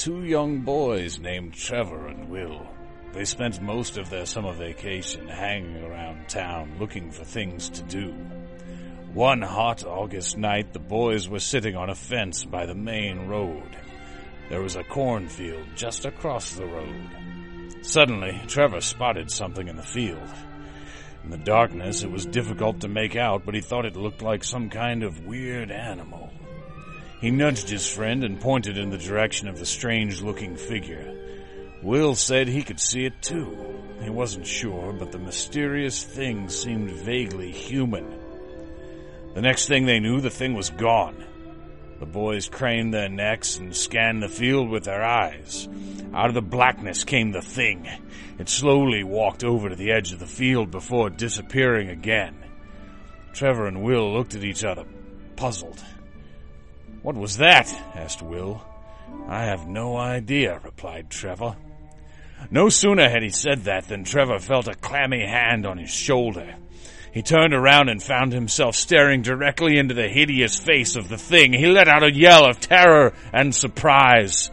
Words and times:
Two 0.00 0.24
young 0.24 0.62
boys 0.62 1.20
named 1.20 1.52
Trevor 1.52 2.06
and 2.06 2.30
Will. 2.30 2.66
They 3.12 3.26
spent 3.26 3.60
most 3.60 3.98
of 3.98 4.08
their 4.08 4.24
summer 4.24 4.54
vacation 4.54 5.28
hanging 5.28 5.84
around 5.84 6.26
town 6.26 6.76
looking 6.80 7.10
for 7.10 7.22
things 7.22 7.68
to 7.68 7.82
do. 7.82 8.10
One 9.12 9.42
hot 9.42 9.84
August 9.84 10.38
night, 10.38 10.72
the 10.72 10.78
boys 10.78 11.28
were 11.28 11.38
sitting 11.38 11.76
on 11.76 11.90
a 11.90 11.94
fence 11.94 12.46
by 12.46 12.64
the 12.64 12.74
main 12.74 13.26
road. 13.26 13.76
There 14.48 14.62
was 14.62 14.74
a 14.74 14.84
cornfield 14.84 15.66
just 15.76 16.06
across 16.06 16.54
the 16.54 16.64
road. 16.64 17.10
Suddenly, 17.82 18.40
Trevor 18.46 18.80
spotted 18.80 19.30
something 19.30 19.68
in 19.68 19.76
the 19.76 19.82
field. 19.82 20.30
In 21.24 21.28
the 21.28 21.36
darkness, 21.36 22.04
it 22.04 22.10
was 22.10 22.24
difficult 22.24 22.80
to 22.80 22.88
make 22.88 23.16
out, 23.16 23.44
but 23.44 23.54
he 23.54 23.60
thought 23.60 23.84
it 23.84 23.96
looked 23.96 24.22
like 24.22 24.44
some 24.44 24.70
kind 24.70 25.02
of 25.02 25.26
weird 25.26 25.70
animal. 25.70 26.32
He 27.20 27.30
nudged 27.30 27.68
his 27.68 27.86
friend 27.88 28.24
and 28.24 28.40
pointed 28.40 28.78
in 28.78 28.88
the 28.88 28.96
direction 28.96 29.46
of 29.48 29.58
the 29.58 29.66
strange 29.66 30.22
looking 30.22 30.56
figure. 30.56 31.14
Will 31.82 32.14
said 32.14 32.48
he 32.48 32.62
could 32.62 32.80
see 32.80 33.04
it 33.04 33.20
too. 33.20 33.78
He 34.02 34.08
wasn't 34.08 34.46
sure, 34.46 34.94
but 34.94 35.12
the 35.12 35.18
mysterious 35.18 36.02
thing 36.02 36.48
seemed 36.48 36.90
vaguely 36.90 37.52
human. 37.52 38.18
The 39.34 39.42
next 39.42 39.68
thing 39.68 39.84
they 39.84 40.00
knew, 40.00 40.20
the 40.20 40.30
thing 40.30 40.54
was 40.54 40.70
gone. 40.70 41.24
The 41.98 42.06
boys 42.06 42.48
craned 42.48 42.94
their 42.94 43.10
necks 43.10 43.58
and 43.58 43.76
scanned 43.76 44.22
the 44.22 44.28
field 44.28 44.70
with 44.70 44.84
their 44.84 45.04
eyes. 45.04 45.68
Out 46.14 46.28
of 46.28 46.34
the 46.34 46.40
blackness 46.40 47.04
came 47.04 47.32
the 47.32 47.42
thing. 47.42 47.86
It 48.38 48.48
slowly 48.48 49.04
walked 49.04 49.44
over 49.44 49.68
to 49.68 49.76
the 49.76 49.92
edge 49.92 50.12
of 50.12 50.18
the 50.18 50.26
field 50.26 50.70
before 50.70 51.10
disappearing 51.10 51.90
again. 51.90 52.36
Trevor 53.34 53.66
and 53.66 53.82
Will 53.82 54.10
looked 54.14 54.34
at 54.34 54.42
each 54.44 54.64
other, 54.64 54.86
puzzled. 55.36 55.84
What 57.02 57.16
was 57.16 57.38
that? 57.38 57.72
asked 57.94 58.22
Will. 58.22 58.62
I 59.28 59.44
have 59.44 59.66
no 59.66 59.96
idea, 59.96 60.60
replied 60.62 61.08
Trevor. 61.08 61.56
No 62.50 62.68
sooner 62.68 63.08
had 63.08 63.22
he 63.22 63.30
said 63.30 63.64
that 63.64 63.88
than 63.88 64.04
Trevor 64.04 64.38
felt 64.38 64.68
a 64.68 64.74
clammy 64.74 65.24
hand 65.24 65.66
on 65.66 65.78
his 65.78 65.90
shoulder. 65.90 66.56
He 67.12 67.22
turned 67.22 67.54
around 67.54 67.88
and 67.88 68.02
found 68.02 68.32
himself 68.32 68.76
staring 68.76 69.22
directly 69.22 69.78
into 69.78 69.94
the 69.94 70.08
hideous 70.08 70.58
face 70.58 70.94
of 70.94 71.08
the 71.08 71.18
thing. 71.18 71.52
He 71.52 71.66
let 71.66 71.88
out 71.88 72.04
a 72.04 72.12
yell 72.12 72.44
of 72.44 72.60
terror 72.60 73.12
and 73.32 73.54
surprise. 73.54 74.50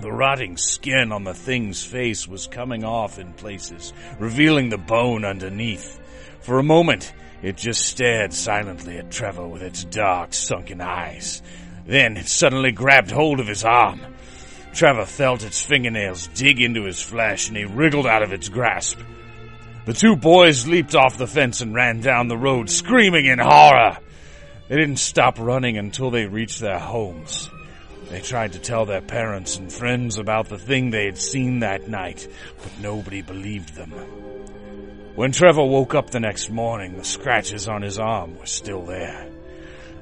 The 0.00 0.12
rotting 0.12 0.56
skin 0.56 1.12
on 1.12 1.24
the 1.24 1.34
thing's 1.34 1.84
face 1.84 2.28
was 2.28 2.46
coming 2.46 2.84
off 2.84 3.18
in 3.18 3.32
places, 3.32 3.92
revealing 4.18 4.68
the 4.68 4.78
bone 4.78 5.24
underneath. 5.24 6.00
For 6.40 6.58
a 6.58 6.64
moment, 6.64 7.12
it 7.44 7.58
just 7.58 7.84
stared 7.84 8.32
silently 8.32 8.96
at 8.96 9.10
Trevor 9.10 9.46
with 9.46 9.60
its 9.60 9.84
dark, 9.84 10.32
sunken 10.32 10.80
eyes. 10.80 11.42
Then 11.84 12.16
it 12.16 12.26
suddenly 12.26 12.72
grabbed 12.72 13.10
hold 13.10 13.38
of 13.38 13.46
his 13.46 13.64
arm. 13.64 14.00
Trevor 14.72 15.04
felt 15.04 15.44
its 15.44 15.62
fingernails 15.62 16.26
dig 16.28 16.62
into 16.62 16.84
his 16.84 17.02
flesh 17.02 17.48
and 17.48 17.56
he 17.58 17.66
wriggled 17.66 18.06
out 18.06 18.22
of 18.22 18.32
its 18.32 18.48
grasp. 18.48 18.98
The 19.84 19.92
two 19.92 20.16
boys 20.16 20.66
leaped 20.66 20.94
off 20.94 21.18
the 21.18 21.26
fence 21.26 21.60
and 21.60 21.74
ran 21.74 22.00
down 22.00 22.28
the 22.28 22.38
road, 22.38 22.70
screaming 22.70 23.26
in 23.26 23.38
horror. 23.38 23.98
They 24.68 24.76
didn't 24.76 24.96
stop 24.96 25.38
running 25.38 25.76
until 25.76 26.10
they 26.10 26.24
reached 26.24 26.60
their 26.60 26.78
homes. 26.78 27.50
They 28.08 28.22
tried 28.22 28.54
to 28.54 28.58
tell 28.58 28.86
their 28.86 29.02
parents 29.02 29.58
and 29.58 29.70
friends 29.70 30.16
about 30.16 30.48
the 30.48 30.56
thing 30.56 30.88
they 30.88 31.04
had 31.04 31.18
seen 31.18 31.58
that 31.58 31.90
night, 31.90 32.26
but 32.62 32.72
nobody 32.80 33.20
believed 33.20 33.74
them. 33.74 33.92
When 35.14 35.30
Trevor 35.30 35.64
woke 35.64 35.94
up 35.94 36.10
the 36.10 36.18
next 36.18 36.50
morning, 36.50 36.96
the 36.96 37.04
scratches 37.04 37.68
on 37.68 37.82
his 37.82 38.00
arm 38.00 38.36
were 38.36 38.46
still 38.46 38.84
there. 38.84 39.30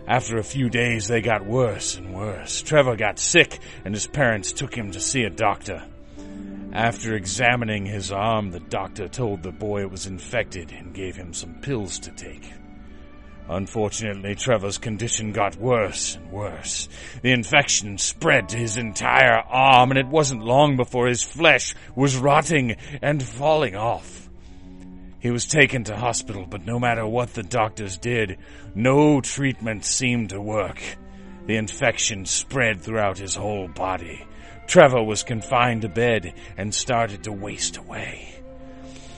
After 0.09 0.39
a 0.39 0.43
few 0.43 0.71
days, 0.71 1.06
they 1.06 1.21
got 1.21 1.45
worse 1.45 1.99
and 1.99 2.15
worse. 2.15 2.62
Trevor 2.62 2.97
got 2.97 3.19
sick, 3.19 3.59
and 3.84 3.93
his 3.93 4.06
parents 4.06 4.53
took 4.53 4.75
him 4.75 4.93
to 4.93 5.00
see 5.00 5.25
a 5.25 5.31
doctor. 5.31 5.84
After 6.73 7.15
examining 7.15 7.84
his 7.84 8.11
arm, 8.11 8.53
the 8.53 8.61
doctor 8.61 9.06
told 9.06 9.43
the 9.43 9.53
boy 9.53 9.83
it 9.83 9.91
was 9.91 10.06
infected 10.06 10.73
and 10.73 10.95
gave 10.95 11.15
him 11.15 11.34
some 11.34 11.56
pills 11.61 11.99
to 11.99 12.11
take. 12.12 12.50
Unfortunately, 13.50 14.34
Trevor's 14.34 14.79
condition 14.79 15.33
got 15.33 15.56
worse 15.56 16.17
and 16.17 16.33
worse. 16.33 16.89
The 17.21 17.33
infection 17.33 17.99
spread 17.99 18.49
to 18.49 18.56
his 18.56 18.79
entire 18.79 19.43
arm, 19.47 19.91
and 19.91 19.99
it 19.99 20.06
wasn't 20.06 20.43
long 20.43 20.79
before 20.79 21.06
his 21.06 21.23
flesh 21.23 21.75
was 21.94 22.17
rotting 22.17 22.77
and 23.03 23.23
falling 23.23 23.77
off. 23.77 24.22
He 25.22 25.31
was 25.31 25.47
taken 25.47 25.84
to 25.84 25.97
hospital, 25.97 26.47
but 26.50 26.66
no 26.66 26.81
matter 26.81 27.06
what 27.06 27.33
the 27.33 27.44
doctors 27.44 27.97
did, 27.97 28.38
no 28.75 29.21
treatment 29.21 29.84
seemed 29.84 30.31
to 30.31 30.41
work. 30.41 30.83
The 31.47 31.55
infection 31.55 32.27
spread 32.27 32.81
throughout 32.81 33.19
his 33.19 33.37
whole 33.37 33.69
body. 33.69 34.27
Trevor 34.66 35.05
was 35.05 35.22
confined 35.22 35.82
to 35.82 35.88
bed 35.88 36.34
and 36.56 36.75
started 36.75 37.22
to 37.22 37.32
waste 37.32 37.77
away. 37.77 38.34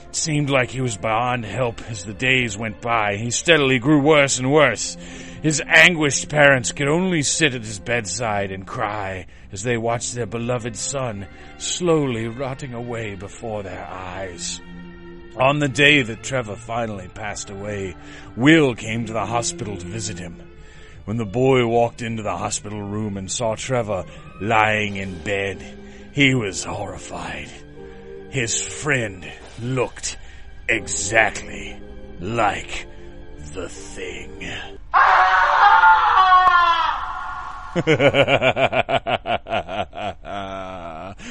It 0.09 0.15
seemed 0.15 0.51
like 0.51 0.69
he 0.69 0.79
was 0.79 0.95
beyond 0.95 1.43
help 1.43 1.81
as 1.89 2.05
the 2.05 2.13
days 2.13 2.55
went 2.55 2.81
by. 2.81 3.15
He 3.15 3.31
steadily 3.31 3.79
grew 3.79 3.99
worse 3.99 4.37
and 4.37 4.51
worse. 4.51 4.97
His 5.41 5.59
anguished 5.65 6.29
parents 6.29 6.71
could 6.71 6.87
only 6.87 7.23
sit 7.23 7.55
at 7.55 7.63
his 7.63 7.79
bedside 7.79 8.51
and 8.51 8.67
cry 8.67 9.25
as 9.51 9.63
they 9.63 9.75
watched 9.75 10.13
their 10.13 10.27
beloved 10.27 10.75
son 10.75 11.25
slowly 11.57 12.27
rotting 12.27 12.75
away 12.75 13.15
before 13.15 13.63
their 13.63 13.87
eyes. 13.87 14.61
On 15.37 15.59
the 15.59 15.67
day 15.67 16.01
that 16.01 16.23
Trevor 16.23 16.55
finally 16.55 17.09
passed 17.09 17.49
away, 17.49 17.95
Will 18.37 18.73
came 18.73 19.05
to 19.05 19.13
the 19.13 19.25
hospital 19.25 19.75
to 19.75 19.85
visit 19.85 20.17
him. 20.17 20.41
When 21.03 21.17
the 21.17 21.25
boy 21.25 21.67
walked 21.67 22.01
into 22.01 22.23
the 22.23 22.37
hospital 22.37 22.81
room 22.81 23.17
and 23.17 23.29
saw 23.29 23.55
Trevor 23.55 24.05
lying 24.39 24.95
in 24.95 25.21
bed, 25.23 25.61
he 26.13 26.35
was 26.35 26.63
horrified. 26.63 27.49
His 28.29 28.61
friend 28.61 29.29
looked 29.61 30.17
exactly 30.69 31.77
like 32.21 32.87
the 33.53 33.67
thing. 33.67 34.41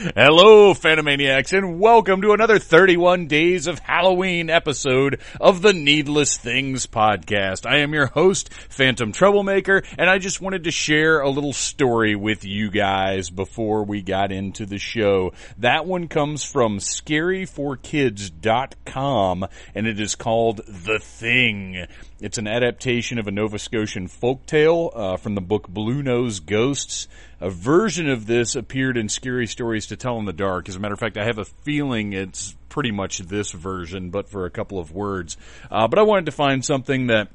Hello, 0.04 0.74
Phantomaniacs, 0.74 1.56
and 1.56 1.80
welcome 1.80 2.20
to 2.20 2.32
another 2.32 2.58
31 2.58 3.26
Days 3.26 3.66
of 3.66 3.78
Halloween 3.78 4.50
episode 4.50 5.18
of 5.40 5.62
the 5.62 5.72
Needless 5.72 6.36
Things 6.36 6.86
podcast. 6.86 7.64
I 7.64 7.78
am 7.78 7.94
your 7.94 8.08
host, 8.08 8.52
Phantom 8.52 9.12
Troublemaker, 9.12 9.82
and 9.96 10.10
I 10.10 10.18
just 10.18 10.42
wanted 10.42 10.64
to 10.64 10.70
share 10.70 11.20
a 11.20 11.30
little 11.30 11.54
story 11.54 12.16
with 12.16 12.44
you 12.44 12.70
guys 12.70 13.30
before 13.30 13.84
we 13.84 14.02
got 14.02 14.30
into 14.30 14.66
the 14.66 14.76
show. 14.76 15.32
That 15.56 15.86
one 15.86 16.08
comes 16.08 16.44
from 16.44 16.80
scaryforkids.com, 16.80 19.46
and 19.74 19.86
it 19.86 19.98
is 19.98 20.16
called 20.16 20.60
The 20.66 20.98
Thing. 20.98 21.86
It's 22.24 22.38
an 22.38 22.48
adaptation 22.48 23.18
of 23.18 23.26
a 23.26 23.30
Nova 23.30 23.58
Scotian 23.58 24.08
folktale 24.08 24.90
uh, 24.94 25.16
from 25.18 25.34
the 25.34 25.42
book 25.42 25.68
Bluenose 25.68 26.40
Ghosts. 26.40 27.06
A 27.38 27.50
version 27.50 28.08
of 28.08 28.24
this 28.24 28.56
appeared 28.56 28.96
in 28.96 29.10
Scary 29.10 29.46
Stories 29.46 29.88
to 29.88 29.96
Tell 29.96 30.18
in 30.18 30.24
the 30.24 30.32
Dark. 30.32 30.70
As 30.70 30.76
a 30.76 30.78
matter 30.80 30.94
of 30.94 31.00
fact, 31.00 31.18
I 31.18 31.26
have 31.26 31.36
a 31.36 31.44
feeling 31.44 32.14
it's 32.14 32.56
pretty 32.70 32.92
much 32.92 33.18
this 33.18 33.52
version, 33.52 34.08
but 34.08 34.30
for 34.30 34.46
a 34.46 34.50
couple 34.50 34.78
of 34.78 34.90
words. 34.90 35.36
Uh, 35.70 35.86
but 35.86 35.98
I 35.98 36.02
wanted 36.02 36.24
to 36.24 36.32
find 36.32 36.64
something 36.64 37.08
that 37.08 37.28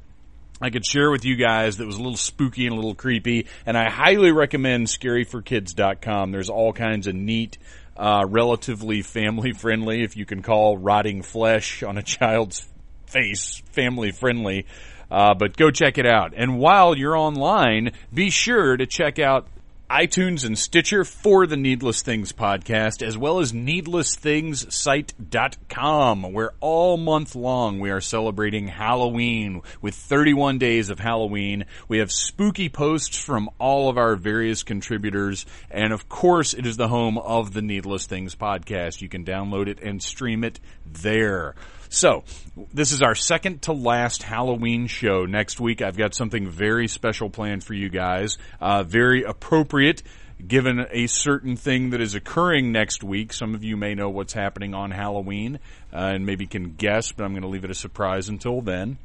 I 0.59 0.71
could 0.71 0.88
share 0.88 1.12
with 1.12 1.24
you 1.24 1.36
guys 1.36 1.77
that 1.77 1.86
was 1.86 1.97
a 1.97 2.01
little 2.01 2.18
spooky 2.18 2.65
and 2.65 2.74
a 2.74 2.75
little 2.75 2.95
creepy. 2.95 3.45
And 3.68 3.77
I 3.77 3.91
highly 3.91 4.31
recommend 4.31 4.88
scaryforkids.com. 4.88 6.31
There's 6.31 6.50
all 6.50 6.74
kinds 6.74 7.06
of 7.06 7.13
neat, 7.13 7.59
uh, 7.95 8.25
relatively 8.27 9.03
family 9.03 9.51
friendly, 9.51 10.01
if 10.01 10.18
you 10.18 10.25
can 10.25 10.41
call 10.41 10.80
rotting 10.80 11.21
flesh 11.21 11.83
on 11.83 12.00
a 12.00 12.01
child's 12.01 12.68
face 13.10 13.62
family 13.72 14.12
friendly. 14.12 14.66
Uh, 15.12 15.34
but 15.34 15.58
go 15.58 15.72
check 15.72 15.98
it 15.98 16.06
out. 16.06 16.34
And 16.36 16.60
while 16.60 16.96
you're 16.96 17.18
online, 17.18 17.94
be 18.14 18.30
sure 18.30 18.78
to 18.78 18.86
check 18.86 19.18
out 19.18 19.48
iTunes 19.90 20.46
and 20.46 20.56
Stitcher 20.56 21.04
for 21.04 21.48
the 21.48 21.58
Needless 21.58 22.04
Things 22.04 22.32
podcast, 22.32 23.02
as 23.02 23.18
well 23.18 23.40
as 23.40 23.54
needlessthingssite.com, 23.54 26.22
where 26.32 26.52
all 26.60 26.96
month 26.96 27.34
long 27.34 27.80
we 27.80 27.90
are 27.90 28.00
celebrating 28.00 28.68
Halloween 28.68 29.64
with 29.82 29.96
31 29.96 30.60
days 30.60 30.92
of 30.92 31.00
Halloween. 31.00 31.66
We 31.88 31.98
have 31.98 32.12
spooky 32.12 32.70
posts 32.70 33.18
from 33.18 33.50
all 33.58 33.90
of 33.90 33.98
our 33.98 34.16
various 34.16 34.62
contributors, 34.62 35.48
and 35.72 35.92
of 35.92 36.08
course 36.08 36.54
it 36.54 36.68
is 36.68 36.78
the 36.78 36.88
home 36.88 37.18
of 37.18 37.54
the 37.54 37.64
Needless 37.64 38.06
Things 38.06 38.36
podcast. 38.36 39.02
You 39.02 39.10
can 39.10 39.26
download 39.26 39.68
it 39.68 39.82
and 39.82 40.04
stream 40.04 40.44
it 40.44 40.60
there. 40.86 41.56
So, 41.89 42.24
this 42.71 42.91
is 42.91 43.01
our 43.01 43.15
second 43.15 43.63
to 43.63 43.74
last 43.74 44.21
Halloween 44.21 44.86
show. 44.86 45.25
Next 45.25 45.59
week, 45.59 45.81
I've 45.81 45.97
got 45.97 46.13
something 46.13 46.47
very 46.47 46.88
special 46.88 47.31
planned 47.31 47.63
for 47.63 47.74
you 47.74 47.89
guys. 47.89 48.38
Uh, 48.62 48.83
very 48.83 49.24
appropriate 49.24 50.03
given 50.45 50.86
a 50.91 51.07
certain 51.07 51.56
thing 51.56 51.89
that 51.89 52.00
is 52.00 52.13
occurring 52.13 52.71
next 52.71 53.03
week. 53.03 53.33
Some 53.33 53.56
of 53.56 53.63
you 53.63 53.75
may 53.75 53.95
know 53.95 54.09
what's 54.09 54.33
happening 54.33 54.74
on 54.75 54.91
Halloween 54.91 55.59
uh, 55.91 55.97
and 56.13 56.25
maybe 56.27 56.45
can 56.45 56.75
guess, 56.75 57.12
but 57.12 57.24
I'm 57.24 57.31
going 57.31 57.41
to 57.41 57.50
leave 57.50 57.65
it 57.65 57.71
a 57.71 57.75
surprise 57.75 58.30
until 58.30 58.62
then. 58.62 59.00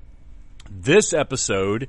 This 0.71 1.13
episode, 1.15 1.89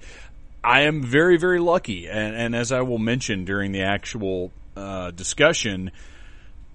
I 0.64 0.84
am 0.84 1.04
very, 1.04 1.38
very 1.38 1.60
lucky, 1.60 2.08
and, 2.08 2.36
and 2.36 2.56
as 2.56 2.72
I 2.72 2.82
will 2.82 3.00
mention 3.00 3.46
during 3.46 3.72
the 3.72 3.84
actual 3.84 4.52
uh, 4.76 5.12
discussion, 5.12 5.92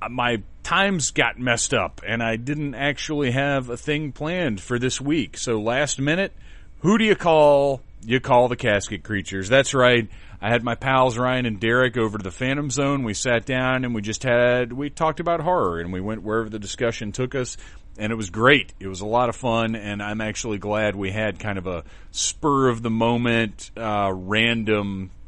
my 0.09 0.43
times 0.63 1.11
got 1.11 1.39
messed 1.39 1.75
up 1.75 2.01
and 2.07 2.23
I 2.23 2.37
didn't 2.37 2.75
actually 2.75 3.33
have 3.33 3.69
a 3.69 3.77
thing 3.77 4.13
planned 4.13 4.61
for 4.61 4.79
this 4.79 5.01
week. 5.01 5.37
So 5.37 5.61
last 5.61 5.99
minute, 5.99 6.33
who 6.81 6.99
do 6.99 7.05
you 7.05 7.17
call? 7.17 7.83
You 8.03 8.21
call 8.21 8.49
the 8.49 8.57
casket 8.57 9.03
creatures. 9.03 9.49
That's 9.49 9.75
right. 9.75 10.09
I 10.41 10.49
had 10.49 10.65
my 10.65 10.75
pals 10.75 11.19
Ryan 11.19 11.45
and 11.45 11.61
Derek 11.61 11.99
over 11.99 12.17
to 12.17 12.25
the 12.25 12.31
Phantom 12.31 12.71
Zone. 12.71 13.03
We 13.05 13.13
sat 13.13 13.45
down 13.45 13.85
and 13.85 13.95
we 13.95 14.01
just 14.01 14.23
had, 14.23 14.73
we 14.73 14.89
talked 14.89 15.21
about 15.21 15.41
horror 15.41 15.81
and 15.81 15.93
we 15.93 16.01
went 16.01 16.23
wherever 16.23 16.49
the 16.49 16.59
discussion 16.59 17.13
took 17.13 17.35
us 17.35 17.59
and 17.99 18.11
it 18.11 18.17
was 18.17 18.31
great. 18.31 18.73
It 18.81 18.89
was 18.89 19.03
a 19.03 19.07
lot 19.07 19.29
of 19.29 19.37
fun 19.37 19.75
and 19.75 20.03
I'm 20.03 20.23
actually 20.23 20.57
glad 20.57 20.97
we 20.97 21.11
had 21.11 21.39
kind 21.39 21.59
of 21.59 21.67
a 21.67 21.85
spur 22.11 22.69
of 22.69 22.81
the 22.81 22.91
moment, 22.91 23.71
uh, 23.77 24.11
random, 24.15 25.11
uh, 25.11 25.20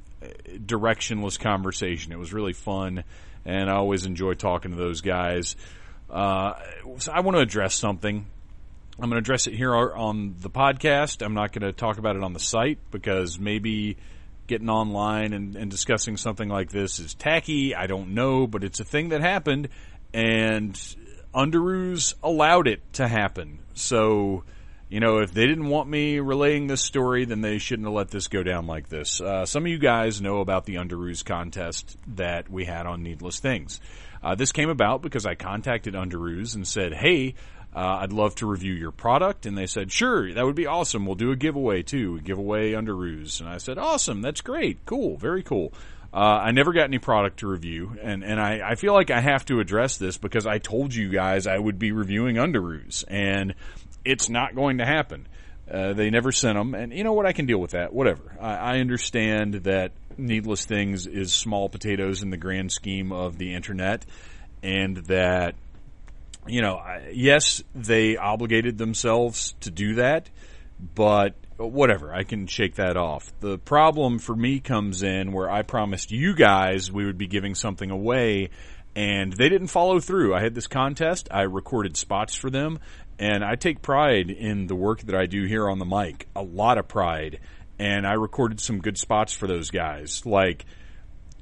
directionless 0.48 1.38
conversation. 1.38 2.12
It 2.12 2.18
was 2.18 2.32
really 2.32 2.52
fun 2.52 3.04
and 3.44 3.70
I 3.70 3.74
always 3.74 4.06
enjoy 4.06 4.34
talking 4.34 4.70
to 4.70 4.76
those 4.76 5.00
guys. 5.00 5.56
Uh, 6.10 6.54
so 6.98 7.12
I 7.12 7.20
want 7.20 7.36
to 7.36 7.40
address 7.40 7.74
something. 7.74 8.26
I'm 8.98 9.08
going 9.08 9.12
to 9.12 9.18
address 9.18 9.46
it 9.46 9.54
here 9.54 9.74
on 9.74 10.36
the 10.40 10.50
podcast. 10.50 11.24
I'm 11.24 11.34
not 11.34 11.52
going 11.52 11.62
to 11.62 11.72
talk 11.72 11.98
about 11.98 12.16
it 12.16 12.22
on 12.22 12.34
the 12.34 12.40
site 12.40 12.78
because 12.90 13.38
maybe 13.38 13.96
getting 14.46 14.68
online 14.68 15.32
and, 15.32 15.56
and 15.56 15.70
discussing 15.70 16.16
something 16.16 16.48
like 16.48 16.70
this 16.70 16.98
is 16.98 17.14
tacky. 17.14 17.74
I 17.74 17.86
don't 17.86 18.14
know, 18.14 18.46
but 18.46 18.64
it's 18.64 18.80
a 18.80 18.84
thing 18.84 19.08
that 19.08 19.22
happened, 19.22 19.68
and 20.12 20.78
Underoos 21.34 22.14
allowed 22.22 22.68
it 22.68 22.80
to 22.94 23.08
happen. 23.08 23.60
So 23.74 24.44
you 24.92 25.00
know, 25.00 25.20
if 25.20 25.32
they 25.32 25.46
didn't 25.46 25.70
want 25.70 25.88
me 25.88 26.20
relaying 26.20 26.66
this 26.66 26.82
story, 26.82 27.24
then 27.24 27.40
they 27.40 27.56
shouldn't 27.56 27.86
have 27.86 27.94
let 27.94 28.10
this 28.10 28.28
go 28.28 28.42
down 28.42 28.66
like 28.66 28.90
this. 28.90 29.22
Uh, 29.22 29.46
some 29.46 29.64
of 29.64 29.68
you 29.68 29.78
guys 29.78 30.20
know 30.20 30.40
about 30.40 30.66
the 30.66 30.74
Underoos 30.74 31.24
contest 31.24 31.96
that 32.16 32.50
we 32.50 32.66
had 32.66 32.84
on 32.84 33.02
Needless 33.02 33.40
Things. 33.40 33.80
Uh, 34.22 34.34
this 34.34 34.52
came 34.52 34.68
about 34.68 35.00
because 35.00 35.24
I 35.24 35.34
contacted 35.34 35.94
Underoos 35.94 36.56
and 36.56 36.68
said, 36.68 36.92
hey, 36.92 37.36
uh, 37.74 38.00
I'd 38.00 38.12
love 38.12 38.34
to 38.34 38.46
review 38.46 38.74
your 38.74 38.90
product. 38.90 39.46
And 39.46 39.56
they 39.56 39.66
said, 39.66 39.90
sure, 39.90 40.30
that 40.30 40.44
would 40.44 40.56
be 40.56 40.66
awesome. 40.66 41.06
We'll 41.06 41.14
do 41.14 41.30
a 41.30 41.36
giveaway 41.36 41.82
too. 41.82 42.12
We 42.12 42.20
give 42.20 42.36
away 42.36 42.72
Underoos. 42.72 43.40
And 43.40 43.48
I 43.48 43.56
said, 43.56 43.78
awesome. 43.78 44.20
That's 44.20 44.42
great. 44.42 44.84
Cool. 44.84 45.16
Very 45.16 45.42
cool. 45.42 45.72
Uh, 46.12 46.18
I 46.18 46.50
never 46.50 46.74
got 46.74 46.84
any 46.84 46.98
product 46.98 47.38
to 47.38 47.46
review, 47.46 47.96
and 48.02 48.22
and 48.22 48.38
I, 48.38 48.72
I 48.72 48.74
feel 48.74 48.92
like 48.92 49.10
I 49.10 49.20
have 49.20 49.46
to 49.46 49.60
address 49.60 49.96
this 49.96 50.18
because 50.18 50.46
I 50.46 50.58
told 50.58 50.94
you 50.94 51.08
guys 51.08 51.46
I 51.46 51.56
would 51.56 51.78
be 51.78 51.90
reviewing 51.90 52.36
Underoos, 52.36 53.02
and 53.08 53.54
it's 54.04 54.28
not 54.28 54.54
going 54.54 54.78
to 54.78 54.86
happen. 54.86 55.26
Uh, 55.70 55.92
they 55.92 56.10
never 56.10 56.32
sent 56.32 56.58
them, 56.58 56.74
and 56.74 56.92
you 56.92 57.04
know 57.04 57.12
what? 57.12 57.24
I 57.24 57.32
can 57.32 57.46
deal 57.46 57.58
with 57.58 57.70
that. 57.70 57.92
Whatever. 57.92 58.36
I, 58.40 58.54
I 58.54 58.78
understand 58.78 59.54
that 59.64 59.92
Needless 60.18 60.64
Things 60.64 61.06
is 61.06 61.32
small 61.32 61.68
potatoes 61.68 62.22
in 62.22 62.30
the 62.30 62.36
grand 62.36 62.72
scheme 62.72 63.12
of 63.12 63.38
the 63.38 63.54
internet, 63.54 64.04
and 64.62 64.96
that 65.06 65.54
you 66.46 66.60
know, 66.60 66.82
yes, 67.12 67.62
they 67.74 68.16
obligated 68.16 68.78
themselves 68.78 69.54
to 69.60 69.70
do 69.70 69.94
that, 69.94 70.28
but 70.94 71.34
whatever, 71.56 72.12
I 72.12 72.24
can 72.24 72.46
shake 72.46 72.76
that 72.76 72.96
off. 72.96 73.32
The 73.40 73.58
problem 73.58 74.18
for 74.18 74.34
me 74.34 74.60
comes 74.60 75.02
in 75.02 75.32
where 75.32 75.50
I 75.50 75.62
promised 75.62 76.10
you 76.10 76.34
guys 76.34 76.90
we 76.90 77.04
would 77.06 77.18
be 77.18 77.28
giving 77.28 77.54
something 77.54 77.90
away 77.90 78.50
and 78.94 79.32
they 79.32 79.48
didn't 79.48 79.68
follow 79.68 80.00
through. 80.00 80.34
I 80.34 80.42
had 80.42 80.54
this 80.54 80.66
contest, 80.66 81.28
I 81.30 81.42
recorded 81.42 81.96
spots 81.96 82.34
for 82.34 82.50
them, 82.50 82.78
and 83.22 83.44
I 83.44 83.54
take 83.54 83.82
pride 83.82 84.30
in 84.30 84.66
the 84.66 84.74
work 84.74 85.02
that 85.02 85.14
I 85.14 85.26
do 85.26 85.44
here 85.44 85.70
on 85.70 85.78
the 85.78 85.84
mic. 85.84 86.26
A 86.34 86.42
lot 86.42 86.76
of 86.76 86.88
pride. 86.88 87.38
And 87.78 88.04
I 88.04 88.14
recorded 88.14 88.58
some 88.58 88.80
good 88.80 88.98
spots 88.98 89.32
for 89.32 89.46
those 89.46 89.70
guys, 89.70 90.26
like 90.26 90.64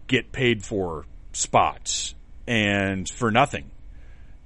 get 0.06 0.30
paid 0.30 0.62
for 0.62 1.06
spots 1.32 2.14
and 2.46 3.08
for 3.08 3.30
nothing. 3.30 3.70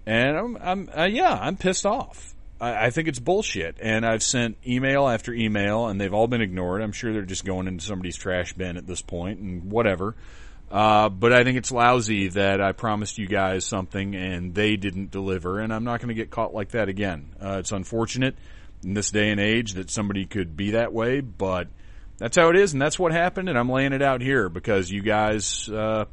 And 0.06 0.36
I'm, 0.36 0.56
I'm 0.60 0.90
uh, 0.96 1.04
yeah, 1.06 1.32
I'm 1.32 1.56
pissed 1.56 1.84
off. 1.84 2.36
I, 2.60 2.86
I 2.86 2.90
think 2.90 3.08
it's 3.08 3.19
bullshit. 3.19 3.78
And 3.80 4.06
I've 4.06 4.22
sent 4.22 4.56
email 4.64 5.08
after 5.08 5.34
email, 5.34 5.88
and 5.88 6.00
they've 6.00 6.14
all 6.14 6.28
been 6.28 6.40
ignored. 6.40 6.82
I'm 6.82 6.92
sure 6.92 7.12
they're 7.12 7.22
just 7.22 7.44
going 7.44 7.66
into 7.66 7.84
somebody's 7.84 8.16
trash 8.16 8.52
bin 8.52 8.76
at 8.76 8.87
this 8.87 9.02
point, 9.02 9.40
and 9.40 9.72
whatever. 9.72 10.14
Uh, 10.75 11.09
but 11.09 11.32
I 11.32 11.44
think 11.44 11.56
it's 11.56 11.71
lousy 11.71 12.31
that 12.31 12.61
I 12.61 12.73
promised 12.73 13.17
you 13.17 13.29
guys 13.29 13.65
something 13.65 14.17
and 14.17 14.53
they 14.56 14.75
didn't 14.75 15.12
deliver, 15.12 15.61
and 15.61 15.73
I'm 15.73 15.85
not 15.85 16.00
going 16.00 16.09
to 16.09 16.15
get 16.15 16.32
caught 16.32 16.53
like 16.53 16.71
that 16.71 16.88
again. 16.88 17.29
Uh, 17.41 17.59
it's 17.61 17.71
unfortunate 17.71 18.35
in 18.82 18.93
this 18.93 19.12
day 19.12 19.31
and 19.31 19.38
age 19.38 19.75
that 19.75 19.88
somebody 19.88 20.26
could 20.26 20.56
be 20.56 20.73
that 20.73 20.93
way, 20.93 21.21
but 21.21 21.69
that's 22.19 22.37
how 22.37 22.50
it 22.50 22.56
is, 22.56 22.73
and 22.73 22.82
that's 22.82 22.99
what 22.99 23.12
happened, 23.12 23.49
and 23.49 23.56
I'm 23.56 23.69
laying 23.69 23.93
it 23.93 24.03
out 24.03 24.21
here 24.21 24.49
because 24.49 24.91
you 24.91 25.00
guys, 25.00 25.69
uh, 25.69 26.06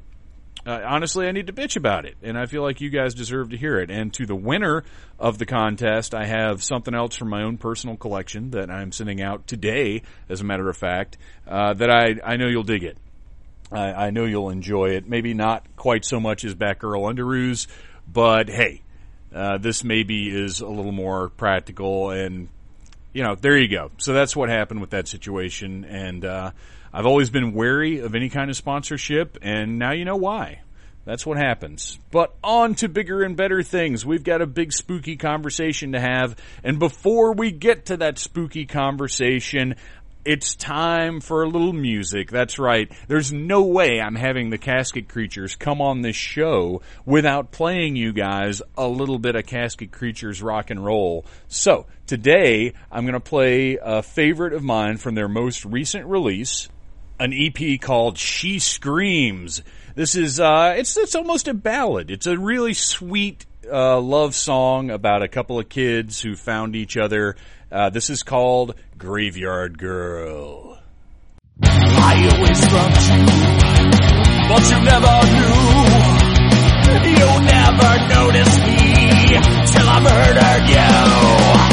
uh, 0.64 0.80
honestly, 0.86 1.28
I 1.28 1.32
need 1.32 1.48
to 1.48 1.54
bitch 1.54 1.76
about 1.76 2.06
it, 2.06 2.18
and 2.22 2.38
I 2.38 2.46
feel 2.46 2.62
like 2.62 2.82
you 2.82 2.92
guys 2.92 3.16
deserve 3.16 3.50
to 3.50 3.58
hear 3.58 3.80
it. 3.80 3.90
And 3.90 4.14
to 4.14 4.28
the 4.28 4.36
winner 4.36 4.84
of 5.18 5.40
the 5.40 5.48
contest, 5.48 6.14
I 6.14 6.28
have 6.28 6.64
something 6.64 6.94
else 6.94 7.16
from 7.16 7.30
my 7.30 7.42
own 7.42 7.58
personal 7.58 7.98
collection 7.98 8.52
that 8.52 8.70
I'm 8.70 8.92
sending 8.92 9.24
out 9.24 9.48
today, 9.48 10.04
as 10.30 10.40
a 10.40 10.44
matter 10.44 10.70
of 10.70 10.78
fact, 10.78 11.18
uh, 11.48 11.74
that 11.74 11.90
I, 11.90 12.18
I 12.24 12.38
know 12.38 12.46
you'll 12.46 12.62
dig 12.62 12.84
it. 12.84 13.00
I, 13.72 14.08
I 14.08 14.10
know 14.12 14.26
you'll 14.26 14.50
enjoy 14.50 14.92
it. 14.92 15.08
Maybe 15.08 15.34
not 15.34 15.66
quite 15.76 16.06
so 16.06 16.20
much 16.20 16.44
as 16.44 16.56
Batgirl 16.56 17.14
Underoos, 17.14 17.68
but 18.12 18.50
hey, 18.50 18.82
uh, 19.34 19.58
this 19.58 19.84
maybe 19.84 20.30
is 20.30 20.62
a 20.62 20.68
little 20.68 20.92
more 20.92 21.30
practical 21.30 22.10
and 22.10 22.50
you 23.14 23.24
know, 23.24 23.36
there 23.36 23.58
you 23.58 23.68
go. 23.68 23.92
So 23.98 24.14
that's 24.14 24.36
what 24.36 24.50
happened 24.50 24.82
with 24.82 24.92
that 24.92 25.08
situation. 25.08 25.86
And 25.86 26.24
uh, 26.24 26.52
I've 26.94 27.06
always 27.06 27.30
been 27.30 27.54
wary 27.54 28.00
of 28.00 28.16
any 28.16 28.30
kind 28.30 28.50
of 28.50 28.56
sponsorship, 28.56 29.38
and 29.42 29.78
now 29.78 29.92
you 29.92 30.06
know 30.06 30.16
why. 30.16 30.62
That's 31.04 31.26
what 31.26 31.38
happens. 31.38 31.98
But 32.12 32.36
on 32.44 32.76
to 32.76 32.88
bigger 32.88 33.24
and 33.24 33.36
better 33.36 33.64
things. 33.64 34.06
We've 34.06 34.24
got 34.24 34.42
a 34.42 34.46
big 34.46 34.72
spooky 34.72 35.18
conversation 35.18 35.94
to 35.94 36.00
have. 36.00 36.36
And 36.64 36.78
before 36.78 37.34
we 37.34 37.52
get 37.52 37.88
to 37.88 37.98
that 37.98 38.20
spooky 38.20 38.66
conversation, 38.66 39.76
it's 40.24 40.56
time 40.56 41.20
for 41.20 41.44
a 41.44 41.48
little 41.48 41.74
music. 41.74 42.30
That's 42.30 42.60
right. 42.60 42.92
There's 43.08 43.34
no 43.34 43.64
way 43.64 44.00
I'm 44.00 44.16
having 44.16 44.50
the 44.50 44.58
Casket 44.58 45.10
Creatures 45.10 45.56
come 45.56 45.82
on 45.82 46.02
this 46.02 46.16
show 46.16 46.82
without 47.06 47.52
playing 47.52 47.96
you 47.96 48.14
guys 48.14 48.62
a 48.78 48.88
little 48.88 49.20
bit 49.20 49.36
of 49.36 49.46
Casket 49.46 49.92
Creatures 49.92 50.42
rock 50.42 50.70
and 50.70 50.84
roll. 50.84 51.26
So, 51.48 51.88
today 52.06 52.74
I'm 52.92 53.06
going 53.06 53.14
to 53.14 53.20
play 53.20 53.80
a 53.82 54.04
favorite 54.04 54.54
of 54.54 54.64
mine 54.64 54.98
from 54.98 55.16
their 55.16 55.30
most 55.30 55.66
recent 55.66 56.06
release, 56.06 56.70
an 57.20 57.34
EP 57.34 57.80
called 57.82 58.18
She 58.18 58.60
Screams. 58.60 59.64
This 59.96 60.16
is, 60.16 60.40
uh, 60.40 60.76
it's, 60.78 60.98
it's 60.98 61.16
almost 61.16 61.48
a 61.48 61.54
ballad. 61.54 62.12
It's 62.12 62.28
a 62.28 62.38
really 62.38 62.74
sweet, 62.74 63.46
uh, 63.72 64.00
love 64.00 64.36
song 64.36 64.90
about 64.90 65.22
a 65.22 65.28
couple 65.28 65.60
of 65.60 65.70
kids 65.70 66.22
who 66.22 66.36
found 66.36 66.76
each 66.76 66.98
other 66.98 67.36
uh, 67.72 67.90
this 67.90 68.10
is 68.10 68.24
called 68.24 68.76
Graveyard 68.98 69.78
Girl. 69.78 70.78
I 71.64 72.30
always 72.34 72.62
loved 72.72 73.02
you, 73.08 73.26
but 74.50 74.64
you 74.70 74.80
never 74.84 75.16
knew. 75.32 76.02
You 76.92 77.30
never 77.48 77.92
noticed 78.12 78.60
me 78.66 78.82
till 79.72 79.88
I 79.88 80.00
murdered 80.04 80.66
you. 80.68 81.72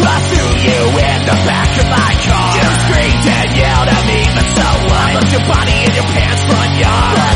I 0.00 0.18
threw 0.26 0.50
you 0.66 0.80
in 0.98 1.20
the 1.28 1.38
back 1.46 1.70
of 1.78 1.86
my 1.86 2.12
car. 2.26 2.58
screamed 2.88 3.26
and 3.28 3.50
yelled 3.56 3.88
at 3.88 4.04
me, 4.08 4.20
but 4.34 4.46
so 4.56 4.68
what? 4.88 4.98
I 4.98 5.14
left 5.14 5.32
your 5.32 5.46
body 5.46 5.76
in 5.84 5.94
your 5.94 6.08
pants 6.10 6.42
front 6.44 6.78
yard. 6.80 7.27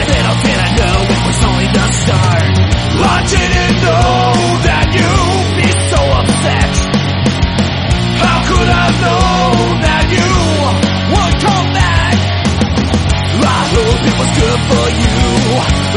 Was 14.23 14.31
good 14.39 14.61
for 14.71 14.87
you. 15.03 15.19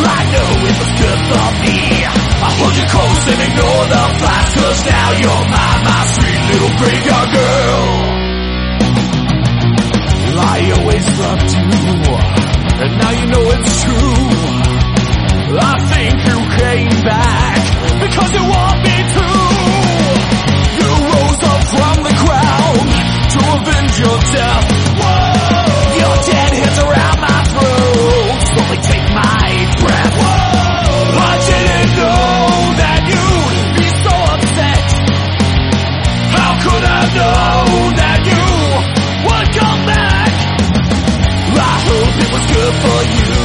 I 0.02 0.22
know 0.34 0.50
it 0.66 0.76
was 0.82 0.92
good 0.98 1.20
for 1.30 1.46
me. 1.62 1.78
I 2.10 2.50
hold 2.58 2.76
you 2.76 2.86
close 2.90 3.24
and 3.32 3.42
ignore 3.48 3.86
the 3.94 4.04
past, 4.22 4.50
cause 4.58 4.82
now 4.86 5.10
you're 5.22 5.46
my, 5.54 5.72
my 5.86 6.02
sweet 6.16 6.42
little 6.50 6.74
graveyard 6.82 7.30
girl. 7.38 7.86
I 10.36 10.58
always 10.78 11.06
loved 11.22 11.50
you, 11.54 11.70
and 12.82 12.92
now 12.98 13.12
you 13.20 13.26
know 13.34 13.46
it's 13.56 13.74
true. 13.84 14.26
I 15.56 15.76
think 15.94 16.14
you 16.28 16.38
came 16.60 16.96
back 17.06 17.62
because 18.02 18.32
you 18.34 18.44
want 18.44 18.78
me 18.86 18.98
to. 19.16 19.28
You 20.82 20.90
rose 21.14 21.42
up 21.54 21.64
from 21.78 21.98
the 22.10 22.16
ground 22.26 22.90
to 23.34 23.40
avenge 23.54 23.96
your 24.02 24.18
death. 24.34 24.75
Slowly 28.66 28.82
take 28.82 29.08
my 29.14 29.48
breath. 29.80 30.18
I 31.16 31.34
didn't 31.50 31.92
know 32.00 32.46
that 32.82 33.02
you'd 33.10 33.70
be 33.78 33.88
so 34.04 34.14
upset. 34.36 34.86
How 36.34 36.52
could 36.66 36.84
I 36.86 37.02
know 37.16 37.62
that 38.02 38.20
you 38.26 38.46
would 39.26 39.48
come 39.54 39.82
back? 39.86 40.32
I 41.56 41.76
hope 41.88 42.16
it 42.26 42.30
was 42.34 42.46
good 42.46 42.76
for 42.84 43.00
you. 43.16 43.36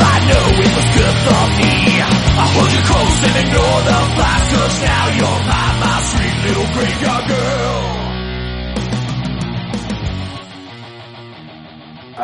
I 0.00 0.16
know 0.30 0.46
it 0.60 0.72
was 0.76 0.88
good 0.98 1.16
for 1.26 1.42
me. 1.60 1.74
I 2.00 2.46
hold 2.54 2.70
you 2.72 2.82
close 2.90 3.18
and 3.26 3.36
ignore 3.44 3.80
the 3.86 3.98
past, 4.18 4.44
cause 4.54 4.76
now 4.82 5.04
you're 5.18 5.40
my, 5.46 5.66
my 5.80 5.96
sweet 6.10 6.36
little 6.46 6.68
graveyard 6.74 7.24
girl. 7.28 7.49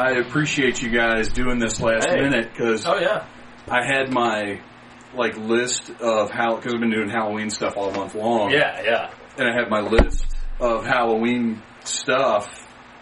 I 0.06 0.18
appreciate 0.20 0.80
you 0.82 0.90
guys 0.90 1.28
doing 1.30 1.58
this 1.58 1.80
last 1.80 2.08
Hey. 2.08 2.20
minute 2.20 2.50
because 2.52 2.86
Oh 2.86 2.98
yeah. 2.98 3.26
I 3.68 3.84
had 3.84 4.12
my 4.12 4.60
like 5.14 5.36
list 5.36 5.90
of 6.00 6.30
how 6.30 6.56
because 6.56 6.74
I've 6.74 6.80
been 6.80 6.90
doing 6.92 7.08
Halloween 7.08 7.50
stuff 7.50 7.76
all 7.76 7.90
month 7.90 8.14
long. 8.14 8.50
Yeah, 8.50 8.80
yeah. 8.84 9.10
and 9.38 9.48
I 9.48 9.52
had 9.58 9.68
my 9.68 9.80
list 9.80 10.24
of 10.60 10.84
Halloween 10.86 11.60
stuff, 11.84 12.48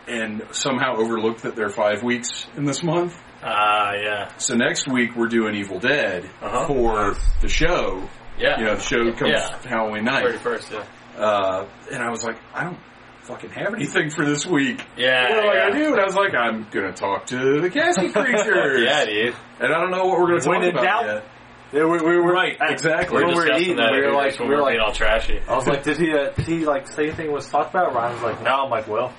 and 0.08 0.42
somehow 0.52 0.96
overlooked 0.96 1.42
that 1.42 1.56
there 1.56 1.66
are 1.66 1.70
five 1.70 2.02
weeks 2.02 2.46
in 2.56 2.64
this 2.64 2.82
month. 2.82 3.20
Ah, 3.42 3.92
yeah. 3.94 4.36
So 4.38 4.54
next 4.54 4.88
week 4.90 5.14
we're 5.16 5.28
doing 5.28 5.54
Evil 5.54 5.78
Dead 5.78 6.24
Uh-huh. 6.40 6.66
for 6.66 7.14
the 7.42 7.48
show. 7.48 8.08
Yeah. 8.38 8.58
You 8.58 8.64
know, 8.64 8.74
the 8.76 8.82
show 8.82 9.12
comes 9.12 9.32
Yeah. 9.32 9.58
Halloween 9.68 10.04
night, 10.04 10.24
Thirty 10.24 10.38
first, 10.38 10.72
yeah. 10.72 10.84
uh, 11.22 11.66
and 11.92 12.02
I 12.02 12.10
was 12.10 12.24
like, 12.24 12.36
I 12.54 12.64
don't 12.64 12.78
fucking 13.24 13.50
have 13.50 13.74
anything 13.74 14.10
for 14.10 14.24
this 14.24 14.46
week. 14.46 14.84
Yeah. 14.96 15.22
What 15.30 15.44
am 15.44 15.50
I 15.50 15.54
yeah. 15.54 15.68
gonna 15.70 15.84
do? 15.84 15.92
And 15.92 16.00
I 16.00 16.04
was 16.04 16.14
like, 16.14 16.34
I'm 16.34 16.66
gonna 16.70 16.92
talk 16.92 17.26
to 17.26 17.60
the 17.60 17.70
casting 17.70 18.12
creatures. 18.12 18.80
Yeah, 18.82 19.04
dude. 19.04 19.34
And 19.60 19.72
I 19.74 19.80
don't 19.80 19.90
know 19.90 20.06
what 20.06 20.18
we're 20.20 20.38
gonna 20.38 20.48
When 20.48 20.60
talk 20.62 20.72
about 20.72 20.84
doubt. 20.84 21.06
yet. 21.06 21.24
Yeah, 21.72 21.86
we, 21.86 21.98
we 21.98 22.16
were 22.18 22.32
Right, 22.32 22.56
exactly. 22.60 23.16
When 23.16 23.26
We 23.26 23.32
we 23.32 23.34
were 23.34 23.40
were 23.40 23.46
discussing 23.46 23.64
eating, 23.64 23.76
that. 23.78 23.90
we 23.92 23.98
were 24.02 24.12
just 24.22 24.38
like, 24.38 24.48
we 24.48 24.54
were 24.54 24.60
like, 24.62 24.78
all 24.78 24.92
trashy. 24.92 25.40
I 25.48 25.56
was 25.56 25.66
like, 25.66 25.82
did 25.82 25.96
he, 25.98 26.12
uh, 26.12 26.30
did 26.30 26.46
he 26.46 26.64
like 26.66 26.86
say 26.86 27.04
anything 27.06 27.32
was 27.32 27.48
talked 27.48 27.70
about? 27.74 27.92
Ryan 27.94 28.12
was 28.14 28.22
like, 28.22 28.42
no. 28.42 28.64
I'm 28.64 28.70
like, 28.70 28.86
well, 28.86 29.12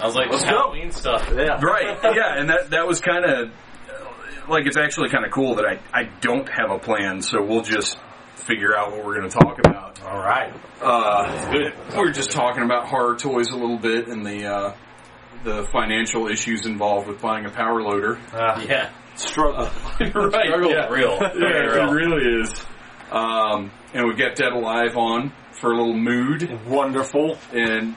I 0.00 0.06
was 0.06 0.16
like, 0.16 0.28
Let's 0.30 0.42
this 0.42 0.50
go. 0.50 0.56
Halloween 0.56 0.90
stuff. 0.90 1.30
yeah, 1.36 1.60
Right. 1.60 1.98
Yeah, 2.02 2.38
and 2.38 2.48
that 2.50 2.70
that 2.70 2.86
was 2.86 3.00
kind 3.00 3.24
of 3.24 3.50
like 4.48 4.66
it's 4.66 4.76
actually 4.76 5.10
kind 5.10 5.24
of 5.24 5.30
cool 5.30 5.56
that 5.56 5.64
I 5.66 5.78
I 5.92 6.04
don't 6.20 6.48
have 6.48 6.70
a 6.70 6.78
plan, 6.78 7.22
so 7.22 7.42
we'll 7.42 7.62
just 7.62 7.96
figure 8.50 8.76
out 8.76 8.90
what 8.92 9.04
we're 9.04 9.16
going 9.18 9.30
to 9.30 9.38
talk 9.38 9.58
about. 9.60 10.02
All 10.02 10.18
right. 10.18 10.52
Uh, 10.82 11.50
we 11.52 11.98
are 11.98 12.10
just 12.10 12.30
talking 12.30 12.64
about 12.64 12.88
horror 12.88 13.16
toys 13.16 13.48
a 13.48 13.56
little 13.56 13.78
bit 13.78 14.08
and 14.08 14.24
the 14.26 14.46
uh, 14.46 14.74
the 15.44 15.68
financial 15.72 16.26
issues 16.28 16.66
involved 16.66 17.06
with 17.08 17.20
buying 17.22 17.46
a 17.46 17.50
power 17.50 17.80
loader. 17.82 18.18
Uh, 18.32 18.64
Yeah. 18.68 18.90
Struggle. 19.14 19.64
right. 20.00 20.46
Struggle 20.46 20.70
Yeah. 20.70 20.88
real. 20.88 21.18
Yeah, 21.20 21.32
Very 21.34 21.80
it 21.82 21.92
really 21.92 22.40
is. 22.42 22.66
Um, 23.10 23.70
and 23.92 24.06
we 24.06 24.14
get 24.14 24.36
Dead 24.36 24.52
Alive 24.52 24.96
on 24.96 25.32
for 25.60 25.72
a 25.72 25.76
little 25.76 25.96
mood. 25.96 26.48
Wonderful. 26.66 27.38
and 27.52 27.96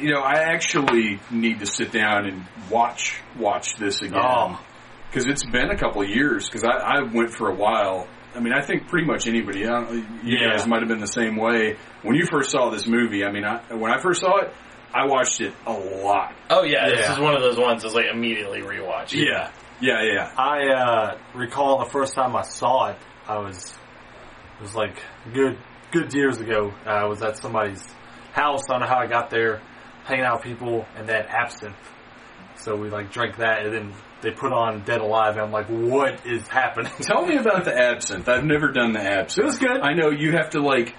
you 0.00 0.12
know 0.12 0.20
I 0.20 0.34
actually 0.52 1.20
need 1.30 1.60
to 1.60 1.66
sit 1.66 1.90
down 1.92 2.26
and 2.26 2.44
watch 2.70 3.20
watch 3.38 3.76
this 3.76 4.02
again 4.02 4.20
Oh. 4.22 4.60
because 5.08 5.26
it's 5.26 5.44
been 5.44 5.70
a 5.70 5.76
couple 5.78 6.02
of 6.02 6.08
years 6.08 6.46
because 6.46 6.64
I, 6.64 6.72
I 6.98 7.02
went 7.02 7.30
for 7.32 7.48
a 7.50 7.54
while. 7.54 8.06
I 8.36 8.40
mean, 8.40 8.52
I 8.52 8.60
think 8.60 8.88
pretty 8.88 9.06
much 9.06 9.26
anybody, 9.26 9.66
I 9.66 9.80
don't- 9.80 9.92
you 10.22 10.38
Yeah. 10.38 10.50
guys 10.50 10.66
might 10.66 10.80
have 10.80 10.88
been 10.88 11.00
the 11.00 11.06
same 11.06 11.36
way 11.36 11.76
when 12.02 12.16
you 12.16 12.26
first 12.26 12.50
saw 12.50 12.70
this 12.70 12.86
movie. 12.86 13.24
I 13.24 13.30
mean, 13.32 13.44
I, 13.44 13.60
when 13.74 13.90
I 13.92 13.98
first 13.98 14.20
saw 14.20 14.36
it, 14.38 14.52
I 14.94 15.06
watched 15.06 15.40
it 15.40 15.52
a 15.66 15.72
lot. 15.72 16.32
Oh 16.50 16.62
yeah, 16.62 16.88
this 16.88 17.08
is 17.10 17.18
one 17.18 17.34
of 17.34 17.42
those 17.42 17.58
ones 17.58 17.82
that's 17.82 17.94
like 17.94 18.06
immediately 18.06 18.60
rewatch. 18.60 19.12
yeah, 19.12 19.50
yeah. 19.80 20.02
Yeah. 20.02 20.30
I 20.38 20.68
uh, 20.68 21.18
recall 21.34 21.78
the 21.84 21.90
first 21.90 22.14
time 22.14 22.34
I 22.36 22.42
saw 22.42 22.90
it, 22.90 22.96
I 23.28 23.38
was 23.38 23.76
it 24.58 24.62
was 24.62 24.74
like 24.74 25.02
good 25.34 25.58
good 25.92 26.12
years 26.14 26.40
ago. 26.40 26.72
Uh, 26.86 26.90
I 26.90 27.04
was 27.06 27.22
at 27.22 27.36
somebody's 27.38 27.86
house. 28.32 28.62
I 28.68 28.74
don't 28.74 28.80
know 28.82 28.86
how 28.88 28.98
I 29.00 29.06
got 29.06 29.28
there, 29.30 29.60
hanging 30.04 30.24
out 30.24 30.36
with 30.38 30.44
people, 30.44 30.86
and 30.96 31.06
they 31.08 31.14
had 31.14 31.26
absinthe. 31.26 31.76
So 32.56 32.74
we 32.76 32.88
like 32.88 33.10
drank 33.12 33.36
that, 33.36 33.64
and 33.66 33.74
then 33.74 33.92
they 34.22 34.30
put 34.30 34.52
on 34.52 34.82
Dead 34.84 35.00
Alive, 35.00 35.32
and 35.36 35.42
I'm 35.42 35.52
like, 35.52 35.66
what 35.66 36.26
is 36.26 36.46
happening? 36.48 36.92
Tell 37.00 37.26
me 37.26 37.36
about 37.36 37.64
the 37.64 37.76
absinthe. 37.76 38.28
I've 38.28 38.44
never 38.44 38.72
done 38.72 38.92
the 38.92 39.00
absinthe. 39.00 39.44
It 39.44 39.46
was 39.46 39.58
good. 39.58 39.80
I 39.80 39.92
know 39.94 40.10
you 40.10 40.32
have 40.32 40.50
to 40.50 40.60
like. 40.60 40.94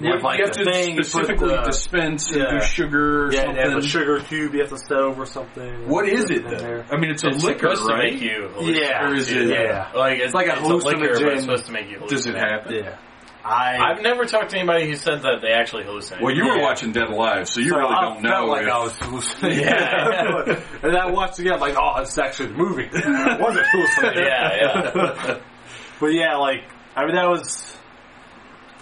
You 0.00 0.10
have, 0.14 0.22
like, 0.22 0.38
you 0.38 0.44
have 0.46 0.54
to 0.54 0.64
thing, 0.64 1.02
specifically 1.02 1.48
the- 1.50 1.62
dispense 1.64 2.30
and 2.32 2.40
Yeah. 2.40 2.50
do 2.60 2.60
sugar 2.64 3.26
or 3.26 3.32
yeah, 3.32 3.40
something. 3.40 3.56
they 3.56 3.62
have 3.68 3.76
a 3.78 3.82
sugar 3.86 4.20
cube 4.20 4.54
you 4.54 4.60
have 4.60 4.70
to 4.70 4.78
stove 4.78 5.18
or 5.20 5.26
something. 5.26 5.86
what 5.86 6.08
is 6.08 6.24
it 6.30 6.38
In 6.38 6.44
though? 6.44 6.56
there. 6.56 6.86
I 6.90 6.96
mean, 6.96 7.10
it's 7.10 7.24
a 7.24 7.28
It's 7.28 7.44
liquor, 7.44 7.74
supposed 7.76 7.90
right? 7.90 8.06
to 8.06 8.12
make 8.14 8.22
you. 8.22 8.48
Yeah, 8.74 9.08
Or 9.10 9.14
is 9.14 9.30
it- 9.30 9.48
yeah, 9.48 9.90
Like 9.94 10.18
it's, 10.20 10.32
like 10.32 10.46
a 10.46 10.52
it's 10.52 10.62
liquor, 10.62 10.98
but 10.98 11.10
hallucinogen. 11.10 11.32
it's 11.34 11.42
supposed 11.42 11.66
to 11.66 11.72
make 11.72 11.90
you. 11.90 11.98
Does 12.08 12.26
it 12.26 12.34
hallucinate. 12.34 12.38
happen? 12.38 12.74
yeah. 12.74 12.96
I 13.44 13.76
I've 13.78 14.02
never 14.02 14.24
talked 14.24 14.50
to 14.50 14.56
anybody 14.56 14.86
who 14.88 14.94
said 14.96 15.22
that 15.22 15.40
they 15.42 15.50
actually 15.52 15.82
hallucinate. 15.84 16.20
Well, 16.20 16.34
you 16.34 16.44
were 16.46 16.56
Yeah. 16.58 16.62
watching 16.62 16.92
Dead 16.92 17.08
Alive, 17.08 17.48
so 17.48 17.60
you 17.60 17.70
So 17.70 17.78
really 17.78 17.94
I 17.94 18.00
don't 18.02 18.22
know. 18.22 18.46
like 18.46 18.62
if- 18.62 18.68
I 18.72 18.78
was 18.78 18.96
hallucinating. 18.98 19.58
Yeah. 19.64 20.42
and 20.82 20.92
then 20.92 20.96
I 20.96 21.10
watched 21.10 21.38
again, 21.40 21.58
like, 21.58 21.74
oh, 21.76 22.00
it's 22.00 22.16
actually 22.18 22.52
moving. 22.52 22.88
I 22.94 23.38
wasn't 23.40 23.66
hallucinating. 23.66 24.24
yeah, 24.24 24.92
yeah. 24.94 25.38
But 26.00 26.14
yeah, 26.14 26.36
like, 26.36 26.64
I 26.96 27.04
mean, 27.06 27.14
that 27.16 27.28
was 27.28 27.76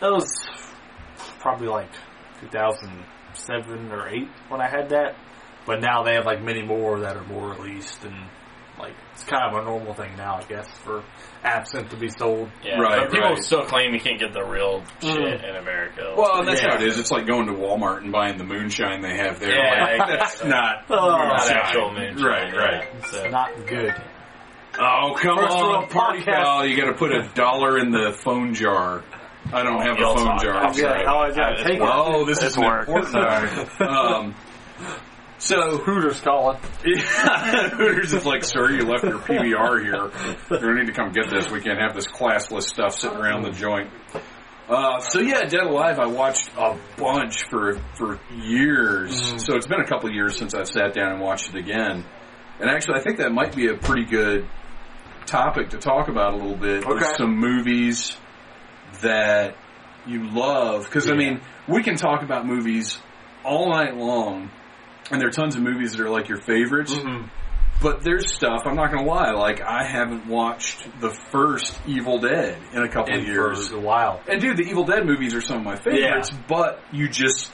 that 0.00 0.10
was 0.10 0.26
probably 1.40 1.68
like 1.68 1.90
2007 2.40 3.92
or 3.92 4.08
eight 4.08 4.28
when 4.48 4.60
I 4.60 4.68
had 4.68 4.88
that. 4.90 5.16
But 5.66 5.80
now 5.80 6.02
they 6.02 6.14
have 6.14 6.24
like 6.26 6.42
many 6.42 6.62
more 6.62 7.00
that 7.00 7.16
are 7.16 7.24
more 7.24 7.50
released, 7.52 8.04
and 8.04 8.14
like 8.80 8.94
it's 9.12 9.24
kind 9.24 9.44
of 9.54 9.62
a 9.62 9.64
normal 9.64 9.94
thing 9.94 10.16
now, 10.16 10.36
I 10.36 10.42
guess, 10.44 10.68
for 10.84 11.02
absinthe 11.44 11.90
to 11.90 11.96
be 11.96 12.08
sold. 12.10 12.48
yeah. 12.64 12.78
Right, 12.80 13.00
but 13.02 13.12
people 13.12 13.28
right. 13.30 13.42
still 13.42 13.64
claim 13.64 13.94
you 13.94 14.00
can't 14.00 14.18
get 14.18 14.32
the 14.32 14.44
real 14.44 14.82
shit 15.00 15.16
Mm. 15.18 15.48
in 15.48 15.56
America. 15.56 16.14
well, 16.16 16.44
that's 16.44 16.62
Yeah. 16.62 16.70
how 16.70 16.76
it 16.76 16.82
is. 16.82 16.98
It's 16.98 17.10
like 17.10 17.26
going 17.26 17.46
to 17.46 17.52
Walmart 17.52 17.98
and 17.98 18.12
buying 18.12 18.38
the 18.38 18.44
moonshine 18.44 19.00
they 19.02 19.16
have 19.16 19.40
there. 19.40 19.54
Yeah, 19.54 19.96
Like, 19.98 20.08
that's 20.18 20.34
exactly. 20.42 20.50
not 20.50 20.84
Oh, 20.90 21.08
not 21.10 21.28
moonshine. 21.28 21.56
actual 21.56 21.92
moonshine. 21.92 22.24
Right, 22.26 22.54
right. 22.56 22.88
Yeah, 22.94 23.04
so. 23.06 23.28
Not 23.28 23.66
good. 23.66 23.94
Oh, 24.78 25.14
come 25.18 25.36
First 25.38 25.56
on, 25.56 25.88
party 25.88 26.20
podcast. 26.20 26.42
foul. 26.44 26.66
You 26.66 26.76
got 26.76 26.86
to 26.86 26.94
put 26.94 27.12
a 27.12 27.28
dollar 27.34 27.78
in 27.78 27.90
the 27.90 28.12
phone 28.12 28.54
jar. 28.54 29.02
I 29.52 29.62
don't 29.64 29.82
have 29.82 29.96
a 29.96 29.98
You'll 29.98 30.16
phone 30.16 30.38
jar. 30.38 30.54
I'm 30.58 30.66
I'm 30.66 30.74
sorry. 30.74 31.02
Yeah, 31.02 31.12
oh, 31.12 31.18
I 31.18 31.30
gotta 31.34 31.72
it. 31.72 31.80
Oh, 31.82 32.24
this 32.24 32.38
is 32.38 32.44
It's 32.44 32.58
work. 32.58 32.88
important. 32.88 33.80
um, 33.80 34.34
so 35.40 35.78
Hooters 35.78 36.20
calling. 36.20 36.58
Yeah, 36.84 37.68
Hooters 37.70 38.12
is 38.12 38.24
like, 38.24 38.44
sir, 38.44 38.70
you 38.70 38.82
left 38.82 39.04
your 39.04 39.18
PBR 39.18 39.82
here. 39.82 40.10
You 40.50 40.58
don't 40.58 40.78
need 40.78 40.86
to 40.86 40.92
come 40.92 41.12
get 41.12 41.30
this. 41.30 41.50
We 41.50 41.60
can't 41.60 41.80
have 41.80 41.94
this 41.94 42.06
classless 42.06 42.62
stuff 42.62 42.94
sitting 42.94 43.18
around 43.18 43.42
the 43.42 43.50
joint. 43.50 43.90
Uh, 44.68 45.00
so 45.00 45.18
yeah, 45.18 45.42
Dead 45.46 45.64
Alive, 45.64 45.98
I 45.98 46.06
watched 46.06 46.50
a 46.56 46.78
bunch 46.96 47.42
for 47.50 47.80
for 47.96 48.20
years. 48.32 49.32
Mm. 49.32 49.40
So 49.40 49.56
it's 49.56 49.66
been 49.66 49.80
a 49.80 49.86
couple 49.86 50.08
of 50.08 50.14
years 50.14 50.38
since 50.38 50.54
I've 50.54 50.68
sat 50.68 50.94
down 50.94 51.12
and 51.12 51.20
watched 51.20 51.48
it 51.48 51.56
again. 51.56 52.04
And 52.60 52.70
actually, 52.70 53.00
I 53.00 53.02
think 53.02 53.18
that 53.18 53.32
might 53.32 53.56
be 53.56 53.66
a 53.66 53.74
pretty 53.74 54.04
good 54.04 54.48
topic 55.26 55.70
to 55.70 55.78
talk 55.78 56.08
about 56.08 56.34
a 56.34 56.36
little 56.36 56.56
bit. 56.56 56.86
Okay. 56.86 57.04
Some 57.16 57.36
movies 57.36 58.16
that 59.02 59.56
you 60.06 60.30
love, 60.30 60.84
because 60.84 61.10
I 61.10 61.14
mean, 61.14 61.40
we 61.66 61.82
can 61.82 61.96
talk 61.96 62.22
about 62.22 62.46
movies 62.46 62.98
all 63.44 63.70
night 63.70 63.96
long, 63.96 64.50
and 65.10 65.20
there 65.20 65.28
are 65.28 65.32
tons 65.32 65.56
of 65.56 65.62
movies 65.62 65.92
that 65.92 66.00
are 66.00 66.10
like 66.10 66.28
your 66.28 66.40
favorites. 66.40 66.94
Mm-hmm. 66.94 67.26
But 67.82 68.02
there's 68.04 68.34
stuff, 68.34 68.62
I'm 68.66 68.76
not 68.76 68.92
gonna 68.92 69.06
lie, 69.06 69.30
like 69.32 69.62
I 69.62 69.84
haven't 69.84 70.26
watched 70.26 70.86
the 71.00 71.10
first 71.32 71.80
Evil 71.86 72.18
Dead 72.20 72.58
in 72.74 72.82
a 72.82 72.88
couple 72.90 73.16
of 73.18 73.26
years. 73.26 73.68
for 73.68 73.76
a 73.76 73.80
while. 73.80 74.20
And 74.28 74.38
dude, 74.38 74.58
the 74.58 74.64
Evil 74.64 74.84
Dead 74.84 75.06
movies 75.06 75.34
are 75.34 75.40
some 75.40 75.58
of 75.58 75.64
my 75.64 75.76
favorites, 75.76 76.30
but 76.48 76.80
you 76.92 77.08
just 77.08 77.50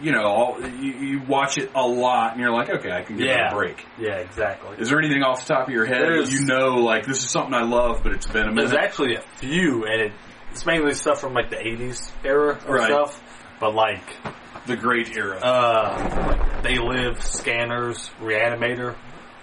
you 0.00 0.10
know, 0.10 0.58
you, 0.58 0.92
you 0.94 1.20
watch 1.28 1.58
it 1.58 1.70
a 1.76 1.86
lot 1.86 2.32
and 2.32 2.40
you're 2.40 2.50
like, 2.50 2.68
okay, 2.70 2.90
I 2.90 3.02
can 3.02 3.16
give 3.18 3.26
it 3.26 3.28
Yeah. 3.30 3.50
a 3.52 3.54
break. 3.54 3.86
Yeah, 4.00 4.14
exactly. 4.16 4.78
Is 4.80 4.88
there 4.88 4.98
anything 4.98 5.22
off 5.22 5.46
the 5.46 5.54
top 5.54 5.68
of 5.68 5.72
your 5.74 5.84
head 5.84 6.00
that 6.02 6.08
There's- 6.12 6.32
you 6.32 6.44
know, 6.44 6.78
like, 6.78 7.06
this 7.06 7.18
is 7.22 7.30
something 7.30 7.54
I 7.54 7.62
love, 7.62 8.00
but 8.02 8.10
it's 8.12 8.26
been 8.26 8.48
a 8.48 8.50
minute? 8.50 8.70
There's 8.70 8.72
actually 8.84 9.14
a 9.14 9.20
few, 9.36 9.84
and 9.84 10.00
it, 10.00 10.12
it's 10.50 10.66
mainly 10.66 10.92
stuff 10.94 11.20
from 11.20 11.34
like 11.34 11.50
the 11.50 11.56
'80s 11.56 12.10
era 12.24 12.54
of 12.54 12.66
Right. 12.68 12.86
stuff. 12.86 13.22
But 13.60 13.74
like, 13.76 14.02
The 14.66 14.76
great 14.76 15.16
era. 15.16 15.38
uh, 15.38 16.62
They 16.62 16.78
Live, 16.78 17.22
Scanners, 17.22 18.10
Reanimator. 18.20 18.96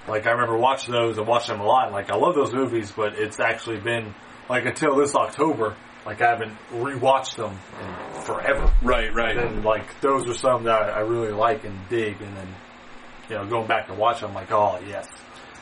Like 0.07 0.25
I 0.25 0.31
remember 0.31 0.57
watching 0.57 0.93
those 0.93 1.17
and 1.17 1.27
watching 1.27 1.55
them 1.55 1.61
a 1.61 1.67
lot. 1.67 1.85
And, 1.87 1.93
like 1.93 2.09
I 2.09 2.15
love 2.15 2.35
those 2.35 2.53
movies, 2.53 2.91
but 2.95 3.13
it's 3.19 3.39
actually 3.39 3.79
been 3.79 4.15
like 4.49 4.65
until 4.65 4.95
this 4.95 5.13
October, 5.15 5.75
like 6.05 6.21
I 6.21 6.29
haven't 6.29 6.57
rewatched 6.71 7.35
them 7.35 7.51
in 7.81 8.21
forever. 8.23 8.73
right, 8.81 9.13
right. 9.13 9.37
And 9.37 9.63
like 9.63 9.99
those 10.01 10.27
are 10.27 10.33
some 10.33 10.63
that 10.63 10.71
I, 10.95 11.01
really 11.01 11.31
like 11.31 11.63
and 11.65 11.77
dig, 11.89 12.19
and 12.21 12.35
then 12.35 12.47
you 13.29 13.35
know 13.35 13.45
going 13.45 13.67
back 13.67 13.89
and 13.89 13.97
watching, 13.99 14.29
I'm 14.29 14.33
like, 14.33 14.51
oh 14.51 14.79
yes, 14.87 15.07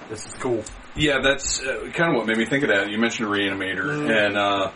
this 0.10 0.26
is 0.26 0.34
cool. 0.36 0.64
Yeah, 0.96 1.18
that's 1.22 1.62
uh, 1.62 1.90
kind 1.94 2.12
of 2.12 2.18
what 2.20 2.28
made 2.28 2.38
me 2.38 2.46
think 2.46 2.64
of 2.64 2.70
that. 2.70 2.90
You 2.90 3.00
mentioned 3.00 3.28
Reanimator, 3.30 3.84
Mm. 3.86 4.28
and 4.28 4.38
uh, 4.38 4.72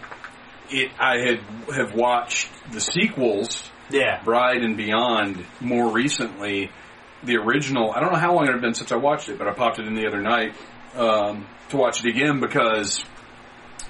it. 0.69 0.91
I 0.99 1.19
had 1.19 1.39
have 1.73 1.95
watched 1.95 2.49
the 2.73 2.81
sequels, 2.81 3.70
Yeah, 3.91 4.21
Bride 4.23 4.63
and 4.63 4.77
Beyond, 4.77 5.45
more 5.59 5.91
recently. 5.91 6.71
The 7.23 7.37
original. 7.37 7.91
I 7.91 7.99
don't 7.99 8.11
know 8.11 8.17
how 8.19 8.33
long 8.33 8.47
it 8.47 8.51
had 8.51 8.61
been 8.61 8.73
since 8.73 8.91
I 8.91 8.95
watched 8.95 9.29
it, 9.29 9.37
but 9.37 9.47
I 9.47 9.53
popped 9.53 9.77
it 9.77 9.85
in 9.85 9.93
the 9.93 10.07
other 10.07 10.21
night 10.21 10.55
um, 10.95 11.45
to 11.69 11.77
watch 11.77 12.03
it 12.03 12.09
again 12.09 12.39
because 12.39 13.03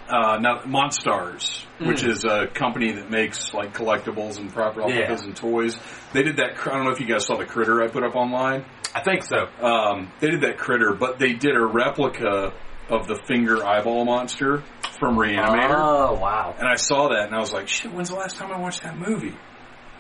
uh, 0.10 0.38
now 0.42 0.60
Monstars, 0.64 1.64
which 1.80 2.04
is 2.04 2.26
a 2.26 2.48
company 2.48 2.92
that 2.92 3.10
makes 3.10 3.54
like 3.54 3.74
collectibles 3.74 4.38
and 4.38 4.52
prop 4.52 4.76
replicas 4.76 5.22
Yeah. 5.22 5.26
and 5.28 5.36
toys, 5.36 5.78
they 6.12 6.24
did 6.24 6.38
that. 6.38 6.60
I 6.68 6.72
don't 6.74 6.84
know 6.84 6.92
if 6.92 7.00
you 7.00 7.08
guys 7.08 7.26
saw 7.26 7.38
the 7.38 7.46
critter 7.46 7.82
I 7.82 7.88
put 7.88 8.04
up 8.04 8.16
online. 8.16 8.66
I 8.94 9.02
think 9.02 9.24
so. 9.24 9.48
Um, 9.66 10.12
they 10.20 10.30
did 10.32 10.42
that 10.42 10.58
critter, 10.58 10.94
but 10.94 11.18
they 11.18 11.32
did 11.32 11.56
a 11.56 11.66
replica 11.66 12.52
of 12.90 13.08
the 13.08 13.16
finger 13.26 13.66
eyeball 13.66 14.04
monster 14.04 14.62
from 15.00 15.16
Reanimator. 15.16 15.76
Oh 15.78 16.20
wow. 16.20 16.54
And 16.60 16.68
I 16.68 16.76
saw 16.76 17.08
that 17.10 17.28
and 17.28 17.34
I 17.36 17.40
was 17.40 17.54
like, 17.54 17.70
shit, 17.70 17.94
when's 17.94 18.10
the 18.10 18.16
last 18.16 18.36
time 18.36 18.52
I 18.52 18.60
watched 18.60 18.84
that 18.84 18.98
movie? 18.98 19.34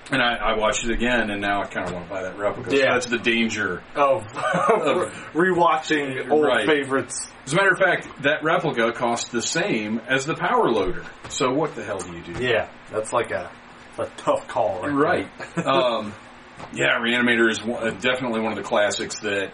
And 0.09 0.21
I, 0.21 0.35
I 0.35 0.57
watched 0.57 0.83
it 0.83 0.91
again 0.91 1.29
and 1.29 1.41
now 1.41 1.61
I 1.61 1.67
kind 1.67 1.87
of 1.87 1.93
want 1.93 2.05
to 2.07 2.09
buy 2.13 2.23
that 2.23 2.37
replica. 2.37 2.71
So 2.71 2.77
Yeah. 2.77 2.93
that's 2.93 3.05
the 3.05 3.19
danger. 3.19 3.83
Of 3.95 4.23
rewatching 5.33 6.29
old 6.29 6.43
Right. 6.45 6.65
favorites. 6.65 7.31
As 7.45 7.53
a 7.53 7.55
matter 7.55 7.71
of 7.71 7.77
fact, 7.79 8.07
that 8.23 8.43
replica 8.43 8.91
costs 8.93 9.29
the 9.29 9.41
same 9.41 9.99
as 10.07 10.25
the 10.25 10.35
power 10.35 10.69
loader. 10.71 11.03
So 11.29 11.51
what 11.53 11.75
the 11.75 11.83
hell 11.83 11.99
do 11.99 12.11
you 12.13 12.21
do? 12.33 12.43
Yeah, 12.43 12.69
that's 12.91 13.13
like 13.13 13.31
a, 13.31 13.51
a 13.97 14.05
tough 14.17 14.47
call, 14.47 14.81
right? 14.87 15.27
Right. 15.57 15.65
um, 15.65 16.13
yeah, 16.73 16.99
Reanimator 16.99 17.49
is 17.49 17.63
one, 17.63 17.87
uh, 17.87 17.91
definitely 17.91 18.41
one 18.41 18.51
of 18.51 18.57
the 18.57 18.63
classics 18.63 19.19
that, 19.21 19.51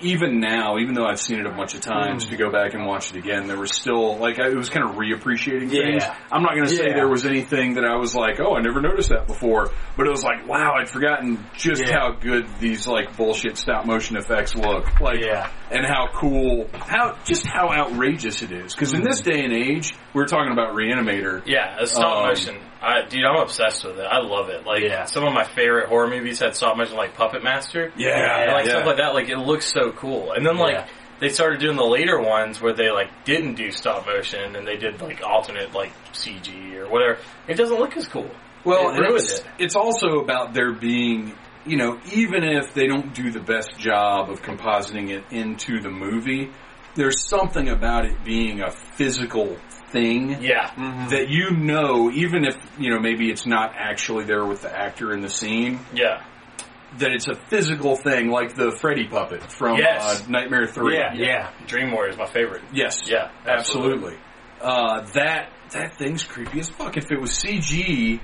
even 0.00 0.40
now, 0.40 0.78
even 0.78 0.94
though 0.94 1.06
I've 1.06 1.20
seen 1.20 1.38
it 1.40 1.46
a 1.46 1.50
bunch 1.50 1.74
of 1.74 1.80
times, 1.80 2.26
Mm. 2.26 2.30
to 2.30 2.36
go 2.36 2.50
back 2.50 2.74
and 2.74 2.86
watch 2.86 3.10
it 3.10 3.16
again, 3.18 3.46
there 3.46 3.58
was 3.58 3.72
still 3.72 4.16
like 4.18 4.38
I, 4.38 4.48
it 4.48 4.56
was 4.56 4.68
kind 4.70 4.88
of 4.88 4.96
reappreciating 4.96 5.72
Yeah. 5.72 5.82
things. 5.82 6.04
I'm 6.32 6.42
not 6.42 6.52
going 6.54 6.66
to 6.66 6.74
say 6.74 6.88
Yeah. 6.88 6.94
there 6.94 7.08
was 7.08 7.26
anything 7.26 7.74
that 7.74 7.84
I 7.84 7.96
was 7.96 8.14
like, 8.14 8.40
oh, 8.40 8.54
I 8.56 8.60
never 8.60 8.80
noticed 8.80 9.08
that 9.10 9.26
before, 9.26 9.70
but 9.96 10.06
it 10.06 10.10
was 10.10 10.22
like, 10.24 10.46
wow, 10.46 10.74
I'd 10.78 10.88
forgotten 10.88 11.44
just 11.56 11.82
Yeah. 11.86 11.92
how 11.98 12.12
good 12.12 12.46
these 12.60 12.86
like 12.86 13.16
bullshit 13.16 13.56
stop 13.58 13.86
motion 13.86 14.16
effects 14.16 14.54
look. 14.54 15.00
Like, 15.00 15.20
Yeah. 15.20 15.48
and 15.70 15.84
how 15.86 16.08
cool, 16.14 16.68
how 16.78 17.16
just 17.24 17.46
how 17.46 17.70
outrageous 17.70 18.42
it 18.42 18.52
is. 18.52 18.74
Because 18.74 18.92
in 18.92 19.02
this 19.02 19.20
day 19.20 19.44
and 19.44 19.52
age, 19.52 19.94
we 20.14 20.22
are 20.22 20.26
talking 20.26 20.52
about 20.52 20.74
Reanimator. 20.74 21.42
Yeah, 21.46 21.76
a 21.80 21.86
stop 21.86 22.18
Um, 22.22 22.28
motion. 22.28 22.56
I, 22.80 23.02
dude, 23.08 23.24
I'm 23.24 23.40
obsessed 23.42 23.84
with 23.84 23.98
it. 23.98 24.04
I 24.04 24.18
love 24.20 24.48
it. 24.50 24.64
Like 24.64 24.82
Yeah. 24.82 25.04
some 25.06 25.24
of 25.24 25.32
my 25.32 25.44
favorite 25.44 25.88
horror 25.88 26.08
movies 26.08 26.38
had 26.40 26.54
stop 26.54 26.76
motion, 26.76 26.96
like 26.96 27.14
Puppet 27.14 27.42
Master. 27.42 27.92
Yeah, 27.96 28.42
and 28.42 28.52
like 28.52 28.66
yeah. 28.66 28.72
stuff 28.72 28.86
like 28.86 28.96
that. 28.98 29.14
Like 29.14 29.28
it 29.28 29.38
looks 29.38 29.66
so 29.72 29.90
cool. 29.92 30.32
And 30.32 30.46
then 30.46 30.56
like 30.56 30.74
Yeah. 30.74 30.86
they 31.20 31.28
started 31.30 31.58
doing 31.60 31.76
the 31.76 31.84
later 31.84 32.20
ones 32.20 32.60
where 32.60 32.72
they 32.72 32.90
like 32.90 33.24
didn't 33.24 33.54
do 33.54 33.70
stop 33.72 34.06
motion 34.06 34.54
and 34.54 34.66
they 34.66 34.76
did 34.76 35.00
like 35.00 35.22
alternate 35.24 35.74
like 35.74 35.92
CG 36.12 36.76
or 36.76 36.88
whatever. 36.88 37.18
It 37.48 37.54
doesn't 37.54 37.78
look 37.78 37.96
as 37.96 38.06
cool. 38.06 38.30
Well, 38.64 38.90
It 38.94 39.10
it's, 39.14 39.38
it. 39.40 39.46
it's 39.58 39.76
also 39.76 40.18
about 40.20 40.52
there 40.54 40.72
being, 40.72 41.32
you 41.66 41.76
know, 41.76 41.98
even 42.12 42.44
if 42.44 42.74
they 42.74 42.86
don't 42.86 43.12
do 43.14 43.30
the 43.30 43.40
best 43.40 43.76
job 43.78 44.30
of 44.30 44.42
compositing 44.42 45.10
it 45.10 45.24
into 45.30 45.80
the 45.80 45.90
movie, 45.90 46.50
there's 46.94 47.28
something 47.28 47.68
about 47.68 48.04
it 48.04 48.24
being 48.24 48.60
a 48.60 48.70
physical 48.70 49.56
thing 49.90 50.42
Yeah, 50.42 50.70
that 51.10 51.28
you 51.28 51.50
know, 51.50 52.10
even 52.10 52.44
if, 52.44 52.56
you 52.78 52.90
know, 52.90 53.00
maybe 53.00 53.30
it's 53.30 53.46
not 53.46 53.72
actually 53.76 54.24
there 54.24 54.44
with 54.44 54.62
the 54.62 54.76
actor 54.76 55.12
in 55.12 55.20
the 55.20 55.28
scene, 55.30 55.80
yeah, 55.94 56.24
that 56.98 57.12
it's 57.12 57.28
a 57.28 57.34
physical 57.34 57.96
thing 57.96 58.28
like 58.30 58.54
the 58.54 58.76
Freddy 58.80 59.06
puppet 59.08 59.42
from 59.52 59.78
Yes. 59.78 60.22
uh, 60.22 60.30
Nightmare 60.30 60.66
3. 60.66 60.94
Yeah, 60.96 61.12
yeah. 61.14 61.50
Dream 61.66 61.92
Warrior 61.92 62.10
is 62.12 62.16
my 62.18 62.26
favorite. 62.26 62.62
Yes. 62.72 63.08
Yeah, 63.08 63.30
Absolutely. 63.46 64.16
Uh, 64.60 65.02
that, 65.12 65.50
that 65.72 65.96
thing's 65.98 66.24
creepy 66.24 66.60
as 66.60 66.68
fuck. 66.68 66.96
If 66.96 67.10
it 67.12 67.20
was 67.20 67.30
CG, 67.30 68.20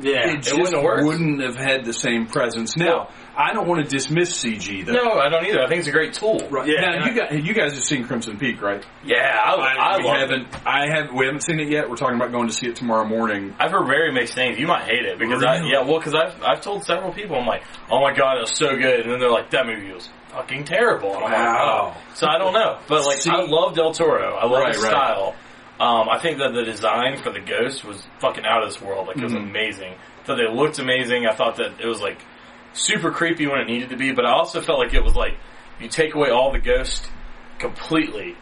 Yeah. 0.00 0.30
it 0.32 0.42
just 0.42 0.56
wouldn't 0.56 1.06
wouldn't 1.06 1.40
have 1.42 1.56
had 1.56 1.84
the 1.84 1.92
same 1.92 2.26
presence. 2.26 2.76
Now, 2.76 3.08
I 3.36 3.52
don't 3.52 3.66
want 3.66 3.82
to 3.84 3.90
dismiss 3.90 4.32
CG 4.42 4.84
though. 4.86 4.92
No, 4.92 5.12
I 5.14 5.28
don't 5.28 5.44
either. 5.46 5.62
I 5.62 5.66
think 5.68 5.80
it's 5.80 5.88
a 5.88 5.92
great 5.92 6.12
tool. 6.14 6.38
Right. 6.50 6.68
Yeah, 6.68 6.80
now, 6.82 6.92
and 6.94 7.04
you, 7.14 7.20
guys, 7.20 7.44
you 7.48 7.54
guys 7.54 7.74
have 7.74 7.82
seen 7.82 8.04
Crimson 8.06 8.38
Peak, 8.38 8.62
right? 8.62 8.84
Yeah, 9.04 9.16
I, 9.44 9.50
I, 9.54 9.96
we 9.98 10.04
love 10.04 10.16
haven't. 10.18 10.48
I 10.66 10.86
have. 10.88 11.12
We 11.12 11.26
haven't 11.26 11.42
seen 11.42 11.58
it 11.60 11.68
yet. 11.68 11.90
We're 11.90 11.96
talking 11.96 12.16
about 12.16 12.30
going 12.32 12.46
to 12.48 12.52
see 12.54 12.66
it 12.68 12.76
tomorrow 12.76 13.04
morning. 13.04 13.54
I've 13.58 13.72
heard 13.72 13.86
very 13.86 14.12
mixed 14.12 14.34
things. 14.34 14.58
You 14.58 14.66
might 14.68 14.84
hate 14.84 15.04
it 15.04 15.18
because 15.18 15.42
I 15.42 15.64
yeah, 15.64 15.82
well, 15.82 15.98
because 15.98 16.14
I've 16.14 16.40
I've 16.42 16.60
told 16.60 16.84
several 16.84 17.12
people 17.12 17.36
I'm 17.36 17.46
like, 17.46 17.64
oh 17.90 18.00
my 18.00 18.12
god, 18.14 18.38
it 18.38 18.40
was 18.42 18.56
so 18.56 18.76
good, 18.76 19.00
and 19.00 19.10
then 19.12 19.18
they're 19.20 19.30
like, 19.30 19.50
that 19.50 19.66
movie 19.66 19.92
was 19.92 20.08
fucking 20.28 20.64
terrible, 20.64 21.14
and 21.16 21.24
I'm 21.24 21.32
Wow. 21.32 21.86
like, 21.86 21.96
oh. 21.96 22.14
So 22.14 22.26
I 22.28 22.38
don't 22.38 22.52
know, 22.52 22.78
but 22.88 23.04
like 23.04 23.18
See- 23.18 23.30
I 23.30 23.42
love 23.44 23.74
Del 23.74 23.92
Toro. 23.92 24.34
I 24.36 24.44
love 24.46 24.62
Right, 24.62 24.74
his 24.74 24.82
right. 24.82 24.90
style. 24.90 25.34
Um, 25.80 26.08
I 26.08 26.18
think 26.20 26.38
that 26.38 26.52
the 26.54 26.62
design 26.62 27.16
for 27.16 27.32
the 27.32 27.40
ghost 27.40 27.84
was 27.84 28.00
fucking 28.20 28.44
out 28.44 28.62
of 28.62 28.68
this 28.72 28.80
world. 28.80 29.08
Like 29.08 29.16
it 29.16 29.24
was 29.24 29.32
Mhm. 29.32 29.48
amazing. 29.50 29.92
I 29.92 30.24
thought 30.24 30.36
they 30.36 30.48
looked 30.48 30.78
amazing. 30.78 31.26
I 31.26 31.34
thought 31.34 31.56
that 31.56 31.80
it 31.80 31.86
was 31.86 32.00
like 32.00 32.18
super 32.74 33.10
creepy 33.10 33.46
when 33.46 33.60
it 33.60 33.66
needed 33.66 33.88
to 33.90 33.96
be, 33.96 34.12
but 34.12 34.26
I 34.26 34.32
also 34.32 34.60
felt 34.60 34.78
like 34.78 34.92
it 34.94 35.02
was 35.02 35.14
like 35.14 35.36
you 35.80 35.88
take 35.88 36.14
away 36.14 36.28
all 36.30 36.52
the 36.52 36.58
ghost 36.60 37.08
completely 37.58 38.36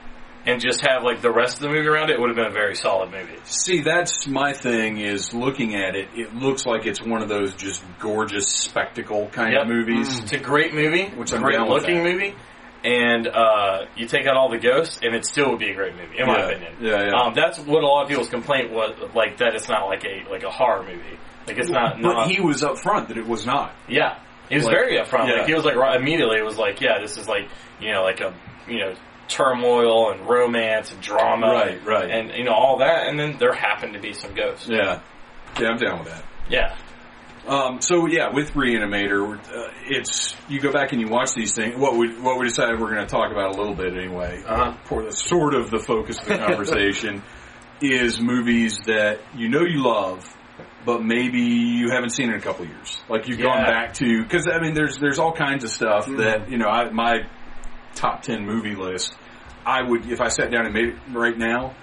and 0.45 0.61
just 0.61 0.85
have 0.85 1.05
like 1.05 1.23
the 1.23 1.31
rest 1.31 1.57
of 1.57 1.63
the 1.63 1.69
movie 1.69 1.87
around 1.87 2.11
it, 2.11 2.15
it 2.15 2.21
would 2.21 2.29
have 2.29 2.37
been 2.37 2.47
a 2.47 2.51
very 2.51 2.75
solid 2.75 3.11
movie. 3.13 3.37
See, 3.45 3.81
that's 3.83 4.27
my 4.27 4.53
thing. 4.53 4.99
Is 4.99 5.33
looking 5.33 5.77
at 5.77 5.95
it, 5.95 6.09
it 6.17 6.35
looks 6.35 6.67
like 6.67 6.85
it's 6.85 7.01
one 7.01 7.23
of 7.23 7.29
those 7.29 7.55
just 7.55 7.85
gorgeous 8.01 8.49
spectacle 8.49 9.29
kind 9.29 9.53
Yep. 9.53 9.63
of 9.63 9.69
movies. 9.69 10.19
It's 10.19 10.33
a 10.33 10.39
great 10.39 10.75
movie. 10.75 11.05
Which 11.11 11.29
is 11.29 11.35
a 11.35 11.37
I'm 11.37 11.43
great 11.43 11.61
looking 11.61 12.03
movie. 12.03 12.35
And 12.85 13.29
uh, 13.29 13.87
you 13.95 14.09
take 14.09 14.27
out 14.27 14.37
all 14.37 14.51
the 14.51 14.59
ghosts, 14.59 14.99
and 15.05 15.15
it 15.15 15.25
still 15.25 15.51
would 15.51 15.61
be 15.61 15.71
a 15.71 15.75
great 15.75 15.95
movie, 15.95 16.19
in 16.19 16.27
my 16.27 16.41
opinion. 16.41 16.75
Yeah, 16.81 17.05
yeah. 17.11 17.13
Um, 17.15 17.33
that's 17.33 17.61
what 17.61 17.85
a 17.85 17.87
lot 17.87 18.03
of 18.03 18.09
people's 18.09 18.29
complaint 18.29 18.73
was, 18.73 18.99
like 19.15 19.37
that 19.39 19.55
it's 19.55 19.69
not 19.69 19.87
like 19.87 20.05
a 20.05 20.29
like 20.29 20.43
a 20.43 20.51
horror 20.51 20.83
movie. 20.83 21.17
Like 21.47 21.59
it's 21.59 21.71
not. 21.71 21.95
but 22.01 22.13
not 22.13 22.31
he 22.31 22.41
was 22.41 22.63
up 22.63 22.79
front 22.79 23.09
that 23.09 23.19
it 23.19 23.27
was 23.27 23.45
not. 23.47 23.75
yeah, 23.89 24.19
he 24.49 24.57
was 24.57 24.65
like- 24.65 24.75
very 24.75 24.99
upfront. 24.99 25.29
yeah. 25.29 25.39
Like 25.39 25.47
he 25.47 25.55
was 25.55 25.65
like 25.65 25.77
right, 25.77 26.01
immediately. 26.01 26.39
It 26.39 26.45
was 26.45 26.59
like, 26.59 26.81
yeah, 26.81 26.99
this 27.01 27.17
is 27.19 27.29
like 27.29 27.49
you 27.81 27.93
know 27.93 28.03
like 28.03 28.21
a 28.21 28.35
you 28.69 28.79
know 28.79 28.95
turmoil 29.29 30.11
and 30.13 30.29
romance 30.29 30.93
and 30.93 31.01
drama, 31.01 31.47
Right, 31.49 31.85
right. 31.87 32.11
and 32.11 32.31
you 32.37 32.45
know 32.45 32.53
all 32.53 32.79
that. 32.79 33.09
And 33.09 33.19
then 33.19 33.37
there 33.39 33.53
happened 33.53 33.95
to 33.95 34.01
be 34.01 34.13
some 34.13 34.35
ghosts. 34.35 34.69
Yeah, 34.69 35.01
yeah, 35.59 35.69
I'm 35.69 35.79
down 35.79 36.01
with 36.01 36.09
that. 36.09 36.25
Yeah, 36.51 36.77
Um, 37.47 37.81
so 37.81 38.07
yeah, 38.07 38.31
with 38.33 38.53
Reanimator, 38.53 39.39
uh, 39.39 39.71
it's 39.87 40.35
you 40.49 40.61
go 40.61 40.71
back 40.73 40.93
and 40.93 41.01
you 41.01 41.09
watch 41.09 41.33
these 41.35 41.55
things. 41.55 41.77
What 41.77 41.97
we 41.97 42.15
what 42.21 42.39
we 42.39 42.47
decided 42.47 42.79
we're 42.81 42.93
going 42.95 43.07
to 43.07 43.11
talk 43.11 43.33
about 43.33 43.55
a 43.55 43.59
little 43.59 43.75
bit 43.75 43.95
anyway, 43.97 44.43
Uh-huh. 44.47 44.75
for 44.85 45.03
the 45.03 45.13
sort 45.13 45.55
of 45.55 45.71
the 45.71 45.79
focus 45.79 46.19
of 46.21 46.27
the 46.27 46.39
conversation 46.47 47.23
is 47.81 48.21
movies 48.21 48.79
that 48.87 49.21
you 49.35 49.49
know 49.49 49.63
you 49.63 49.83
love, 49.83 50.29
but 50.85 51.03
maybe 51.03 51.41
you 51.41 51.91
haven't 51.91 52.11
seen 52.11 52.29
it 52.31 52.35
in 52.35 52.39
a 52.41 52.43
couple 52.43 52.67
years. 52.67 53.01
Like 53.09 53.29
you've 53.29 53.41
gone 53.41 53.65
back 53.65 53.95
to 53.95 54.23
because 54.23 54.47
I 54.47 54.61
mean, 54.61 54.75
there's 54.75 54.99
there's 54.99 55.19
all 55.19 55.33
kinds 55.33 55.65
of 55.65 55.71
stuff 55.71 56.07
that 56.07 56.51
you 56.51 56.59
know. 56.59 56.69
I, 56.69 56.91
my 56.91 57.21
top 57.95 58.23
ten 58.23 58.45
movie 58.47 58.75
list, 58.75 59.15
I 59.67 59.83
would 59.83 60.11
if 60.11 60.21
I 60.21 60.29
sat 60.29 60.51
down 60.51 60.65
and 60.67 60.75
made 60.75 60.89
it 60.89 60.97
right 61.13 61.37
now. 61.37 61.75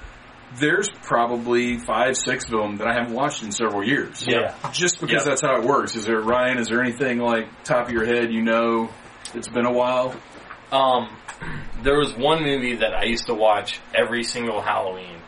There's 0.60 0.90
probably 0.90 1.78
five, 1.78 2.18
six 2.18 2.46
of 2.46 2.52
them 2.60 2.78
that 2.78 2.88
I 2.88 2.94
haven't 2.94 3.14
watched 3.14 3.44
in 3.44 3.52
several 3.52 3.84
years 3.84 4.26
Yeah. 4.28 4.56
just 4.72 5.00
because 5.00 5.24
Yeah. 5.24 5.30
that's 5.30 5.42
how 5.44 5.58
it 5.58 5.64
works. 5.64 5.96
Is 5.96 6.06
there 6.06 6.20
Ryan? 6.20 6.58
Is 6.58 6.70
there 6.70 6.82
anything 6.82 7.20
like 7.20 7.64
top 7.64 7.86
of 7.86 7.94
your 7.94 8.04
head 8.04 8.34
you 8.34 8.42
know? 8.42 8.90
It's 9.36 9.48
been 9.48 9.68
a 9.68 9.72
while. 9.72 10.16
Um, 10.72 11.16
there 11.84 12.00
was 12.00 12.16
one 12.18 12.42
movie 12.42 12.78
that 12.78 12.96
I 12.96 13.04
used 13.04 13.28
to 13.28 13.36
watch 13.36 13.80
every 13.94 14.24
single 14.24 14.60
Halloween. 14.60 15.22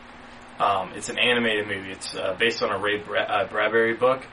Um, 0.58 0.92
it's 0.94 1.08
an 1.08 1.18
animated 1.18 1.66
movie. 1.66 1.90
It's 1.92 2.14
uh, 2.14 2.34
based 2.38 2.62
on 2.62 2.70
a 2.70 2.78
Ray 2.78 2.98
Bra- 2.98 3.22
uh, 3.22 3.48
Bradbury 3.48 3.94
book, 3.94 4.24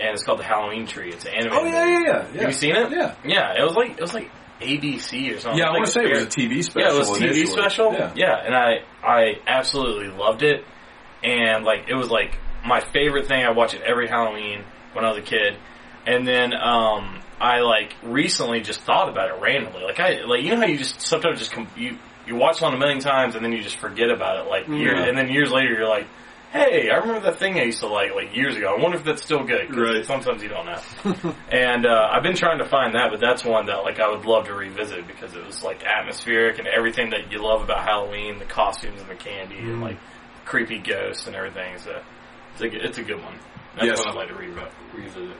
and 0.00 0.10
it's 0.14 0.22
called 0.24 0.38
The 0.40 0.44
Halloween 0.44 0.86
Tree. 0.86 1.12
It's 1.12 1.24
an 1.24 1.32
animated. 1.32 1.64
movie. 1.64 1.76
Oh, 1.76 1.86
yeah. 1.86 1.88
Yeah, 1.88 2.00
yeah, 2.00 2.28
yeah. 2.32 2.40
Have 2.40 2.48
you 2.50 2.52
seen 2.52 2.76
it? 2.76 2.90
Yeah, 2.90 3.14
Yeah, 3.24 3.60
it 3.60 3.62
was 3.64 3.74
like 3.76 3.90
it 3.92 4.00
was 4.00 4.12
like 4.14 4.30
ABC 4.60 5.34
or 5.34 5.40
something. 5.40 5.58
yeah. 5.58 5.66
I 5.66 5.68
Like 5.70 5.76
want 5.78 5.86
to 5.86 5.92
say 5.92 6.04
it 6.04 6.10
was 6.12 6.24
a 6.24 6.26
TV 6.28 6.62
special. 6.64 6.80
yeah, 6.90 6.94
it 6.94 6.98
was 6.98 7.08
TV 7.10 7.22
initially. 7.22 7.46
special. 7.46 7.92
Yeah. 7.92 8.36
and 8.44 8.54
I 8.54 8.80
I 9.02 9.34
absolutely 9.46 10.08
loved 10.08 10.42
it, 10.42 10.64
and 11.22 11.64
like 11.64 11.88
it 11.88 11.94
was 11.94 12.10
like 12.10 12.36
my 12.66 12.80
favorite 12.80 13.26
thing. 13.26 13.42
I 13.42 13.52
watch 13.52 13.72
it 13.74 13.80
every 13.82 14.06
Halloween, 14.08 14.64
when 14.92 15.04
I 15.04 15.08
was 15.10 15.18
a 15.18 15.22
kid, 15.22 15.56
and 16.06 16.26
then 16.28 16.52
um, 16.52 17.20
I 17.40 17.60
like 17.60 17.94
recently 18.02 18.60
just 18.60 18.80
thought 18.82 19.08
about 19.08 19.30
it 19.30 19.40
randomly. 19.40 19.82
Like 19.82 19.98
I 19.98 20.20
like 20.26 20.42
you 20.42 20.50
know 20.50 20.60
how 20.60 20.66
you 20.66 20.76
just 20.76 21.00
sometimes 21.00 21.38
just 21.38 21.52
com- 21.52 21.68
you 21.76 21.96
you 22.30 22.36
watch 22.36 22.58
it 22.58 22.62
on 22.64 22.72
a 22.74 22.78
million 22.78 23.00
times 23.00 23.34
and 23.34 23.44
then 23.44 23.52
you 23.52 23.62
just 23.62 23.76
forget 23.76 24.08
about 24.10 24.46
it 24.46 24.48
like 24.48 24.68
years, 24.68 24.98
Yeah. 25.00 25.08
and 25.08 25.18
then 25.18 25.28
years 25.28 25.50
later 25.52 25.72
you're 25.74 25.88
like. 25.88 26.06
Hey, 26.52 26.90
I 26.90 26.96
remember 26.96 27.20
that 27.30 27.38
thing 27.38 27.60
I 27.60 27.62
used 27.62 27.78
to 27.78 27.86
like 27.86 28.12
like 28.12 28.34
years 28.34 28.56
ago. 28.56 28.74
I 28.76 28.82
wonder 28.82 28.96
if 28.98 29.04
that's 29.04 29.22
still 29.22 29.44
good. 29.44 29.68
'cause 29.68 29.76
Right. 29.78 30.04
Sometimes 30.04 30.42
you 30.42 30.48
don't 30.48 30.66
know. 30.66 30.80
and 31.52 31.86
uh, 31.86 32.08
I've 32.10 32.24
been 32.24 32.34
trying 32.34 32.58
to 32.58 32.64
find 32.64 32.96
that, 32.96 33.12
but 33.12 33.20
that's 33.20 33.44
one 33.44 33.66
that 33.66 33.84
like 33.84 34.00
I 34.00 34.08
would 34.10 34.24
love 34.24 34.46
to 34.46 34.54
revisit 34.54 35.06
because 35.06 35.32
it 35.36 35.46
was 35.46 35.62
like 35.62 35.84
atmospheric 35.84 36.58
and 36.58 36.66
everything 36.66 37.10
that 37.10 37.30
you 37.30 37.38
love 37.40 37.62
about 37.62 37.84
Halloween, 37.84 38.40
the 38.40 38.46
costumes 38.46 39.00
and 39.00 39.08
the 39.08 39.14
candy 39.14 39.58
and 39.58 39.80
like 39.80 39.96
creepy 40.44 40.80
ghosts 40.80 41.28
and 41.28 41.36
everything. 41.36 41.78
So 41.78 42.02
it's 42.54 42.62
a 42.62 42.68
good- 42.68 42.84
it's 42.84 42.98
a 42.98 43.04
good 43.04 43.22
one. 43.22 43.38
That's 43.76 43.86
Yes. 43.86 43.98
one 44.04 44.08
I'd 44.08 44.14
like 44.16 44.28
to 44.30 44.34
re- 44.34 44.48
revisit. 44.92 45.36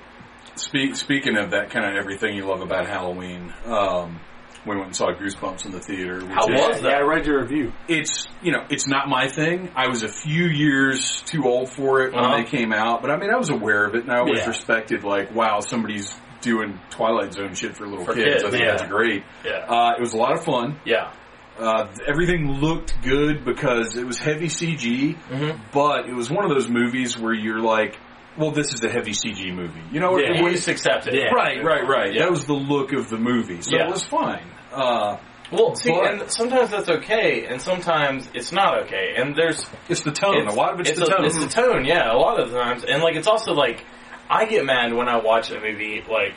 Speak, 0.55 0.95
speaking 0.95 1.37
of 1.37 1.51
that 1.51 1.71
kind 1.71 1.87
of 1.87 1.97
everything 1.97 2.37
you 2.37 2.45
love 2.47 2.61
about 2.61 2.87
Halloween, 2.87 3.53
um, 3.67 4.21
we 4.67 4.75
went 4.77 4.87
and 4.89 4.97
saw 4.97 5.07
Goosebumps 5.13 5.65
in 5.67 5.73
the 5.73 5.81
theater. 5.81 6.17
Which 6.25 6.33
How 6.35 6.47
is, 6.49 6.61
was 6.77 6.83
Yeah, 6.83 6.91
I 6.99 7.01
read 7.01 7.27
your 7.27 7.41
review. 7.43 7.73
It's 7.89 8.27
you 8.43 8.53
know 8.53 8.65
it's 8.71 8.87
not 8.87 9.09
my 9.09 9.29
thing. 9.29 9.71
I 9.75 9.89
was 9.89 10.03
a 10.03 10.09
few 10.09 10.45
years 10.47 11.23
too 11.23 11.45
old 11.45 11.71
for 11.71 12.03
it 12.03 12.13
when 12.15 12.25
Uh-huh. 12.25 12.37
they 12.39 12.45
came 12.45 12.73
out, 12.73 13.01
but 13.03 13.11
I 13.11 13.17
mean 13.17 13.31
I 13.31 13.37
was 13.37 13.51
aware 13.51 13.85
of 13.87 13.95
it 13.95 14.03
and 14.05 14.13
I 14.13 14.19
always 14.19 14.41
Yeah. 14.41 14.49
respected 14.49 15.03
like 15.05 15.35
wow 15.35 15.61
somebody's 15.61 16.15
doing 16.43 16.79
Twilight 16.91 17.33
Zone 17.35 17.55
shit 17.55 17.77
for 17.77 17.87
little 17.87 18.05
For 18.05 18.15
kids. 18.15 18.43
kids, 18.43 18.45
I 18.45 18.51
think 18.51 18.63
yeah. 18.65 18.71
that's 18.77 18.89
great. 18.91 19.25
Yeah, 19.45 19.59
Uh, 19.69 19.93
it 19.97 20.01
was 20.01 20.15
a 20.15 20.17
lot 20.17 20.33
of 20.33 20.45
fun. 20.45 20.81
yeah, 20.85 21.11
Uh, 21.59 21.87
everything 22.09 22.49
looked 22.61 22.95
good 23.03 23.45
because 23.45 23.95
it 23.99 24.07
was 24.07 24.19
heavy 24.19 24.49
CG, 24.49 25.17
Mhm. 25.31 25.59
but 25.73 26.07
it 26.09 26.15
was 26.15 26.31
one 26.31 26.45
of 26.47 26.51
those 26.51 26.71
movies 26.71 27.19
where 27.19 27.35
you're 27.35 27.61
like, 27.61 27.99
well, 28.41 28.51
this 28.51 28.73
is 28.73 28.83
a 28.83 28.89
heavy 28.89 29.13
CG 29.13 29.53
movie. 29.55 29.83
You 29.93 30.01
know, 30.01 30.19
Yeah. 30.19 30.31
it 30.33 30.37
you 30.43 30.51
just 30.51 30.69
accept 30.69 31.07
it. 31.07 31.15
Yeah. 31.15 31.27
Right, 31.35 31.63
right, 31.63 31.87
right. 31.87 32.13
Yeah. 32.13 32.23
That 32.23 32.31
was 32.31 32.45
the 32.47 32.55
look 32.55 32.93
of 32.93 33.09
the 33.11 33.19
movie, 33.19 33.61
so 33.63 33.77
Yeah. 33.77 33.87
it 33.87 33.91
was 33.91 34.05
fine. 34.05 34.45
Uh, 34.73 35.17
Well, 35.53 35.75
see, 35.75 35.91
But- 35.91 36.07
and 36.07 36.31
sometimes 36.31 36.71
that's 36.71 36.89
okay, 36.89 37.45
and 37.47 37.61
sometimes 37.61 38.31
it's 38.35 38.53
not 38.53 38.83
okay. 38.85 39.15
And 39.17 39.35
there's 39.35 39.69
it's 39.89 40.03
the 40.03 40.13
tone. 40.13 40.37
It's, 40.47 40.55
a 40.55 40.57
lot 40.57 40.75
of 40.75 40.79
it's, 40.81 40.91
it's 40.91 41.01
the 41.01 41.07
a- 41.07 41.09
tone. 41.17 41.25
It's 41.25 41.39
the 41.41 41.49
tone, 41.49 41.85
yeah. 41.85 42.13
A 42.13 42.15
lot 42.17 42.39
of 42.39 42.53
the 42.53 42.57
times, 42.61 42.85
and 42.85 43.03
like 43.03 43.17
it's 43.17 43.27
also 43.27 43.53
like 43.53 43.85
I 44.31 44.45
get 44.45 44.65
mad 44.65 44.93
when 44.95 45.09
I 45.09 45.17
watch 45.17 45.51
a 45.51 45.59
movie. 45.59 46.05
Like 46.09 46.35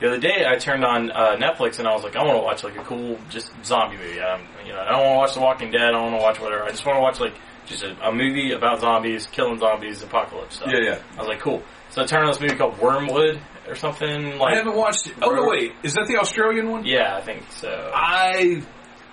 the 0.00 0.08
other 0.08 0.18
day, 0.18 0.44
I 0.48 0.56
turned 0.56 0.84
on 0.84 1.12
uh, 1.12 1.36
Netflix 1.36 1.78
and 1.78 1.86
I 1.86 1.92
was 1.94 2.02
like, 2.02 2.16
I 2.16 2.24
want 2.24 2.38
to 2.38 2.42
watch 2.42 2.64
like 2.64 2.76
a 2.76 2.82
cool 2.82 3.16
just 3.30 3.52
zombie 3.64 3.98
movie. 3.98 4.18
Um, 4.18 4.40
you 4.66 4.72
know, 4.72 4.80
I 4.80 4.90
don't 4.90 5.04
want 5.04 5.12
to 5.14 5.18
watch 5.18 5.34
The 5.34 5.40
Walking 5.42 5.70
Dead. 5.70 5.82
I 5.82 5.90
don't 5.92 6.10
want 6.10 6.16
to 6.16 6.22
watch 6.24 6.40
whatever. 6.40 6.64
I 6.64 6.70
just 6.70 6.84
want 6.84 6.96
to 6.96 7.02
watch 7.02 7.20
like 7.20 7.34
just 7.66 7.82
a, 7.82 8.08
a 8.08 8.12
movie 8.12 8.52
about 8.52 8.80
zombies, 8.80 9.26
killing 9.26 9.58
zombies, 9.58 10.02
apocalypse 10.02 10.56
stuff. 10.56 10.68
Yeah, 10.72 10.80
yeah. 10.80 11.02
I 11.16 11.18
was 11.18 11.28
like, 11.28 11.40
cool. 11.40 11.62
So 11.90 12.02
I 12.02 12.06
turned 12.06 12.24
on 12.24 12.32
this 12.32 12.40
movie 12.40 12.56
called 12.56 12.76
Wyrmwood 12.76 13.40
or 13.68 13.74
something. 13.74 14.38
Like, 14.38 14.54
I 14.54 14.56
haven't 14.56 14.76
watched 14.76 15.06
it. 15.06 15.14
Oh 15.22 15.30
no, 15.30 15.46
wait, 15.48 15.72
is 15.82 15.94
that 15.94 16.06
the 16.08 16.18
Australian 16.18 16.70
one? 16.70 16.84
yeah, 16.84 17.16
I 17.16 17.20
think 17.20 17.50
so. 17.50 17.90
I 17.94 18.62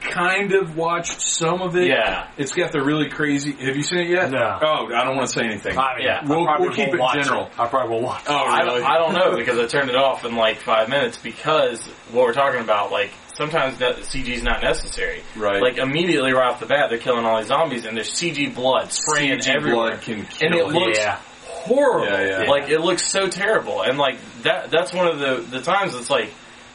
kind 0.03 0.53
of 0.53 0.75
watched 0.75 1.21
some 1.21 1.61
of 1.61 1.75
it. 1.75 1.87
Yeah. 1.87 2.27
it's 2.37 2.53
got 2.53 2.71
the 2.71 2.81
really 2.81 3.09
crazy. 3.09 3.53
Have 3.53 3.75
you 3.75 3.83
seen 3.83 3.99
it 3.99 4.09
yet? 4.09 4.31
No. 4.31 4.59
Oh, 4.61 4.93
I 4.93 5.03
don't 5.05 5.15
want 5.15 5.29
to 5.29 5.33
say 5.33 5.45
anything. 5.45 5.77
I 5.77 5.95
mean, 5.95 6.05
yeah. 6.05 6.27
We'll, 6.27 6.45
probably 6.45 6.67
we'll 6.67 6.75
keep 6.75 6.99
won't 6.99 7.19
it 7.19 7.23
general. 7.23 7.49
I 7.57 7.67
probably 7.67 7.95
will 7.95 8.03
watch. 8.03 8.23
Oh, 8.27 8.35
I 8.35 8.61
really? 8.61 8.81
don't, 8.81 8.91
I 8.91 8.97
don't 8.97 9.13
know 9.13 9.37
because 9.37 9.57
I 9.59 9.67
turned 9.67 9.89
it 9.89 9.95
off 9.95 10.25
in 10.25 10.35
like 10.35 10.57
five 10.59 10.89
minutes 10.89 11.17
because 11.17 11.81
what 12.11 12.25
we're 12.25 12.33
talking 12.33 12.61
about, 12.61 12.91
like 12.91 13.11
sometimes 13.33 13.77
that 13.79 13.97
CG 13.97 14.27
is 14.29 14.43
not 14.43 14.61
necessary. 14.61 15.23
Right. 15.35 15.61
Like 15.61 15.77
immediately 15.77 16.33
right 16.33 16.49
off 16.51 16.59
the 16.59 16.65
bat, 16.65 16.89
they're 16.89 16.99
killing 16.99 17.25
all 17.25 17.37
these 17.39 17.47
zombies 17.47 17.85
and 17.85 17.95
there's 17.97 18.11
CG 18.11 18.53
blood 18.53 18.91
spraying 18.91 19.39
CG 19.39 19.47
everywhere, 19.55 19.89
blood 19.91 20.01
can 20.01 20.25
kill 20.25 20.47
and 20.47 20.55
it 20.55 20.67
looks 20.67 20.99
Yeah. 20.99 21.17
horrible. 21.45 22.05
Yeah, 22.07 22.41
yeah. 22.43 22.49
Like 22.49 22.69
it 22.69 22.79
looks 22.79 23.05
so 23.09 23.27
terrible, 23.27 23.81
and 23.81 23.97
like 23.97 24.17
that. 24.43 24.69
That's 24.71 24.93
one 24.93 25.07
of 25.07 25.19
the 25.19 25.35
the 25.49 25.61
times 25.61 25.95
it's 25.95 26.09
like. 26.09 26.29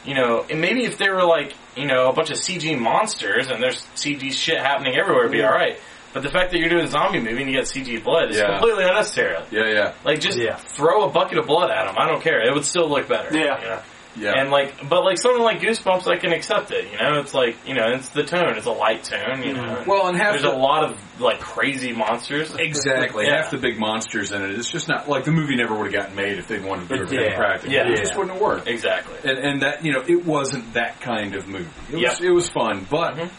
You 0.05 0.14
know, 0.14 0.47
and 0.49 0.61
maybe 0.61 0.85
if 0.85 0.97
there 0.97 1.14
were 1.16 1.25
like, 1.25 1.53
you 1.77 1.85
know, 1.85 2.07
a 2.09 2.12
bunch 2.14 2.31
of 2.31 2.38
CG 2.38 2.79
monsters 2.79 3.49
and 3.49 3.62
there's 3.62 3.83
CG 3.94 4.33
shit 4.33 4.57
happening 4.57 4.97
everywhere, 4.97 5.25
it'd 5.25 5.33
be 5.33 5.42
alright. 5.42 5.79
But 6.14 6.23
the 6.23 6.31
fact 6.31 6.53
that 6.53 6.59
you're 6.61 6.71
doing 6.71 6.85
a 6.85 6.88
zombie 6.88 7.21
movie 7.21 7.42
and 7.42 7.51
you 7.51 7.57
got 7.59 7.66
CG 7.66 8.03
blood 8.03 8.31
is 8.31 8.38
Yeah. 8.38 8.47
completely 8.53 8.85
unnecessary. 8.85 9.37
Yeah, 9.51 9.66
yeah, 9.66 9.92
Like 10.05 10.21
just 10.21 10.38
Yeah. 10.38 10.55
throw 10.55 11.03
a 11.03 11.11
bucket 11.11 11.37
of 11.37 11.47
blood 11.47 11.71
at 11.71 11.85
them. 11.87 11.97
I 11.99 12.07
don't 12.07 12.23
care. 12.23 12.40
It 12.40 12.55
would 12.55 12.64
still 12.64 12.88
look 12.88 13.07
better. 13.09 13.37
Yeah. 13.37 13.61
You 13.61 13.66
know? 13.66 13.79
Yeah. 14.18 14.33
And 14.37 14.50
like, 14.50 14.88
but 14.88 15.04
like 15.04 15.18
something 15.18 15.42
like 15.42 15.61
Goosebumps, 15.61 16.07
I 16.07 16.18
can 16.18 16.33
accept 16.33 16.70
it. 16.70 16.90
You 16.92 16.98
know, 16.98 17.20
it's 17.20 17.35
like 17.35 17.57
you 17.66 17.74
know, 17.74 17.88
it's 17.94 18.09
the 18.11 18.22
tone. 18.24 18.57
It's 18.57 18.66
a 18.66 18.72
light 18.72 19.04
tone. 19.04 19.42
You 19.42 19.54
know. 19.54 19.85
well, 19.87 20.09
and 20.09 20.16
half 20.16 20.33
there's 20.33 20.42
the, 20.42 20.52
a 20.52 20.57
lot 20.57 20.85
of 20.90 21.20
like 21.20 21.40
crazy 21.40 21.92
monsters. 21.92 22.54
Exactly. 22.54 23.26
Yeah. 23.26 23.37
Half 23.42 23.50
the 23.50 23.59
big 23.59 23.78
monsters 23.78 24.33
in 24.33 24.42
it. 24.42 24.50
It's 24.50 24.70
just 24.70 24.88
not 24.88 25.09
like 25.09 25.24
the 25.24 25.33
movie 25.33 25.57
never 25.57 25.74
would 25.76 25.92
have 25.92 26.02
gotten 26.02 26.16
made 26.16 26.38
if 26.38 26.48
they 26.48 26.59
wanted 26.61 26.88
to 26.88 26.88
do 26.88 26.94
But 26.96 27.02
everything 27.04 27.31
yeah. 27.31 27.37
practical. 27.37 27.72
Yeah. 27.74 27.88
It 27.92 27.96
just 27.98 28.16
wouldn't 28.16 28.33
have 28.35 28.42
worked. 28.42 28.66
Exactly. 28.68 29.18
And, 29.24 29.38
and 29.38 29.62
that 29.62 29.85
you 29.85 29.92
know, 29.92 30.02
it 30.07 30.24
wasn't 30.26 30.74
that 30.74 31.00
kind 31.00 31.35
of 31.35 31.46
movie. 31.48 31.68
It 31.90 31.94
was 31.94 32.02
Yep. 32.02 32.20
it 32.22 32.31
was 32.31 32.48
fun, 32.48 32.87
but 32.90 33.14
Mhm. 33.16 33.31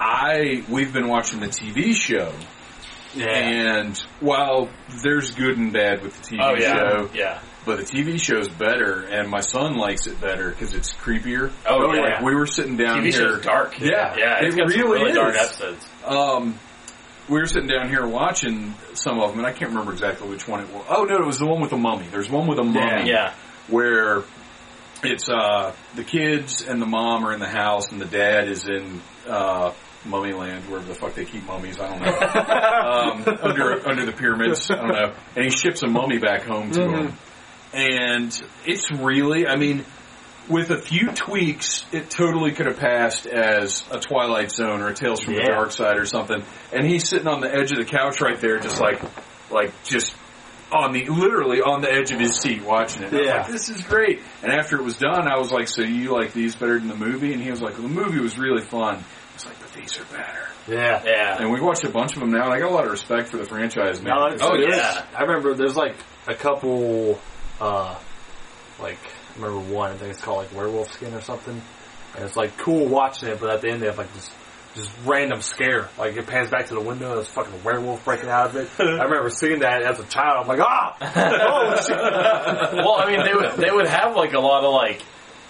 I 0.00 0.62
we've 0.68 0.92
been 0.92 1.08
watching 1.08 1.40
the 1.40 1.46
TV 1.48 1.94
show, 1.94 2.32
Yeah. 3.14 3.28
and 3.30 3.96
while 4.20 4.68
there's 5.02 5.34
good 5.34 5.56
and 5.56 5.72
bad 5.72 6.02
with 6.02 6.20
the 6.22 6.36
TV 6.36 6.42
Oh 6.42 6.54
yeah. 6.54 6.74
show, 6.74 7.10
Yeah. 7.14 7.38
But 7.66 7.76
the 7.78 7.82
TV 7.84 8.18
show's 8.18 8.48
better, 8.48 9.02
and 9.02 9.28
my 9.28 9.40
son 9.40 9.74
likes 9.76 10.06
it 10.06 10.18
better 10.20 10.48
because 10.50 10.72
it's 10.72 10.94
creepier. 10.94 11.50
Oh, 11.68 11.78
Like, 11.78 11.98
yeah. 11.98 12.22
we 12.24 12.34
were 12.34 12.46
sitting 12.46 12.76
down 12.78 13.00
TV 13.00 13.02
here. 13.04 13.12
show's 13.12 13.42
dark. 13.42 13.78
Yeah, 13.80 14.14
Yeah. 14.16 14.38
It's 14.40 14.54
it 14.54 14.58
got 14.58 14.70
some 14.70 14.80
really 14.80 15.00
really 15.02 15.12
dark 15.12 15.34
episodes. 15.36 15.84
Um, 16.04 16.58
we 17.28 17.40
were 17.40 17.46
sitting 17.46 17.68
down 17.68 17.88
here 17.88 18.06
watching 18.06 18.74
some 18.94 19.18
of 19.20 19.30
them, 19.30 19.40
and 19.40 19.46
I 19.46 19.52
can't 19.52 19.70
remember 19.70 19.92
exactly 19.92 20.28
which 20.28 20.46
one 20.48 20.60
it 20.60 20.72
was. 20.72 20.84
Oh 20.88 21.04
no, 21.04 21.16
it 21.16 21.26
was 21.26 21.38
the 21.40 21.46
one 21.46 21.60
with 21.60 21.70
the 21.70 21.76
mummy. 21.76 22.06
There's 22.10 22.30
one 22.30 22.46
with 22.46 22.58
a 22.60 22.64
mummy 22.64 23.10
Yeah. 23.10 23.34
where 23.68 24.22
it's 25.02 25.28
uh, 25.28 25.74
the 25.94 26.04
kids 26.04 26.62
and 26.62 26.80
the 26.80 26.86
mom 26.86 27.26
are 27.26 27.32
in 27.32 27.40
the 27.40 27.48
house, 27.48 27.90
and 27.92 28.00
the 28.00 28.06
dad 28.06 28.48
is 28.48 28.66
in 28.68 29.02
uh, 29.28 29.72
Mummy 30.04 30.32
Land, 30.32 30.64
wherever 30.70 30.86
the 30.86 30.94
fuck 30.94 31.14
they 31.14 31.24
keep 31.24 31.44
mummies. 31.46 31.78
I 31.80 31.88
don't 31.88 32.00
know. 33.26 33.32
um, 33.36 33.38
under 33.42 33.88
under 33.88 34.06
the 34.06 34.12
pyramids, 34.12 34.70
I 34.70 34.76
don't 34.76 34.88
know. 34.88 35.12
And 35.34 35.44
he 35.44 35.50
ships 35.50 35.82
a 35.82 35.88
mummy 35.88 36.18
back 36.18 36.42
home 36.44 36.70
to 36.72 36.88
him, 36.88 37.12
and 37.72 38.38
it's 38.64 38.90
really, 38.90 39.46
I 39.46 39.56
mean. 39.56 39.84
With 40.48 40.70
a 40.70 40.78
few 40.78 41.08
tweaks, 41.08 41.84
it 41.90 42.08
totally 42.08 42.52
could 42.52 42.66
have 42.66 42.78
passed 42.78 43.26
as 43.26 43.82
a 43.90 43.98
Twilight 43.98 44.52
Zone 44.52 44.80
or 44.80 44.86
a 44.86 44.94
Tales 44.94 45.18
from 45.18 45.34
the 45.34 45.42
Dark 45.42 45.72
Side 45.72 45.98
or 45.98 46.06
something. 46.06 46.40
And 46.72 46.86
he's 46.86 47.08
sitting 47.08 47.26
on 47.26 47.40
the 47.40 47.52
edge 47.52 47.72
of 47.72 47.78
the 47.78 47.84
couch 47.84 48.20
right 48.20 48.38
there, 48.40 48.60
just 48.60 48.80
like, 48.80 49.02
like 49.50 49.72
just 49.82 50.14
on 50.70 50.92
the 50.92 51.04
literally 51.06 51.60
on 51.62 51.80
the 51.80 51.92
edge 51.92 52.12
of 52.12 52.20
his 52.20 52.36
seat 52.36 52.62
watching 52.62 53.02
it. 53.02 53.06
And 53.12 53.16
I 53.16 53.18
was 53.22 53.26
Yeah. 53.26 53.36
like, 53.38 53.48
this 53.48 53.68
is 53.70 53.82
great. 53.82 54.20
And 54.44 54.52
after 54.52 54.76
it 54.76 54.84
was 54.84 54.96
done, 54.96 55.26
I 55.26 55.36
was 55.36 55.50
like, 55.50 55.66
so 55.66 55.82
you 55.82 56.12
like 56.12 56.32
these 56.32 56.54
better 56.54 56.78
than 56.78 56.86
the 56.86 56.94
movie? 56.94 57.32
And 57.32 57.42
he 57.42 57.50
was 57.50 57.60
like, 57.60 57.72
well, 57.76 57.82
the 57.88 57.94
movie 57.94 58.20
was 58.20 58.38
really 58.38 58.62
fun. 58.62 58.98
I 58.98 59.34
was 59.34 59.46
like, 59.46 59.58
but 59.58 59.72
these 59.72 59.98
are 59.98 60.04
better. 60.16 60.46
yeah. 60.68 61.02
Yeah. 61.04 61.38
And 61.40 61.50
we 61.50 61.60
watched 61.60 61.82
a 61.82 61.90
bunch 61.90 62.14
of 62.14 62.20
them 62.20 62.30
now, 62.30 62.44
and 62.44 62.52
I 62.52 62.60
got 62.60 62.70
a 62.70 62.72
lot 62.72 62.84
of 62.84 62.92
respect 62.92 63.30
for 63.30 63.38
the 63.38 63.46
franchise, 63.46 64.00
man. 64.00 64.14
No, 64.14 64.26
it's- 64.28 64.40
Oh, 64.44 64.54
yeah. 64.54 65.02
I 65.18 65.22
remember 65.22 65.54
there's 65.54 65.74
like 65.74 65.96
a 66.28 66.34
couple, 66.36 67.20
uh, 67.60 67.94
like, 68.80 68.98
I 69.36 69.40
remember 69.42 69.72
one, 69.74 69.90
I 69.92 69.96
think 69.96 70.10
it's 70.12 70.20
called 70.20 70.38
like 70.38 70.54
Werewolf 70.54 70.92
Skin 70.92 71.14
or 71.14 71.20
something. 71.20 71.60
And 72.14 72.24
it's 72.24 72.36
like 72.36 72.56
cool 72.58 72.86
watching 72.86 73.28
it, 73.28 73.40
but 73.40 73.50
at 73.50 73.60
the 73.60 73.68
end 73.70 73.82
they 73.82 73.86
have 73.86 73.98
like 73.98 74.12
this, 74.14 74.30
this 74.74 74.88
random 75.04 75.40
scare. 75.42 75.88
Like 75.98 76.16
it 76.16 76.26
pans 76.26 76.50
back 76.50 76.66
to 76.68 76.74
the 76.74 76.80
window, 76.80 77.14
there's 77.16 77.28
fucking 77.28 77.62
werewolf 77.64 78.04
breaking 78.04 78.30
out 78.30 78.50
of 78.50 78.56
it. 78.56 78.68
I 78.78 79.04
remember 79.04 79.30
seeing 79.30 79.60
that 79.60 79.82
as 79.82 79.98
a 80.00 80.04
child. 80.04 80.38
I'm 80.42 80.48
like, 80.48 80.60
ah! 80.60 80.96
oh, 81.00 81.76
shit. 81.86 81.96
well, 82.76 82.96
I 82.98 83.10
mean, 83.10 83.24
they 83.24 83.34
would 83.34 83.52
they 83.56 83.70
would 83.70 83.86
have 83.86 84.16
like 84.16 84.32
a 84.32 84.40
lot 84.40 84.64
of 84.64 84.72
like 84.72 85.02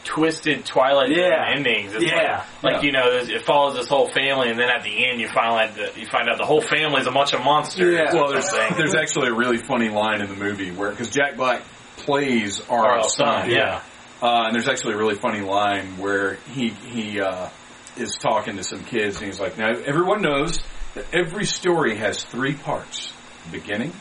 twisted 0.05 0.65
Twilight 0.65 1.11
Yeah. 1.11 1.53
endings. 1.55 1.93
It's 1.95 2.05
Yeah. 2.05 2.45
like, 2.63 2.75
like 2.75 2.83
Yeah. 2.83 2.87
you 2.87 2.93
know, 2.93 3.07
it 3.11 3.43
follows 3.45 3.75
this 3.77 3.89
whole 3.89 4.09
family, 4.09 4.51
and 4.51 4.59
then 4.59 4.69
at 4.69 4.83
the 4.85 5.07
end, 5.09 5.21
you 5.21 5.29
find 5.29 5.49
out 5.71 5.77
that 5.77 5.97
you 5.99 6.07
find 6.07 6.29
out 6.29 6.39
the 6.39 6.45
whole 6.47 6.61
family's 6.61 7.07
a 7.07 7.11
bunch 7.13 7.33
of 7.33 7.43
monsters. 7.45 7.95
Yeah. 7.95 8.13
Well, 8.15 8.29
there's 8.29 8.51
there's 8.77 8.95
actually 8.95 9.29
a 9.29 9.35
really 9.35 9.59
funny 9.59 9.89
line 9.89 10.21
in 10.21 10.29
the 10.29 10.37
movie 10.37 10.71
where 10.73 10.91
because 10.91 11.11
Jack 11.11 11.37
Black 11.37 11.63
plays 12.07 12.61
Or 12.61 12.87
our 12.87 12.99
else 13.01 13.17
yeah. 13.19 13.83
Uh, 14.23 14.45
and 14.47 14.55
there's 14.55 14.69
actually 14.69 14.95
a 14.95 14.97
really 14.97 15.17
funny 15.17 15.41
line 15.41 15.99
where 15.99 16.35
he 16.55 16.71
he 16.71 17.21
uh, 17.21 17.51
is 17.99 18.17
talking 18.17 18.57
to 18.57 18.65
some 18.65 18.83
kids, 18.83 19.17
and 19.19 19.27
he's 19.27 19.39
like, 19.39 19.59
"Now 19.59 19.69
everyone 19.69 20.23
knows 20.23 20.59
that 20.95 21.05
every 21.13 21.45
story 21.45 21.97
has 21.97 22.25
three 22.25 22.55
parts: 22.55 23.13
the 23.45 23.59
beginning, 23.59 23.93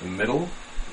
the 0.00 0.08
middle, 0.08 0.48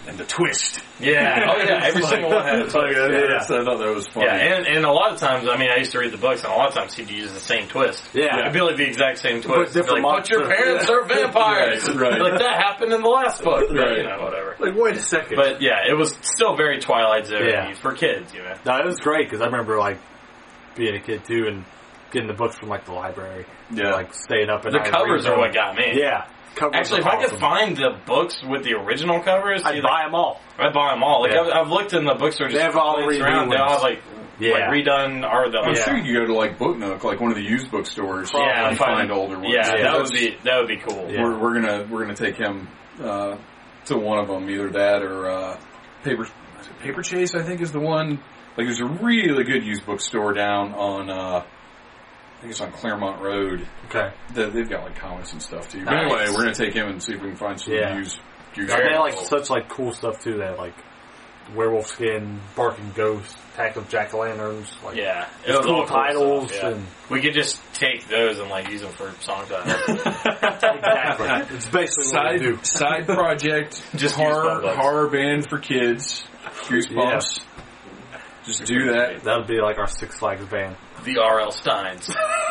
and 0.07 0.17
the 0.17 0.25
twist." 0.25 0.79
Yeah. 0.99 1.51
Oh 1.53 1.57
yeah. 1.61 1.81
Every 1.83 2.01
single 2.07 2.29
one 2.31 2.43
had 2.45 2.59
has. 2.59 2.71
So, 2.71 2.85
yeah, 2.85 3.07
Yeah. 3.09 3.39
so 3.39 3.61
I 3.61 3.65
thought 3.65 3.79
that 3.79 3.93
was 3.93 4.07
funny. 4.07 4.27
Yeah, 4.27 4.35
and, 4.57 4.67
and 4.67 4.85
a 4.85 4.91
lot 4.91 5.11
of 5.13 5.19
times, 5.19 5.47
I 5.49 5.57
mean, 5.57 5.69
I 5.69 5.77
used 5.77 5.91
to 5.91 5.99
read 5.99 6.11
the 6.11 6.17
books, 6.17 6.43
and 6.43 6.53
a 6.53 6.55
lot 6.55 6.69
of 6.69 6.73
times 6.75 6.93
he'd 6.93 7.09
use 7.09 7.31
the 7.33 7.39
same 7.39 7.67
twist. 7.67 8.03
Yeah. 8.13 8.39
It'd 8.39 8.53
be 8.53 8.61
like 8.61 8.77
the 8.77 8.87
exact 8.87 9.19
same 9.19 9.41
twist. 9.41 9.75
It'd 9.75 9.83
different 9.83 10.03
like, 10.03 10.23
but 10.23 10.29
your 10.29 10.39
monster. 10.47 10.55
parents 10.63 10.89
are 10.89 11.03
vampires. 11.07 11.89
Right, 11.89 11.97
right. 12.11 12.21
Like 12.21 12.39
that 12.39 12.55
happened 12.63 12.93
in 12.93 13.01
the 13.01 13.09
last 13.09 13.43
book. 13.43 13.65
But, 13.69 13.97
You 13.97 14.03
know, 14.03 14.19
whatever. 14.21 14.55
like, 14.59 14.75
wait 14.75 14.95
a 14.95 14.99
second. 15.01 15.35
But 15.35 15.61
yeah, 15.61 15.89
it 15.89 15.93
was 15.97 16.15
still 16.21 16.55
very 16.55 16.79
Twilight 16.79 17.25
Zone 17.27 17.45
Yeah. 17.47 17.73
for 17.73 17.93
kids, 17.93 18.33
you 18.33 18.41
know. 18.43 18.53
no, 18.65 18.77
it 18.79 18.85
was 18.85 18.99
great 18.99 19.27
because 19.29 19.41
I 19.41 19.45
remember 19.45 19.77
like 19.77 19.99
being 20.75 20.95
a 20.95 20.99
kid 21.01 21.25
too 21.25 21.45
and 21.47 21.65
getting 22.11 22.27
the 22.27 22.33
books 22.33 22.55
from 22.57 22.69
like 22.69 22.85
the 22.85 22.93
library. 22.93 23.45
Yeah. 23.71 23.91
Like 23.91 24.13
staying 24.13 24.49
up 24.49 24.65
at 24.65 24.71
The 24.71 24.79
night 24.79 24.91
covers 24.91 25.25
are 25.25 25.37
what 25.37 25.53
got 25.53 25.75
me. 25.75 25.93
Yeah. 25.95 26.25
Covers 26.55 26.75
Actually, 26.75 26.99
if 27.01 27.05
are 27.05 27.17
I 27.17 27.25
could 27.25 27.39
find 27.39 27.77
the 27.77 27.99
books 28.05 28.41
with 28.43 28.63
the 28.63 28.73
original 28.73 29.21
covers, 29.21 29.61
I'd 29.63 29.75
like, 29.75 29.83
buy 29.83 30.03
them 30.05 30.15
all. 30.15 30.41
I'd 30.57 30.73
buy 30.73 30.93
them 30.93 31.03
all. 31.03 31.21
Like 31.21 31.33
Yeah. 31.33 31.41
I've, 31.41 31.65
I've 31.65 31.69
looked 31.69 31.93
in 31.93 32.05
the 32.05 32.15
bookstore, 32.15 32.47
just 32.47 32.57
They 32.57 32.63
have 32.63 32.75
all 32.75 32.95
glanced 33.03 33.19
redo 33.19 33.23
around. 33.25 33.49
They 33.49 33.57
all 33.57 33.69
have 33.73 33.81
like 33.81 34.01
Yeah. 34.39 34.51
like 34.51 34.63
redone 34.65 35.29
or 35.29 35.49
the 35.49 35.59
I'm 35.59 35.75
Yeah. 35.75 35.83
sure 35.83 35.97
you 35.97 36.03
could 36.19 36.27
go 36.27 36.33
to 36.33 36.33
like 36.33 36.57
Book 36.57 36.77
Nook, 36.77 37.03
like 37.03 37.19
one 37.19 37.31
of 37.31 37.37
the 37.37 37.43
used 37.43 37.69
bookstores, 37.71 38.31
yeah, 38.33 38.69
and 38.69 38.77
find 38.77 39.11
older 39.11 39.37
ones. 39.39 39.53
Yeah, 39.53 39.71
that 39.83 39.97
would 40.01 40.11
be 40.11 40.37
that 40.43 40.57
would 40.59 40.67
be 40.67 40.77
cool. 40.77 41.09
Yeah. 41.11 41.23
We're, 41.23 41.37
we're 41.39 41.53
gonna 41.61 41.87
we're 41.89 42.01
gonna 42.01 42.15
take 42.15 42.35
him 42.37 42.67
uh, 43.01 43.37
to 43.85 43.97
one 43.97 44.19
of 44.19 44.27
them, 44.27 44.49
either 44.49 44.69
that 44.71 45.03
or 45.03 45.29
uh, 45.29 45.59
paper 46.03 46.27
paper 46.81 47.01
chase. 47.01 47.35
I 47.35 47.43
think 47.43 47.61
is 47.61 47.71
the 47.71 47.79
one. 47.79 48.19
Like 48.57 48.67
there's 48.67 48.79
a 48.79 48.85
really 48.85 49.43
good 49.43 49.63
used 49.65 49.85
bookstore 49.85 50.33
down 50.33 50.73
on 50.73 51.09
uh, 51.09 51.43
I 51.43 51.45
think 52.45 52.51
it's 52.51 52.61
on 52.61 52.71
Claremont 52.71 53.21
Road. 53.21 53.67
Okay. 53.89 54.11
That 54.35 54.53
they've 54.53 54.69
got 54.69 54.83
like 54.83 54.95
comics 54.95 55.33
and 55.33 55.41
stuff 55.41 55.69
too. 55.69 55.83
But 55.83 55.91
Nice. 55.91 56.03
anyway, 56.11 56.25
we're 56.29 56.43
gonna 56.43 56.53
take 56.55 56.73
him 56.73 56.87
and 56.87 57.01
see 57.01 57.13
if 57.13 57.21
we 57.21 57.29
can 57.29 57.37
find 57.37 57.59
some 57.59 57.73
Yeah. 57.73 57.97
used. 57.97 58.19
used 58.55 58.69
they 58.69 58.91
have, 58.91 58.99
like 59.01 59.17
such 59.17 59.49
like 59.49 59.67
cool 59.69 59.91
stuff 59.93 60.21
too. 60.23 60.37
They 60.37 60.45
have 60.45 60.57
like 60.59 60.73
werewolf 61.55 61.87
skin, 61.87 62.39
barking 62.55 62.91
ghost, 62.95 63.35
attack 63.53 63.75
of 63.75 63.87
jack 63.89 64.13
o' 64.13 64.19
lanterns. 64.19 64.71
Like 64.83 64.95
Yeah, 64.95 65.27
It's 65.43 65.49
It 65.49 65.57
was 65.57 65.65
cool 65.65 65.85
titles 65.85 66.51
stuff, 66.51 66.63
yeah. 66.63 66.69
and- 66.69 66.85
we 67.09 67.21
could 67.21 67.33
just 67.33 67.61
take 67.73 68.07
those 68.07 68.39
and 68.39 68.49
like 68.49 68.69
use 68.69 68.81
them 68.81 68.91
for 68.91 69.11
song 69.21 69.45
titles. 69.47 69.89
exactly. 69.99 71.55
it's 71.55 71.67
basically 71.67 72.11
what 72.19 72.31
they 72.31 72.37
do. 72.39 72.59
side 72.63 73.05
side 73.05 73.07
project, 73.07 73.81
Just 73.95 74.15
horror 74.15 74.61
horror 74.75 75.09
band 75.09 75.49
for 75.49 75.59
kids. 75.59 76.23
Goosebumps. 76.67 77.41
Just 78.45 78.65
do 78.65 78.91
that. 78.93 79.23
That 79.23 79.37
would 79.39 79.47
be 79.47 79.59
like 79.59 79.77
our 79.79 79.87
Six 79.87 80.19
Flags 80.19 80.45
band. 80.45 80.75
The 81.05 81.19
R.L. 81.21 81.51
Stines. 81.51 82.09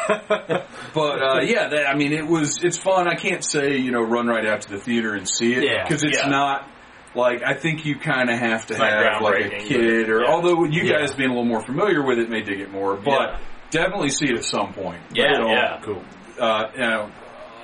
But 0.95 1.23
uh, 1.23 1.41
yeah, 1.43 1.69
that, 1.69 1.89
I 1.89 1.95
mean, 1.97 2.13
it 2.13 2.27
was 2.27 2.63
it's 2.63 2.77
fun. 2.79 3.09
I 3.09 3.15
can't 3.17 3.43
say 3.45 3.79
you 3.79 3.91
know 3.91 4.03
run 4.03 4.27
right 4.29 4.47
out 4.47 4.61
to 4.63 4.71
the 4.71 4.79
theater 4.79 5.15
and 5.15 5.29
see 5.29 5.55
it 5.55 5.65
Yeah. 5.65 5.83
because 5.83 6.05
it's 6.05 6.19
Yeah. 6.23 6.29
not 6.29 6.69
like 7.17 7.43
I 7.45 7.55
think 7.55 7.85
you 7.85 7.97
kind 7.99 8.31
of 8.31 8.39
have 8.39 8.67
to 8.67 8.75
It's 8.75 8.81
not 8.81 8.93
have 8.93 9.23
like 9.23 9.35
a 9.35 9.49
groundbreaking, 9.49 9.67
kid 9.67 10.09
or 10.11 10.19
but- 10.21 10.27
yeah. 10.29 10.33
although 10.35 10.65
you 10.65 10.83
Yeah. 10.85 10.99
guys 11.01 11.15
being 11.15 11.31
a 11.31 11.33
little 11.33 11.49
more 11.49 11.65
familiar 11.65 12.05
with 12.07 12.19
it 12.19 12.29
may 12.31 12.43
dig 12.43 12.61
it 12.61 12.71
more, 12.71 12.97
but 12.97 13.11
Yeah. 13.33 13.39
definitely 13.71 14.11
see 14.11 14.27
it 14.27 14.37
at 14.37 14.45
some 14.45 14.73
point. 14.73 15.01
Yeah, 15.15 15.33
You 15.33 15.39
know, 15.39 15.49
yeah. 15.51 15.81
Cool. 15.83 16.03
Uh, 16.39 16.65
you 16.75 16.81
know, 16.81 17.11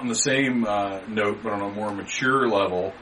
on 0.01 0.09
the 0.09 0.15
same 0.15 0.65
uh, 0.67 1.01
note, 1.09 1.41
but 1.45 1.53
on 1.53 1.61
a 1.61 1.69
more 1.71 1.93
mature 1.95 2.49
level, 2.49 2.93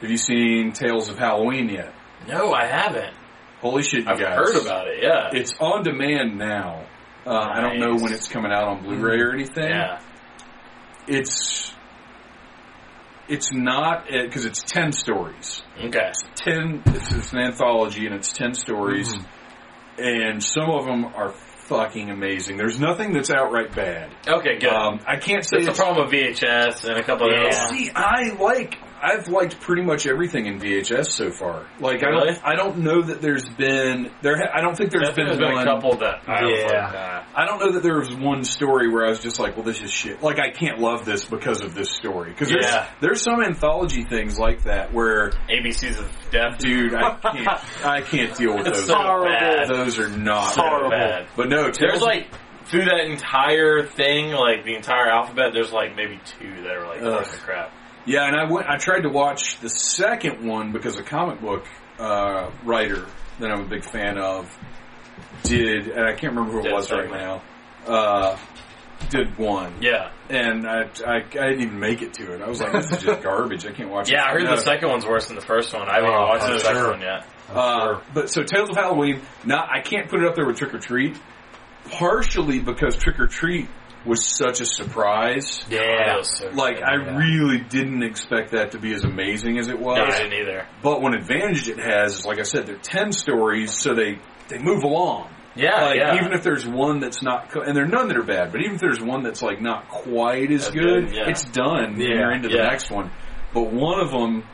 have 0.00 0.10
you 0.10 0.16
seen 0.18 0.72
Tales 0.72 1.08
of 1.10 1.18
Halloween 1.18 1.68
yet? 1.68 1.92
No, 2.28 2.52
I 2.54 2.66
haven't. 2.66 3.14
Holy 3.60 3.82
shit, 3.82 4.04
you 4.04 4.10
I've 4.10 4.20
guys! 4.20 4.36
heard 4.36 4.56
about 4.62 4.86
it. 4.88 5.02
Yeah, 5.02 5.30
It's 5.32 5.54
on 5.58 5.82
demand 5.82 6.38
now. 6.38 6.84
Uh, 7.26 7.32
I 7.32 7.60
don't 7.60 7.80
know 7.80 7.96
when 7.96 8.12
it's 8.12 8.28
coming 8.28 8.52
out 8.52 8.68
on 8.68 8.82
Blu-ray 8.82 9.18
or 9.20 9.32
anything. 9.32 9.68
yeah. 9.68 10.00
It's 11.08 11.72
it's 13.28 13.52
not 13.52 14.06
because 14.08 14.44
it's 14.44 14.62
ten 14.62 14.92
stories. 14.92 15.62
Okay. 15.82 16.12
Ten. 16.36 16.82
It's, 16.86 17.12
it's 17.12 17.32
an 17.32 17.40
anthology 17.40 18.06
and 18.06 18.14
it's 18.14 18.32
ten 18.32 18.54
stories, 18.54 19.12
and 19.98 20.42
some 20.42 20.70
of 20.70 20.84
them 20.86 21.04
are 21.04 21.32
fucking 21.66 22.10
amazing. 22.10 22.56
There's 22.56 22.78
nothing 22.78 23.12
that's 23.12 23.30
outright 23.30 23.74
bad. 23.74 24.10
Okay, 24.26 24.58
good. 24.58 24.70
Um, 24.72 25.00
I 25.06 25.16
can't 25.16 25.44
say 25.44 25.58
it's 25.58 25.76
problem 25.78 26.06
with 26.06 26.14
VHS 26.14 26.84
and 26.88 26.98
a 26.98 27.02
couple 27.02 27.26
of 27.26 27.32
Yeah. 27.32 27.68
See, 27.68 27.90
I 27.94 28.34
like. 28.38 28.78
I've 29.02 29.28
liked 29.28 29.60
pretty 29.60 29.82
much 29.82 30.06
everything 30.06 30.46
in 30.46 30.58
VHS 30.58 31.10
so 31.10 31.30
far. 31.30 31.66
Like, 31.80 32.02
I 32.02 32.08
Really? 32.08 32.32
don't. 32.32 32.44
I 32.44 32.54
don't 32.56 32.78
know 32.78 33.02
that 33.02 33.20
there's 33.20 33.46
been 33.48 34.10
there. 34.22 34.36
Ha- 34.36 34.50
I 34.54 34.60
don't 34.60 34.76
think 34.76 34.90
there's 34.90 35.10
There's 35.14 35.16
been, 35.30 35.38
been, 35.38 35.52
one. 35.54 35.66
a 35.68 35.70
couple 35.70 35.96
that 35.96 36.22
I 36.26 36.42
was 36.44 36.60
Yeah. 36.60 36.66
like, 36.84 36.92
nah. 36.94 37.22
I 37.34 37.44
don't 37.46 37.60
know 37.60 37.72
that 37.72 37.82
there 37.82 37.98
was 37.98 38.12
one 38.14 38.42
story 38.44 38.88
where 38.88 39.04
I 39.04 39.08
was 39.10 39.20
just 39.20 39.38
like, 39.38 39.56
well, 39.56 39.64
this 39.64 39.82
is 39.82 39.90
shit. 39.92 40.22
Like, 40.22 40.38
I 40.38 40.50
can't 40.50 40.78
love 40.78 41.04
this 41.04 41.24
because 41.24 41.60
of 41.62 41.74
this 41.74 41.90
story. 41.90 42.30
Because 42.30 42.48
there's, 42.48 42.64
Yeah. 42.64 42.86
there's 43.00 43.20
some 43.22 43.42
anthology 43.42 44.04
things 44.04 44.38
like 44.38 44.64
that 44.64 44.92
where, 44.92 45.30
ABCs 45.50 45.98
of 45.98 46.30
Death. 46.30 46.58
dude, 46.58 46.94
I 46.94 47.10
can't, 47.22 47.84
I 47.86 48.00
can't 48.00 48.34
deal 48.36 48.56
with 48.56 48.66
It's 48.66 48.78
those. 48.78 48.86
so 48.88 49.24
bad. 49.24 49.68
Those 49.68 49.98
are 49.98 50.08
not. 50.08 50.54
So 50.54 50.62
Horrible. 50.62 50.90
bad. 50.90 51.26
But 51.36 51.48
no, 51.48 51.70
There's 51.70 52.00
like 52.02 52.28
through 52.64 52.86
that 52.86 53.00
entire 53.06 53.82
thing, 53.84 54.32
like 54.32 54.64
the 54.64 54.74
entire 54.74 55.08
alphabet. 55.08 55.50
There's 55.52 55.72
like 55.72 55.94
maybe 55.94 56.18
two 56.24 56.62
that 56.62 56.72
are 56.76 56.86
like 56.86 57.02
Ugh. 57.02 57.24
fucking 57.24 57.40
crap. 57.40 57.72
Yeah, 58.06 58.26
and 58.26 58.36
I 58.36 58.50
went, 58.50 58.66
I 58.68 58.76
tried 58.78 59.00
to 59.00 59.08
watch 59.08 59.58
the 59.60 59.68
second 59.68 60.46
one 60.46 60.72
because 60.72 60.96
a 60.98 61.02
comic 61.02 61.40
book, 61.40 61.64
uh, 61.98 62.50
writer 62.64 63.06
that 63.40 63.50
I'm 63.50 63.62
a 63.62 63.68
big 63.68 63.84
fan 63.84 64.18
of 64.18 64.50
did, 65.42 65.88
and 65.88 66.04
I 66.06 66.12
can't 66.14 66.34
remember 66.34 66.52
who 66.52 66.58
it 66.60 66.62
Did 66.64 66.72
was 66.72 66.90
right 66.90 67.02
segment. 67.10 67.20
now, 67.22 67.42
uh, 67.86 68.38
did 69.10 69.36
one. 69.38 69.74
Yeah, 69.82 70.10
And 70.30 70.66
I, 70.66 70.82
I, 71.06 71.16
I 71.16 71.20
didn't 71.22 71.60
even 71.60 71.78
make 71.80 72.00
it 72.02 72.14
to 72.14 72.32
it. 72.34 72.40
I 72.42 72.48
was 72.48 72.60
like, 72.60 72.72
this 72.72 72.90
is 72.92 73.02
just 73.02 73.22
garbage. 73.22 73.66
I 73.66 73.72
can't 73.72 73.90
watch 73.90 74.08
it. 74.08 74.12
yeah. 74.14 74.24
I 74.24 74.32
heard 74.32 74.44
No. 74.44 74.56
the 74.56 74.62
second 74.62 74.88
one's 74.88 75.04
worse 75.06 75.26
than 75.26 75.36
the 75.36 75.42
first 75.42 75.72
one. 75.74 75.88
I 75.88 75.96
haven't 75.96 76.10
Oh, 76.10 76.26
watched 76.26 76.44
I'm 76.44 76.52
the 76.54 76.58
second 76.60 76.82
one 76.84 77.00
yet. 77.02 77.26
Uh, 77.52 78.00
but 78.14 78.30
so 78.30 78.42
Tales 78.42 78.70
of 78.70 78.76
Halloween, 78.76 79.20
not 79.44 79.68
I 79.70 79.80
can't 79.82 80.08
put 80.08 80.20
it 80.22 80.26
up 80.26 80.34
there 80.34 80.46
with 80.46 80.56
Trick 80.56 80.74
or 80.74 80.78
Treat, 80.80 81.16
partially 81.90 82.58
because 82.60 82.96
Trick 82.96 83.20
or 83.20 83.26
Treat 83.26 83.68
was 84.06 84.24
such 84.24 84.60
a 84.60 84.64
surprise. 84.66 85.64
Yeah. 85.70 86.22
so 86.22 86.48
Like 86.50 86.76
good. 86.76 86.84
I 86.84 86.94
Yeah. 86.96 87.16
really 87.16 87.58
didn't 87.60 88.02
expect 88.02 88.52
that 88.52 88.72
to 88.72 88.78
be 88.78 88.92
as 88.94 89.04
amazing 89.04 89.58
as 89.58 89.68
it 89.68 89.78
was. 89.78 89.98
No, 89.98 90.04
I 90.04 90.18
didn't 90.18 90.34
either. 90.34 90.66
But 90.82 91.02
one 91.02 91.14
advantage 91.14 91.68
it 91.68 91.78
has 91.78 92.18
is, 92.20 92.26
like 92.26 92.38
I 92.38 92.42
said, 92.42 92.66
they're 92.66 92.76
ten 92.76 93.12
stories, 93.12 93.72
so 93.78 93.94
they 93.94 94.18
they 94.48 94.58
move 94.58 94.84
along. 94.84 95.30
Yeah, 95.56 95.86
Like 95.86 95.96
yeah. 95.96 96.16
even 96.16 96.32
if 96.34 96.42
there's 96.42 96.66
one 96.66 97.00
that's 97.00 97.22
not, 97.22 97.50
co- 97.50 97.62
and 97.62 97.74
there 97.74 97.84
are 97.84 97.88
none 97.88 98.08
that 98.08 98.16
are 98.18 98.22
bad, 98.22 98.52
but 98.52 98.60
even 98.60 98.74
if 98.74 98.80
there's 98.80 99.00
one 99.00 99.22
that's 99.22 99.40
like 99.42 99.60
not 99.60 99.88
quite 99.88 100.50
as 100.52 100.64
That's 100.64 100.74
good, 100.76 101.06
good, 101.06 101.14
yeah. 101.16 101.28
it's 101.30 101.44
done. 101.46 101.84
and 101.94 101.98
Yeah, 101.98 102.08
you're 102.08 102.32
into 102.32 102.48
the 102.50 102.58
next 102.58 102.90
one. 102.90 103.10
But 103.54 103.72
one 103.72 103.98
of 104.00 104.10
them 104.10 104.44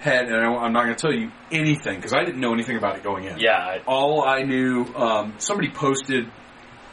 had, 0.00 0.26
and 0.26 0.36
I- 0.36 0.54
I'm 0.64 0.72
not 0.74 0.84
going 0.84 0.94
to 0.94 1.00
tell 1.00 1.14
you 1.14 1.30
anything 1.50 1.96
because 1.96 2.12
I 2.12 2.24
didn't 2.24 2.40
know 2.40 2.52
anything 2.52 2.76
about 2.76 2.96
it 2.96 3.02
going 3.02 3.24
in. 3.24 3.38
yeah, 3.38 3.56
I- 3.56 3.80
All 3.86 4.22
I 4.22 4.42
knew, 4.42 4.84
um, 4.94 5.32
somebody 5.38 5.70
posted 5.70 6.30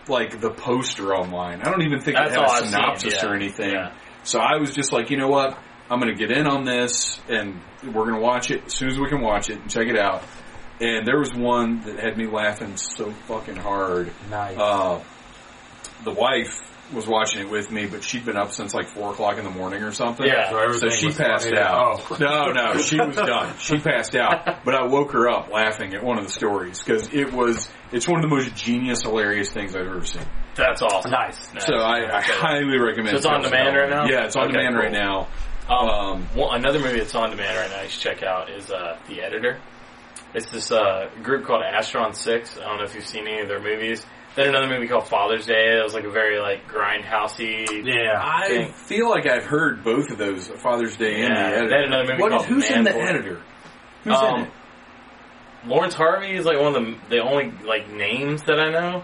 like 0.08 0.40
the 0.42 0.50
poster 0.52 1.14
online. 1.16 1.62
I 1.62 1.66
don't 1.72 1.84
even 1.84 2.02
think 2.02 2.18
That's 2.18 2.34
it 2.34 2.38
all 2.38 2.50
had 2.52 2.52
I've 2.52 2.62
a 2.64 2.66
seen, 2.66 2.72
synopsis 2.72 3.14
yeah, 3.24 3.30
or 3.30 3.36
anything. 3.36 3.72
yeah. 3.72 3.94
So 4.24 4.40
I 4.40 4.58
was 4.58 4.74
just 4.74 4.92
like, 4.94 5.10
you 5.10 5.18
know 5.18 5.28
what? 5.28 5.58
I'm 5.90 6.00
going 6.00 6.16
to 6.16 6.18
get 6.18 6.32
in 6.36 6.48
on 6.48 6.64
this, 6.64 7.20
and 7.28 7.60
we're 7.84 8.06
going 8.06 8.16
to 8.16 8.22
watch 8.22 8.50
it 8.52 8.64
as 8.66 8.74
soon 8.74 8.90
as 8.90 8.98
we 9.00 9.10
can 9.10 9.22
watch 9.22 9.50
it 9.50 9.60
and 9.60 9.70
check 9.70 9.88
it 9.88 9.98
out. 9.98 10.24
And 10.80 11.06
there 11.06 11.20
was 11.20 11.34
one 11.34 11.82
that 11.82 12.00
had 12.00 12.18
me 12.18 12.28
laughing 12.28 12.78
so 12.78 13.12
fucking 13.28 13.58
hard. 13.58 14.12
Nice. 14.30 14.58
Uh, 14.58 15.04
the 16.04 16.12
wife 16.12 16.71
was 16.94 17.08
watching 17.08 17.42
it 17.42 17.50
with 17.50 17.72
me, 17.72 17.86
but 17.86 18.04
she'd 18.04 18.26
been 18.26 18.38
up 18.38 18.52
since 18.52 18.74
like 18.74 18.88
four 18.90 19.12
o'clock 19.12 19.38
in 19.38 19.44
the 19.44 19.50
morning 19.50 19.84
or 19.84 19.92
something. 19.92 20.26
Yeah. 20.26 20.50
So 20.50 20.72
So 20.78 20.90
she 20.90 21.10
passed 21.12 21.46
funny. 21.46 21.58
out. 21.58 22.02
Oh. 22.10 22.18
No, 22.20 22.52
no, 22.52 22.78
she 22.78 23.00
was 23.00 23.16
done. 23.16 23.56
She 23.60 23.80
passed 23.80 24.16
out. 24.16 24.64
But 24.66 24.76
I 24.76 24.86
woke 24.88 25.12
her 25.14 25.30
up 25.30 25.50
laughing 25.50 25.94
at 25.94 26.04
one 26.04 26.18
of 26.18 26.26
the 26.26 26.32
stories 26.32 26.80
because 26.80 27.12
it 27.14 27.32
was, 27.34 27.70
it's 27.92 28.08
one 28.08 28.24
of 28.24 28.30
the 28.30 28.36
most 28.36 28.56
genius, 28.56 29.02
hilarious 29.04 29.50
things 29.50 29.76
I've 29.76 29.88
ever 29.88 30.04
seen. 30.06 30.24
that's 30.56 30.82
awesome. 30.82 31.12
Nice. 31.12 31.54
Nice. 31.54 31.66
So 31.66 31.76
I, 31.76 32.18
I 32.18 32.22
highly 32.22 32.78
recommend 32.78 33.10
So 33.12 33.16
it's 33.18 33.26
on 33.26 33.42
Tales 33.42 33.46
of 33.46 33.52
demand 33.52 33.78
right 33.78 33.90
now? 33.90 34.06
Yeah, 34.06 34.26
it's 34.26 34.36
on 34.36 34.44
Okay, 34.50 34.54
demand 34.58 34.76
cool. 34.76 34.84
right 34.84 34.92
now. 34.92 35.28
Um, 35.70 35.90
Um, 35.90 36.24
one, 36.36 36.60
another 36.60 36.80
movie 36.80 37.00
that's 37.00 37.16
on 37.16 37.30
demand 37.30 37.58
right 37.58 37.70
now 37.70 37.84
you 37.84 37.90
should 37.90 38.02
check 38.02 38.24
out 38.24 38.50
is 38.50 38.70
uh, 38.72 38.98
The 39.08 39.22
Editor. 39.22 39.60
It's 40.34 40.50
this 40.52 40.72
uh, 40.72 41.10
group 41.24 41.46
called 41.46 41.62
Astron 41.64 42.16
Six. 42.16 42.58
I 42.58 42.62
don't 42.66 42.78
know 42.78 42.84
if 42.86 42.96
you've 42.96 43.06
seen 43.08 43.28
any 43.28 43.42
of 43.42 43.48
their 43.48 43.62
movies. 43.62 44.06
Then 44.36 44.48
another 44.50 44.68
movie 44.68 44.88
called 44.88 45.08
Father's 45.10 45.46
Day. 45.46 45.78
It 45.78 45.84
was 45.84 45.94
like 45.94 46.06
a 46.06 46.10
very 46.10 46.40
like 46.40 46.66
grindhousey. 46.68 47.86
Yeah. 47.86 48.20
I 48.24 48.48
thing. 48.48 48.72
feel 48.74 49.10
like 49.10 49.28
I've 49.28 49.44
heard 49.46 49.84
both 49.84 50.10
of 50.10 50.18
those, 50.18 50.48
Father's 50.48 50.96
Day 50.96 51.22
and 51.22 51.34
Yeah, 51.36 51.50
the 51.50 51.56
editor. 51.58 51.68
they 51.70 51.76
had 51.76 51.86
another 51.86 52.04
movie 52.12 52.22
What 52.22 52.32
is- 52.32 52.38
called 52.38 52.46
who's 52.48 52.70
in 52.72 52.84
the 52.84 52.90
Manborg. 52.92 53.10
editor? 53.10 53.42
Who's 54.06 54.16
Um, 54.18 54.36
in 54.36 54.42
it? 54.46 54.52
Laurence 55.66 55.94
Harvey 55.96 56.36
is 56.36 56.46
like 56.46 56.58
one 56.60 56.76
of 56.76 56.84
the 56.84 56.96
the 57.10 57.20
only 57.22 57.52
like 57.66 57.90
names 57.90 58.42
that 58.44 58.60
I 58.60 58.72
know. 58.72 59.04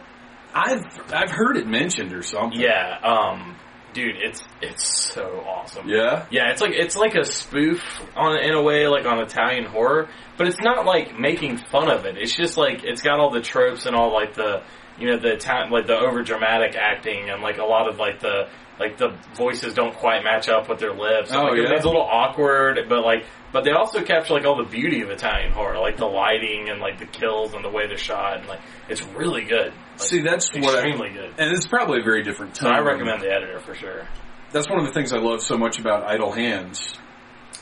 I've 0.55 0.85
I've 1.13 1.29
heard 1.29 1.57
it 1.57 1.67
mentioned 1.67 2.13
or 2.13 2.23
something. 2.23 2.59
Yeah, 2.59 2.97
um, 3.03 3.55
dude, 3.93 4.15
it's 4.15 4.43
it's 4.61 4.87
so 5.13 5.43
awesome. 5.47 5.87
Yeah. 5.87 6.25
Yeah, 6.31 6.49
it's 6.49 6.61
like 6.61 6.71
it's 6.73 6.95
like 6.97 7.13
a 7.15 7.25
spoof 7.25 7.83
on 8.15 8.37
in 8.39 8.53
a 8.55 8.61
way, 8.63 8.87
like 8.87 9.05
on 9.05 9.19
Italian 9.19 9.65
horror, 9.65 10.09
but 10.37 10.47
it's 10.47 10.59
not 10.61 10.85
like 10.85 11.19
making 11.19 11.57
fun 11.57 11.91
of 11.91 12.05
it. 12.05 12.17
It's 12.17 12.35
just 12.35 12.57
like 12.57 12.83
it's 12.83 13.01
got 13.03 13.19
all 13.19 13.29
the 13.29 13.41
tropes 13.41 13.85
and 13.85 13.95
all 13.95 14.11
like 14.11 14.33
the 14.33 14.63
you 14.99 15.07
know 15.07 15.17
the 15.17 15.33
Italian 15.33 15.71
like 15.71 15.87
the 15.87 15.97
over 15.97 16.23
dramatic 16.23 16.75
acting 16.75 17.29
and 17.29 17.41
like 17.41 17.57
a 17.57 17.63
lot 17.65 17.87
of 17.87 17.97
like 17.97 18.19
the 18.19 18.47
like 18.79 18.97
the 18.97 19.09
voices 19.35 19.73
don't 19.73 19.95
quite 19.95 20.23
match 20.23 20.49
up 20.49 20.69
with 20.69 20.79
their 20.79 20.93
lips. 20.93 21.31
Oh, 21.33 21.45
like, 21.45 21.57
yeah? 21.57 21.73
it's 21.73 21.83
a 21.85 21.87
little 21.87 22.01
awkward, 22.01 22.85
but 22.87 23.03
like 23.03 23.25
but 23.51 23.63
they 23.63 23.71
also 23.71 24.03
capture 24.03 24.33
like 24.33 24.45
all 24.45 24.57
the 24.57 24.69
beauty 24.69 25.01
of 25.01 25.09
Italian 25.09 25.51
horror, 25.51 25.79
like 25.79 25.97
the 25.97 26.05
lighting 26.05 26.69
and 26.69 26.79
like 26.79 26.99
the 26.99 27.05
kills 27.05 27.53
and 27.53 27.63
the 27.63 27.69
way 27.69 27.87
they're 27.87 27.97
shot, 27.97 28.39
and 28.39 28.47
like 28.47 28.59
it's 28.89 29.01
really 29.03 29.45
good. 29.45 29.73
Like, 29.73 29.99
See, 29.99 30.21
that's 30.21 30.53
what 30.53 30.75
I, 30.75 30.87
extremely 30.87 31.09
good. 31.09 31.33
and 31.37 31.51
it's 31.55 31.65
probably 31.65 32.01
a 32.01 32.03
very 32.03 32.23
different 32.23 32.55
So. 32.57 32.69
I 32.69 32.79
recommend 32.79 33.21
the 33.21 33.31
editor 33.31 33.59
for 33.59 33.73
sure. 33.73 34.07
That's 34.51 34.69
one 34.69 34.79
of 34.79 34.85
the 34.85 34.93
things 34.93 35.11
I 35.11 35.17
love 35.17 35.41
so 35.41 35.57
much 35.57 35.79
about 35.79 36.03
Idle 36.03 36.31
Hands 36.31 36.97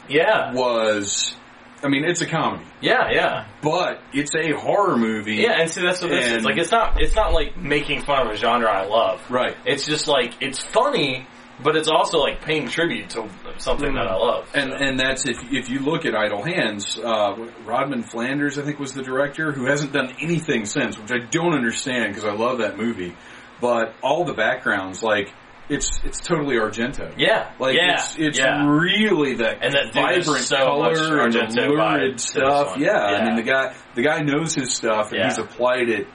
Yeah, 0.07 0.53
was, 0.53 1.35
I 1.83 1.87
mean, 1.87 2.03
it's 2.05 2.21
a 2.21 2.25
comedy, 2.25 2.65
yeah, 2.81 3.09
yeah. 3.11 3.47
but 3.61 4.01
it's 4.13 4.33
a 4.35 4.51
horror 4.53 4.97
movie. 4.97 5.35
Yeah, 5.35 5.59
and 5.59 5.69
see 5.69 5.81
that's 5.81 6.01
what 6.01 6.09
this 6.09 6.25
And- 6.27 6.37
is. 6.37 6.45
Like 6.45 6.57
it's 6.57 6.71
not 6.71 7.01
it's 7.01 7.15
not 7.15 7.33
like 7.33 7.57
making 7.57 8.01
fun 8.01 8.25
of 8.25 8.33
a 8.33 8.37
genre 8.37 8.69
I 8.71 8.85
love. 8.85 9.21
Right. 9.29 9.55
It's 9.65 9.85
just 9.85 10.07
like 10.07 10.33
it's 10.41 10.59
funny, 10.59 11.27
but 11.61 11.75
it's 11.75 11.87
also 11.89 12.19
like 12.19 12.41
paying 12.41 12.69
tribute 12.69 13.11
to 13.11 13.29
something 13.57 13.93
that 13.93 14.07
I 14.07 14.15
love. 14.15 14.49
And 14.55 14.71
so. 14.71 14.77
and 14.77 14.99
that's 14.99 15.27
if 15.27 15.37
if 15.51 15.69
you 15.69 15.79
look 15.79 16.05
at 16.05 16.15
Idle 16.15 16.43
Hands, 16.43 16.97
uh, 16.97 17.35
Rodman 17.65 18.03
Flanders 18.03 18.57
I 18.57 18.63
think 18.63 18.79
was 18.79 18.93
the 18.93 19.03
director 19.03 19.51
who 19.51 19.65
hasn't 19.65 19.91
done 19.91 20.15
anything 20.19 20.65
since, 20.65 20.97
which 20.97 21.11
I 21.11 21.19
don't 21.19 21.53
understand 21.53 22.15
because 22.15 22.25
I 22.27 22.33
love 22.33 22.59
that 22.59 22.77
movie. 22.77 23.15
But 23.61 23.93
all 24.01 24.25
the 24.25 24.33
backgrounds, 24.33 25.03
like 25.03 25.31
it's 25.69 25.89
it's 26.03 26.19
totally 26.19 26.55
Argento. 26.57 27.13
yeah, 27.17 27.51
Like 27.59 27.75
yeah, 27.75 27.93
it's 27.95 28.15
it's 28.17 28.37
yeah. 28.39 28.67
really 28.67 29.35
that, 29.35 29.63
And 29.63 29.73
that 29.73 29.93
vibrant 29.93 30.45
so 30.45 30.57
color 30.57 30.89
and 31.23 31.33
the 31.33 31.39
Argento 31.39 31.67
vibe 31.69 31.97
lurid 31.97 32.19
stuff. 32.19 32.71
one. 32.71 32.81
Yeah, 32.81 32.97
I 32.97 33.25
mean 33.25 33.35
the 33.35 33.43
guy 33.43 33.75
the 33.95 34.03
guy 34.03 34.19
knows 34.21 34.53
his 34.55 34.73
stuff 34.73 35.11
and 35.11 35.19
Yeah. 35.19 35.25
he's 35.29 35.39
applied 35.39 35.89
it 35.89 36.07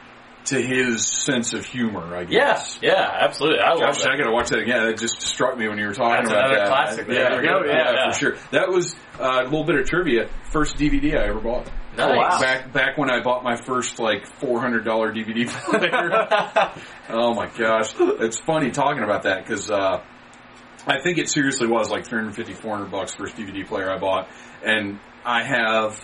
to 0.47 0.61
his 0.61 1.07
sense 1.07 1.53
of 1.53 1.67
humor. 1.67 2.17
I 2.17 2.21
yeah, 2.23 2.27
guess. 2.55 2.79
yeah, 2.81 3.11
absolutely. 3.21 3.61
I 3.61 3.71
love 3.75 3.81
Gosh, 3.81 4.07
I 4.07 4.17
got 4.17 4.25
to 4.25 4.33
watch 4.33 4.49
that 4.49 4.61
again. 4.61 4.87
It 4.89 4.99
just 4.99 5.21
struck 5.21 5.57
me 5.59 5.69
when 5.69 5.77
you 5.79 5.87
were 5.87 5.93
talking 5.93 6.25
That's 6.25 6.31
about 6.31 6.45
another 6.51 6.61
that. 6.61 6.69
classic 6.69 7.07
Yeah, 7.09 7.15
there. 7.15 7.45
yeah, 7.45 7.61
Yeah, 7.67 7.93
yeah. 7.93 8.13
for 8.13 8.19
sure. 8.19 8.37
That 8.51 8.69
was 8.71 8.97
uh, 9.21 9.43
a 9.43 9.45
little 9.45 9.65
bit 9.65 9.77
of 9.77 9.87
trivia. 9.89 10.29
First 10.51 10.77
DVD 10.77 11.15
I 11.19 11.29
ever 11.29 11.41
bought. 11.41 11.71
Nice. 11.97 12.17
wow. 12.17 12.41
Back 12.41 12.73
back 12.73 12.99
when 12.99 13.11
I 13.11 13.21
bought 13.23 13.43
my 13.43 13.57
first 13.57 13.99
like 13.99 14.27
four 14.27 14.61
hundred 14.61 14.85
dollar 14.85 15.13
DVD 15.13 15.47
player. 15.49 16.73
oh 17.11 17.35
my 17.35 17.47
gosh, 17.49 17.93
it's 17.99 18.39
funny 18.39 18.71
talking 18.71 19.03
about 19.03 19.25
that 19.25 19.45
because 19.45 19.71
uh, 19.71 20.03
I 20.87 21.01
think 21.03 21.19
it 21.19 21.29
seriously 21.29 21.67
was 21.67 21.91
like 21.91 22.07
350, 22.07 22.55
400 22.55 22.91
bucks 22.91 23.15
first 23.15 23.37
DVD 23.37 23.67
player 23.67 23.91
I 23.91 23.99
bought, 23.99 24.29
and 24.65 24.99
I 25.25 25.45
have 25.45 26.01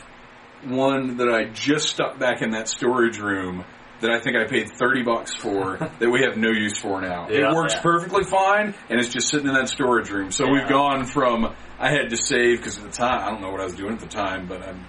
one 0.65 1.19
that 1.19 1.29
I 1.29 1.45
just 1.45 1.89
stuck 1.89 2.19
back 2.19 2.43
in 2.43 2.51
that 2.51 2.69
storage 2.69 3.19
room 3.19 3.65
that 4.01 4.11
I 4.11 4.21
think 4.21 4.37
I 4.37 4.45
paid 4.47 4.71
30 4.71 5.05
bucks 5.05 5.35
for 5.35 5.79
that 6.01 6.11
we 6.11 6.23
have 6.23 6.37
no 6.37 6.51
use 6.51 6.79
for 6.79 7.01
now. 7.01 7.29
Yeah. 7.31 7.51
it 7.51 7.55
works 7.55 7.75
Yeah. 7.75 7.81
perfectly 7.83 8.25
fine 8.25 8.75
and 8.91 8.99
it's 9.01 9.09
just 9.09 9.29
sitting 9.29 9.47
in 9.49 9.55
that 9.55 9.69
storage 9.69 10.11
room. 10.11 10.31
So 10.33 10.47
we've 10.51 10.69
gone 10.69 11.07
from, 11.07 11.55
I 11.79 11.91
had 11.91 12.11
to 12.11 12.17
save 12.17 12.59
because 12.59 12.77
at 12.79 12.85
the 12.85 12.91
time, 12.91 13.23
I 13.27 13.31
don't 13.31 13.41
know 13.41 13.51
what 13.51 13.61
I 13.61 13.65
was 13.65 13.75
doing 13.75 13.95
at 13.95 14.01
the 14.01 14.07
time, 14.07 14.47
but 14.47 14.63
I'm, 14.63 14.85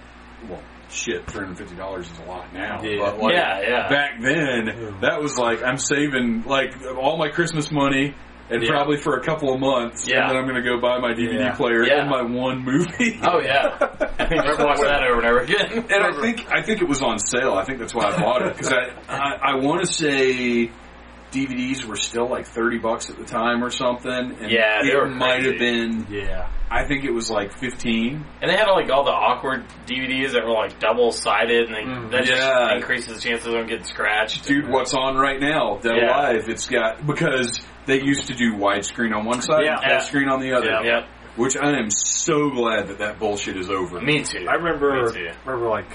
well, 0.48 0.62
shit, 0.90 1.26
$350 1.26 2.00
is 2.00 2.18
a 2.18 2.22
lot 2.24 2.52
now. 2.52 2.82
Yeah. 2.82 2.98
But 3.00 3.18
like, 3.18 3.34
Yeah, 3.34 3.60
yeah. 3.60 3.88
back 3.88 4.20
then, 4.20 4.96
that 5.02 5.20
was 5.20 5.36
like, 5.38 5.62
I'm 5.62 5.78
saving 5.78 6.44
like 6.46 6.74
all 6.96 7.16
my 7.18 7.28
Christmas 7.28 7.70
money 7.70 8.14
and 8.50 8.62
Yeah. 8.62 8.70
probably 8.70 8.96
for 8.96 9.16
a 9.18 9.22
couple 9.24 9.52
of 9.52 9.60
months. 9.60 10.08
Yeah. 10.08 10.22
And 10.22 10.30
then 10.30 10.36
I'm 10.38 10.44
going 10.48 10.62
to 10.62 10.62
go 10.62 10.80
buy 10.80 10.98
my 10.98 11.12
DVD 11.12 11.38
Yeah. 11.40 11.54
player 11.54 11.84
Yeah. 11.84 12.00
and 12.00 12.08
my 12.10 12.22
one 12.22 12.64
movie. 12.64 13.20
Oh 13.22 13.40
yeah, 13.40 13.76
I 14.18 14.26
think 14.26 14.44
I've 14.46 14.58
watched 14.58 14.80
that 14.82 15.02
over 15.04 15.18
and 15.20 15.26
over 15.26 15.40
again. 15.40 15.84
And 15.90 16.02
I 16.04 16.20
think 16.20 16.46
I 16.50 16.62
think 16.62 16.80
it 16.80 16.88
was 16.88 17.02
on 17.02 17.18
sale. 17.18 17.54
I 17.54 17.64
think 17.64 17.78
that's 17.78 17.94
why 17.94 18.04
I 18.06 18.20
bought 18.20 18.42
it 18.42 18.56
because 18.56 18.72
I 18.72 18.88
I, 19.08 19.52
I 19.52 19.54
want 19.56 19.82
to 19.82 19.92
say 19.92 20.70
DVDs 21.32 21.84
were 21.84 21.96
still 21.96 22.28
like 22.28 22.46
thirty 22.46 22.78
bucks 22.78 23.10
at 23.10 23.16
the 23.16 23.24
time 23.24 23.62
or 23.62 23.70
something. 23.70 24.12
And 24.40 24.50
Yeah, 24.50 24.82
they 24.82 24.92
it 24.92 24.96
were 24.96 25.06
might 25.08 25.44
have 25.44 25.58
been. 25.58 26.06
Yeah. 26.10 26.48
I 26.70 26.86
think 26.86 27.04
it 27.04 27.10
was 27.12 27.30
like 27.30 27.56
fifteen. 27.58 28.24
And 28.42 28.50
they 28.50 28.56
had 28.56 28.66
like 28.70 28.90
all 28.90 29.04
the 29.04 29.10
awkward 29.10 29.64
DVDs 29.86 30.32
that 30.32 30.44
were 30.44 30.52
like 30.52 30.78
double 30.78 31.12
sided, 31.12 31.66
and 31.70 31.74
they, 31.74 31.82
Mm, 31.82 32.10
that 32.12 32.26
yeah. 32.26 32.34
just 32.36 32.74
increases 32.76 33.14
the 33.16 33.20
chances 33.20 33.46
of 33.46 33.52
them 33.54 33.66
getting 33.66 33.84
scratched. 33.84 34.46
Dude, 34.46 34.68
what's 34.68 34.94
on 34.94 35.16
right 35.16 35.40
now? 35.40 35.78
Dead 35.82 35.96
Yeah. 35.96 36.06
Alive. 36.16 36.48
It's 36.48 36.66
got 36.68 37.06
because 37.06 37.60
they 37.86 38.00
used 38.02 38.26
to 38.28 38.34
do 38.34 38.54
widescreen 38.54 39.14
on 39.16 39.24
one 39.24 39.40
side, 39.40 39.64
Yeah. 39.64 39.72
and 39.74 39.80
full 39.82 39.90
Yeah. 39.92 39.98
screen 40.00 40.28
on 40.28 40.40
the 40.40 40.52
other. 40.52 40.66
Yeah. 40.70 40.82
Yep, 40.82 41.04
Which 41.36 41.56
I 41.56 41.78
am 41.78 41.90
so 41.90 42.50
glad 42.50 42.88
that 42.88 42.98
that 42.98 43.18
bullshit 43.18 43.56
is 43.56 43.70
over. 43.70 44.00
me 44.00 44.22
too. 44.24 44.46
I 44.48 44.54
remember, 44.54 45.04
Me 45.06 45.12
too. 45.12 45.30
remember 45.46 45.68
like, 45.68 45.86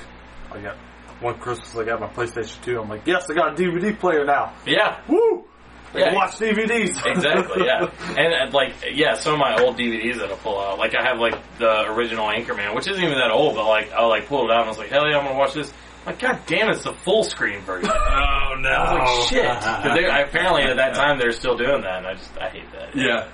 I 0.51 0.59
got 0.59 0.75
one 1.23 1.39
Christmas 1.39 1.75
I 1.75 1.83
got 1.85 1.99
my 1.99 2.07
PlayStation 2.07 2.61
2. 2.63 2.81
I'm 2.81 2.89
like, 2.89 3.07
yes, 3.07 3.29
I 3.29 3.33
got 3.33 3.53
a 3.59 3.61
DVD 3.63 3.97
player 3.97 4.25
now. 4.25 4.53
Yeah, 4.65 4.99
Woo! 5.07 5.45
I 5.93 5.99
Yeah. 5.99 6.05
can 6.07 6.15
watch 6.15 6.31
DVDs. 6.37 7.05
exactly. 7.05 7.65
Yeah, 7.65 7.89
and, 8.17 8.33
and 8.33 8.53
like 8.53 8.73
yeah, 8.93 9.13
some 9.13 9.33
of 9.33 9.39
my 9.39 9.55
old 9.61 9.77
DVDs 9.77 10.17
that 10.19 10.31
I 10.31 10.35
pull 10.35 10.59
out, 10.59 10.77
like 10.79 10.95
I 10.95 11.03
have 11.03 11.19
like 11.19 11.35
the 11.59 11.85
original 11.91 12.27
Anchorman, 12.27 12.75
which 12.75 12.87
isn't 12.87 13.03
even 13.03 13.17
that 13.17 13.31
old, 13.31 13.55
but 13.55 13.65
like 13.67 13.91
I'll 13.93 14.09
like 14.09 14.27
pull 14.27 14.45
it 14.49 14.51
out 14.51 14.61
and 14.61 14.65
I 14.65 14.69
was 14.69 14.77
like, 14.77 14.89
hell 14.89 15.07
yeah, 15.07 15.17
I'm 15.17 15.25
gonna 15.25 15.37
watch 15.39 15.53
this. 15.53 15.71
Like, 16.05 16.19
god 16.19 16.39
damn, 16.47 16.69
it's 16.69 16.83
the 16.83 16.93
full 16.93 17.23
screen 17.23 17.61
version. 17.61 17.89
Oh 18.55 18.55
no! 18.59 18.69
I 18.69 19.01
was 19.01 19.31
like, 19.31 19.41
shit. 19.41 19.45
apparently 20.29 20.61
at 20.63 20.75
that 20.77 20.93
time 20.93 21.17
they're 21.17 21.31
still 21.31 21.57
doing 21.57 21.81
that, 21.81 21.97
and 21.99 22.07
I 22.07 22.13
just 22.13 22.37
I 22.39 22.49
hate 22.49 22.71
that. 22.73 22.95
Yeah, 22.95 23.27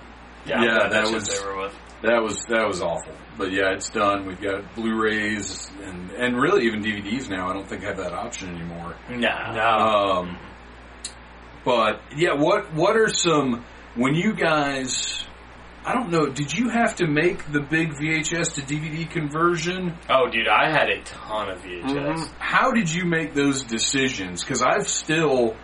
yeah, 0.46 0.64
yeah, 0.64 0.78
glad 0.78 0.92
that 0.94 1.08
shit's 1.08 1.30
was-. 1.30 1.74
That 2.04 2.24
was 2.24 2.46
that 2.48 2.66
was 2.68 2.82
awful. 2.82 3.14
But 3.40 3.52
yeah, 3.54 3.72
it's 3.72 3.90
done. 3.90 4.26
We've 4.28 4.40
got 4.42 4.76
Blu-rays 4.76 5.72
and 5.82 6.12
and 6.12 6.40
really 6.40 6.66
even 6.66 6.84
DVDs 6.84 7.30
now. 7.30 7.50
I 7.50 7.54
don't 7.54 7.68
think 7.68 7.84
have 7.84 7.98
that 7.98 8.12
option 8.14 8.54
anymore. 8.54 8.96
Nah, 9.10 9.54
no. 9.54 10.20
Um, 10.20 10.38
but 11.64 12.02
yeah, 12.16 12.34
what 12.34 12.74
what 12.74 12.98
are 12.98 13.08
some 13.10 13.64
when 13.96 14.14
you 14.14 14.34
guys? 14.34 15.24
I 15.86 15.94
don't 15.94 16.10
know. 16.12 16.28
Did 16.28 16.54
you 16.56 16.68
have 16.70 16.98
to 16.98 17.08
make 17.08 17.50
the 17.54 17.62
big 17.62 17.94
VHS 17.94 18.56
to 18.56 18.62
DVD 18.62 19.10
conversion? 19.10 19.98
Oh, 20.10 20.30
dude, 20.30 20.50
I 20.50 20.70
had 20.70 20.90
a 20.90 21.02
ton 21.04 21.50
of 21.50 21.62
VHS. 21.64 21.86
Mhm. 22.20 22.32
How 22.38 22.72
did 22.72 22.94
you 22.94 23.06
make 23.06 23.34
those 23.34 23.64
decisions? 23.64 24.44
Because 24.44 24.62
I've 24.62 24.88
still, 24.90 25.56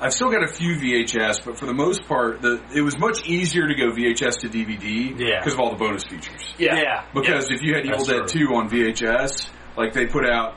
I've 0.00 0.12
still 0.12 0.30
got 0.30 0.42
a 0.42 0.48
few 0.48 0.76
VHS, 0.76 1.44
but 1.44 1.58
for 1.58 1.66
the 1.66 1.72
most 1.72 2.06
part, 2.06 2.42
the 2.42 2.60
it 2.74 2.80
was 2.82 2.98
much 2.98 3.24
easier 3.26 3.66
to 3.68 3.74
go 3.74 3.90
VHS 3.92 4.40
to 4.40 4.48
DVD 4.48 5.14
Yeah. 5.18 5.38
because 5.38 5.54
of 5.54 5.60
all 5.60 5.70
the 5.70 5.76
bonus 5.76 6.04
features. 6.04 6.42
Yeah. 6.58 6.76
Yeah. 6.76 7.04
Because 7.14 7.50
if 7.50 7.62
you 7.62 7.74
had 7.74 7.84
Evil 7.86 7.98
That's 7.98 8.08
Dead 8.08 8.28
true. 8.28 8.48
2 8.48 8.54
on 8.54 8.68
VHS, 8.68 9.48
like 9.76 9.92
they 9.92 10.06
put 10.06 10.26
out, 10.28 10.56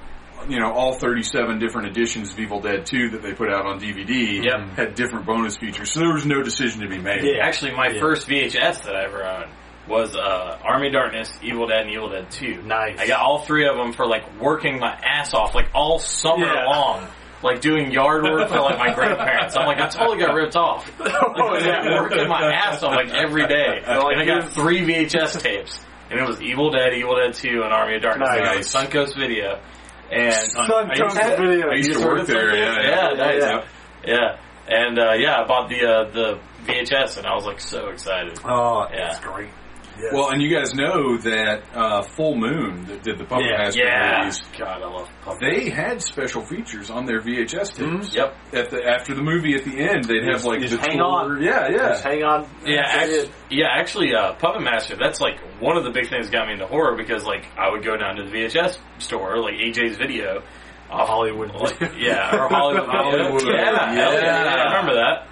you 0.49 0.59
know, 0.59 0.71
all 0.71 0.93
37 0.93 1.59
different 1.59 1.87
editions 1.89 2.31
of 2.33 2.39
Evil 2.39 2.59
Dead 2.61 2.85
2 2.85 3.09
that 3.11 3.21
they 3.21 3.33
put 3.33 3.49
out 3.51 3.65
on 3.65 3.79
DVD 3.79 4.43
Yep. 4.43 4.69
had 4.75 4.95
different 4.95 5.25
bonus 5.25 5.55
features. 5.57 5.91
So 5.91 5.99
there 5.99 6.13
was 6.13 6.25
no 6.25 6.41
decision 6.41 6.81
to 6.81 6.87
be 6.89 6.97
made. 6.97 7.23
Yeah. 7.23 7.45
Actually, 7.45 7.71
my 7.73 7.89
Yeah. 7.89 7.99
first 7.99 8.27
VHS 8.27 8.81
that 8.85 8.95
I 8.95 9.03
ever 9.05 9.23
owned 9.23 9.51
was 9.87 10.15
uh, 10.15 10.59
Army 10.65 10.89
Darkness, 10.89 11.31
Evil 11.41 11.67
Dead, 11.67 11.81
and 11.83 11.91
Evil 11.91 12.09
Dead 12.09 12.29
2. 12.29 12.61
Nice. 12.63 12.99
I 12.99 13.07
got 13.07 13.21
all 13.21 13.39
three 13.39 13.65
of 13.67 13.77
them 13.77 13.93
for 13.93 14.05
like 14.05 14.23
working 14.41 14.79
my 14.79 14.93
ass 15.01 15.33
off, 15.33 15.55
like 15.55 15.69
all 15.73 15.99
summer 15.99 16.45
Yeah. 16.45 16.65
long. 16.65 17.07
Like 17.43 17.61
doing 17.61 17.91
yard 17.91 18.23
work 18.23 18.49
for 18.49 18.59
like 18.61 18.79
my 18.79 18.93
grandparents. 18.93 19.55
I'm 19.55 19.67
like, 19.67 19.79
I 19.79 19.87
totally 19.89 20.17
got 20.17 20.33
ripped 20.33 20.55
off. 20.55 20.89
Like, 20.99 21.13
I 21.13 21.65
yeah. 21.65 21.83
was 22.01 22.09
working 22.11 22.27
my 22.27 22.51
ass 22.51 22.81
off 22.83 22.95
like 22.95 23.09
every 23.09 23.47
day. 23.47 23.81
like, 23.87 24.17
and 24.17 24.21
I 24.21 24.25
got 24.25 24.51
three 24.51 24.81
VHS 24.81 25.41
tapes. 25.41 25.79
And 26.09 26.19
it 26.19 26.25
was 26.27 26.41
Evil 26.41 26.71
Dead, 26.71 26.93
Evil 26.93 27.15
Dead 27.15 27.33
2, 27.33 27.61
and 27.63 27.73
Army 27.73 27.95
of 27.97 28.01
Darkness. 28.01 28.29
I 28.29 28.37
got 28.39 28.55
Nice. 28.55 28.73
Suncoast 28.73 29.15
Video. 29.15 29.59
And 30.11 30.33
Suncoast 30.33 31.37
Video. 31.37 31.69
I 31.69 31.75
used 31.75 31.93
to 31.93 31.99
work 32.05 32.25
there, 32.27 32.55
yeah. 32.55 32.81
Yeah, 32.81 33.13
nice. 33.13 33.41
Yeah. 33.43 33.65
Yeah. 34.05 34.37
And 34.69 34.99
uh, 34.99 35.13
yeah, 35.13 35.41
I 35.41 35.47
bought 35.47 35.69
the 35.69 35.85
uh, 35.85 36.09
the 36.11 36.39
VHS 36.65 37.17
and 37.17 37.27
I 37.27 37.35
was 37.35 37.45
like 37.45 37.59
so 37.59 37.89
excited. 37.89 38.39
Oh, 38.43 38.87
Yeah. 38.91 39.07
that's 39.09 39.19
great. 39.19 39.49
Yes. 39.99 40.13
Well, 40.13 40.29
and 40.29 40.41
you 40.41 40.53
guys 40.55 40.73
know 40.75 41.17
that 41.17 41.63
uh, 41.75 42.01
Full 42.03 42.35
Moon 42.35 42.85
that 42.85 43.03
did 43.03 43.17
the 43.17 43.25
Puppet 43.25 43.45
Yeah. 43.49 43.57
Master 43.57 43.79
Yeah. 43.83 44.17
movies, 44.19 44.41
God, 44.57 44.81
I 44.81 44.85
love 44.87 45.09
Puppet. 45.23 45.39
they 45.41 45.69
had 45.69 46.01
special 46.01 46.45
features 46.45 46.89
on 46.91 47.05
their 47.05 47.19
VHS 47.19 47.75
tapes. 47.75 48.13
Yep. 48.13 48.35
At 48.53 48.69
the 48.69 48.83
after 48.87 49.15
the 49.15 49.23
movie 49.23 49.55
at 49.55 49.63
the 49.65 49.77
end, 49.79 50.03
they'd 50.05 50.23
have 50.31 50.45
like 50.45 50.61
just 50.61 50.73
the 50.75 50.79
hang 50.81 50.97
tour. 50.97 51.05
on. 51.05 51.41
Yeah, 51.41 51.67
yeah. 51.69 51.77
Just 51.89 52.03
hang 52.03 52.23
on. 52.23 52.47
Yeah, 52.65 52.81
That's 52.83 53.13
actually, 53.13 53.31
yeah, 53.49 53.67
actually, 53.71 54.13
uh, 54.15 54.33
Puppet 54.33 54.61
Master. 54.61 54.95
That's 54.95 55.19
like 55.19 55.39
one 55.59 55.77
of 55.77 55.83
the 55.83 55.91
big 55.91 56.09
things 56.09 56.27
that 56.27 56.33
got 56.33 56.47
me 56.47 56.53
into 56.53 56.67
horror 56.67 56.95
because 56.95 57.25
like 57.25 57.45
I 57.57 57.69
would 57.71 57.83
go 57.83 57.97
down 57.97 58.17
to 58.17 58.23
the 58.23 58.29
VHS 58.31 58.77
store, 58.99 59.39
like 59.41 59.55
AJ's 59.55 59.97
Video, 59.97 60.43
off 60.89 61.07
Hollywood. 61.09 61.51
like 61.55 61.79
yeah, 61.97 62.35
or 62.35 62.47
Hollywood, 62.49 62.87
Hollywood, 62.87 63.41
Yeah, 63.43 63.93
hell 63.93 64.13
yeah, 64.13 64.43
yeah. 64.43 64.53
I 64.53 64.77
remember 64.77 64.93
that. 64.95 65.27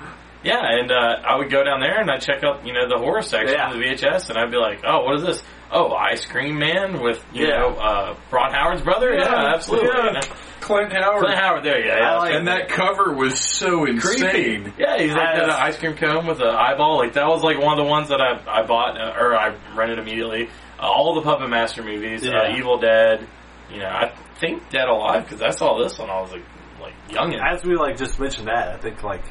Yeah, 0.46 0.62
and 0.62 0.92
uh, 0.92 1.16
I 1.28 1.36
would 1.38 1.50
go 1.50 1.64
down 1.64 1.80
there 1.82 2.00
and 2.00 2.10
I'd 2.12 2.22
check 2.22 2.44
out, 2.44 2.66
you 2.66 2.72
know, 2.74 2.88
the 2.88 2.98
horror 2.98 3.22
section 3.24 3.58
Yeah. 3.58 3.72
of 3.72 3.78
the 3.78 3.84
VHS, 3.84 4.30
and 4.30 4.38
I'd 4.38 4.52
be 4.52 4.58
like, 4.58 4.82
"Oh, 4.86 5.04
what 5.04 5.16
is 5.16 5.24
this? 5.24 5.44
Oh, 5.72 5.92
Ice 5.94 6.26
Cream 6.26 6.60
Man 6.60 7.02
with 7.02 7.26
you 7.34 7.48
Yeah. 7.48 7.58
know 7.58 7.70
uh, 7.76 8.16
Ron 8.32 8.54
Howard's 8.54 8.84
brother? 8.84 9.14
Yeah, 9.16 9.24
Yeah, 9.24 9.54
absolutely. 9.56 9.90
yeah. 9.90 10.06
You 10.06 10.12
know? 10.14 10.20
Clint 10.62 10.94
Howard. 10.94 11.24
Clint 11.26 11.40
Howard, 11.40 11.64
there, 11.64 11.84
yeah, 11.86 11.98
yeah. 11.98 12.18
Like 12.18 12.34
and 12.36 12.48
that 12.48 12.70
cover 12.70 13.14
was 13.14 13.40
so 13.40 13.86
insane. 13.86 14.74
Yeah, 14.78 14.98
he's 14.98 15.12
like 15.12 15.22
I- 15.36 15.44
an 15.44 15.50
ice 15.50 15.78
cream 15.78 15.96
cone 15.96 16.28
with 16.28 16.40
an 16.40 16.48
eyeball. 16.48 16.98
Like 16.98 17.14
that 17.14 17.28
was 17.28 17.42
like 17.44 17.60
one 17.60 17.78
of 17.80 17.84
the 17.84 17.90
ones 17.90 18.10
that 18.10 18.22
I 18.22 18.40
I 18.48 18.66
bought 18.66 19.00
uh, 19.02 19.20
or 19.20 19.36
I 19.36 19.56
rented 19.76 19.98
immediately. 20.00 20.50
Uh, 20.80 20.84
all 20.84 21.16
the 21.16 21.22
Puppet 21.22 21.50
Master 21.50 21.82
movies, 21.84 22.26
uh, 22.28 22.54
Evil 22.56 22.78
Dead. 22.78 23.28
You 23.72 23.80
know, 23.80 23.88
I 23.90 24.14
think 24.40 24.70
Dead 24.70 24.88
Alive 24.88 25.24
because 25.24 25.42
I 25.42 25.50
saw 25.50 25.82
this 25.82 25.98
when 25.98 26.10
I 26.12 26.22
was 26.22 26.32
like 26.32 26.44
like 26.80 26.94
young. 27.12 27.34
As 27.36 27.64
we 27.64 27.76
like 27.76 27.98
just 27.98 28.20
mentioned 28.20 28.48
that, 28.48 28.70
I 28.70 28.78
think 28.78 29.02
like 29.04 29.24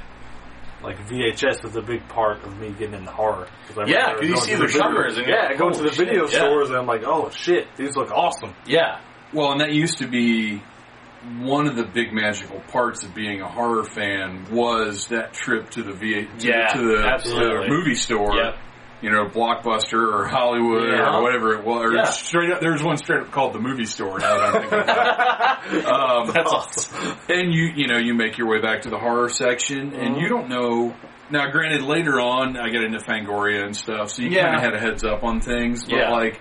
like 0.85 0.99
VHS 1.09 1.63
was 1.65 1.77
a 1.77 1.83
big 1.83 2.07
part 2.09 2.43
of 2.45 2.59
me 2.59 2.71
getting 2.79 2.95
into 2.95 3.11
horror. 3.11 3.47
'Cause 3.69 3.79
I 3.79 3.85
Yeah, 3.87 4.13
because 4.15 4.29
you 4.29 4.37
see 4.37 4.55
the 4.55 4.69
covers 4.79 5.17
and 5.19 5.27
yeah, 5.27 5.47
like, 5.49 5.59
going 5.59 5.73
to 5.75 5.83
the 5.83 5.89
"Holy 5.91 6.05
video 6.05 6.27
shit," 6.27 6.35
yeah. 6.35 6.47
stores 6.47 6.69
and 6.71 6.79
I'm 6.79 6.87
like, 6.87 7.03
oh 7.07 7.31
shit, 7.31 7.67
these 7.77 7.97
look 7.97 8.11
awesome. 8.13 8.55
Yeah, 8.67 8.99
Well, 9.33 9.53
and 9.53 9.61
that 9.61 9.73
used 9.73 9.99
to 9.99 10.07
be 10.07 10.63
one 11.41 11.67
of 11.67 11.75
the 11.77 11.85
big 11.85 12.13
magical 12.13 12.61
parts 12.71 13.03
of 13.03 13.15
being 13.15 13.41
a 13.41 13.49
horror 13.49 13.83
fan 13.85 14.45
was 14.53 15.09
that 15.09 15.33
trip 15.33 15.71
to 15.71 15.83
the 15.83 15.93
V 15.93 16.27
to, 16.39 16.47
Yeah, 16.47 16.73
the, 16.77 17.21
to 17.25 17.29
the 17.31 17.65
movie 17.69 17.95
store. 17.95 18.37
Yep. 18.37 18.57
You 19.05 19.11
know, 19.11 19.27
Blockbuster 19.27 20.13
or 20.13 20.27
Hollywood 20.27 20.89
Yeah. 20.89 21.17
or 21.19 21.23
whatever 21.23 21.55
it 21.55 21.65
was. 21.65 21.93
Yeah. 21.95 22.05
straight 22.05 22.51
up, 22.51 22.61
there's 22.61 22.83
one 22.83 22.97
straight 22.97 23.21
up 23.21 23.31
called 23.31 23.53
the 23.53 23.59
movie 23.61 23.85
store. 23.85 24.19
Now 24.19 24.39
that 24.39 24.47
I'm 24.55 24.61
thinking 24.63 24.79
about. 24.81 25.51
Um, 25.65 26.31
that's 26.35 26.53
awesome. 26.53 27.17
and 27.29 27.53
you 27.55 27.71
you 27.75 27.87
know 27.87 27.97
you 27.99 28.15
make 28.15 28.37
your 28.39 28.49
way 28.49 28.61
back 28.61 28.83
to 28.83 28.91
the 28.91 28.99
horror 28.99 29.29
section, 29.29 29.95
and 29.95 30.17
you 30.17 30.29
don't 30.29 30.49
know 30.49 30.95
now, 31.31 31.51
granted, 31.51 31.83
later 31.83 32.21
on 32.21 32.57
I 32.59 32.69
get 32.69 32.83
into 32.85 32.99
Fangoria 32.99 33.65
and 33.65 33.75
stuff, 33.77 34.11
so 34.11 34.23
you 34.23 34.29
Yeah. 34.31 34.45
kind 34.45 34.57
of 34.57 34.63
had 34.63 34.75
a 34.75 34.79
heads 34.81 35.05
up 35.05 35.23
on 35.25 35.41
things. 35.41 35.85
But 35.85 36.11
like 36.11 36.41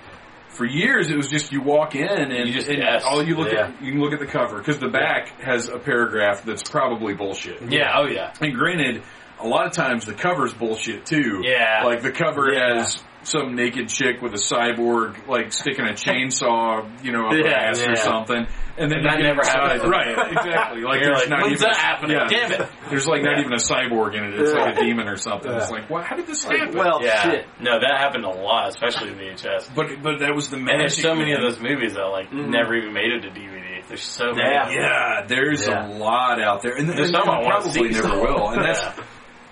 for 0.49 0.65
years, 0.65 1.09
it 1.09 1.15
was 1.15 1.29
just 1.29 1.51
you 1.53 1.61
walk 1.61 1.95
in 1.95 2.07
and 2.07 2.47
You 2.47 2.53
just 2.53 2.67
and 2.67 2.79
guess. 2.81 3.03
all 3.05 3.23
you 3.25 3.35
look 3.35 3.53
at 3.53 3.81
you 3.81 3.91
can 3.93 4.01
look 4.01 4.13
at 4.13 4.19
the 4.19 4.27
cover 4.27 4.57
because 4.57 4.79
the 4.79 4.89
back 4.89 5.29
has 5.41 5.69
a 5.69 5.79
paragraph 5.79 6.43
that's 6.45 6.63
probably 6.63 7.13
bullshit. 7.13 7.61
Yeah, 7.71 7.93
oh 7.97 8.07
yeah. 8.07 8.33
And 8.41 8.53
granted, 8.53 9.03
a 9.43 9.47
lot 9.47 9.67
of 9.67 9.73
times 9.73 10.05
the 10.05 10.13
cover's 10.13 10.53
bullshit 10.53 11.05
too. 11.05 11.41
Yeah. 11.43 11.83
Like 11.85 12.01
the 12.01 12.11
cover 12.11 12.51
Yeah. 12.51 12.77
has 12.79 13.03
some 13.23 13.55
naked 13.55 13.87
chick 13.87 14.21
with 14.21 14.33
a 14.33 14.37
cyborg 14.37 15.27
like 15.27 15.53
sticking 15.53 15.85
a 15.85 15.93
chainsaw, 15.93 16.83
you 17.03 17.11
know, 17.11 17.27
up 17.27 17.33
her 17.33 17.39
Yeah, 17.39 17.69
ass 17.69 17.81
or 17.87 17.95
something. 17.95 18.47
And 18.75 18.91
then 18.91 18.99
And 18.99 19.05
that 19.07 19.19
never 19.19 19.41
happens. 19.45 19.83
Right, 19.87 20.31
exactly. 20.31 20.81
Like 20.81 21.03
there's 21.03 21.19
like, 21.19 21.29
not 21.29 21.41
when's 21.43 21.61
even 21.61 21.71
that 21.71 21.77
happening? 21.77 22.17
Damn 22.27 22.51
it. 22.51 22.69
There's 22.89 23.07
like 23.07 23.21
not 23.21 23.39
even 23.39 23.53
a 23.53 23.57
cyborg 23.57 24.15
in 24.17 24.23
it. 24.25 24.39
It's 24.39 24.51
like 24.51 24.75
a 24.77 24.79
demon 24.81 25.07
or 25.07 25.15
something. 25.15 25.51
It's 25.51 25.69
like, 25.69 25.89
what? 25.89 26.03
How 26.05 26.15
did 26.15 26.27
this 26.27 26.43
happen? 26.43 26.75
Well, 26.75 26.99
Yeah. 27.03 27.23
shit. 27.23 27.45
No, 27.61 27.79
that 27.79 27.97
happened 27.97 28.25
a 28.25 28.29
lot, 28.29 28.69
especially 28.69 29.11
in 29.11 29.15
VHS. 29.17 29.73
but 29.75 30.01
but 30.01 30.19
that 30.19 30.33
was 30.35 30.49
the 30.49 30.57
magic. 30.57 30.71
And 30.71 30.81
there's 30.81 31.01
so 31.01 31.15
many 31.15 31.33
of 31.33 31.41
those 31.41 31.59
movies 31.61 31.93
that 31.93 32.03
like 32.07 32.27
mm-hmm. 32.27 32.49
never 32.49 32.75
even 32.75 32.93
made 32.93 33.11
it 33.11 33.21
to 33.21 33.29
DVD. 33.29 33.87
There's 33.87 34.03
so 34.03 34.33
many. 34.33 34.49
Yeah. 34.49 34.69
Yeah, 34.69 35.25
there's 35.27 35.67
Yeah. 35.67 35.87
a 35.87 35.93
lot 35.97 36.41
out 36.41 36.61
there, 36.61 36.73
and, 36.75 36.89
There's 36.89 37.09
and 37.09 37.15
some 37.15 37.29
I 37.29 37.43
probably 37.45 37.89
never 37.89 38.19
will. 38.19 38.49
And 38.49 38.65
that's 38.65 38.81
Yeah. 38.81 39.03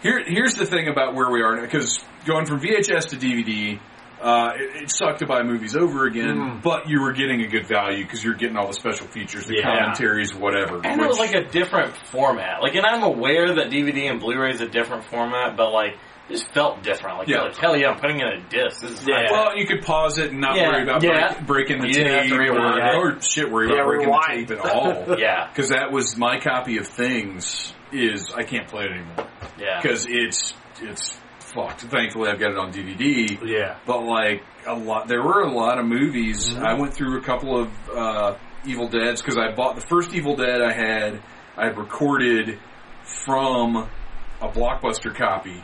Here. 0.01 0.23
Here's 0.25 0.53
the 0.55 0.65
thing 0.65 0.87
about 0.87 1.13
where 1.15 1.29
we 1.31 1.41
are 1.41 1.55
now, 1.55 1.61
because 1.61 1.99
going 2.25 2.45
from 2.45 2.59
VHS 2.59 3.09
to 3.09 3.15
DVD, 3.17 3.79
uh, 4.21 4.51
it, 4.55 4.83
it 4.83 4.91
sucked 4.91 5.19
to 5.19 5.25
buy 5.25 5.41
movies 5.43 5.75
over 5.75 6.05
again, 6.05 6.37
Mm. 6.37 6.61
but 6.61 6.87
you 6.87 7.01
were 7.01 7.11
getting 7.13 7.41
a 7.41 7.47
good 7.47 7.65
value 7.67 8.03
because 8.03 8.23
you're 8.23 8.35
getting 8.35 8.55
all 8.57 8.67
the 8.67 8.73
special 8.73 9.07
features, 9.07 9.47
the 9.47 9.55
Yeah. 9.57 9.63
commentaries, 9.63 10.33
whatever. 10.35 10.79
And 10.83 11.01
it 11.01 11.07
was 11.07 11.17
like 11.19 11.33
a 11.33 11.43
different 11.43 11.95
format. 12.07 12.61
Like, 12.61 12.75
and 12.75 12.85
I'm 12.85 13.01
aware 13.03 13.55
that 13.55 13.69
DVD 13.71 14.07
and 14.09 14.19
Blu-ray 14.19 14.51
is 14.51 14.61
a 14.61 14.67
different 14.67 15.05
format, 15.05 15.57
but 15.57 15.71
like, 15.71 15.93
it 16.29 16.33
just 16.33 16.53
felt 16.53 16.83
different. 16.83 17.17
Like, 17.17 17.27
Yeah. 17.29 17.41
like 17.41 17.57
hell 17.57 17.75
yeah, 17.75 17.89
I'm 17.89 17.99
putting 17.99 18.19
in 18.19 18.27
a 18.27 18.39
disc. 18.47 18.83
Yeah. 19.07 19.31
well, 19.31 19.57
you 19.57 19.65
could 19.65 19.81
pause 19.81 20.19
it 20.19 20.29
and 20.31 20.39
not 20.39 20.55
Yeah. 20.55 20.69
worry 20.69 20.83
about 20.83 21.01
break, 21.01 21.47
breaking 21.47 21.81
the 21.81 21.91
tape 21.91 22.31
or, 22.31 23.15
or 23.15 23.21
shit, 23.21 23.49
worry 23.51 23.73
about 23.73 23.87
breaking 23.87 24.05
rewind. 24.07 24.47
the 24.47 24.55
tape 24.57 24.65
at 24.65 24.71
all. 24.71 25.15
yeah, 25.19 25.47
Because 25.51 25.69
that 25.69 25.91
was 25.91 26.15
my 26.15 26.39
copy 26.39 26.77
of 26.77 26.87
Things. 26.87 27.73
Is 27.91 28.31
I 28.33 28.43
can't 28.43 28.67
play 28.69 28.85
it 28.85 28.91
anymore 28.91 29.27
yeah. 29.61 29.79
because 29.81 30.05
it's 30.09 30.53
it's 30.81 31.15
fucked. 31.39 31.81
Thankfully, 31.81 32.29
I've 32.29 32.39
got 32.39 32.51
it 32.51 32.57
on 32.57 32.71
DVD. 32.73 33.37
Yeah. 33.45 33.77
but 33.85 34.03
like 34.03 34.43
a 34.67 34.75
lot 34.75 35.07
there 35.07 35.23
were 35.23 35.41
a 35.41 35.51
lot 35.51 35.79
of 35.79 35.85
movies 35.85 36.55
i 36.55 36.73
went 36.75 36.93
through 36.93 37.17
a 37.17 37.23
couple 37.23 37.59
of 37.59 37.89
uh 37.89 38.35
evil 38.65 38.87
deads 38.87 39.19
because 39.21 39.37
i 39.37 39.51
bought 39.53 39.73
the 39.75 39.81
first 39.81 40.13
evil 40.13 40.35
dead 40.35 40.61
i 40.61 40.71
had 40.71 41.19
i 41.57 41.65
had 41.65 41.77
recorded 41.77 42.59
from 43.25 43.75
a 44.39 44.47
blockbuster 44.49 45.13
copy 45.15 45.63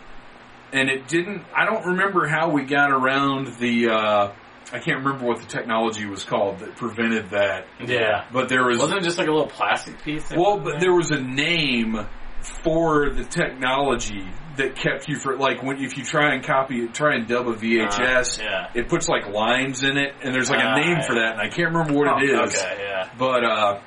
and 0.74 0.89
it 0.89 1.08
didn't 1.08 1.43
i 1.56 1.66
don't 1.66 1.86
remember 1.86 2.26
how 2.28 2.50
we 2.50 2.64
got 2.64 2.91
around 2.91 3.48
the 3.60 3.88
uh 3.89 4.32
i 4.74 4.80
can't 4.80 5.06
remember 5.06 5.26
what 5.26 5.39
the 5.39 5.45
technology 5.48 6.06
was 6.08 6.24
called 6.24 6.60
that 6.60 6.76
prevented 6.76 7.30
that 7.30 7.68
yeah. 7.86 8.26
but 8.34 8.50
there 8.50 8.66
was 8.66 8.80
Wasn't 8.80 9.00
it 9.00 9.04
just 9.04 9.18
like 9.20 9.28
a 9.28 9.32
little 9.32 9.48
plastic 9.48 10.02
piece? 10.04 10.28
well, 10.36 10.60
but 10.60 10.80
there 10.80 10.93
was 10.93 11.12
a 11.12 11.22
name 11.22 11.95
for 12.41 13.09
the 13.09 13.23
technology 13.23 14.27
that 14.57 14.75
kept 14.75 15.07
you 15.07 15.17
for 15.17 15.38
like 15.38 15.61
when 15.61 15.77
if 15.83 15.97
you 15.97 16.03
try 16.03 16.33
and 16.33 16.43
copy 16.43 16.88
try 16.88 17.15
and 17.15 17.27
dub 17.27 17.47
a 17.47 17.53
VHS, 17.53 18.39
Uh, 18.39 18.43
yeah. 18.43 18.67
it 18.73 18.89
puts 18.89 19.07
like 19.07 19.27
lines 19.27 19.83
in 19.83 19.97
it, 19.97 20.15
and 20.23 20.33
there's 20.33 20.49
like 20.49 20.63
a 20.63 20.67
Ah, 20.67 20.75
name 20.75 21.01
for 21.05 21.15
that, 21.15 21.33
and 21.33 21.41
I 21.41 21.49
can't 21.49 21.73
remember 21.73 21.93
what 21.93 22.23
it 22.23 22.29
is. 22.29 22.55
Okay, 22.63 22.77
yeah, 22.83 23.09
But 23.17 23.43
uh, 23.43 23.79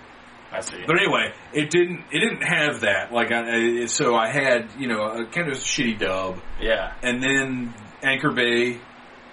I 0.53 0.61
see. 0.61 0.83
but 0.87 0.97
anyway, 0.97 1.33
it 1.53 1.71
didn't 1.71 2.05
it 2.13 2.21
didn't 2.21 2.43
have 2.43 2.81
that. 2.83 3.13
Like 3.13 3.33
I 3.33 3.87
so 3.87 4.15
I 4.15 4.31
had 4.31 4.71
you 4.79 4.87
know 4.89 5.03
a 5.07 5.27
kind 5.27 5.49
of 5.49 5.59
shitty 5.59 5.99
dub, 5.99 6.41
yeah, 6.61 6.93
and 7.03 7.21
then 7.23 7.75
Anchor 8.03 8.31
Bay 8.33 8.79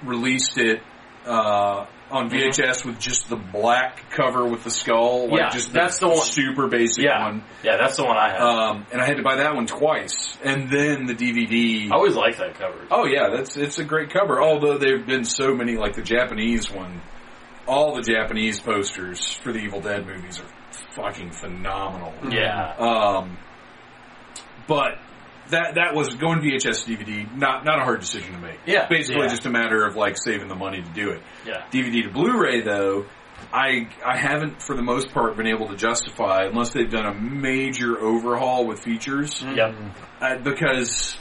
released 0.03 0.57
it. 0.57 0.82
Uh, 1.26 1.86
on 2.10 2.30
Mm-hmm. 2.30 2.49
VHS 2.62 2.86
with 2.86 2.99
just 2.99 3.30
the 3.30 3.36
black 3.36 4.10
cover 4.12 4.45
with 4.47 4.64
the 4.64 4.70
skull, 4.72 5.28
like 5.30 5.39
Yeah, 5.39 5.49
just 5.49 5.74
that's 5.74 5.99
the 5.99 6.08
one- 6.08 6.18
super 6.18 6.68
basic 6.68 7.03
yeah, 7.03 7.22
one. 7.26 7.43
yeah. 7.64 7.78
That's 7.78 7.97
the 7.97 8.05
one 8.05 8.16
I 8.18 8.30
had. 8.30 8.41
Um, 8.41 8.86
and 8.91 9.01
I 9.01 9.05
had 9.05 9.18
to 9.18 9.24
buy 9.24 9.36
that 9.38 9.55
one 9.55 9.66
twice, 9.68 10.38
and 10.43 10.70
then 10.70 11.05
the 11.05 11.14
DVD. 11.14 11.91
I 11.91 11.95
always 11.95 12.16
like 12.16 12.38
that 12.38 12.55
cover. 12.55 12.88
Oh 12.91 13.05
yeah, 13.05 13.30
that's 13.36 13.58
it's 13.58 13.78
a 13.80 13.84
great 13.84 14.10
cover. 14.12 14.41
Although 14.41 14.78
there've 14.78 15.05
been 15.05 15.26
so 15.26 15.53
many, 15.53 15.76
like 15.76 15.95
the 15.95 16.01
Japanese 16.01 16.72
one, 16.72 17.01
all 17.68 17.95
the 17.95 18.01
Japanese 18.03 18.60
posters 18.62 19.34
for 19.43 19.51
the 19.51 19.60
Evil 19.60 19.82
Dead 19.82 20.05
movies 20.08 20.39
are 20.39 20.47
fucking 20.95 21.32
phenomenal. 21.32 22.14
Yeah, 22.32 22.74
Um, 22.78 23.38
but 24.68 24.97
that 25.50 25.76
that 25.76 25.93
was 25.95 26.16
going 26.16 26.39
VHS 26.39 26.86
DVD, 26.86 27.36
not 27.36 27.66
not 27.66 27.80
a 27.80 27.84
hard 27.84 28.00
decision 28.00 28.34
to 28.34 28.39
make. 28.39 28.60
Yeah, 28.66 28.88
basically 28.88 29.24
yeah. 29.24 29.30
just 29.30 29.45
a 29.45 29.50
matter 29.50 29.86
of 29.86 29.95
like 29.95 30.16
saving 30.18 30.48
the 30.48 30.56
money 30.56 30.82
to 30.82 30.89
do 30.89 31.10
it. 31.12 31.22
yeah. 31.45 31.66
DVD 31.72 32.04
to 32.04 32.10
Blu-ray 32.12 32.62
though, 32.62 33.06
I 33.54 33.88
I 34.06 34.18
haven't 34.18 34.62
for 34.62 34.76
the 34.76 34.82
most 34.82 35.12
part 35.12 35.38
been 35.38 35.48
able 35.48 35.68
to 35.70 35.76
justify 35.76 36.45
unless 36.45 36.74
they've 36.74 36.89
done 36.89 37.06
a 37.06 37.14
major 37.14 38.00
overhaul 38.00 38.66
with 38.68 38.80
features 38.80 39.41
Yep. 39.43 39.76
uh, 40.22 40.38
because 40.39 41.18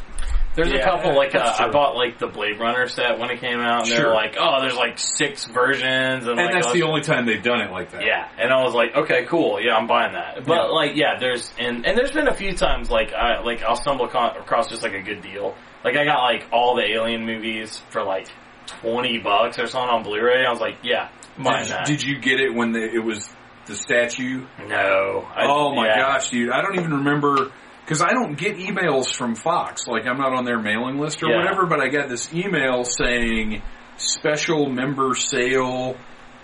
There's 0.57 0.73
a 0.73 0.81
couple 0.83 1.15
like 1.15 1.35
uh, 1.35 1.55
I 1.59 1.69
bought 1.71 1.95
like 1.97 2.19
the 2.19 2.27
Blade 2.27 2.59
Runner 2.59 2.89
set 2.89 3.19
when 3.19 3.31
it 3.31 3.41
came 3.41 3.61
out, 3.61 3.81
and 3.81 3.89
Sure. 3.89 3.97
they're 3.99 4.15
like, 4.15 4.37
oh, 4.41 4.61
there's 4.63 4.75
like 4.75 4.99
six 4.99 5.45
versions, 5.45 6.27
and, 6.27 6.29
and 6.29 6.37
like, 6.39 6.53
that's 6.55 6.73
the 6.73 6.83
only 6.83 7.03
time 7.03 7.27
they've 7.27 7.43
done 7.43 7.61
it 7.61 7.71
like 7.71 7.93
that. 7.93 8.05
Yeah, 8.05 8.27
and 8.39 8.51
I 8.53 8.65
was 8.65 8.75
like, 8.75 8.97
okay, 8.97 9.27
cool, 9.27 9.61
yeah, 9.61 9.77
I'm 9.77 9.87
buying 9.87 10.15
that. 10.15 10.45
But 10.47 10.55
Yeah. 10.55 10.63
like, 10.71 10.97
yeah, 10.97 11.19
there's 11.21 11.53
and 11.59 11.87
and 11.87 11.97
there's 11.97 12.13
been 12.13 12.27
a 12.27 12.35
few 12.35 12.55
times 12.55 12.91
like 12.91 13.13
I 13.13 13.41
like 13.43 13.63
I'll 13.63 13.77
stumble 13.77 14.07
acro- 14.07 14.41
across 14.41 14.69
just 14.69 14.83
like 14.83 14.95
a 14.95 15.03
good 15.03 15.21
deal. 15.21 15.55
Like 15.85 15.97
I 15.97 16.05
got 16.05 16.23
like 16.23 16.47
all 16.53 16.75
the 16.75 16.85
Alien 16.91 17.27
movies 17.27 17.81
for 17.91 18.03
like 18.03 18.27
twenty 18.67 19.19
bucks 19.19 19.59
or 19.59 19.67
something 19.67 19.91
on 19.91 20.03
Blu-ray. 20.03 20.45
I 20.45 20.51
was 20.51 20.61
like, 20.61 20.79
yeah, 20.83 21.11
buying 21.39 21.65
Did, 21.65 21.73
that. 21.73 21.87
did 21.87 22.03
you 22.03 22.19
get 22.19 22.41
it 22.41 22.55
when 22.55 22.73
the, 22.73 22.83
it 22.83 23.05
was 23.05 23.29
the 23.67 23.75
statue? 23.75 24.47
no. 24.67 25.27
I, 25.35 25.47
oh 25.47 25.75
my 25.75 25.87
yeah. 25.87 25.99
gosh, 25.99 26.31
dude! 26.31 26.51
I 26.51 26.63
don't 26.63 26.79
even 26.79 26.93
remember 26.95 27.53
because 27.87 28.03
I 28.03 28.11
don't 28.11 28.37
get 28.37 28.57
emails 28.59 29.15
from 29.15 29.35
Fox. 29.37 29.87
Like 29.87 30.07
I'm 30.07 30.19
not 30.19 30.35
on 30.35 30.45
their 30.45 30.61
mailing 30.61 30.99
list 30.99 31.23
or 31.23 31.31
Yeah. 31.31 31.37
whatever. 31.39 31.67
But 31.67 31.81
I 31.81 31.89
got 31.89 32.09
this 32.09 32.35
email 32.35 32.85
saying 32.85 33.63
special 33.97 34.69
member 34.69 35.15
sale. 35.15 35.97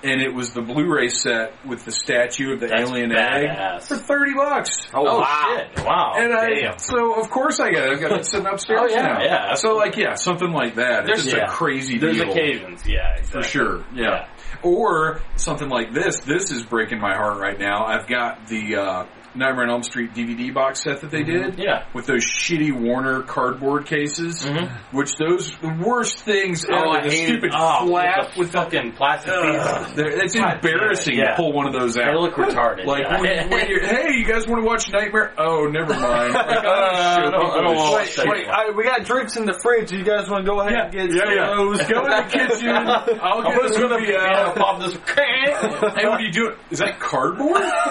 And 0.05 0.20
it 0.20 0.34
was 0.34 0.51
the 0.53 0.62
Blu-ray 0.62 1.11
set 1.11 1.64
with 1.64 1.84
the 1.84 1.93
statue 1.93 2.55
of 2.55 2.59
the 2.59 2.66
That's 2.66 2.90
alien 2.90 3.11
badass. 3.11 3.74
egg 3.76 3.82
for 3.82 3.95
thirty 3.95 4.34
bucks. 4.34 4.70
Oh, 4.93 5.07
Oh 5.07 5.20
wow. 5.20 5.57
shit! 5.57 5.84
Wow. 5.86 6.12
And 6.16 6.32
I, 6.34 6.49
Damn. 6.61 6.78
so 6.80 7.20
of 7.20 7.30
course 7.30 7.61
I 7.61 7.70
got 7.70 7.84
it. 7.84 7.93
I've 7.93 8.01
got 8.01 8.18
it 8.18 8.26
sitting 8.26 8.49
upstairs 8.49 8.80
Oh, 8.82 8.88
yeah, 8.88 9.03
now. 9.03 9.22
yeah. 9.22 9.55
So 9.55 9.76
like, 9.76 9.97
yeah, 9.97 10.14
something 10.14 10.51
like 10.51 10.74
that. 10.74 11.05
There's- 11.07 11.20
it's 11.20 11.24
just 11.26 11.36
yeah. 11.36 11.45
a 11.45 11.49
crazy 11.51 11.99
There's 11.99 12.16
deal. 12.16 12.32
occasions, 12.32 12.82
yeah, 12.84 13.14
For 13.14 13.20
exactly. 13.38 13.43
sure, 13.45 13.84
yeah. 13.95 14.26
Or 14.64 15.20
something 15.36 15.68
like 15.68 15.93
this. 15.95 16.18
This 16.22 16.51
is 16.51 16.64
breaking 16.64 16.99
my 17.01 17.14
heart 17.14 17.38
right 17.38 17.61
now. 17.61 17.84
I've 17.86 18.09
got 18.09 18.49
the 18.49 18.74
uh, 18.74 19.05
Nightmare 19.35 19.64
on 19.64 19.70
Elm 19.70 19.83
Street 19.83 20.14
DVD 20.14 20.53
box 20.53 20.83
set 20.83 21.01
that 21.01 21.11
they 21.11 21.22
did. 21.22 21.59
Yeah. 21.59 21.85
With 21.95 22.07
those 22.07 22.24
shitty 22.24 22.72
Warner 22.72 23.22
cardboard 23.22 23.87
cases, 23.87 24.45
Mhm. 24.45 24.70
which 24.93 25.16
those 25.16 25.51
the 25.61 25.68
worst 25.85 26.18
things 26.20 26.64
ever. 26.64 26.74
Oh, 26.87 26.91
I 26.91 27.03
the 27.03 27.11
stupid 27.11 27.51
oh, 27.55 27.87
flap 27.87 28.18
with 28.30 28.39
with 28.39 28.53
the 28.53 28.59
the. 28.59 28.64
fucking 28.64 28.93
plastic 28.93 29.33
Ugh, 29.33 29.99
it's 29.99 30.35
embarrassing 30.35 31.16
yeah. 31.16 31.30
to 31.30 31.37
pull 31.37 31.53
one 31.53 31.66
of 31.66 31.72
those 31.72 31.97
out. 31.97 32.12
They 32.12 32.18
look 32.18 32.35
retarded. 32.35 32.85
Like 32.87 33.03
yeah. 33.03 33.20
when, 33.20 33.51
when 33.51 33.68
you're, 33.68 33.80
hey, 33.87 34.14
you 34.16 34.24
guys 34.26 34.47
want 34.47 34.62
to 34.62 34.66
watch 34.66 34.91
Nightmare? 34.93 35.33
Oh, 35.39 35.64
never 35.66 35.95
mind. 35.95 36.33
Like, 36.43 36.64
Uh, 36.64 36.68
I 36.68 37.20
don't- 37.30 37.35
I 37.35 37.61
don't 37.62 37.76
wanna 37.76 37.97
Wait, 37.97 38.18
wait, 38.26 38.47
I, 38.49 38.70
we 38.76 38.85
got 38.85 39.05
drinks 39.05 39.37
in 39.37 39.45
the 39.47 39.55
fridge. 39.62 39.93
You 39.93 40.05
guys 40.05 40.28
want 40.28 40.45
to 40.45 40.51
go 40.51 40.61
ahead 40.61 40.93
Yeah, 40.95 41.03
and 41.03 41.11
get 41.12 41.26
yeah, 41.28 41.35
yeah. 41.35 41.55
those? 41.57 41.78
Go 41.83 42.05
in 42.05 42.11
the 42.11 42.22
kitchen. 42.30 42.68
I'll 43.22 43.39
I'm 43.47 43.53
get 43.53 43.62
just 43.62 43.80
gonna 43.80 43.99
movie 43.99 44.14
out. 44.16 44.55
pop 44.57 44.80
this. 44.80 44.95
Hey, 44.95 45.53
what 45.53 45.99
are 45.99 46.20
you 46.20 46.33
doing? 46.33 46.55
Is 46.70 46.78
that 46.80 46.99
cardboard? 47.01 47.61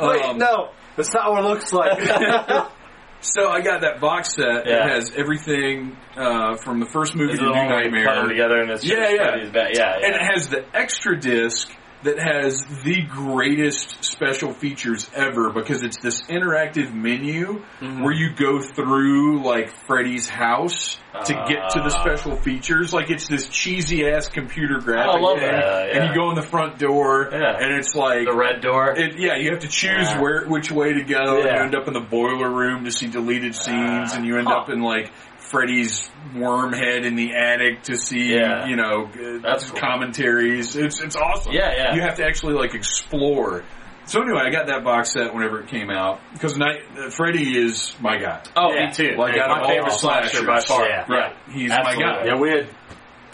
Wait, 0.00 0.22
Um, 0.24 0.38
no, 0.38 0.70
that's 0.96 1.12
not 1.14 1.30
what 1.32 1.44
it 1.44 1.48
looks 1.48 1.72
like. 1.72 2.68
So 3.24 3.48
I 3.48 3.60
got 3.60 3.82
that 3.82 4.00
box 4.00 4.34
set. 4.34 4.66
Yeah. 4.66 4.84
It 4.84 4.90
has 4.94 5.12
everything 5.16 5.96
uh, 6.16 6.56
from 6.56 6.80
the 6.80 6.86
first 6.86 7.14
movie 7.14 7.34
Is 7.34 7.38
to 7.38 7.44
it 7.44 7.48
New 7.50 7.54
all 7.54 7.68
like 7.68 7.84
cut 7.84 7.84
them 7.84 7.92
Nightmare, 7.92 8.28
together 8.28 8.60
and 8.62 8.70
it's 8.72 8.84
Yeah, 8.84 8.96
just 8.96 9.12
yeah. 9.12 9.22
Freddy's. 9.30 9.50
Yeah, 9.54 9.96
yeah. 10.00 10.06
and 10.06 10.14
it 10.16 10.22
has 10.34 10.48
the 10.48 10.64
extra 10.74 11.16
disc 11.20 11.70
that 12.02 12.18
has 12.18 12.64
the 12.82 13.02
greatest 13.02 14.02
special 14.04 14.52
features 14.52 15.08
ever 15.14 15.50
because 15.50 15.82
it's 15.82 15.98
this 15.98 16.22
interactive 16.22 16.92
menu 16.92 17.62
Mm-hmm. 17.80 18.02
where 18.02 18.12
you 18.12 18.32
go 18.34 18.60
through 18.60 19.42
like 19.42 19.70
Freddy's 19.86 20.28
house 20.28 20.98
to 21.24 21.32
get 21.32 21.70
to 21.70 21.78
the 21.80 21.92
Ah. 21.94 22.00
special 22.02 22.36
features. 22.36 22.92
Like 22.92 23.10
it's 23.10 23.26
this 23.28 23.48
cheesy 23.48 24.06
ass 24.08 24.28
computer 24.28 24.78
graphic, 24.78 25.14
I 25.14 25.18
love 25.18 25.38
thing, 25.38 25.50
that, 25.50 25.88
and 25.90 26.04
yeah. 26.04 26.08
you 26.10 26.14
go 26.14 26.30
in 26.30 26.36
the 26.36 26.42
front 26.42 26.78
door, 26.78 27.28
Yeah. 27.32 27.56
and 27.58 27.74
it's 27.74 27.94
like 27.94 28.26
the 28.26 28.34
red 28.34 28.60
door. 28.60 28.90
It, 28.96 29.18
yeah, 29.18 29.36
you 29.36 29.50
have 29.50 29.60
to 29.60 29.68
choose 29.68 30.08
Yeah. 30.08 30.20
where 30.20 30.44
which 30.46 30.70
way 30.70 30.92
to 30.94 31.02
go. 31.02 31.36
and 31.40 31.44
You 31.44 31.50
end 31.50 31.74
up 31.74 31.88
in 31.88 31.94
the 31.94 32.00
boiler 32.00 32.48
room 32.50 32.84
to 32.84 32.90
see 32.92 33.08
deleted 33.08 33.54
scenes, 33.54 34.10
Ah. 34.12 34.16
and 34.16 34.24
you 34.26 34.38
end 34.38 34.46
Huh. 34.48 34.58
up 34.58 34.70
in 34.70 34.80
like 34.80 35.10
Freddy's 35.52 36.10
worm 36.34 36.72
head 36.72 37.04
in 37.04 37.14
the 37.14 37.34
attic 37.36 37.82
to 37.82 37.96
see, 37.96 38.34
Yeah. 38.34 38.66
you 38.66 38.74
know, 38.74 39.10
That's 39.42 39.70
cool. 39.70 39.78
commentaries. 39.78 40.74
It's 40.74 40.98
it's 41.02 41.14
awesome. 41.14 41.52
Yeah, 41.52 41.70
yeah. 41.76 41.94
You 41.94 42.00
have 42.00 42.16
to 42.16 42.24
actually 42.24 42.54
like 42.54 42.74
explore. 42.74 43.62
so 44.06 44.22
anyway, 44.22 44.40
I 44.46 44.50
got 44.50 44.66
that 44.68 44.82
box 44.82 45.12
set 45.12 45.34
whenever 45.34 45.60
it 45.60 45.68
came 45.68 45.90
out 45.90 46.20
because 46.32 46.56
Night 46.56 46.80
uh, 46.98 47.10
Freddy 47.10 47.58
is 47.58 47.94
my 48.00 48.16
guy. 48.16 48.42
Oh, 48.56 48.72
Yeah. 48.72 48.86
me 48.86 48.92
too. 48.92 49.14
Like, 49.18 49.36
out 49.36 49.60
my 49.60 49.66
favorite 49.68 49.90
the 49.90 49.98
slasher 49.98 50.46
by 50.46 50.60
far. 50.60 50.88
Yeah. 50.88 51.04
Right, 51.06 51.36
he's 51.50 51.70
Absolutely. 51.70 52.04
my 52.04 52.12
guy. 52.12 52.24
Yeah, 52.24 52.36
we 52.40 52.48
had 52.50 52.68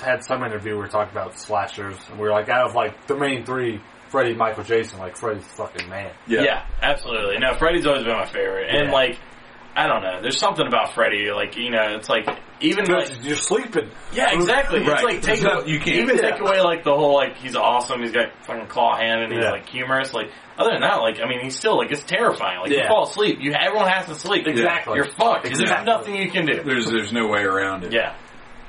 had 0.02 0.24
some 0.24 0.42
interview 0.42 0.74
where 0.74 0.84
we 0.84 0.88
talking 0.90 1.12
about 1.12 1.38
slashers, 1.38 1.96
and 2.10 2.18
we 2.18 2.24
were 2.26 2.32
like, 2.32 2.48
out 2.48 2.68
of 2.68 2.74
like 2.74 3.06
the 3.06 3.16
main 3.16 3.44
three, 3.44 3.80
Freddy, 4.08 4.34
Michael, 4.34 4.64
Jason, 4.64 4.98
like 4.98 5.16
Freddy's 5.16 5.44
fucking 5.52 5.88
man. 5.88 6.10
Yeah. 6.26 6.64
absolutely. 6.82 7.38
No, 7.38 7.54
Freddy's 7.54 7.86
always 7.86 8.02
been 8.04 8.16
my 8.16 8.26
favorite, 8.26 8.70
and 8.70 8.88
Yeah. 8.88 8.92
like, 8.92 9.18
I 9.78 9.86
don't 9.86 10.02
know. 10.02 10.20
There's 10.22 10.40
something 10.40 10.66
about 10.66 10.94
Freddy, 10.94 11.30
like 11.30 11.56
you 11.56 11.70
know, 11.70 11.94
it's 11.96 12.08
like 12.08 12.26
even 12.60 12.86
like 12.86 13.22
you're 13.22 13.36
sleeping. 13.36 13.90
yeah, 14.12 14.32
exactly. 14.34 14.80
Right. 14.80 14.92
It's 14.94 15.02
like 15.04 15.22
take 15.22 15.42
It's 15.44 15.66
you 15.68 15.78
can't- 15.78 15.96
even 16.00 16.16
Yeah. 16.16 16.30
take 16.32 16.40
away 16.40 16.60
like 16.60 16.82
the 16.82 16.92
whole 16.94 17.14
like 17.14 17.36
he's 17.36 17.54
awesome. 17.54 18.00
He's 18.02 18.10
got 18.10 18.32
fucking 18.44 18.66
claw 18.66 18.96
hand 18.96 19.20
and 19.22 19.32
he's 19.32 19.44
Yeah. 19.44 19.52
like 19.52 19.68
humorous. 19.68 20.12
Like 20.12 20.30
other 20.58 20.70
than 20.72 20.80
that, 20.80 20.96
like 20.96 21.20
I 21.20 21.28
mean, 21.28 21.40
he's 21.44 21.56
still 21.56 21.76
like 21.78 21.92
it's 21.92 22.02
terrifying. 22.02 22.60
Like 22.60 22.70
you 22.72 22.82
fall 22.88 23.04
asleep, 23.04 23.38
you 23.40 23.52
everyone 23.52 23.88
has 23.88 24.06
to 24.06 24.14
sleep. 24.16 24.46
Exactly. 24.48 24.96
You're 24.96 25.04
fucked. 25.12 25.44
There's 25.44 25.60
Exactly. 25.60 25.86
nothing 25.92 26.14
you 26.16 26.30
can 26.30 26.44
do. 26.46 26.62
There's 26.64 26.86
there's 26.90 27.12
no 27.12 27.28
way 27.28 27.42
around 27.42 27.84
it. 27.84 27.92
Yeah. 27.92 28.16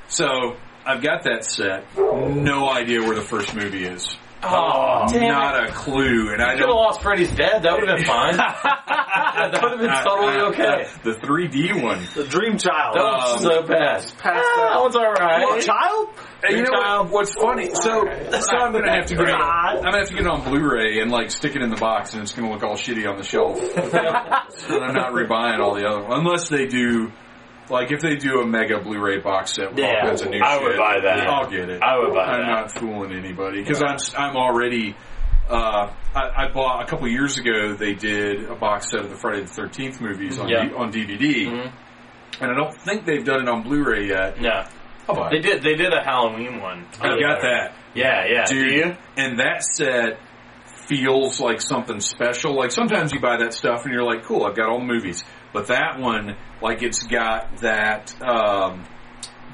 So 0.06 0.56
I've 0.86 1.02
got 1.02 1.24
that 1.24 1.44
set. 1.44 1.84
No 1.98 2.68
idea 2.70 3.00
where 3.00 3.14
the 3.16 3.20
first 3.22 3.54
movie 3.54 3.84
is. 3.84 4.16
Oh, 4.42 5.06
damn 5.12 5.28
Not 5.28 5.68
a 5.68 5.72
clue, 5.72 6.32
and 6.32 6.40
I 6.42 6.52
Could 6.52 6.60
have 6.60 6.68
don't. 6.68 6.76
lost 6.76 7.02
Freddy's 7.02 7.30
dead. 7.34 7.62
That 7.62 7.72
would 7.78 7.88
have 7.88 7.98
been 7.98 8.06
fine. 8.06 8.36
that 8.36 9.58
would 9.62 9.70
have 9.72 9.80
been 9.80 10.04
totally 10.04 10.40
okay. 10.52 10.88
The 11.04 11.12
3D 11.20 11.82
one. 11.82 12.06
The 12.14 12.24
Dream 12.24 12.56
Child. 12.56 12.96
That 12.96 13.02
was 13.02 13.34
Um, 13.36 13.42
so 13.42 13.62
bad. 13.64 14.06
Ah, 14.24 14.70
that 14.72 14.80
one's 14.80 14.96
alright. 14.96 15.44
Well, 15.46 15.60
child? 15.60 16.08
Hey, 16.42 16.56
you 16.56 16.62
know 16.62 16.80
child. 16.80 17.06
what, 17.10 17.12
what's 17.12 17.34
funny? 17.34 17.66
So, 17.74 18.04
so 18.40 18.56
I'm 18.56 18.72
gonna 18.72 18.90
have 18.90 19.06
to 19.06 19.14
get 19.16 19.28
it. 19.28 19.34
I'm 19.34 19.82
gonna 19.82 19.98
have 19.98 20.08
to 20.08 20.14
get 20.14 20.22
it 20.24 20.30
on 20.30 20.42
Blu-ray 20.44 21.00
and 21.00 21.10
like 21.10 21.30
stick 21.30 21.54
it 21.54 21.60
in 21.62 21.68
the 21.68 21.76
box, 21.76 22.14
and 22.14 22.22
it's 22.22 22.32
gonna 22.32 22.50
look 22.50 22.62
all 22.62 22.76
shitty 22.76 23.06
on 23.06 23.18
the 23.18 23.24
shelf. 23.24 23.60
and 23.76 24.84
I'm 24.84 24.94
not 24.94 25.12
rebuying 25.12 25.58
all 25.60 25.74
the 25.74 25.86
other 25.86 26.00
ones 26.02 26.14
unless 26.24 26.48
they 26.48 26.66
do. 26.66 27.12
Like 27.70 27.92
if 27.92 28.00
they 28.00 28.16
do 28.16 28.40
a 28.40 28.46
mega 28.46 28.80
Blu-ray 28.80 29.20
box 29.20 29.54
set 29.54 29.70
with 29.74 29.84
all 29.84 29.90
Yeah. 29.90 30.00
kinds 30.06 30.22
of 30.22 30.30
new 30.30 30.40
I 30.42 30.54
shit, 30.54 30.62
would 30.64 30.76
buy 30.76 31.00
that. 31.02 31.26
I'll 31.28 31.48
get 31.50 31.68
it. 31.70 31.82
I 31.82 31.98
would 31.98 32.12
buy 32.14 32.26
that. 32.26 32.34
I'm 32.34 32.40
that. 32.46 32.60
not 32.62 32.78
fooling 32.78 33.12
anybody 33.12 33.62
because 33.62 33.82
I'm 33.82 33.96
I'm 34.16 34.36
already. 34.36 34.96
Uh, 35.48 35.92
I, 36.14 36.44
I 36.46 36.48
bought 36.52 36.82
a 36.82 36.86
couple 36.86 37.08
years 37.08 37.38
ago. 37.38 37.74
They 37.74 37.94
did 37.94 38.44
a 38.48 38.54
box 38.54 38.90
set 38.90 39.00
of 39.00 39.10
the 39.10 39.16
Friday 39.16 39.42
the 39.42 39.48
Thirteenth 39.48 40.00
movies 40.00 40.38
on 40.38 40.48
Yeah. 40.48 40.64
D- 40.68 40.74
on 40.74 40.92
DVD, 40.92 41.46
Mhm. 41.46 41.72
and 42.40 42.50
I 42.50 42.54
don't 42.54 42.74
think 42.74 43.04
they've 43.04 43.24
done 43.24 43.42
it 43.42 43.48
on 43.48 43.62
Blu-ray 43.62 44.06
yet. 44.06 44.40
No, 44.40 44.64
they 45.30 45.38
it. 45.38 45.42
did. 45.42 45.62
They 45.62 45.74
did 45.74 45.92
a 45.92 46.02
Halloween 46.04 46.60
one. 46.60 46.86
I 47.00 47.18
got 47.18 47.40
that. 47.42 47.74
Yeah, 47.94 48.26
yeah. 48.26 48.44
Dude, 48.46 48.68
Do 48.68 48.74
you? 48.76 48.96
and 49.16 49.40
that 49.40 49.64
set 49.64 50.18
feels 50.86 51.40
like 51.40 51.60
something 51.60 52.00
special. 52.00 52.54
Like 52.56 52.70
sometimes 52.72 53.12
you 53.12 53.20
buy 53.20 53.36
that 53.38 53.54
stuff 53.54 53.84
and 53.84 53.92
you're 53.92 54.04
like, 54.04 54.24
cool, 54.24 54.44
I've 54.44 54.56
got 54.56 54.68
all 54.68 54.78
the 54.78 54.84
movies. 54.86 55.24
But 55.52 55.66
that 55.68 55.98
one, 55.98 56.36
like 56.62 56.82
it's 56.82 57.02
got 57.06 57.58
that, 57.58 58.14
um, 58.22 58.84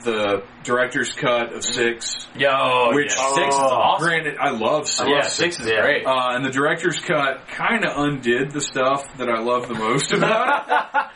the 0.05 0.45
director's 0.63 1.13
cut 1.15 1.53
of 1.55 1.65
six. 1.65 2.29
Yo, 2.37 2.91
Which- 2.93 3.15
yeah. 3.17 3.35
six 3.35 3.55
is 3.55 3.61
awesome. 3.61 4.07
Granted, 4.07 4.37
I 4.39 4.51
love 4.51 4.87
six. 4.89 5.09
yeah, 5.09 5.23
six 5.23 5.59
is 5.59 5.67
great. 5.67 6.05
Uh, 6.07 6.29
and 6.35 6.45
the 6.45 6.51
director's 6.51 7.01
cut 7.01 7.49
kind 7.49 7.85
of 7.85 7.97
undid 7.97 8.53
the 8.53 8.61
stuff 8.61 9.03
that 9.17 9.29
I 9.29 9.41
love 9.41 9.69
the 9.69 9.75
most 9.75 10.13
about 10.13 10.49
it. 10.69 10.69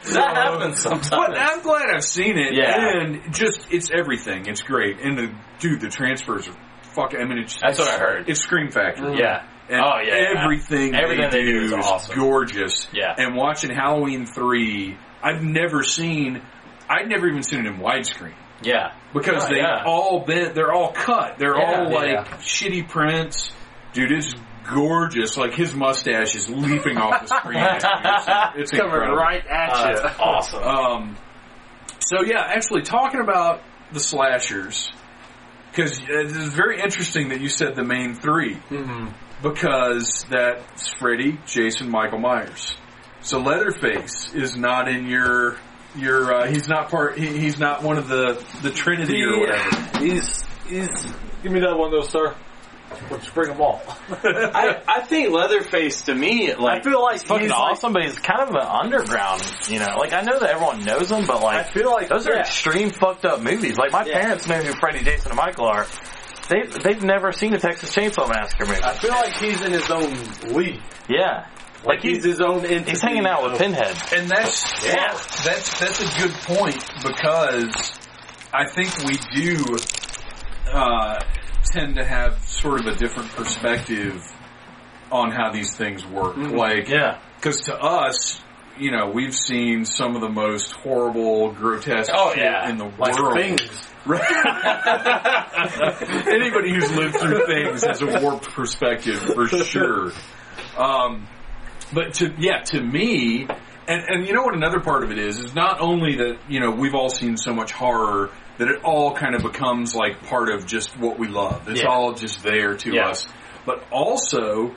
that 0.14 0.36
happens 0.36 0.80
sometimes. 0.80 1.10
But 1.10 1.38
I'm 1.38 1.60
glad 1.62 1.90
I've 1.94 2.02
seen 2.04 2.38
it. 2.38 2.54
Yeah. 2.54 3.00
And 3.00 3.32
just, 3.34 3.60
it's 3.70 3.90
everything. 3.92 4.46
It's 4.46 4.62
great. 4.62 4.98
And 5.00 5.16
the, 5.18 5.34
dude, 5.60 5.80
the 5.82 5.88
transfers 5.90 6.48
are 6.48 6.56
fucking, 6.94 7.20
I 7.20 7.24
mean, 7.26 7.38
it's, 7.38 7.60
That's 7.60 7.78
what 7.78 7.88
I 7.88 7.98
heard. 7.98 8.28
it's 8.30 8.40
Scream 8.40 8.70
Factory. 8.70 9.18
yeah. 9.18 9.46
And 9.70 9.80
Oh, 9.80 9.98
yeah, 10.04 10.32
yeah. 10.32 10.42
everything, 10.42 10.94
Everything 10.94 11.30
they, 11.30 11.38
they 11.38 11.44
do 11.44 11.68
do 11.68 11.76
is 11.76 11.84
awesome. 11.86 12.18
gorgeous. 12.18 12.88
Yeah. 12.92 13.14
And 13.16 13.36
watching 13.36 13.70
Halloween 13.70 14.26
3, 14.26 14.96
I've 15.22 15.42
never 15.42 15.82
seen, 15.84 16.42
I'd 16.88 17.08
never 17.08 17.28
even 17.28 17.42
seen 17.42 17.60
it 17.60 17.66
in 17.66 17.76
widescreen. 17.78 18.34
Yeah. 18.62 18.92
Because 19.14 19.44
Oh, 19.44 19.48
they 19.48 19.58
yeah. 19.58 19.84
all 19.86 20.24
been, 20.24 20.54
they're 20.54 20.72
all 20.72 20.92
cut. 20.92 21.38
They're 21.38 21.56
Yeah, 21.56 21.84
all 21.84 21.90
like 21.92 22.28
shitty 22.40 22.88
prints. 22.88 23.52
Dude, 23.92 24.12
it's 24.12 24.34
gorgeous. 24.68 25.36
Like 25.36 25.54
his 25.54 25.74
mustache 25.74 26.34
is 26.34 26.48
leaping 26.48 26.96
off 26.98 27.26
the 27.28 27.36
screen. 27.36 27.58
It's, 27.62 27.84
it's 28.56 28.70
Coming 28.72 28.86
incredible. 28.92 29.16
right 29.16 29.46
at 29.46 29.70
Uh, 29.70 29.88
you. 29.90 30.22
awesome. 30.22 30.62
Um, 30.62 31.16
so 32.00 32.22
yeah, 32.22 32.40
actually 32.44 32.82
talking 32.82 33.20
about 33.20 33.62
the 33.92 34.00
slashers, 34.00 34.90
because 35.70 36.00
it's 36.08 36.54
very 36.54 36.80
interesting 36.80 37.28
that 37.30 37.40
you 37.40 37.48
said 37.48 37.74
the 37.76 37.84
main 37.84 38.14
3 38.14 38.54
Mm-hmm. 38.70 39.06
Because 39.42 40.24
that's 40.28 40.88
Freddy, 40.94 41.38
Jason, 41.46 41.90
Michael 41.90 42.18
Myers. 42.18 42.74
So 43.22 43.38
Leatherface 43.40 44.32
is 44.34 44.56
not 44.56 44.88
in 44.88 45.06
your 45.06 45.56
your. 45.96 46.32
Uh, 46.34 46.46
he's 46.48 46.68
not 46.68 46.90
part. 46.90 47.18
He, 47.18 47.26
he's 47.38 47.58
not 47.58 47.82
one 47.82 47.98
of 47.98 48.08
the 48.08 48.42
the 48.62 48.70
Trinity 48.70 49.22
or 49.22 49.40
whatever. 49.40 49.98
He's, 49.98 50.42
he's, 50.68 50.88
give 51.42 51.52
me 51.52 51.58
another 51.58 51.76
one 51.76 51.90
though, 51.90 52.02
sir. 52.02 52.34
Let's 53.08 53.28
bring 53.30 53.50
them 53.50 53.60
all. 53.60 53.80
I, 54.10 54.82
I 54.88 55.02
think 55.02 55.30
Leatherface 55.32 56.02
to 56.02 56.14
me, 56.14 56.52
like, 56.56 56.80
I 56.80 56.82
feel 56.90 57.00
like 57.00 57.12
he's 57.12 57.22
fucking 57.22 57.42
he's 57.42 57.50
like- 57.50 57.60
awesome, 57.60 57.92
but 57.92 58.02
he's 58.02 58.18
kind 58.18 58.40
of 58.40 58.48
an 58.48 58.66
underground, 58.66 59.42
you 59.68 59.78
know. 59.78 59.96
Like, 59.96 60.12
I 60.12 60.22
know 60.22 60.40
that 60.40 60.50
everyone 60.50 60.84
knows 60.84 61.08
him, 61.12 61.24
but 61.24 61.40
like, 61.40 61.66
I 61.66 61.70
feel 61.70 61.88
like 61.92 62.08
those 62.08 62.26
are 62.26 62.34
extreme 62.36 62.90
fucked 62.90 63.24
up 63.24 63.42
movies. 63.42 63.76
Like, 63.78 63.92
my 63.92 64.04
Yeah. 64.04 64.20
parents 64.20 64.48
know 64.48 64.56
who 64.60 64.72
Freddy, 64.72 65.04
Jason, 65.04 65.30
and 65.30 65.36
Michael 65.36 65.66
are. 65.66 65.86
They 66.50 66.62
they've 66.82 67.02
never 67.02 67.32
seen 67.32 67.54
a 67.54 67.58
Texas 67.58 67.94
Chainsaw 67.94 68.28
Massacre 68.28 68.66
movie. 68.66 68.82
I 68.82 68.94
feel 68.98 69.12
like 69.12 69.34
he's 69.36 69.60
in 69.62 69.72
his 69.72 69.88
own 69.90 70.12
league. 70.52 70.80
Yeah, 71.08 71.46
Like 71.84 72.02
he's 72.02 72.24
his 72.24 72.40
own 72.40 72.66
entity. 72.66 72.90
he's 72.90 73.00
hanging 73.00 73.26
out 73.26 73.42
with 73.44 73.58
Pinhead. 73.58 73.96
And 74.14 74.28
that's 74.28 74.84
Yeah. 74.84 75.12
that's 75.44 75.78
that's 75.80 76.00
a 76.00 76.20
good 76.20 76.34
point 76.44 76.84
because 77.02 77.92
I 78.52 78.66
think 78.68 78.90
we 79.04 79.14
do 79.32 79.64
uh, 80.72 81.20
tend 81.72 81.94
to 81.96 82.04
have 82.04 82.44
sort 82.48 82.80
of 82.80 82.86
a 82.86 82.96
different 82.96 83.30
perspective 83.30 84.20
on 85.12 85.30
how 85.30 85.50
these 85.52 85.76
things 85.76 86.04
work. 86.06 86.36
Like, 86.36 86.88
Yeah. 86.88 87.18
because 87.36 87.60
to 87.62 87.76
us, 87.80 88.40
you 88.80 88.90
know, 88.90 89.10
we've 89.10 89.34
seen 89.34 89.84
some 89.84 90.14
of 90.16 90.22
the 90.22 90.28
most 90.28 90.72
horrible, 90.72 91.52
grotesque 91.52 92.10
Oh, 92.14 92.30
shit 92.34 92.42
yeah. 92.44 92.68
in 92.68 92.78
the 92.78 92.86
Like 92.98 93.16
world. 93.18 93.34
things. 93.36 93.86
Anybody 96.26 96.72
who's 96.74 96.90
lived 96.92 97.16
through 97.16 97.46
things 97.46 97.84
has 97.84 98.00
a 98.02 98.20
warped 98.20 98.48
perspective 98.50 99.20
for 99.20 99.46
sure. 99.48 100.12
Um, 100.76 101.26
but 101.92 102.14
to 102.14 102.32
yeah, 102.38 102.62
to 102.62 102.80
me, 102.80 103.46
and 103.88 104.02
and 104.08 104.26
you 104.26 104.32
know 104.32 104.42
what 104.42 104.54
another 104.54 104.80
part 104.80 105.04
of 105.04 105.10
it 105.10 105.18
is 105.18 105.38
is 105.38 105.54
not 105.54 105.80
only 105.80 106.16
that 106.16 106.38
you 106.48 106.60
know 106.60 106.70
we've 106.70 106.94
all 106.94 107.10
seen 107.10 107.36
so 107.36 107.52
much 107.52 107.72
horror 107.72 108.30
that 108.58 108.68
it 108.68 108.82
all 108.84 109.14
kind 109.14 109.34
of 109.34 109.42
becomes 109.42 109.94
like 109.94 110.22
part 110.26 110.48
of 110.50 110.66
just 110.66 110.96
what 110.98 111.18
we 111.18 111.28
love. 111.28 111.68
It's 111.68 111.82
Yeah. 111.82 111.88
all 111.88 112.12
just 112.14 112.42
there 112.42 112.76
to 112.76 112.94
Yeah. 112.94 113.08
us. 113.08 113.26
But 113.66 113.84
also, 113.90 114.74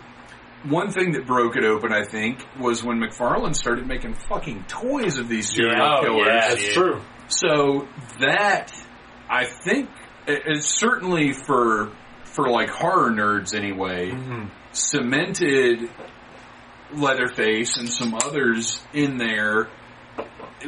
one 0.66 0.92
thing 0.92 1.12
that 1.14 1.26
broke 1.28 1.56
it 1.56 1.64
open, 1.66 1.92
I 1.94 2.06
think, 2.06 2.46
was 2.60 2.84
when 2.84 3.00
McFarlane 3.00 3.56
started 3.56 3.88
making 3.88 4.14
fucking 4.14 4.66
toys 4.68 5.18
of 5.18 5.28
these 5.28 5.50
serial 5.54 5.82
Oh, 5.82 6.02
killers. 6.02 6.28
yeah, 6.28 6.48
That's 6.50 6.64
dude. 6.64 6.74
true. 6.74 7.02
So 7.28 7.88
that 8.20 8.72
I 9.30 9.46
think 9.46 9.90
i- 10.28 10.42
is 10.48 10.66
certainly 10.68 11.34
for 11.34 11.92
for 12.26 12.50
like 12.50 12.70
horror 12.70 13.12
nerds 13.12 13.54
anyway, 13.56 14.10
Mm-hmm. 14.12 14.46
cemented 14.72 15.90
Leatherface 16.94 17.78
and 17.78 17.90
some 17.90 18.14
others 18.16 18.84
in 18.94 19.18
there 19.18 19.68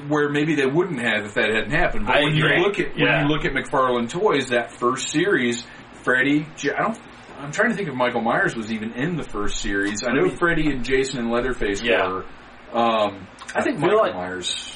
where 0.07 0.29
maybe 0.29 0.55
they 0.55 0.65
wouldn't 0.65 0.99
have 0.99 1.25
if 1.25 1.35
that 1.35 1.49
hadn't 1.53 1.71
happened. 1.71 2.05
But 2.07 2.15
I 2.17 2.23
when 2.23 2.35
agree. 2.35 2.57
you 2.57 2.63
look 2.63 2.79
at 2.79 2.97
Yeah. 2.97 3.05
when 3.21 3.27
you 3.29 3.35
look 3.35 3.45
at 3.45 3.53
McFarlane 3.53 4.09
Toys, 4.09 4.49
that 4.49 4.71
first 4.79 5.09
series, 5.09 5.65
Freddy, 6.03 6.45
J- 6.57 6.73
I 6.73 6.81
don't. 6.83 6.99
I'm 7.39 7.51
trying 7.51 7.69
to 7.69 7.75
think 7.75 7.87
if 7.89 7.95
Michael 7.95 8.21
Myers 8.21 8.55
was 8.55 8.71
even 8.71 8.93
in 8.93 9.15
the 9.17 9.23
first 9.23 9.57
series. 9.61 10.03
I 10.03 10.11
know 10.13 10.29
Freddy 10.29 10.71
and 10.71 10.83
Jason 10.85 11.19
and 11.19 11.31
Leatherface 11.31 11.81
Yeah. 11.81 12.07
were. 12.07 12.25
Um, 12.73 13.27
I 13.53 13.61
think 13.61 13.79
feel 13.79 13.87
Michael 13.87 13.99
like- 13.99 14.15
Myers. 14.15 14.71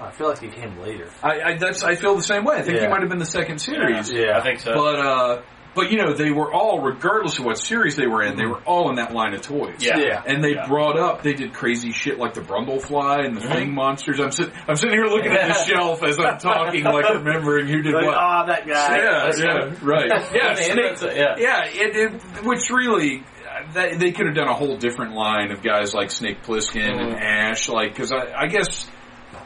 I 0.00 0.10
feel 0.12 0.28
like 0.28 0.40
he 0.40 0.48
came 0.48 0.78
later. 0.80 1.10
I, 1.22 1.40
I 1.42 1.56
that's 1.58 1.84
I 1.84 1.94
feel 1.94 2.16
the 2.16 2.22
same 2.22 2.44
way. 2.44 2.56
I 2.56 2.62
think 2.62 2.80
he 2.80 2.88
might 2.88 3.00
have 3.00 3.10
been 3.10 3.18
the 3.18 3.26
second 3.26 3.58
series. 3.60 4.10
Yeah. 4.10 4.38
I 4.38 4.40
think 4.42 4.60
so. 4.60 4.72
But 4.72 4.98
uh 4.98 5.42
but 5.74 5.90
you 5.92 5.98
know, 5.98 6.12
they 6.14 6.30
were 6.30 6.52
all 6.52 6.80
regardless 6.80 7.38
of 7.38 7.44
what 7.44 7.58
series 7.58 7.94
they 7.96 8.06
were 8.06 8.22
in, 8.22 8.36
they 8.36 8.46
were 8.46 8.60
all 8.64 8.90
in 8.90 8.96
that 8.96 9.12
line 9.14 9.34
of 9.34 9.42
toys. 9.42 9.76
Yeah. 9.78 9.98
Yeah. 9.98 10.22
And 10.26 10.42
they 10.42 10.54
Yeah. 10.54 10.66
brought 10.66 10.98
up 10.98 11.22
they 11.22 11.32
did 11.34 11.52
crazy 11.52 11.92
shit 11.92 12.18
like 12.18 12.34
the 12.34 12.40
Brundlefly 12.40 13.24
and 13.24 13.36
the 13.36 13.40
Mm-hmm. 13.40 13.52
Thing 13.52 13.74
monsters. 13.74 14.18
I'm 14.20 14.32
sitting 14.32 14.52
I'm 14.66 14.76
sitting 14.76 14.94
here 14.96 15.06
looking 15.06 15.32
at 15.32 15.48
the 15.48 15.64
shelf 15.64 16.02
as 16.02 16.18
I'm 16.18 16.38
talking, 16.38 16.84
like 16.84 17.08
remembering 17.14 17.68
who 17.68 17.82
did 17.82 17.94
Like, 17.94 18.06
what. 18.06 18.14
ah, 18.16 18.46
that 18.46 18.66
guy. 18.66 18.96
yeah, 18.98 19.22
that's 19.26 19.38
yeah, 19.40 19.46
right. 19.46 19.82
right. 19.82 20.08
Yeah, 20.34 20.48
Yeah, 20.48 20.54
Snake- 20.54 20.76
that's 20.88 21.02
it, 21.02 21.16
yeah. 21.16 21.34
yeah, 21.38 21.64
it, 21.66 21.96
it, 21.96 22.44
which 22.44 22.70
really, 22.70 23.22
uh, 23.46 23.72
that, 23.74 23.98
they 23.98 24.12
could 24.12 24.26
have 24.26 24.34
done 24.34 24.48
a 24.48 24.54
whole 24.54 24.76
different 24.76 25.14
line 25.14 25.50
of 25.52 25.62
guys 25.62 25.94
like 25.94 26.10
Snake 26.10 26.42
Plissken 26.42 26.82
and 27.00 27.14
Mhm. 27.14 27.20
Ash, 27.22 27.68
like, 27.68 27.94
cause 27.96 28.12
I, 28.12 28.32
I 28.36 28.46
guess 28.48 28.90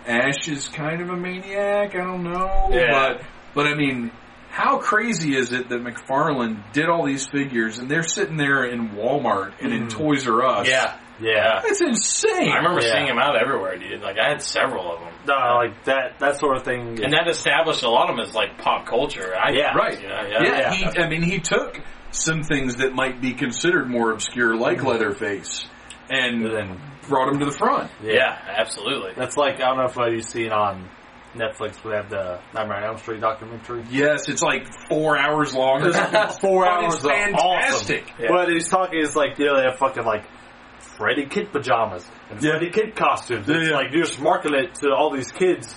Ash 0.06 0.48
is 0.48 0.68
kind 0.68 1.00
of 1.00 1.08
a 1.10 1.16
maniac, 1.16 1.94
I 1.94 1.98
don't 1.98 2.22
know, 2.24 2.68
Yeah. 2.72 2.90
but, 3.16 3.22
but 3.54 3.66
I 3.66 3.74
mean, 3.74 4.10
how 4.54 4.78
crazy 4.78 5.36
is 5.36 5.52
it 5.52 5.68
that 5.68 5.82
McFarlane 5.82 6.62
did 6.72 6.88
all 6.88 7.04
these 7.04 7.26
figures 7.26 7.78
and 7.78 7.90
they're 7.90 8.04
sitting 8.06 8.36
there 8.36 8.64
in 8.64 8.90
Walmart 8.90 9.54
and 9.60 9.72
in 9.72 9.88
Toys 9.88 10.28
R 10.28 10.44
Us? 10.44 10.68
Yeah. 10.68 10.96
Yeah. 11.20 11.60
That's 11.64 11.80
insane. 11.80 12.52
I 12.52 12.56
remember 12.58 12.80
Yeah. 12.80 12.92
seeing 12.92 13.06
them 13.06 13.18
out 13.18 13.34
everywhere, 13.40 13.76
dude. 13.78 14.00
Like 14.00 14.16
I 14.18 14.28
had 14.28 14.42
several 14.42 14.92
of 14.94 15.00
them. 15.00 15.12
No, 15.26 15.34
like 15.56 15.84
that 15.84 16.20
that 16.20 16.38
sort 16.38 16.56
of 16.56 16.62
thing. 16.64 17.02
And 17.02 17.12
that 17.12 17.26
established 17.28 17.82
a 17.82 17.90
lot 17.90 18.10
of 18.10 18.16
them 18.16 18.24
as 18.24 18.32
like 18.34 18.58
pop 18.58 18.86
culture. 18.86 19.34
I 19.36 19.50
Yeah. 19.50 19.74
Right. 19.74 20.00
You 20.00 20.08
know, 20.08 20.22
Yeah, 20.22 20.42
yeah. 20.42 20.72
he, 20.72 20.98
I 21.00 21.08
mean, 21.08 21.22
he 21.22 21.40
took 21.40 21.80
some 22.12 22.44
things 22.44 22.76
that 22.76 22.94
might 22.94 23.20
be 23.20 23.32
considered 23.34 23.90
more 23.90 24.12
obscure, 24.12 24.54
like 24.56 24.78
Mm-hmm. 24.78 24.86
Leatherface, 24.86 25.66
and 26.10 26.44
And 26.46 26.54
then- 26.54 26.80
brought 27.08 27.28
him 27.28 27.38
to 27.40 27.44
the 27.44 27.52
front. 27.52 27.90
Yeah, 28.02 28.36
absolutely. 28.56 29.12
That's 29.16 29.36
like 29.36 29.56
I 29.56 29.66
don't 29.74 29.78
know 29.78 29.84
if 30.04 30.12
you've 30.12 30.24
seen 30.24 30.52
on 30.52 30.88
Netflix. 31.34 31.82
We 31.84 31.92
have 31.92 32.08
the 32.10 32.40
Nightmare 32.54 32.78
on 32.78 32.84
Elm 32.84 32.98
Street 32.98 33.20
documentary. 33.20 33.84
Yes, 33.90 34.28
it's 34.28 34.42
like 34.42 34.66
four 34.88 35.18
hours 35.18 35.54
long. 35.54 35.82
It's 35.86 36.38
four 36.40 36.64
But 36.64 36.68
hours 36.70 36.94
It's 36.94 37.04
of 37.04 37.10
fantastic. 37.10 38.04
awesome. 38.18 38.26
But 38.28 38.48
he's 38.50 38.68
talking. 38.68 39.00
It's 39.00 39.16
like 39.16 39.38
you 39.38 39.46
know 39.46 39.56
they 39.56 39.64
have 39.64 39.78
fucking 39.78 40.04
like 40.04 40.24
Freddy 40.96 41.26
Kid 41.26 41.50
pajamas 41.52 42.08
and 42.30 42.42
Yeah. 42.42 42.52
Freddy 42.52 42.70
Kid 42.70 42.94
costumes. 42.96 43.48
Yeah, 43.48 43.56
It's 43.56 43.68
yeah. 43.70 43.76
like 43.76 43.92
you're 43.92 44.04
just 44.04 44.20
marketing 44.20 44.64
it 44.64 44.74
to 44.76 44.90
all 44.90 45.10
these 45.14 45.30
kids, 45.32 45.74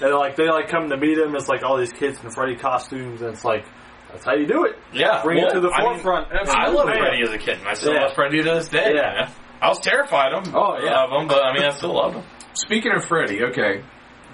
and 0.00 0.14
like 0.14 0.36
they 0.36 0.48
like 0.48 0.68
come 0.68 0.88
to 0.90 0.96
meet 0.96 1.18
him. 1.18 1.34
It's 1.34 1.48
like 1.48 1.62
all 1.62 1.76
these 1.78 1.92
kids 1.92 2.22
in 2.22 2.30
Freddy 2.30 2.56
costumes, 2.56 3.20
and 3.22 3.30
it's 3.32 3.44
like 3.44 3.64
that's 4.12 4.24
how 4.24 4.34
you 4.34 4.46
do 4.46 4.64
it. 4.64 4.76
Yeah, 4.92 5.22
Bring 5.22 5.38
well, 5.38 5.48
it 5.48 5.54
to 5.54 5.60
the 5.60 5.70
I 5.70 5.82
mean, 5.82 5.92
forefront. 6.00 6.28
I 6.32 6.68
love 6.68 6.86
Man. 6.86 6.98
Freddy 6.98 7.22
as 7.22 7.30
a 7.32 7.38
kid, 7.38 7.58
and 7.58 7.68
I 7.68 7.74
still 7.74 7.94
Yeah. 7.94 8.02
love 8.06 8.14
Freddy 8.14 8.38
to 8.42 8.44
this 8.54 8.68
day. 8.68 8.92
Yeah. 8.94 9.28
you? 9.28 9.34
I 9.62 9.68
was 9.68 9.78
terrified 9.80 10.32
of 10.32 10.46
him. 10.46 10.54
Oh, 10.56 10.78
yeah. 10.82 11.04
of 11.04 11.10
him, 11.20 11.28
but 11.28 11.44
I 11.44 11.52
mean, 11.52 11.64
I 11.64 11.70
still 11.70 11.94
love 11.94 12.14
him. 12.14 12.24
Speaking 12.54 12.92
of 12.92 13.04
Freddy, 13.04 13.42
okay, 13.44 13.82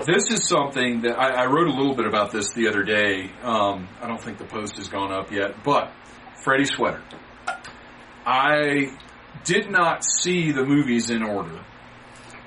this 0.05 0.31
is 0.31 0.49
something 0.49 1.03
that 1.03 1.19
I, 1.19 1.45
I 1.45 1.47
wrote 1.47 1.69
a 1.69 1.73
little 1.73 1.95
bit 1.95 2.07
about 2.07 2.31
this 2.33 2.53
the 2.53 2.69
other 2.69 2.83
day. 2.83 3.31
Um, 3.43 3.89
I 4.03 4.07
don't 4.07 4.21
think 4.21 4.39
the 4.39 4.45
post 4.45 4.77
has 4.77 4.89
gone 4.89 5.13
up 5.13 5.31
yet, 5.33 5.63
but 5.65 5.93
Freddy 6.45 6.65
sweater. 6.67 7.03
I 8.27 8.91
did 9.45 9.71
not 9.71 10.03
see 10.05 10.53
the 10.53 10.65
movies 10.65 11.11
in 11.11 11.23
order. 11.23 11.61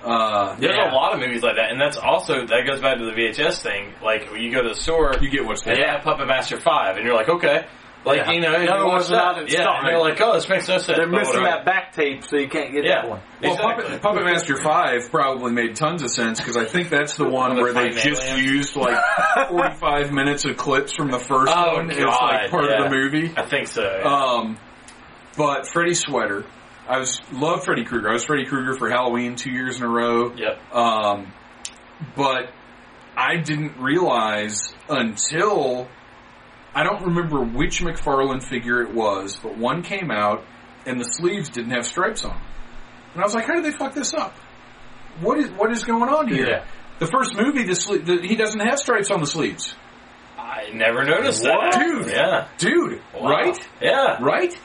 Uh, 0.04 0.56
There's 0.56 0.76
Yeah. 0.78 0.92
a 0.92 0.96
lot 0.96 1.14
of 1.14 1.20
movies 1.20 1.44
like 1.44 1.56
that, 1.58 1.72
and 1.72 1.80
that's 1.82 1.98
also 1.98 2.46
that 2.46 2.66
goes 2.66 2.80
back 2.80 2.98
to 3.00 3.06
the 3.06 3.12
VHS 3.12 3.62
thing. 3.62 3.94
Like 4.02 4.32
when 4.32 4.42
you 4.42 4.52
go 4.52 4.62
to 4.62 4.70
the 4.70 4.76
store, 4.76 5.12
you 5.20 5.30
get 5.30 5.46
what's 5.46 5.66
and 5.66 5.76
there. 5.76 5.86
they 5.86 5.92
have 5.92 6.04
Puppet 6.04 6.28
Master 6.28 6.58
Five, 6.60 6.96
and 6.98 7.06
you're 7.06 7.16
like, 7.16 7.28
okay, 7.30 7.66
like 8.06 8.18
Yeah. 8.18 8.32
you 8.32 8.42
know, 8.42 8.58
The 8.58 8.64
you 8.66 8.70
other 8.72 8.86
watch 8.86 8.94
one's 8.94 9.12
not 9.12 9.36
that, 9.36 9.42
in 9.44 9.48
yeah, 9.50 9.62
stock. 9.64 9.76
and 9.84 9.88
you're 9.92 10.00
like, 10.00 10.22
oh, 10.22 10.34
this 10.34 10.48
makes 10.50 10.68
no 10.68 10.78
sense. 10.78 10.98
They're 10.98 11.08
missing 11.08 11.44
that 11.44 11.66
back 11.66 11.94
tape, 11.94 12.24
so 12.24 12.38
you 12.38 12.48
can't 12.48 12.72
get 12.72 12.86
Yeah. 12.86 13.02
that 13.02 13.10
one. 13.10 13.22
Well, 13.42 13.52
Exactly. 13.54 13.84
Puppet, 13.86 14.02
Puppet 14.02 14.24
Master 14.26 14.56
5 14.56 15.12
probably 15.12 15.52
made 15.52 15.76
tons 15.76 16.02
of 16.04 16.10
sense 16.12 16.40
because 16.40 16.56
I 16.58 16.66
think 16.66 16.90
that's 16.90 17.16
the 17.18 17.28
one 17.30 17.56
The 17.56 17.62
where 17.62 17.74
they 17.74 17.90
just 17.90 18.24
aliens. 18.24 18.52
used 18.52 18.76
like 18.76 18.98
45 19.50 20.12
minutes 20.14 20.46
of 20.46 20.56
clips 20.58 20.96
from 20.96 21.12
the 21.12 21.20
first 21.20 21.52
Oh, 21.56 21.74
one 21.76 21.92
as 21.92 21.98
God, 21.98 22.22
like 22.22 22.52
part 22.52 22.66
yeah. 22.70 22.84
of 22.86 22.90
the 22.92 22.96
movie. 22.96 23.32
I 23.36 23.46
think 23.46 23.68
so. 23.68 23.82
yeah. 23.84 24.08
Um, 24.08 24.58
but 25.38 25.68
Freddy 25.68 25.94
Sweater, 25.94 26.46
I 26.88 26.98
was 27.00 27.22
love 27.32 27.64
Freddy 27.66 27.84
Krueger. 27.86 28.10
I 28.10 28.14
was 28.14 28.24
Freddy 28.26 28.46
Krueger 28.46 28.74
for 28.76 28.90
Halloween 28.90 29.36
two 29.36 29.52
years 29.52 29.78
in 29.78 29.84
a 29.84 29.90
row. 29.90 30.34
yep. 30.36 30.60
Um, 30.74 31.32
but 32.16 32.50
I 33.16 33.38
didn't 33.38 33.78
realize 33.80 34.74
until 34.90 35.88
I 36.74 36.84
don't 36.84 37.04
remember 37.06 37.42
which 37.42 37.82
McFarlane 37.82 38.44
figure 38.44 38.82
it 38.84 38.94
was, 38.94 39.38
but 39.42 39.58
one 39.58 39.82
came 39.82 40.12
out 40.12 40.44
and 40.86 41.00
the 41.00 41.04
sleeves 41.06 41.50
didn't 41.50 41.72
have 41.72 41.86
stripes 41.86 42.24
on 42.24 42.32
them. 42.32 42.42
And 43.14 43.22
I 43.22 43.26
was 43.26 43.34
like, 43.34 43.46
how 43.48 43.56
did 43.56 43.66
they 43.66 43.72
fuck 43.76 43.94
this 43.94 44.14
up? 44.14 44.36
What 45.22 45.40
is 45.40 45.50
what 45.52 45.72
is 45.72 45.84
going 45.84 46.10
on 46.10 46.28
here? 46.28 46.48
Yeah. 46.48 46.66
The 47.00 47.08
first 47.08 47.34
movie, 47.36 47.64
the, 47.64 47.74
sle- 47.74 48.06
the 48.06 48.26
he 48.28 48.36
doesn't 48.36 48.60
have 48.60 48.78
stripes 48.80 49.10
on 49.10 49.20
the 49.20 49.26
sleeves, 49.28 49.74
I 50.38 50.70
never 50.74 51.04
noticed 51.04 51.44
What? 51.44 51.74
that, 51.74 51.80
Dude. 51.84 52.08
Yeah. 52.10 52.48
dude. 52.58 53.02
Wow. 53.14 53.30
Right? 53.30 53.68
Yeah. 53.82 54.22
Right? 54.24 54.58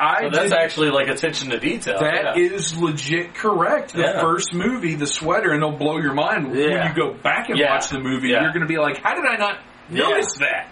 I 0.00 0.22
So 0.22 0.30
that's 0.30 0.50
did- 0.50 0.58
actually 0.58 0.90
like 0.90 1.08
attention 1.08 1.50
to 1.50 1.58
detail. 1.58 1.98
That 1.98 2.36
yeah. 2.36 2.42
is 2.42 2.76
legit 2.78 3.34
correct. 3.34 3.92
The 3.94 4.02
Yeah. 4.02 4.20
first 4.20 4.54
movie, 4.54 4.94
the 4.94 5.06
sweater, 5.08 5.50
and 5.50 5.62
it'll 5.62 5.76
blow 5.76 5.98
your 5.98 6.14
mind 6.14 6.50
when 6.52 6.60
you 6.60 6.94
go 6.94 7.12
back 7.14 7.48
and 7.50 7.58
watch 7.60 7.88
the 7.88 7.98
movie. 7.98 8.28
You're 8.28 8.52
going 8.52 8.60
to 8.60 8.66
be 8.66 8.78
like, 8.78 9.02
"How 9.02 9.14
did 9.14 9.24
I 9.26 9.36
not 9.36 9.58
notice 9.90 10.36
that?" 10.38 10.68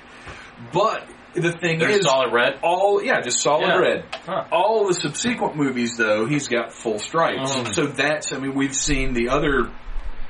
But 0.72 1.06
the 1.34 1.52
thing 1.52 1.78
They're 1.78 1.90
is, 1.90 2.04
solid 2.06 2.32
red. 2.32 2.58
all 2.62 3.02
yeah, 3.02 3.20
just 3.20 3.40
solid 3.40 3.68
Yeah. 3.68 3.76
red. 3.76 4.04
Huh. 4.24 4.44
All 4.50 4.86
the 4.86 4.94
subsequent 4.94 5.56
movies, 5.56 5.96
though, 5.96 6.24
he's 6.26 6.48
got 6.48 6.72
full 6.72 6.98
stripes. 6.98 7.54
Mm. 7.54 7.74
So 7.74 7.86
that's, 7.86 8.32
I 8.32 8.38
mean, 8.38 8.54
we've 8.54 8.74
seen 8.74 9.12
the 9.12 9.28
other 9.28 9.70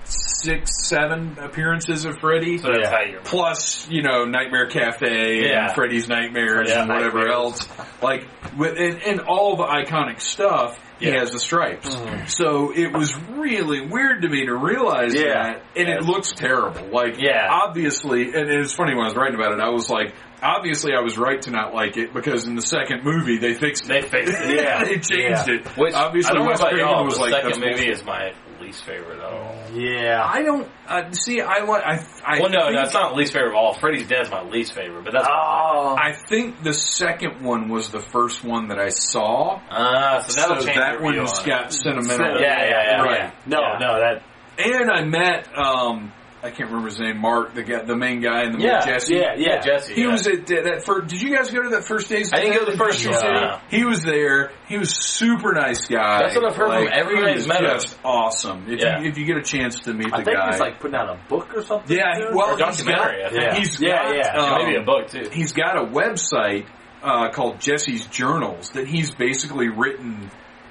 six, 0.08 0.86
seven 0.88 1.36
appearances 1.40 2.04
of 2.04 2.18
Freddy. 2.18 2.58
So 2.58 2.68
that's 2.68 2.82
Yeah. 2.82 2.90
how 2.90 3.02
you're. 3.02 3.20
Plus, 3.20 3.88
you 3.90 4.02
know, 4.02 4.24
Nightmare 4.24 4.66
Cafe 4.66 5.42
Yeah. 5.44 5.66
and 5.66 5.74
Freddy's 5.74 6.08
Nightmares 6.08 6.68
Yeah, 6.70 6.80
and 6.82 6.88
whatever 6.88 7.18
Nightmares. 7.18 7.34
else. 7.34 7.68
Like, 8.02 8.26
with, 8.56 8.76
and, 8.78 9.02
and 9.02 9.20
all 9.20 9.56
the 9.56 9.64
iconic 9.64 10.20
stuff, 10.20 10.78
he 10.98 11.06
has 11.10 11.30
the 11.32 11.38
stripes. 11.38 11.94
Mm-hmm. 11.94 12.26
So 12.26 12.72
it 12.74 12.92
was 12.92 13.14
really 13.30 13.80
weird 13.86 14.22
to 14.22 14.28
me 14.28 14.46
to 14.46 14.54
realize 14.54 15.12
that, 15.14 15.62
and 15.74 15.88
it 15.88 16.02
looks 16.04 16.32
terrible. 16.32 16.86
Like, 16.90 17.20
Yeah. 17.20 17.48
obviously, 17.50 18.32
and 18.34 18.48
it's 18.50 18.72
funny 18.74 18.94
when 18.94 19.02
I 19.04 19.08
was 19.08 19.16
writing 19.16 19.34
about 19.34 19.52
it, 19.52 19.60
I 19.60 19.68
was 19.68 19.90
like, 19.90 20.14
obviously 20.42 20.92
I 20.94 21.00
was 21.00 21.18
right 21.18 21.40
to 21.42 21.50
not 21.50 21.74
like 21.74 21.96
it 21.96 22.14
because 22.14 22.46
in 22.46 22.54
the 22.56 22.62
second 22.62 23.04
movie 23.04 23.38
they 23.38 23.54
fixed 23.54 23.88
They 23.88 23.98
it. 23.98 24.04
fixed 24.10 24.40
it. 24.40 24.56
Yeah. 24.62 24.84
they 24.84 24.94
changed 24.98 25.48
Yeah. 25.48 25.54
it. 25.54 25.66
Which 25.76 25.94
obviously 25.94 26.30
I 26.30 26.34
don't 26.34 26.44
know 26.44 26.50
Wes 26.50 26.60
about 26.60 26.70
Craven 26.72 26.88
y'all, 26.88 27.04
was 27.04 27.14
the 27.16 27.20
like, 27.22 27.32
second 27.32 27.60
movie 27.60 27.88
is 27.90 28.04
my 28.04 28.32
least 28.66 28.84
favorite 28.84 29.18
at 29.18 29.24
all. 29.24 29.54
Yeah. 29.72 30.22
I 30.24 30.42
don't 30.42 30.68
uh, 30.88 31.10
see. 31.12 31.40
I 31.40 31.64
like. 31.64 31.82
I. 31.84 32.04
I 32.24 32.40
Well, 32.40 32.50
no, 32.50 32.64
think- 32.66 32.76
that's 32.76 32.94
not 32.94 33.14
least 33.14 33.32
favorite 33.32 33.50
of 33.50 33.54
all. 33.56 33.72
Freddy's 33.74 34.06
Dead's 34.08 34.30
my 34.30 34.42
least 34.42 34.72
favorite, 34.72 35.04
but 35.04 35.12
that's 35.12 35.28
Oh. 35.30 35.96
I 35.98 36.12
think 36.12 36.62
the 36.62 36.74
second 36.74 37.42
one 37.42 37.68
was 37.68 37.90
the 37.90 38.00
first 38.00 38.42
one 38.44 38.68
that 38.68 38.78
I 38.78 38.88
saw. 38.88 39.60
ah, 39.70 40.24
so 40.26 40.40
that'll 40.40 40.60
so 40.62 40.66
that 40.66 41.00
one's 41.00 41.32
on 41.32 41.40
it. 41.44 41.46
got 41.46 41.72
sentimental. 41.72 42.40
Yeah, 42.40 42.62
yeah, 42.62 42.68
yeah. 42.70 43.02
Right. 43.02 43.18
yeah. 43.20 43.30
No, 43.46 43.60
Yeah. 43.60 43.78
no, 43.78 44.00
that. 44.00 44.22
And 44.58 44.90
I 44.90 45.04
met, 45.04 45.48
um, 45.56 46.12
I 46.46 46.50
can't 46.50 46.70
remember 46.70 46.88
his 46.88 46.98
name, 46.98 47.18
Mark, 47.18 47.54
the 47.54 47.62
guy, 47.62 47.82
the 47.82 47.96
main 47.96 48.20
guy 48.20 48.44
in 48.44 48.52
the 48.52 48.58
movie, 48.58 48.70
Jesse. 48.70 49.14
Yeah, 49.16 49.34
Yeah, 49.36 49.48
yeah. 49.54 49.60
Jesse. 49.60 49.94
He 49.94 50.02
yeah. 50.02 50.12
was 50.12 50.26
at 50.26 50.46
that 50.46 50.64
that 50.64 50.84
first. 50.84 51.08
Did 51.08 51.20
you 51.22 51.34
guys 51.36 51.50
go 51.50 51.62
to 51.62 51.68
that 51.70 51.84
first 51.84 52.08
day's? 52.08 52.32
I 52.32 52.38
didn't 52.40 52.54
go 52.54 52.64
to 52.66 52.70
the 52.72 52.78
first 52.78 53.00
Sioux 53.00 53.10
one, 53.10 53.20
no. 53.22 53.60
He 53.68 53.84
was 53.84 54.02
there. 54.02 54.52
He 54.68 54.78
was 54.78 54.90
super 54.96 55.52
nice 55.52 55.86
guy. 55.86 56.22
That's 56.22 56.34
what 56.36 56.44
I've 56.44 56.56
heard 56.56 56.70
from 56.72 56.84
Like, 56.86 56.94
everybody 56.94 57.26
he 57.28 57.32
who's 57.34 57.42
is 57.42 57.48
met 57.48 57.62
him. 57.64 57.70
just 57.72 57.98
awesome. 58.04 58.64
If 58.68 58.80
Yeah. 58.80 59.00
you 59.00 59.08
if 59.10 59.18
you 59.18 59.24
get 59.26 59.36
a 59.36 59.42
chance 59.42 59.80
to 59.80 59.92
meet 59.92 60.04
the 60.04 60.10
guy. 60.10 60.16
I 60.16 60.18
the 60.20 60.24
think 60.24 60.36
guy, 60.38 60.50
he's 60.52 60.60
like 60.60 60.80
putting 60.80 60.96
out 60.96 61.08
a 61.10 61.18
book 61.28 61.54
or 61.56 61.62
something. 61.62 61.96
yeah. 61.96 62.14
too. 62.14 62.28
Well, 62.32 62.48
Or 62.50 62.56
he's 62.56 62.58
documentary, 62.78 63.22
got, 63.22 63.26
I 63.26 63.30
think. 63.30 63.42
Yeah. 63.42 63.54
He's 63.58 63.80
Yeah, 63.80 64.02
got, 64.02 64.16
yeah. 64.16 64.42
um, 64.56 64.64
Maybe 64.64 64.76
a 64.76 64.82
book 64.84 65.08
too. 65.08 65.28
he's 65.32 65.52
got 65.52 65.76
a 65.76 65.84
website 65.86 66.66
uh, 67.02 67.30
called 67.30 67.60
Jesse's 67.60 68.06
Journals 68.06 68.70
that 68.70 68.86
he's 68.86 69.14
basically 69.14 69.68
written 69.68 70.30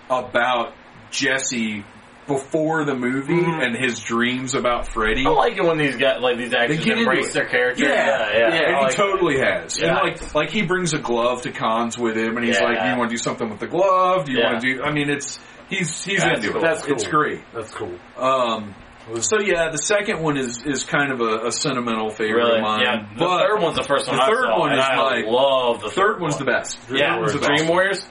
about 0.09 0.73
Jesse 1.11 1.83
before 2.27 2.85
the 2.85 2.95
movie 2.95 3.33
Mhm. 3.41 3.63
and 3.65 3.75
his 3.75 3.99
dreams 3.99 4.55
about 4.55 4.87
Freddy. 4.87 5.25
I 5.25 5.29
like 5.29 5.57
it 5.57 5.63
when 5.63 5.77
these 5.77 5.95
guys, 5.95 6.21
like 6.21 6.37
these 6.37 6.53
actors, 6.53 6.85
embrace 6.85 7.33
their 7.33 7.45
character. 7.45 7.85
Yeah. 7.85 8.31
yeah, 8.31 8.37
yeah. 8.37 8.61
I 8.61 8.67
he 8.79 8.83
like 8.85 8.95
totally 8.95 9.37
has. 9.39 9.77
And 9.77 9.91
like 9.95 10.33
like 10.33 10.49
he 10.49 10.63
brings 10.63 10.93
a 10.93 10.97
glove 10.99 11.43
to 11.43 11.51
cons 11.51 11.97
with 11.97 12.17
him 12.17 12.35
and 12.37 12.45
he's 12.45 12.57
Yeah. 12.59 12.65
like, 12.65 12.81
Do 12.81 12.89
you 12.89 12.97
want 12.97 13.09
to 13.11 13.13
do 13.13 13.21
something 13.21 13.49
with 13.49 13.59
the 13.59 13.67
glove? 13.67 14.25
Do 14.25 14.31
you 14.31 14.39
Yeah. 14.39 14.51
want 14.53 14.61
to 14.61 14.75
do 14.75 14.83
I 14.83 14.91
mean 14.91 15.09
it's 15.09 15.39
he's 15.69 16.03
he's 16.03 16.21
That's 16.23 16.37
into 16.39 16.53
cool. 16.53 16.61
it. 16.63 16.65
That's 16.65 16.81
cool. 16.83 16.93
It's 16.95 17.07
great. 17.07 17.41
That's 17.53 17.71
cool. 17.73 17.93
Um 18.17 18.73
so 19.19 19.39
yeah, 19.39 19.69
the 19.69 19.77
second 19.77 20.19
one 20.23 20.35
is 20.35 20.63
is 20.65 20.83
kind 20.83 21.11
of 21.11 21.21
a, 21.21 21.45
a 21.45 21.51
sentimental 21.51 22.09
favorite 22.09 22.37
Really? 22.43 22.57
of 22.57 22.63
mine. 22.63 22.81
Yeah. 22.83 23.03
The 23.13 23.19
but 23.19 23.47
third 23.47 23.61
one's 23.61 23.75
the 23.77 23.83
first 23.83 24.07
one 24.07 24.17
the 24.17 24.25
third 24.25 24.49
one 24.57 24.73
is 24.73 24.83
I 24.83 24.95
my- 24.95 25.23
love 25.27 25.81
the 25.81 25.91
third 25.91 26.19
one's 26.19 26.37
the 26.39 26.45
best. 26.45 26.79
Yeah, 26.91 27.23
Third 27.23 27.39
the. 27.39 27.45
Dream 27.45 27.67
Warriors. 27.67 28.03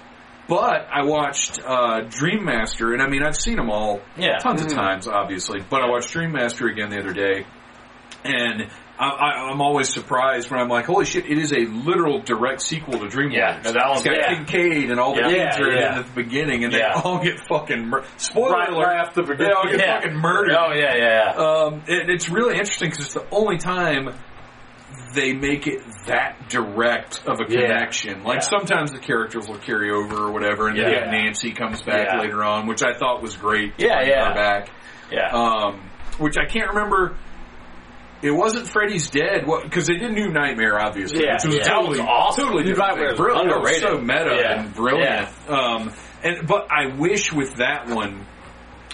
But 0.48 0.86
I 0.92 1.04
watched 1.04 1.58
uh, 1.64 2.02
Dream 2.02 2.44
Master, 2.44 2.92
and 2.92 3.00
I 3.02 3.08
mean 3.08 3.22
I've 3.22 3.36
seen 3.36 3.56
them 3.56 3.70
all 3.70 4.00
Yeah. 4.16 4.38
tons 4.38 4.62
of 4.62 4.68
times, 4.72 5.08
obviously. 5.08 5.60
But 5.68 5.82
I 5.82 5.88
watched 5.88 6.10
Dream 6.12 6.32
Master 6.32 6.66
again 6.66 6.90
the 6.90 6.98
other 7.00 7.14
day, 7.14 7.46
and 8.24 8.68
I, 8.98 9.08
I, 9.08 9.50
I'm 9.50 9.60
always 9.60 9.88
surprised 9.92 10.50
when 10.50 10.60
I'm 10.60 10.68
like, 10.68 10.84
"Holy 10.84 11.04
shit!" 11.06 11.24
It 11.26 11.38
is 11.38 11.52
a 11.52 11.60
literal 11.60 12.20
direct 12.20 12.60
sequel 12.62 12.98
to 13.00 13.08
Dream 13.08 13.30
Yeah, 13.32 13.60
no, 13.64 13.72
that 13.72 13.88
one's 13.88 14.00
it's 14.06 14.08
got 14.08 14.16
yeah. 14.18 14.34
Kincaid 14.44 14.90
and 14.90 15.00
all 15.00 15.14
the 15.14 15.22
Yeah. 15.22 15.28
kids 15.50 15.58
are 15.60 15.70
in 15.70 15.78
Yeah, 15.78 15.96
it 15.96 15.98
at 16.00 16.06
the 16.14 16.22
beginning, 16.22 16.64
and 16.64 16.72
Yeah. 16.72 16.92
they 16.94 17.00
all 17.02 17.18
get 17.22 17.40
fucking 17.48 17.88
mur- 17.88 18.04
spoiler 18.18 18.50
Right, 18.52 18.68
alert. 18.68 18.84
right 18.86 18.98
after 19.00 19.22
the 19.22 19.34
they 19.34 19.50
all 19.50 19.64
get 19.64 19.78
Yeah. 19.80 20.00
fucking 20.00 20.14
murdered. 20.16 20.54
Oh 20.56 20.72
yeah, 20.72 20.94
yeah. 20.94 21.32
yeah. 21.36 21.42
Um, 21.42 21.82
and 21.88 22.10
it's 22.10 22.28
really 22.28 22.52
interesting 22.54 22.90
because 22.90 23.06
it's 23.06 23.14
the 23.14 23.26
only 23.32 23.56
time 23.58 24.14
they 25.14 25.32
make 25.32 25.66
it 25.66 25.82
that 26.06 26.48
direct 26.48 27.22
of 27.26 27.40
a 27.40 27.44
Yeah. 27.48 27.60
connection. 27.62 28.22
Like 28.24 28.36
Yeah. 28.36 28.40
sometimes 28.40 28.92
the 28.92 28.98
characters 28.98 29.48
will 29.48 29.58
carry 29.58 29.90
over 29.90 30.16
or 30.26 30.32
whatever, 30.32 30.68
and 30.68 30.76
Yeah. 30.76 30.90
then 30.90 31.10
Nancy 31.10 31.52
comes 31.52 31.82
back 31.82 32.18
later 32.20 32.42
on, 32.44 32.66
which 32.66 32.82
I 32.82 32.92
thought 32.94 33.22
was 33.22 33.36
great. 33.36 33.78
to 33.78 33.84
Yeah, 33.86 34.02
yeah. 34.02 34.32
back. 34.34 34.68
yeah. 35.10 35.30
Um, 35.32 35.80
which 36.18 36.36
I 36.38 36.44
can't 36.46 36.68
remember. 36.68 37.16
It 38.22 38.30
wasn't 38.30 38.66
Freddy's 38.68 39.10
Dead 39.10 39.44
because 39.64 39.86
they 39.86 39.96
did 39.96 40.12
New 40.12 40.28
Nightmare, 40.30 40.80
obviously, 40.80 41.24
Yeah, 41.24 41.34
which 41.34 41.44
was 41.58 41.66
totally 41.66 41.98
was 41.98 42.08
awesome. 42.08 42.44
totally 42.44 42.64
New. 42.64 42.74
Nightmare 42.74 43.14
Brilliant. 43.16 43.52
Underrated. 43.52 43.82
so 43.82 43.98
meta 43.98 44.48
and 44.56 44.74
brilliant. 44.74 45.28
Um, 45.48 45.92
and 46.22 46.46
but 46.46 46.68
I 46.70 46.86
wish 46.96 47.32
with 47.34 47.56
that 47.56 47.86
one, 47.88 48.24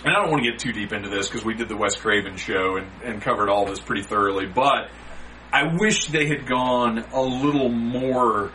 and 0.05 0.16
I 0.16 0.21
don't 0.21 0.31
want 0.33 0.43
to 0.43 0.51
get 0.51 0.59
too 0.59 0.73
deep 0.73 0.93
into 0.93 1.09
this 1.11 1.29
because 1.29 1.45
we 1.45 1.55
did 1.55 1.68
the 1.68 1.77
Wes 1.77 1.95
Craven 1.95 2.37
show 2.39 2.77
and, 2.77 2.89
and 3.05 3.23
covered 3.23 3.49
all 3.49 3.66
this 3.66 3.79
pretty 3.79 4.03
thoroughly, 4.03 4.47
but 4.47 4.89
I 5.53 5.76
wish 5.78 6.07
they 6.07 6.26
had 6.26 6.46
gone 6.46 6.98
a 7.12 7.20
little 7.22 7.68
more 7.68 8.53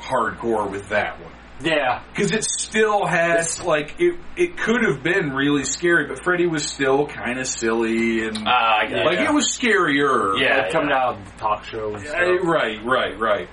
hardcore 0.00 0.70
with 0.70 0.88
that 0.90 1.20
one. 1.20 1.32
Yeah. 1.62 2.02
Because 2.10 2.32
it 2.32 2.44
still 2.44 3.06
has, 3.06 3.62
like, 3.62 3.94
it, 4.00 4.18
it 4.36 4.56
could 4.58 4.82
have 4.84 5.02
been 5.04 5.30
really 5.30 5.64
scary, 5.64 6.06
but 6.08 6.22
Freddy 6.22 6.46
was 6.46 6.64
still 6.68 7.06
kind 7.06 7.38
of 7.38 7.46
silly 7.46 8.26
and, 8.26 8.38
Ah, 8.46 8.80
I 8.82 8.86
get 8.86 8.98
it. 8.98 9.04
like, 9.06 9.18
it 9.20 9.32
was 9.32 9.56
scarier. 9.56 10.38
Yeah, 10.40 10.62
Like 10.62 10.72
coming 10.72 10.90
out 10.92 11.14
of 11.16 11.24
the 11.32 11.38
talk 11.38 11.64
show 11.64 11.94
and 11.94 12.00
stuff. 12.04 12.16
Uh, 12.16 12.38
right, 12.42 12.84
right, 12.84 13.18
right. 13.18 13.48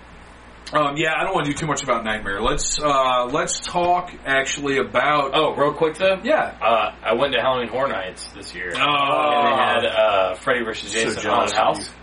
Um, 0.74 0.96
yeah, 0.98 1.14
I 1.18 1.24
don't 1.26 1.34
want 1.36 1.46
to 1.48 1.52
do 1.52 1.58
too 1.58 1.68
much 1.68 1.84
about 1.84 2.04
Nightmare. 2.04 2.42
Let's, 2.42 2.80
uh, 2.82 3.26
let's 3.32 3.60
talk 3.60 4.12
actually 4.26 4.78
about, 4.78 5.32
Oh, 5.36 5.54
real 5.56 5.74
quick 5.74 5.98
though. 5.98 6.20
yeah. 6.24 6.58
Uh, 6.62 6.94
I 7.04 7.14
went 7.14 7.34
to 7.34 7.42
Halloween 7.42 7.68
Horror 7.68 7.90
Nights 7.90 8.28
this 8.34 8.56
year. 8.56 8.72
Oh. 8.76 8.80
and 8.80 9.48
they 9.48 9.58
had 9.62 9.86
uh, 9.86 10.36
Freddy 10.36 10.64
versus 10.64 10.92
Jason 10.92 11.12
So 11.16 11.22
jealous 11.22 11.52
Haunted 11.52 11.78
of 11.80 11.86
House. 11.86 11.96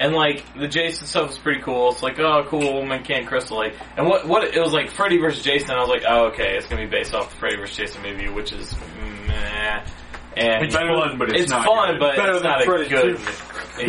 And 0.00 0.14
like 0.14 0.42
the 0.58 0.66
Jason 0.66 1.06
stuff 1.06 1.28
was 1.28 1.38
pretty 1.38 1.60
cool. 1.60 1.92
It's 1.92 2.02
like, 2.02 2.18
oh, 2.18 2.44
cool, 2.48 2.84
man, 2.86 3.04
can't 3.04 3.26
Crystal 3.26 3.58
Lake. 3.60 3.74
And 3.98 4.06
what 4.08 4.26
what 4.26 4.42
it 4.44 4.58
was 4.58 4.72
like 4.72 4.90
Freddy 4.92 5.18
versus 5.18 5.44
Jason. 5.44 5.72
I 5.72 5.80
was 5.80 5.90
like, 5.90 6.02
oh, 6.08 6.28
okay, 6.28 6.56
it's 6.56 6.66
gonna 6.66 6.84
be 6.84 6.90
based 6.90 7.12
off 7.14 7.28
the 7.30 7.36
Freddy 7.36 7.56
versus 7.56 7.76
Jason 7.76 8.02
movie, 8.02 8.30
which 8.30 8.50
is 8.52 8.74
meh. 9.28 9.84
And 10.36 10.64
It's 10.64 10.74
fun, 10.74 11.18
but 11.18 11.36
it's 11.36 11.50
not 11.50 11.66
fun, 11.66 11.92
good. 11.92 12.00
but 12.00 12.16
Better 12.16 12.32
it's 12.34 12.42
not 12.42 12.62
a 12.62 12.64
Freddy 12.64 12.88
good. 12.88 13.20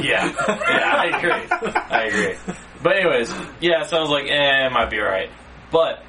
Yeah, 0.03 0.25
yeah, 0.47 0.95
I 0.97 1.17
agree. 1.17 1.71
I 1.79 2.03
agree. 2.05 2.55
But 2.83 2.97
anyways, 2.97 3.33
yeah. 3.61 3.83
So 3.83 3.97
I 3.97 4.01
was 4.01 4.09
like, 4.09 4.25
eh, 4.25 4.65
it 4.65 4.71
might 4.71 4.89
be 4.89 4.97
alright. 4.99 5.29
But 5.71 6.03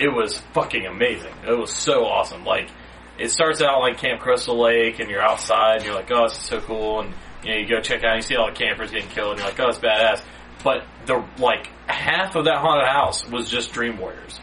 it 0.00 0.08
was 0.08 0.38
fucking 0.54 0.86
amazing. 0.86 1.34
It 1.46 1.58
was 1.58 1.72
so 1.72 2.04
awesome. 2.06 2.44
Like 2.44 2.70
it 3.18 3.30
starts 3.30 3.60
out 3.60 3.80
like 3.80 3.98
Camp 3.98 4.20
Crystal 4.22 4.58
Lake, 4.58 4.98
and 4.98 5.10
you're 5.10 5.20
outside, 5.22 5.76
and 5.78 5.84
you're 5.84 5.94
like, 5.94 6.10
oh, 6.10 6.28
this 6.28 6.38
is 6.38 6.44
so 6.44 6.60
cool, 6.60 7.00
and 7.00 7.12
you 7.44 7.50
know, 7.52 7.56
you 7.58 7.66
go 7.68 7.80
check 7.80 8.04
out, 8.04 8.12
and 8.14 8.16
you 8.16 8.22
see 8.22 8.36
all 8.36 8.46
the 8.50 8.56
campers 8.56 8.90
getting 8.90 9.08
killed, 9.08 9.32
and 9.32 9.38
you're 9.40 9.48
like, 9.48 9.60
oh, 9.60 9.68
it's 9.68 9.78
badass. 9.78 10.22
But 10.64 10.84
the 11.06 11.24
like 11.38 11.68
half 11.88 12.36
of 12.36 12.44
that 12.44 12.58
haunted 12.58 12.86
house 12.88 13.28
was 13.28 13.50
just 13.50 13.72
Dream 13.72 13.98
Warriors. 13.98 14.40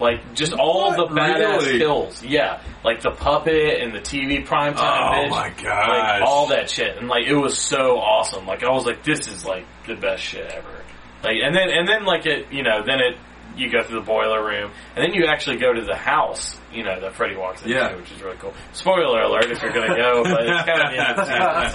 Like 0.00 0.34
just 0.34 0.52
all 0.52 0.88
What? 0.96 1.08
the 1.08 1.14
badass 1.14 1.58
Really? 1.66 1.78
kills, 1.78 2.22
yeah. 2.24 2.60
Like 2.84 3.02
the 3.02 3.12
puppet 3.12 3.80
and 3.80 3.94
the 3.94 4.00
TV 4.00 4.44
primetime 4.44 4.74
Oh 4.78 5.12
bitch, 5.12 5.30
my 5.30 6.18
like 6.18 6.22
all 6.22 6.48
that 6.48 6.68
shit, 6.68 6.96
and 6.96 7.08
like 7.08 7.26
it 7.26 7.36
was 7.36 7.56
so 7.58 7.98
awesome. 7.98 8.46
Like 8.46 8.64
I 8.64 8.70
was 8.70 8.84
like, 8.84 9.04
this 9.04 9.28
is 9.28 9.44
like 9.44 9.64
the 9.86 9.94
best 9.94 10.22
shit 10.22 10.50
ever. 10.50 10.68
Like 11.22 11.36
and 11.42 11.54
then 11.54 11.68
and 11.70 11.88
then 11.88 12.04
like 12.04 12.26
it, 12.26 12.52
you 12.52 12.62
know, 12.64 12.82
then 12.84 12.98
it 13.00 13.16
you 13.56 13.70
go 13.70 13.82
through 13.84 14.00
the 14.00 14.06
boiler 14.06 14.44
room, 14.44 14.72
and 14.96 15.04
then 15.04 15.14
you 15.14 15.26
actually 15.26 15.58
go 15.58 15.72
to 15.72 15.82
the 15.84 15.94
house, 15.96 16.58
you 16.72 16.84
know, 16.84 17.00
that 17.00 17.14
Freddy 17.14 17.36
walks 17.36 17.62
into, 17.62 17.74
Yeah. 17.74 17.94
which 17.96 18.10
is 18.12 18.22
really 18.22 18.36
cool. 18.38 18.54
Spoiler 18.72 19.22
alert 19.22 19.50
if 19.50 19.62
you're 19.62 19.72
gonna 19.72 19.96
go, 19.96 20.22
but 20.24 20.46
it's 20.46 20.62
kind 20.64 20.80
of 20.82 20.90
the 20.92 20.98
end 20.98 21.10
of 21.10 21.16
the 21.16 21.24
season, 21.24 21.72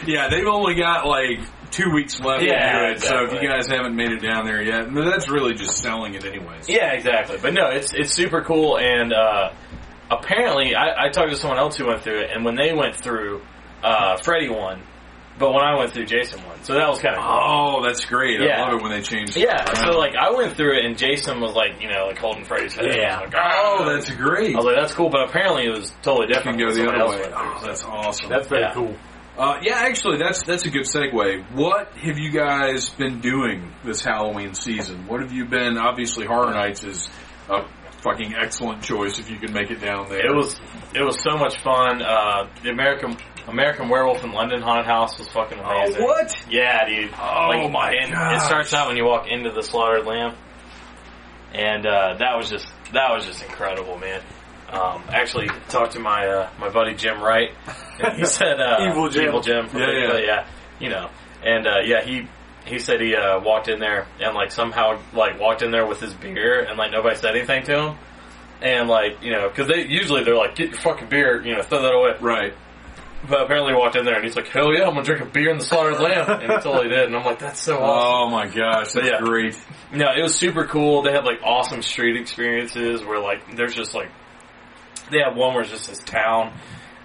so 0.00 0.06
yeah, 0.10 0.28
they've 0.28 0.46
only 0.46 0.74
got 0.74 1.06
like 1.06 1.40
two 1.70 1.90
weeks 1.90 2.20
left 2.20 2.42
Yeah, 2.42 2.72
to 2.72 2.86
do 2.88 2.92
it, 2.94 3.00
so 3.00 3.24
if 3.24 3.32
you 3.42 3.48
guys 3.48 3.68
haven't 3.68 3.94
made 3.94 4.10
it 4.12 4.20
down 4.20 4.44
there 4.44 4.60
yet, 4.62 4.92
that's 4.92 5.28
really 5.28 5.54
just 5.54 5.78
selling 5.78 6.14
it 6.14 6.24
anyways. 6.24 6.68
Yeah, 6.68 6.92
exactly. 6.92 7.38
But 7.40 7.54
no, 7.54 7.68
it's 7.68 7.92
it's 7.94 8.12
super 8.12 8.42
cool, 8.42 8.76
and 8.78 9.12
uh, 9.12 9.52
apparently, 10.10 10.74
I, 10.74 11.06
I 11.06 11.08
talked 11.10 11.30
to 11.30 11.36
someone 11.36 11.58
else 11.58 11.76
who 11.76 11.86
went 11.86 12.02
through 12.02 12.20
it, 12.20 12.30
and 12.34 12.44
when 12.44 12.56
they 12.56 12.72
went 12.72 12.96
through 12.96 13.42
uh, 13.82 14.16
Freddy 14.16 14.48
one, 14.48 14.82
but 15.40 15.52
when 15.52 15.64
I 15.64 15.76
went 15.76 15.92
through 15.92 16.06
Jason 16.06 16.38
one, 16.46 16.62
so 16.62 16.74
that 16.74 16.88
was 16.88 17.00
kind 17.00 17.16
of 17.16 17.22
cool. 17.24 17.40
Oh, 17.80 17.82
that's 17.84 18.04
great. 18.04 18.40
Yeah. 18.40 18.62
I 18.62 18.70
love 18.70 18.74
it 18.78 18.82
when 18.82 18.92
they 18.92 19.02
change 19.02 19.36
it 19.36 19.40
Yeah, 19.40 19.56
around. 19.64 19.76
so 19.92 19.98
like 19.98 20.14
I 20.14 20.30
went 20.30 20.54
through 20.56 20.78
it, 20.78 20.84
and 20.84 20.96
Jason 20.96 21.40
was 21.40 21.54
like, 21.54 21.80
you 21.82 21.88
know, 21.88 22.06
like 22.06 22.18
holding 22.18 22.44
Freddy's 22.44 22.74
head. 22.76 22.94
Yeah. 22.94 23.18
Like, 23.20 23.34
oh, 23.36 23.78
Oh, 23.80 23.92
that's 23.92 24.08
great. 24.10 24.54
I 24.54 24.56
was 24.58 24.66
like, 24.66 24.76
that's 24.76 24.92
cool, 24.94 25.08
but 25.10 25.28
apparently 25.28 25.64
it 25.66 25.70
was 25.70 25.90
totally 26.02 26.28
You 26.28 26.34
different. 26.34 26.58
can 26.58 26.68
go 26.68 26.72
the 26.74 26.86
other 26.88 27.08
way. 27.10 27.20
went 27.20 27.32
through, 27.32 27.34
Oh, 27.34 27.58
so. 27.60 27.66
that's 27.66 27.84
awesome. 27.84 28.28
That's 28.28 28.46
very 28.46 28.62
Yeah. 28.62 28.74
cool. 28.74 28.94
Uh, 29.38 29.56
yeah, 29.62 29.76
actually, 29.78 30.18
that's 30.18 30.42
that's 30.42 30.66
a 30.66 30.70
good 30.70 30.84
segue. 30.84 31.50
What 31.52 31.92
have 31.96 32.18
you 32.18 32.30
guys 32.30 32.90
been 32.90 33.20
doing 33.20 33.72
this 33.84 34.04
Halloween 34.04 34.52
season? 34.52 35.06
What 35.08 35.22
have 35.22 35.32
you 35.32 35.46
been? 35.46 35.78
Obviously, 35.78 36.26
Horror 36.26 36.52
Nights 36.52 36.84
is 36.84 37.08
a 37.48 37.62
fucking 38.02 38.34
excellent 38.34 38.82
choice 38.82 39.18
if 39.18 39.30
you 39.30 39.38
can 39.38 39.52
make 39.54 39.70
it 39.70 39.80
down 39.80 40.08
there. 40.10 40.26
It 40.26 40.34
was 40.34 40.60
it 40.94 41.02
was 41.02 41.22
so 41.22 41.38
much 41.38 41.62
fun. 41.62 42.02
Uh, 42.02 42.48
the 42.62 42.68
American 42.70 43.16
American 43.48 43.88
Werewolf 43.88 44.22
in 44.24 44.32
London 44.32 44.62
Haunted 44.62 44.86
House 44.86 45.18
was 45.18 45.28
fucking 45.28 45.58
Oh, 45.58 45.90
what? 46.04 46.36
Yeah, 46.50 46.86
dude. 46.86 47.10
Oh, 47.18 47.68
my 47.68 47.92
and 47.94 48.12
gosh. 48.12 48.36
It 48.42 48.46
starts 48.46 48.72
out 48.74 48.88
when 48.88 48.96
you 48.96 49.04
walk 49.04 49.26
into 49.28 49.50
the 49.50 49.62
slaughtered 49.62 50.06
lamb, 50.06 50.34
and 51.52 51.86
uh, 51.86 52.14
that 52.18 52.36
was 52.36 52.50
just 52.50 52.66
that 52.92 53.10
was 53.14 53.26
just 53.26 53.42
incredible, 53.42 53.98
man. 53.98 54.22
Um, 54.70 55.02
actually, 55.08 55.48
talked 55.68 55.92
to 55.94 55.98
my 56.00 56.26
uh, 56.26 56.50
my 56.58 56.68
buddy 56.68 56.94
Jim 56.94 57.20
Wright, 57.20 57.50
and 57.98 58.16
he 58.18 58.24
said 58.26 58.60
uh, 58.60 58.86
Evil 58.88 59.08
Jim. 59.08 59.24
Evil 59.28 59.40
Jim, 59.40 59.68
Yeah, 59.74 59.90
yeah. 59.90 60.18
yeah, 60.18 60.46
you 60.78 60.88
know, 60.90 61.10
and 61.44 61.66
uh, 61.66 61.80
yeah, 61.84 62.02
he 62.04 62.28
he 62.66 62.78
said 62.78 63.00
he 63.00 63.16
uh, 63.16 63.40
walked 63.40 63.68
in 63.68 63.80
there 63.80 64.06
and 64.20 64.34
like 64.34 64.52
somehow 64.52 65.00
like 65.12 65.40
walked 65.40 65.62
in 65.62 65.70
there 65.72 65.86
with 65.86 65.98
his 66.00 66.14
beer 66.14 66.60
and 66.62 66.78
like 66.78 66.92
nobody 66.92 67.16
said 67.16 67.34
anything 67.34 67.64
to 67.64 67.78
him. 67.88 67.98
And 68.62 68.88
like 68.88 69.22
you 69.22 69.32
know, 69.32 69.48
because 69.48 69.68
they 69.68 69.86
usually 69.86 70.22
they're 70.22 70.36
like, 70.36 70.54
get 70.54 70.68
your 70.70 70.78
fucking 70.78 71.08
beer, 71.08 71.42
you 71.42 71.54
know, 71.56 71.62
throw 71.62 71.80
that 71.82 71.92
away. 71.94 72.12
Right. 72.20 72.54
But 73.28 73.42
apparently, 73.42 73.72
he 73.74 73.78
walked 73.78 73.96
in 73.96 74.04
there 74.06 74.14
and 74.14 74.24
he's 74.24 74.34
like, 74.36 74.48
"Hell 74.48 74.72
yeah, 74.72 74.84
I'm 74.86 74.94
gonna 74.94 75.02
drink 75.04 75.20
a 75.22 75.26
beer 75.26 75.50
in 75.50 75.58
the 75.58 75.64
slaughtered 75.64 76.00
lamb," 76.00 76.28
and 76.40 76.48
that's 76.50 76.64
all 76.64 76.74
he 76.82 76.88
totally 76.88 76.88
did. 76.88 77.06
And 77.08 77.16
I'm 77.16 77.24
like, 77.24 77.38
"That's 77.38 77.60
so 77.60 77.78
awesome." 77.78 78.12
Oh 78.14 78.30
my 78.30 78.46
gosh, 78.46 78.92
that's 78.92 79.06
Yeah. 79.06 79.18
great. 79.20 79.58
No, 79.92 80.06
it 80.16 80.22
was 80.22 80.34
super 80.34 80.64
cool. 80.64 81.02
They 81.02 81.12
had 81.12 81.24
like 81.24 81.40
awesome 81.44 81.82
street 81.82 82.16
experiences 82.18 83.04
where 83.04 83.18
like 83.20 83.56
there's 83.56 83.74
just 83.74 83.94
like 83.94 84.08
they 85.10 85.18
had 85.18 85.36
one 85.36 85.52
where 85.54 85.62
it's 85.62 85.70
just 85.70 85.88
this 85.88 85.98
town 85.98 86.52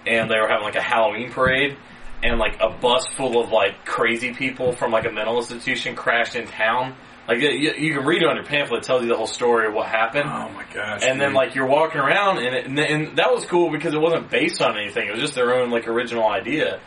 and 0.06 0.30
they 0.30 0.38
were 0.40 0.48
having 0.48 0.64
like 0.64 0.76
a 0.76 0.80
Halloween 0.82 1.30
parade 1.32 1.76
and 2.22 2.38
like 2.38 2.56
a 2.60 2.70
bus 2.70 3.04
full 3.16 3.38
of 3.42 3.50
like 3.50 3.84
crazy 3.84 4.32
people 4.32 4.72
from 4.72 4.92
like 4.92 5.04
a 5.04 5.10
mental 5.12 5.36
institution 5.36 5.94
crashed 5.96 6.34
in 6.34 6.46
town. 6.46 6.94
Like 7.28 7.40
you, 7.40 7.48
you 7.48 7.94
can 7.94 8.06
read 8.06 8.22
it 8.22 8.28
on 8.28 8.36
your 8.36 8.44
pamphlet, 8.44 8.84
it 8.84 8.86
tells 8.86 9.02
you 9.02 9.08
the 9.08 9.16
whole 9.16 9.26
story 9.26 9.66
of 9.66 9.74
what 9.74 9.88
happened. 9.88 10.28
Oh 10.28 10.48
my 10.50 10.64
gosh. 10.72 11.02
And 11.02 11.20
then 11.20 11.34
like 11.34 11.54
you're 11.54 11.66
walking 11.66 12.00
around 12.00 12.38
and, 12.38 12.54
it, 12.54 12.66
and 12.66 12.78
and 12.78 13.16
that 13.18 13.32
was 13.32 13.44
cool 13.46 13.70
because 13.70 13.94
it 13.94 14.00
wasn't 14.00 14.30
based 14.30 14.62
on 14.62 14.78
anything. 14.78 15.08
It 15.08 15.12
was 15.12 15.20
just 15.20 15.34
their 15.34 15.54
own 15.54 15.70
like 15.70 15.88
original 15.88 16.26
idea. 16.28 16.80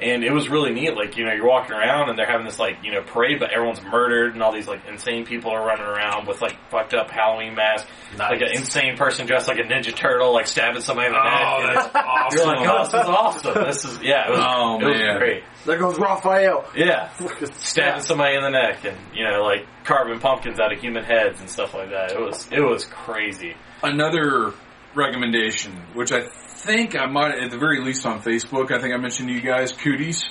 And 0.00 0.22
it 0.24 0.30
was 0.32 0.50
really 0.50 0.72
neat. 0.74 0.94
Like, 0.94 1.16
you 1.16 1.24
know, 1.24 1.32
you're 1.32 1.46
walking 1.48 1.72
around 1.74 2.10
and 2.10 2.18
they're 2.18 2.26
having 2.30 2.44
this 2.44 2.58
like, 2.58 2.76
you 2.82 2.92
know, 2.92 3.00
parade, 3.02 3.38
but 3.40 3.50
everyone's 3.50 3.80
murdered 3.82 4.34
and 4.34 4.42
all 4.42 4.52
these 4.52 4.68
like 4.68 4.80
insane 4.86 5.24
people 5.24 5.50
are 5.52 5.64
running 5.66 5.86
around 5.86 6.26
with 6.26 6.42
like 6.42 6.54
fucked 6.70 6.92
up 6.92 7.10
Halloween 7.10 7.54
masks. 7.54 7.88
Like 8.18 8.42
an 8.42 8.48
insane 8.52 8.96
person 8.98 9.26
dressed 9.26 9.48
like 9.48 9.58
a 9.58 9.62
Ninja 9.62 9.94
Turtle, 9.96 10.34
like 10.34 10.46
stabbing 10.46 10.82
somebody 10.82 11.06
in 11.08 11.12
the 11.14 11.18
Oh, 11.18 11.22
neck. 11.24 11.62
And 11.62 11.76
that's 11.76 11.90
awesome. 11.94 12.36
You're 12.38 12.46
like, 12.46 12.68
oh, 12.68 12.84
this 12.84 12.94
is 12.94 13.08
awesome. 13.08 13.64
This 13.64 13.84
is, 13.86 14.02
yeah, 14.02 14.28
it 14.28 14.30
was, 14.32 14.40
Oh, 14.46 14.78
it 14.80 14.84
was 14.84 14.98
man. 15.00 15.18
great. 15.18 15.44
There 15.64 15.78
goes 15.78 15.98
Raphael. 15.98 16.68
Yeah. 16.76 17.08
Stabbing 17.54 18.02
somebody 18.02 18.36
in 18.36 18.42
the 18.42 18.50
neck 18.50 18.84
and, 18.84 18.96
you 19.14 19.24
know, 19.24 19.42
like 19.44 19.66
carving 19.84 20.20
pumpkins 20.20 20.60
out 20.60 20.72
of 20.72 20.78
human 20.78 21.04
heads 21.04 21.40
and 21.40 21.48
stuff 21.48 21.72
like 21.72 21.88
that. 21.90 22.12
It 22.12 22.20
was, 22.20 22.46
it 22.52 22.60
was 22.60 22.84
crazy. 22.84 23.54
another 23.82 24.52
recommendation, 24.94 25.72
which 25.94 26.12
I 26.12 26.26
think 26.66 26.96
I 26.96 27.06
might, 27.06 27.38
at 27.38 27.50
the 27.50 27.58
very 27.58 27.80
least 27.82 28.04
on 28.04 28.20
Facebook, 28.20 28.70
I 28.70 28.80
think 28.80 28.92
I 28.94 28.98
mentioned 28.98 29.28
to 29.28 29.34
you 29.34 29.40
guys, 29.40 29.72
Cooties. 29.72 30.24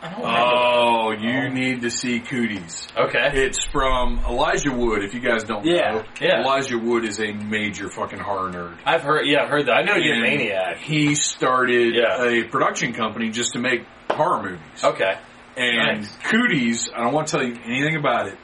I 0.00 0.10
don't 0.10 0.20
remember. 0.20 0.28
Oh, 0.28 1.10
you 1.10 1.46
oh. 1.46 1.48
need 1.48 1.82
to 1.82 1.90
see 1.90 2.20
Cooties. 2.20 2.86
Okay. 2.96 3.30
It's 3.34 3.64
from 3.64 4.20
Elijah 4.28 4.70
Wood, 4.72 5.02
if 5.04 5.12
you 5.14 5.20
guys 5.20 5.44
don't 5.44 5.64
Yeah, 5.64 5.92
know. 5.92 6.04
yeah. 6.20 6.40
Elijah 6.42 6.78
Wood 6.78 7.04
is 7.04 7.20
a 7.20 7.32
major 7.32 7.88
fucking 7.90 8.18
horror 8.20 8.50
nerd. 8.50 8.76
I've 8.84 9.02
heard, 9.02 9.26
yeah, 9.26 9.42
I've 9.42 9.48
heard 9.50 9.66
that. 9.66 9.72
I 9.76 9.82
know 9.82 9.94
you're 9.96 10.14
a 10.14 10.18
And 10.18 10.22
maniac. 10.38 10.78
He 10.78 11.14
started 11.14 11.94
Yeah. 11.94 12.24
a 12.24 12.44
production 12.44 12.92
company 12.92 13.30
just 13.30 13.54
to 13.54 13.58
make 13.58 13.82
horror 14.10 14.42
movies. 14.42 14.84
Okay. 14.84 15.14
And 15.56 16.02
Nice. 16.02 16.16
Cooties, 16.30 16.90
I 16.94 17.02
don't 17.02 17.12
want 17.12 17.28
to 17.28 17.36
tell 17.38 17.46
you 17.46 17.56
anything 17.64 17.96
about 17.96 18.28
it, 18.28 18.38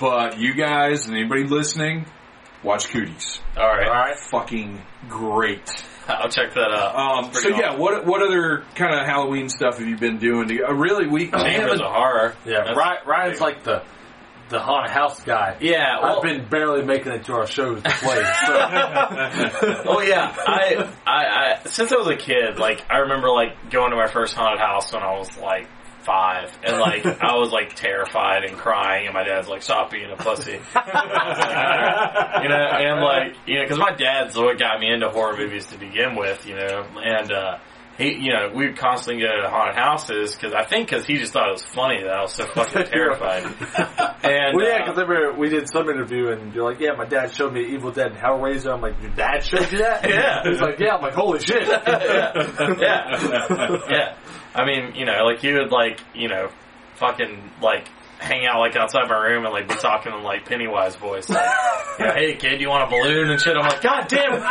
but 0.00 0.38
you 0.38 0.54
guys 0.54 1.06
and 1.06 1.16
anybody 1.16 1.44
listening, 1.44 2.06
watch 2.62 2.88
Cooties. 2.90 3.40
All 3.56 3.66
right. 3.66 3.86
Alright. 3.86 4.18
Fucking 4.18 4.82
great. 5.08 5.70
I'll 6.08 6.30
check 6.30 6.54
that 6.54 6.70
out. 6.70 6.96
Um, 6.96 7.32
so 7.34 7.42
pretty 7.42 7.58
yeah, 7.58 7.76
what 7.76 8.06
what 8.06 8.22
other 8.22 8.64
kind 8.74 8.98
of 8.98 9.06
Halloween 9.06 9.48
stuff 9.50 9.78
have 9.78 9.86
you 9.86 9.98
been 9.98 10.18
doing? 10.18 10.48
To, 10.48 10.64
uh, 10.68 10.72
really, 10.72 11.06
we 11.06 11.30
awesome. 11.30 11.46
Chambers 11.46 11.80
of 11.80 11.86
Horror. 11.86 12.34
Yeah, 12.46 12.58
That's- 12.58 12.76
Ryan, 12.76 12.98
Ryan's 13.06 13.40
like 13.40 13.62
the 13.62 13.82
the 14.48 14.58
haunted 14.58 14.90
house 14.90 15.22
guy. 15.22 15.58
Yeah, 15.60 16.00
well, 16.00 16.16
I've 16.16 16.22
been 16.22 16.48
barely 16.48 16.82
making 16.82 17.12
it 17.12 17.24
to 17.24 17.34
our 17.34 17.46
shows 17.46 17.82
to 17.82 17.90
play. 17.90 18.14
So. 18.14 19.82
oh 19.86 20.00
yeah, 20.00 20.34
I, 20.38 20.90
I, 21.06 21.26
I, 21.26 21.68
since 21.68 21.92
I 21.92 21.96
was 21.96 22.08
a 22.08 22.16
kid, 22.16 22.58
like 22.58 22.82
I 22.90 23.00
remember 23.00 23.28
like 23.28 23.70
going 23.70 23.90
to 23.90 23.96
my 23.96 24.06
first 24.08 24.34
haunted 24.34 24.60
house 24.60 24.90
when 24.92 25.02
I 25.02 25.18
was 25.18 25.36
like 25.36 25.68
five, 26.08 26.58
and 26.64 26.78
like 26.78 27.04
I 27.22 27.36
was 27.36 27.52
like 27.52 27.74
terrified 27.74 28.44
and 28.44 28.56
crying, 28.56 29.06
and 29.06 29.14
my 29.14 29.24
dad's 29.24 29.48
like, 29.48 29.62
"Stop 29.62 29.90
being 29.90 30.10
a 30.10 30.16
pussy," 30.16 30.52
you 30.52 30.58
know, 32.48 32.66
and 32.80 33.00
like 33.00 33.36
you 33.46 33.56
know, 33.56 33.64
because 33.64 33.78
my 33.78 33.92
dad's 33.92 34.36
what 34.36 34.58
got 34.58 34.80
me 34.80 34.90
into 34.90 35.10
horror 35.10 35.36
movies 35.36 35.66
to 35.66 35.78
begin 35.78 36.16
with, 36.16 36.46
you 36.46 36.56
know, 36.56 36.86
and 36.96 37.30
uh, 37.30 37.58
he, 37.98 38.14
you 38.14 38.32
know, 38.32 38.50
we 38.54 38.68
would 38.68 38.78
constantly 38.78 39.22
go 39.22 39.42
to 39.42 39.50
haunted 39.50 39.76
houses 39.76 40.34
because 40.34 40.54
I 40.54 40.64
think 40.64 40.88
because 40.88 41.04
he 41.04 41.18
just 41.18 41.32
thought 41.32 41.48
it 41.48 41.52
was 41.52 41.64
funny 41.64 42.02
that 42.02 42.12
I 42.12 42.22
was 42.22 42.32
so 42.32 42.46
fucking 42.46 42.84
terrified, 42.92 43.44
and 43.44 44.56
well, 44.56 44.66
yeah, 44.66 44.76
uh, 44.76 44.86
because 44.86 44.96
remember 44.96 45.38
we 45.38 45.50
did 45.50 45.68
some 45.68 45.90
interview 45.90 46.28
and 46.30 46.54
you're 46.54 46.64
like, 46.64 46.80
yeah, 46.80 46.92
my 46.96 47.04
dad 47.04 47.34
showed 47.34 47.52
me 47.52 47.66
Evil 47.74 47.90
Dead 47.90 48.12
and 48.12 48.16
Hellraiser. 48.16 48.72
I'm 48.72 48.80
like, 48.80 49.02
your 49.02 49.10
dad 49.10 49.44
showed 49.44 49.70
you 49.70 49.78
that? 49.78 50.08
Yeah. 50.08 50.48
He's 50.48 50.60
like, 50.60 50.78
yeah. 50.78 50.94
I'm 50.94 51.02
like, 51.02 51.14
holy 51.14 51.40
shit. 51.40 51.66
yeah, 51.66 52.32
yeah, 52.80 53.78
yeah. 53.90 54.16
I 54.58 54.64
mean, 54.66 54.94
you 54.94 55.04
know, 55.04 55.24
like 55.24 55.40
he 55.40 55.52
would 55.52 55.70
like, 55.70 56.00
you 56.14 56.28
know, 56.28 56.50
fucking 56.96 57.50
like 57.62 57.88
hang 58.18 58.44
out 58.46 58.58
like 58.58 58.74
outside 58.74 59.08
my 59.08 59.16
room 59.16 59.44
and 59.44 59.54
like 59.54 59.68
be 59.68 59.74
talking 59.76 60.12
in 60.12 60.22
like 60.24 60.44
Pennywise 60.44 60.96
voice, 60.96 61.28
like, 61.28 61.48
you 61.98 62.04
know, 62.04 62.12
hey 62.12 62.34
kid, 62.34 62.60
you 62.60 62.68
want 62.68 62.82
a 62.82 62.90
balloon 62.90 63.30
and 63.30 63.40
shit? 63.40 63.56
I'm 63.56 63.62
like, 63.62 63.80
God 63.82 64.08
damn 64.08 64.34
it! 64.34 64.42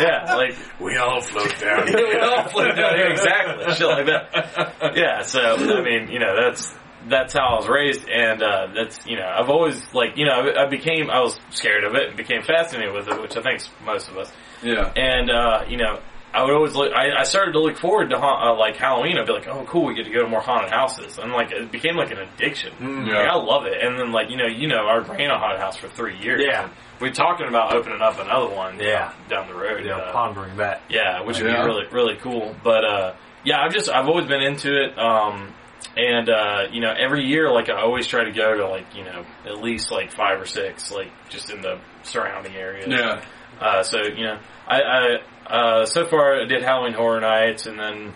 Yeah, 0.00 0.34
like 0.34 0.56
We 0.80 0.96
all 0.96 1.20
float 1.20 1.58
down 1.58 1.88
here. 1.88 1.96
we 2.08 2.18
all 2.20 2.48
flew 2.48 2.68
down 2.68 2.96
here 2.96 3.08
exactly, 3.08 3.74
shit 3.74 3.86
like 3.86 4.06
that. 4.06 4.92
Yeah, 4.96 5.22
so 5.22 5.40
I 5.40 5.82
mean, 5.82 6.08
you 6.08 6.20
know, 6.20 6.34
that's 6.40 6.72
that's 7.08 7.32
how 7.32 7.40
I 7.40 7.56
was 7.56 7.68
raised, 7.68 8.08
and 8.08 8.42
uh, 8.42 8.68
that's 8.74 9.04
you 9.06 9.16
know, 9.16 9.26
I've 9.26 9.50
always 9.50 9.82
like, 9.92 10.16
you 10.16 10.26
know, 10.26 10.32
I, 10.32 10.66
I 10.66 10.68
became, 10.68 11.10
I 11.10 11.20
was 11.20 11.38
scared 11.50 11.84
of 11.84 11.94
it 11.94 12.08
and 12.08 12.16
became 12.16 12.42
fascinated 12.42 12.94
with 12.94 13.08
it, 13.08 13.20
which 13.20 13.36
I 13.36 13.42
think 13.42 13.62
most 13.84 14.08
of 14.08 14.16
us. 14.16 14.30
Yeah. 14.62 14.92
And 14.96 15.30
uh, 15.30 15.64
you 15.68 15.78
know, 15.78 16.00
I 16.32 16.44
would 16.44 16.54
always 16.54 16.74
look. 16.74 16.92
I, 16.92 17.10
I 17.18 17.22
started 17.24 17.52
to 17.52 17.60
look 17.60 17.76
forward 17.76 18.10
to 18.10 18.18
ha- 18.18 18.52
uh, 18.52 18.56
like 18.58 18.76
Halloween. 18.76 19.18
I'd 19.18 19.26
be 19.26 19.32
like, 19.32 19.48
"Oh, 19.48 19.64
cool, 19.66 19.86
we 19.86 19.94
get 19.94 20.04
to 20.04 20.10
go 20.10 20.22
to 20.22 20.28
more 20.28 20.40
haunted 20.40 20.70
houses," 20.70 21.18
and 21.18 21.32
like 21.32 21.50
it 21.50 21.72
became 21.72 21.96
like 21.96 22.10
an 22.12 22.18
addiction. 22.18 22.72
Yeah. 22.80 23.14
Like, 23.18 23.28
I 23.28 23.34
love 23.34 23.66
it. 23.66 23.82
And 23.82 23.98
then 23.98 24.12
like 24.12 24.30
you 24.30 24.36
know, 24.36 24.46
you 24.46 24.68
know, 24.68 24.86
I 24.86 24.98
ran 24.98 25.30
a 25.30 25.38
haunted 25.38 25.60
house 25.60 25.76
for 25.76 25.88
three 25.88 26.18
years. 26.18 26.42
Yeah. 26.44 26.68
We're 27.00 27.12
talking 27.12 27.48
about 27.48 27.74
opening 27.74 28.00
up 28.00 28.18
another 28.20 28.54
one. 28.54 28.78
Yeah. 28.78 29.12
down 29.28 29.48
the 29.48 29.54
road. 29.54 29.84
Yeah, 29.86 29.96
uh, 29.96 30.12
pondering 30.12 30.58
that. 30.58 30.82
yeah, 30.88 31.22
which 31.22 31.40
would 31.40 31.50
Yeah. 31.50 31.62
be 31.62 31.66
really 31.66 31.86
really 31.90 32.16
cool. 32.16 32.54
But 32.62 32.84
uh, 32.84 33.14
yeah, 33.44 33.60
I've 33.62 33.72
just 33.72 33.88
I've 33.88 34.06
always 34.06 34.26
been 34.26 34.42
into 34.42 34.70
it. 34.84 34.96
Um, 34.98 35.54
and 35.96 36.28
uh, 36.28 36.66
you 36.70 36.80
know, 36.80 36.92
every 36.96 37.24
year, 37.24 37.50
like 37.50 37.68
I 37.70 37.80
always 37.80 38.06
try 38.06 38.22
to 38.24 38.30
go 38.32 38.54
to 38.56 38.68
like 38.68 38.94
you 38.94 39.02
know 39.02 39.24
at 39.46 39.60
least 39.62 39.90
like 39.90 40.12
five 40.12 40.40
or 40.40 40.46
six, 40.46 40.92
like 40.92 41.10
just 41.28 41.50
in 41.50 41.60
the 41.62 41.80
surrounding 42.02 42.54
areas. 42.54 42.86
Yeah. 42.88 43.24
Uh, 43.60 43.82
so 43.82 44.02
you 44.02 44.24
know, 44.24 44.38
I, 44.68 44.80
I 44.82 45.16
uh, 45.50 45.86
so 45.86 46.06
far 46.06 46.40
I 46.40 46.44
did 46.44 46.62
Halloween 46.62 46.94
Horror 46.94 47.20
Nights, 47.20 47.66
and 47.66 47.78
then 47.78 48.12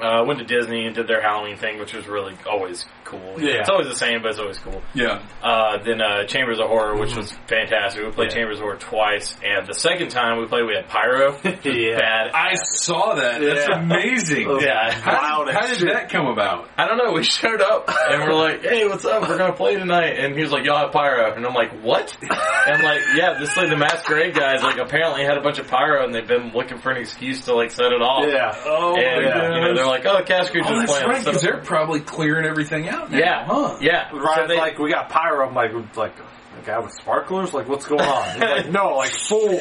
uh, 0.00 0.24
went 0.24 0.38
to 0.40 0.44
Disney 0.44 0.86
and 0.86 0.94
did 0.94 1.06
their 1.08 1.22
Halloween 1.22 1.56
thing, 1.56 1.78
which 1.78 1.94
was 1.94 2.06
really 2.06 2.34
always 2.48 2.84
cool. 3.04 3.40
Yeah. 3.40 3.60
it's 3.60 3.68
always 3.68 3.86
the 3.88 3.94
same, 3.94 4.20
but 4.22 4.30
it's 4.32 4.40
always 4.40 4.58
cool. 4.58 4.82
Yeah. 4.94 5.22
Uh, 5.42 5.78
then 5.84 6.00
uh, 6.00 6.24
Chambers 6.26 6.58
of 6.58 6.66
Horror, 6.68 6.98
which 6.98 7.14
was 7.14 7.26
Mm-hmm. 7.32 7.46
fantastic. 7.46 8.04
We 8.04 8.10
played 8.10 8.30
Yeah. 8.30 8.36
Chambers 8.38 8.58
of 8.58 8.62
Horror 8.64 8.76
twice, 8.76 9.36
and 9.44 9.66
the 9.66 9.74
second 9.74 10.08
time 10.10 10.38
we 10.40 10.46
played, 10.46 10.64
we 10.66 10.74
had 10.74 10.88
Pyro. 10.88 11.38
Yeah. 11.64 11.96
Bad. 11.98 12.30
I 12.34 12.54
saw 12.54 13.14
that. 13.14 13.40
That's 13.40 13.68
Yeah. 13.68 13.80
amazing. 13.80 14.48
yeah. 14.60 14.90
How, 14.92 15.42
Wild 15.44 15.50
how 15.54 15.66
did 15.66 15.88
that 15.88 16.10
come 16.10 16.26
about? 16.26 16.68
I 16.76 16.86
don't 16.86 16.98
know. 16.98 17.12
We 17.12 17.22
showed 17.22 17.60
up 17.60 17.88
and 18.10 18.22
we're 18.22 18.34
like, 18.34 18.62
"Hey, 18.62 18.86
what's 18.86 19.04
up? 19.04 19.28
We're 19.28 19.38
gonna 19.38 19.52
play 19.52 19.76
tonight." 19.76 20.18
And 20.18 20.34
he 20.34 20.42
was 20.42 20.50
like, 20.52 20.64
"Y'all 20.64 20.78
have 20.78 20.92
pyro," 20.92 21.32
and 21.34 21.44
I'm 21.46 21.54
like, 21.54 21.72
"What?" 21.82 22.16
And 22.22 22.82
like, 22.82 23.00
yeah, 23.14 23.38
this 23.38 23.56
like 23.56 23.68
the 23.70 23.76
masquerade 23.76 24.34
guys 24.34 24.62
like 24.62 24.78
apparently 24.78 25.24
had 25.24 25.36
a 25.36 25.40
bunch 25.40 25.58
of 25.58 25.68
pyro 25.68 26.04
and 26.04 26.14
they've 26.14 26.26
been 26.26 26.50
looking 26.52 26.78
for 26.78 26.90
an 26.90 26.98
excuse 26.98 27.44
to 27.46 27.54
like 27.54 27.70
set 27.70 27.92
it 27.92 28.02
off. 28.02 28.26
Yeah. 28.26 28.52
Oh, 28.64 28.96
And 28.96 29.24
yeah. 29.24 29.66
you 29.68 29.74
know 29.74 29.85
they're 29.86 29.98
like, 29.98 30.06
"Oh, 30.06 30.22
Cash 30.24 30.50
Creature's 30.50 30.70
Oh, 30.70 30.78
that's 30.80 30.92
playing." 30.92 31.08
right, 31.08 31.22
So- 31.22 31.30
because 31.30 31.42
they're 31.42 31.58
probably 31.62 32.00
clearing 32.00 32.46
everything 32.46 32.88
out 32.88 33.10
now. 33.10 33.18
yeah, 33.18 33.44
Huh. 33.46 33.76
yeah. 33.80 34.08
Right, 34.12 34.36
So 34.36 34.46
they- 34.46 34.56
like 34.58 34.78
we 34.78 34.90
got 34.90 35.08
pyro. 35.08 35.46
I'm 35.48 35.54
like, 35.54 35.72
like, 35.96 36.14
a 36.18 36.66
guy 36.66 36.78
with 36.78 36.92
sparklers. 36.92 37.52
Like, 37.54 37.68
what's 37.68 37.86
going 37.86 38.00
on? 38.00 38.30
He's 38.32 38.40
like, 38.40 38.70
no, 38.70 38.94
like 38.96 39.10
full, 39.12 39.60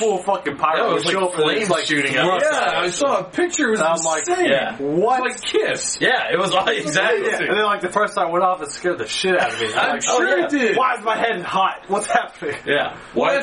full 0.00 0.18
fucking 0.22 0.56
pyro. 0.56 0.76
No, 0.78 0.90
it 0.90 0.94
was 0.94 1.04
We 1.04 1.12
like 1.14 1.20
show 1.20 1.26
up 1.28 1.34
and 1.34 1.42
flames 1.44 1.70
like 1.70 1.84
shooting 1.84 2.16
up. 2.16 2.40
Yeah, 2.42 2.80
I 2.80 2.90
saw 2.90 3.18
a 3.20 3.24
picture. 3.24 3.68
It 3.68 3.70
was 3.72 3.80
I'm 3.80 3.96
like, 4.04 4.26
insane. 4.28 4.46
Yeah. 4.50 4.76
What? 4.78 5.26
It's 5.26 5.42
like 5.42 5.52
Kiss. 5.52 5.98
yeah, 6.00 6.32
it 6.32 6.38
was 6.38 6.52
all 6.54 6.66
exactly. 6.68 7.26
Yeah, 7.28 7.38
and 7.40 7.50
then 7.56 7.64
like 7.64 7.80
the 7.82 7.90
first 7.92 8.14
time 8.14 8.28
I 8.28 8.30
went 8.30 8.44
off, 8.44 8.62
it 8.62 8.70
scared 8.70 8.98
the 8.98 9.06
shit 9.06 9.38
out 9.38 9.52
of 9.52 9.60
me. 9.60 9.66
I'm 9.74 9.78
I'm 9.78 9.90
like, 9.92 10.02
sure 10.02 10.26
oh, 10.28 10.36
yeah. 10.36 10.44
it 10.44 10.50
did. 10.50 10.76
why 10.76 10.94
is 10.96 11.04
my 11.04 11.16
head 11.16 11.42
hot? 11.42 11.84
What's 11.88 12.06
happening? 12.06 12.56
Yeah. 12.66 12.98
Well, 13.14 13.42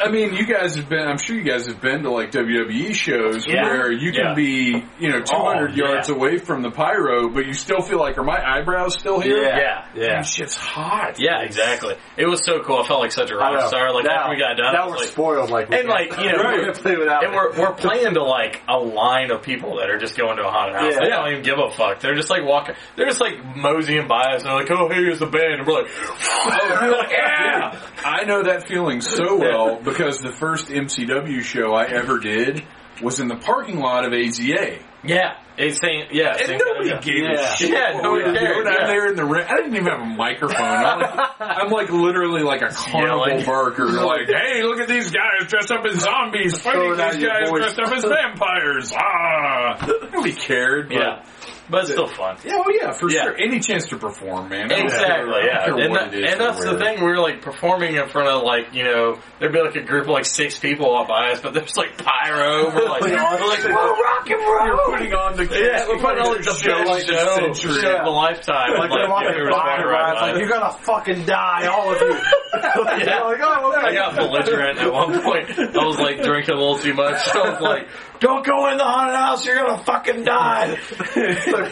I 0.00 0.10
mean, 0.10 0.34
you 0.34 0.46
guys 0.46 0.76
have 0.76 0.88
been, 0.88 1.06
I'm 1.06 1.18
sure 1.18 1.36
you 1.36 1.44
guys 1.44 1.66
have 1.66 1.80
been 1.80 2.02
to 2.02 2.10
like 2.10 2.30
WWE 2.32 2.94
shows 2.94 3.46
Yeah. 3.46 3.64
where 3.64 3.90
you 3.92 4.12
can 4.12 4.26
Yeah. 4.28 4.34
be, 4.34 4.84
you 4.98 5.10
know, 5.10 5.22
200 5.22 5.70
Oh, 5.72 5.74
yards 5.74 6.08
yeah. 6.08 6.14
away 6.14 6.38
from 6.38 6.62
the 6.62 6.70
pyro, 6.70 7.28
but 7.28 7.46
you 7.46 7.54
still 7.54 7.80
feel 7.80 7.98
like, 7.98 8.18
are 8.18 8.24
my 8.24 8.38
eyebrows 8.44 8.98
still 8.98 9.20
here? 9.20 9.42
Yeah. 9.44 9.86
yeah. 9.94 10.14
That 10.16 10.26
shit's 10.26 10.56
hot. 10.56 11.18
Yeah, 11.18 11.40
exactly. 11.42 11.96
It 12.16 12.26
was 12.26 12.44
so 12.44 12.60
cool. 12.60 12.78
I 12.80 12.86
felt 12.86 13.00
like 13.00 13.12
such 13.12 13.30
a 13.30 13.36
rock 13.36 13.68
star. 13.68 13.92
Like 13.94 14.04
now, 14.04 14.20
after 14.24 14.30
we 14.34 14.38
got 14.38 14.56
done, 14.56 14.72
now 14.74 14.82
I 14.82 14.86
was 14.86 14.92
we're 14.92 14.98
like, 14.98 15.08
spoiled. 15.08 15.50
Like, 15.50 15.64
and 15.66 15.74
can't- 15.74 15.88
like 15.94 16.18
you 16.18 16.32
know, 16.32 16.38
we're 16.38 16.72
play 16.72 16.96
without. 16.96 17.24
And 17.24 17.34
we're, 17.34 17.58
we're 17.58 17.74
playing 17.74 18.14
to 18.14 18.22
like 18.22 18.62
a 18.68 18.78
line 18.78 19.30
of 19.30 19.42
people 19.42 19.76
that 19.78 19.90
are 19.90 19.98
just 19.98 20.16
going 20.16 20.36
to 20.36 20.46
a 20.46 20.50
haunted 20.50 20.76
house. 20.76 20.92
Yeah. 20.92 20.98
They 21.00 21.08
don't 21.10 21.30
even 21.30 21.42
give 21.42 21.58
a 21.58 21.70
fuck. 21.70 22.00
They're 22.00 22.14
just 22.14 22.30
like 22.30 22.44
walking. 22.44 22.74
They're 22.96 23.06
just 23.06 23.20
like 23.20 23.34
moseying 23.56 24.08
by 24.08 24.34
us 24.34 24.42
and 24.42 24.50
they're 24.50 24.58
like, 24.58 24.70
"Oh, 24.70 24.88
here's 24.88 25.18
the 25.18 25.26
band." 25.26 25.60
And 25.60 25.66
we're 25.66 25.82
like, 25.82 25.90
we're 26.82 26.90
like 26.90 27.10
"Yeah." 27.10 27.80
I 28.04 28.24
know 28.24 28.42
that 28.42 28.68
feeling 28.68 29.00
so 29.00 29.36
well 29.38 29.80
because 29.82 30.18
the 30.18 30.32
first 30.32 30.68
MCW 30.68 31.42
show 31.42 31.72
I 31.72 31.84
ever 31.86 32.18
did 32.18 32.62
was 33.02 33.20
in 33.20 33.28
the 33.28 33.36
parking 33.36 33.80
lot 33.80 34.04
of 34.04 34.12
AZA. 34.12 34.82
Yeah, 35.06 35.34
it's 35.58 35.78
saying 35.80 36.08
yeah, 36.12 36.30
And 36.38 36.46
same 36.46 36.58
nobody 36.64 36.88
kind 36.90 36.98
of- 36.98 37.04
gave 37.04 37.18
Yeah. 37.24 37.52
a 37.52 37.56
shit. 37.56 37.70
Yeah, 37.70 38.00
nobody 38.00 38.24
were 38.24 38.32
cared, 38.38 38.54
doing. 38.64 38.66
I'm 38.68 38.86
there 38.86 39.06
in 39.08 39.16
the 39.16 39.24
ring. 39.24 39.44
I 39.46 39.56
didn't 39.56 39.74
even 39.76 39.86
have 39.86 40.00
a 40.00 40.04
microphone. 40.06 40.56
I'm 40.66 41.00
like, 41.00 41.30
I'm 41.40 41.70
like 41.70 41.90
literally 41.90 42.42
like 42.42 42.62
a 42.62 42.68
carnival 42.68 43.28
Yelling. 43.28 43.44
barker. 43.44 43.84
Like, 44.04 44.28
hey, 44.28 44.62
look 44.62 44.80
at 44.80 44.88
these 44.88 45.10
guys 45.10 45.48
dressed 45.48 45.70
up 45.70 45.84
as 45.84 46.00
zombies 46.00 46.58
fighting 46.60 46.90
these 46.92 47.24
guys 47.26 47.50
dressed 47.50 47.78
up 47.78 47.92
as 47.92 48.04
vampires. 48.04 48.92
Ah, 48.96 49.86
nobody 50.12 50.32
cared. 50.32 50.88
But 50.88 50.96
Yeah, 50.96 51.22
but 51.70 51.82
it's 51.84 51.92
still 51.92 52.06
fun. 52.06 52.36
Yeah, 52.44 52.52
oh 52.56 52.70
yeah, 52.70 52.92
for 52.92 53.10
Yeah. 53.10 53.22
sure. 53.24 53.36
Any 53.36 53.60
chance 53.60 53.86
to 53.88 53.96
perform, 53.96 54.48
man. 54.50 54.66
I 54.66 54.76
don't 54.76 54.84
Exactly, 54.86 55.06
care- 55.08 55.34
I 55.34 55.46
yeah. 55.46 55.66
don't 55.66 55.76
care 55.76 55.84
And, 55.84 55.90
what 55.92 56.00
that- 56.10 56.14
it 56.14 56.24
is 56.24 56.32
and 56.32 56.40
or 56.40 56.44
that's 56.44 56.64
the 56.64 56.70
where. 56.74 56.78
thing, 56.78 57.04
we 57.04 57.10
were 57.10 57.18
like 57.18 57.40
performing 57.42 57.96
in 57.96 58.08
front 58.08 58.28
of 58.28 58.42
like, 58.42 58.74
you 58.74 58.84
know, 58.84 59.18
there'd 59.38 59.52
be 59.52 59.60
like 59.60 59.76
a 59.76 59.82
group 59.82 60.04
of 60.04 60.10
like 60.10 60.26
six 60.26 60.58
people 60.58 60.96
up 60.96 61.08
by 61.08 61.30
us, 61.32 61.40
but 61.40 61.54
there's 61.54 61.76
like 61.76 61.96
pyro, 61.96 62.68
we're 62.74 62.88
like, 62.88 63.02
we're 63.02 63.16
like, 63.16 63.64
we're 63.64 63.72
rock 63.74 64.30
and 64.30 64.40
roll! 64.40 64.66
You're 64.66 64.84
putting 64.90 65.12
on 65.14 65.36
the 65.36 65.44
yeah, 65.44 65.88
we're 65.88 65.98
putting 65.98 66.20
on 66.22 66.34
like 66.36 66.44
the 66.44 66.54
show 66.54 66.78
best 66.84 66.90
like 66.90 67.06
the 67.06 67.12
show, 67.12 67.36
century. 67.54 67.80
show 67.82 67.96
of 67.98 68.06
a 68.06 68.10
lifetime. 68.10 68.74
like, 68.78 68.90
they're 68.90 69.00
yeah, 69.00 69.08
walking 69.10 69.34
we 69.34 69.42
were 69.42 69.50
by, 69.50 69.76
going 69.78 69.88
right? 69.88 70.14
by. 70.14 70.30
like, 70.32 70.40
you're 70.40 70.48
gonna 70.48 70.72
fucking 70.72 71.24
die, 71.26 71.66
all 71.66 71.92
of 71.94 72.00
you. 72.00 72.16
Yeah. 72.54 73.20
Like, 73.22 73.40
oh, 73.42 73.72
okay. 73.76 73.88
I 73.88 73.94
got 73.94 74.14
belligerent 74.16 74.78
at 74.78 74.92
one 74.92 75.20
point. 75.22 75.50
I 75.58 75.84
was 75.84 75.98
like 75.98 76.22
drinking 76.22 76.54
a 76.54 76.58
little 76.58 76.78
too 76.78 76.94
much. 76.94 77.16
I 77.34 77.50
was 77.50 77.60
like, 77.60 77.88
"Don't 78.20 78.44
go 78.46 78.70
in 78.70 78.78
the 78.78 78.84
haunted 78.84 79.16
house. 79.16 79.44
You're 79.46 79.56
gonna 79.56 79.82
fucking 79.84 80.24
die." 80.24 80.78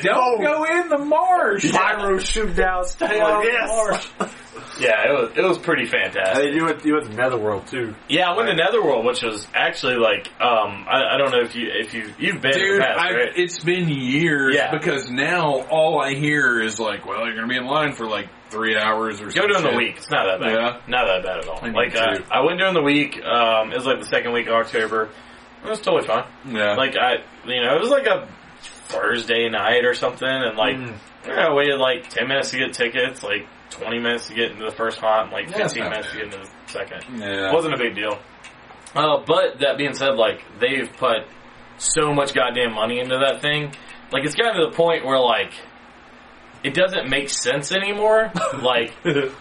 Don't 0.02 0.42
go 0.42 0.64
in 0.64 0.88
the 0.88 0.98
marsh. 0.98 1.70
Pyro 1.72 2.18
shoot 2.18 2.54
down, 2.56 2.84
stay 2.86 3.20
out 3.20 3.44
of 3.44 3.52
the 3.52 3.66
marsh. 3.68 4.08
Yeah, 4.80 5.06
it 5.06 5.12
was 5.12 5.30
it 5.36 5.42
was 5.42 5.58
pretty 5.58 5.84
fantastic. 5.86 6.44
Hey, 6.44 6.54
you 6.54 6.64
went, 6.64 6.84
you 6.84 6.94
went 6.94 7.06
to 7.06 7.14
Netherworld 7.14 7.66
too. 7.66 7.94
Yeah, 8.08 8.30
I 8.30 8.36
went 8.36 8.48
to 8.48 8.54
Netherworld, 8.56 9.04
which 9.04 9.22
was 9.22 9.46
actually 9.54 9.96
like 9.96 10.28
um 10.40 10.86
I, 10.88 11.14
I 11.14 11.18
don't 11.18 11.30
know 11.30 11.40
if 11.42 11.54
you 11.54 11.68
if 11.70 11.92
you 11.92 12.12
you've 12.18 12.40
been 12.40 12.52
in 12.52 12.58
Dude, 12.58 12.80
the 12.80 12.84
past, 12.84 12.98
right? 13.12 13.28
it's 13.36 13.58
been 13.62 13.88
years 13.90 14.54
Yeah. 14.56 14.70
because 14.70 15.10
now 15.10 15.62
all 15.68 16.00
I 16.00 16.14
hear 16.14 16.60
is 16.62 16.80
like, 16.80 17.06
well, 17.06 17.24
you're 17.26 17.34
going 17.34 17.46
to 17.48 17.52
be 17.52 17.56
in 17.58 17.66
line 17.66 17.92
for 17.92 18.06
like 18.06 18.28
three 18.50 18.76
hours 18.76 19.20
or 19.20 19.30
something. 19.30 19.42
Go 19.48 19.54
something. 19.54 19.62
during 19.62 19.72
the 19.72 19.78
week. 19.78 19.96
It's 19.98 20.10
not 20.10 20.24
that 20.24 20.40
bad. 20.40 20.52
Yeah. 20.52 20.80
Not 20.88 21.06
that 21.06 21.22
bad 21.22 21.38
at 21.40 21.48
all. 21.48 21.58
I 21.62 21.66
need 21.68 21.76
like 21.76 21.94
uh, 21.94 22.14
to. 22.18 22.24
I 22.30 22.40
went 22.44 22.58
during 22.58 22.74
the 22.74 22.82
week. 22.82 23.20
Um, 23.22 23.72
it 23.72 23.76
was 23.76 23.86
like 23.86 24.00
the 24.00 24.06
second 24.06 24.32
week 24.32 24.46
of 24.46 24.54
October. 24.54 25.10
It 25.64 25.68
was 25.68 25.80
totally 25.80 26.06
fine. 26.06 26.24
Yeah. 26.46 26.74
Like 26.74 26.96
I, 26.96 27.18
you 27.46 27.62
know, 27.62 27.76
it 27.76 27.80
was 27.80 27.90
like 27.90 28.06
a 28.06 28.28
Thursday 28.88 29.48
night 29.48 29.84
or 29.84 29.94
something, 29.94 30.28
and 30.28 30.56
like 30.56 30.76
Mm. 30.76 30.98
I 31.24 31.52
waited 31.54 31.78
like 31.78 32.08
ten 32.08 32.26
minutes 32.28 32.50
to 32.50 32.58
get 32.58 32.72
tickets, 32.74 33.22
like 33.22 33.46
twenty 33.70 33.98
minutes 34.00 34.26
to 34.28 34.34
get 34.34 34.50
into 34.50 34.64
the 34.64 34.72
first 34.72 34.98
haunt, 34.98 35.24
and 35.24 35.32
like 35.32 35.48
Yeah, 35.50 35.64
fifteen 35.68 35.84
minutes 35.84 36.10
to 36.10 36.16
get 36.16 36.24
into 36.26 36.38
the 36.38 36.50
second. 36.66 37.02
yeah. 37.20 37.48
It 37.48 37.54
wasn't 37.54 37.74
a 37.74 37.78
big 37.78 37.94
deal. 37.94 38.18
Uh, 38.94 39.22
but 39.26 39.60
that 39.60 39.78
being 39.78 39.94
said, 39.94 40.16
like 40.16 40.42
they've 40.60 40.90
put 40.98 41.18
so 41.78 42.12
much 42.12 42.34
goddamn 42.34 42.74
money 42.74 42.98
into 42.98 43.16
that 43.18 43.40
thing. 43.40 43.72
Like 44.12 44.24
it's 44.24 44.34
gotten 44.34 44.60
to 44.60 44.66
the 44.70 44.76
point 44.76 45.04
where 45.06 45.18
like 45.18 45.52
it 46.64 46.74
doesn't 46.74 47.08
make 47.08 47.28
sense 47.30 47.72
anymore. 47.72 48.30
like 48.62 48.92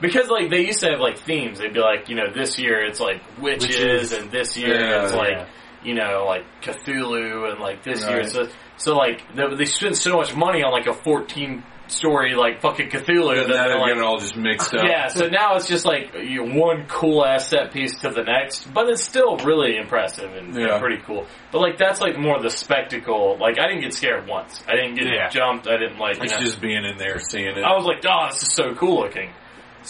because 0.02 0.30
like 0.30 0.50
they 0.50 0.62
used 0.66 0.80
to 0.82 0.90
have 0.92 1.00
like 1.00 1.18
themes. 1.18 1.60
They'd 1.60 1.74
be 1.74 1.80
like, 1.80 2.10
you 2.10 2.16
know, 2.16 2.32
this 2.34 2.58
year 2.60 2.84
it's 2.86 3.00
like 3.00 3.22
witches, 3.40 3.68
Witches. 3.78 4.14
and 4.14 4.32
this 4.32 4.56
year 4.58 4.80
Yeah, 4.80 5.04
it's 5.04 5.14
like 5.14 5.32
yeah. 5.32 5.46
You 5.84 5.94
know 5.96 6.26
like 6.28 6.46
Cthulhu, 6.62 7.52
and 7.52 7.60
like 7.60 7.84
this 7.84 8.02
year 8.02 8.18
Right. 8.18 8.26
it's 8.26 8.36
a, 8.36 8.50
so 8.78 8.96
like 8.96 9.22
they, 9.36 9.44
they 9.56 9.66
spend 9.66 9.98
so 9.98 10.16
much 10.18 10.36
money 10.36 10.64
on 10.64 10.72
like 10.72 10.88
a 10.88 10.94
fourteen 10.94 11.64
story 11.88 12.36
like 12.36 12.62
fucking 12.62 12.90
Cthulhu 12.90 13.36
that 13.36 13.44
And 13.44 13.50
now 13.50 13.54
they're 13.54 13.68
they're 13.68 13.78
like 13.80 13.88
getting 13.90 14.04
all 14.04 14.18
just 14.18 14.38
mixed 14.38 14.74
up. 14.74 14.86
yeah, 14.88 15.08
so 15.08 15.28
now 15.28 15.56
it's 15.58 15.68
just 15.68 15.86
like 15.86 16.14
you 16.14 16.46
know, 16.46 16.58
one 16.58 16.86
cool 16.88 17.26
ass 17.26 17.50
set 17.50 17.74
piece 17.74 18.00
to 18.00 18.10
the 18.12 18.24
next, 18.24 18.74
but 18.74 18.88
it's 18.90 19.04
still 19.04 19.36
really 19.38 19.76
impressive 19.76 20.32
and, 20.34 20.56
and 20.56 20.80
pretty 20.82 21.02
cool. 21.04 21.26
But 21.52 21.60
like 21.60 21.78
that's 21.78 22.00
like 22.00 22.18
more 22.18 22.42
the 22.42 22.50
spectacle. 22.50 23.38
Like 23.40 23.60
I 23.60 23.68
didn't 23.68 23.82
get 23.82 23.94
scared 23.94 24.26
once. 24.28 24.64
I 24.70 24.76
didn't 24.76 24.96
get 24.96 25.08
Yeah. 25.08 25.28
jumped. 25.30 25.68
I 25.68 25.78
didn't 25.78 25.98
like. 26.00 26.16
You 26.18 26.24
It's 26.24 26.34
know, 26.34 26.40
just 26.40 26.62
being 26.62 26.86
in 26.86 26.98
there, 26.98 27.20
seeing 27.20 27.48
it. 27.58 27.58
I 27.64 27.76
was 27.76 27.84
like, 27.86 28.04
oh, 28.08 28.28
this 28.32 28.42
is 28.44 28.54
so 28.54 28.74
cool 28.76 29.02
looking. 29.02 29.32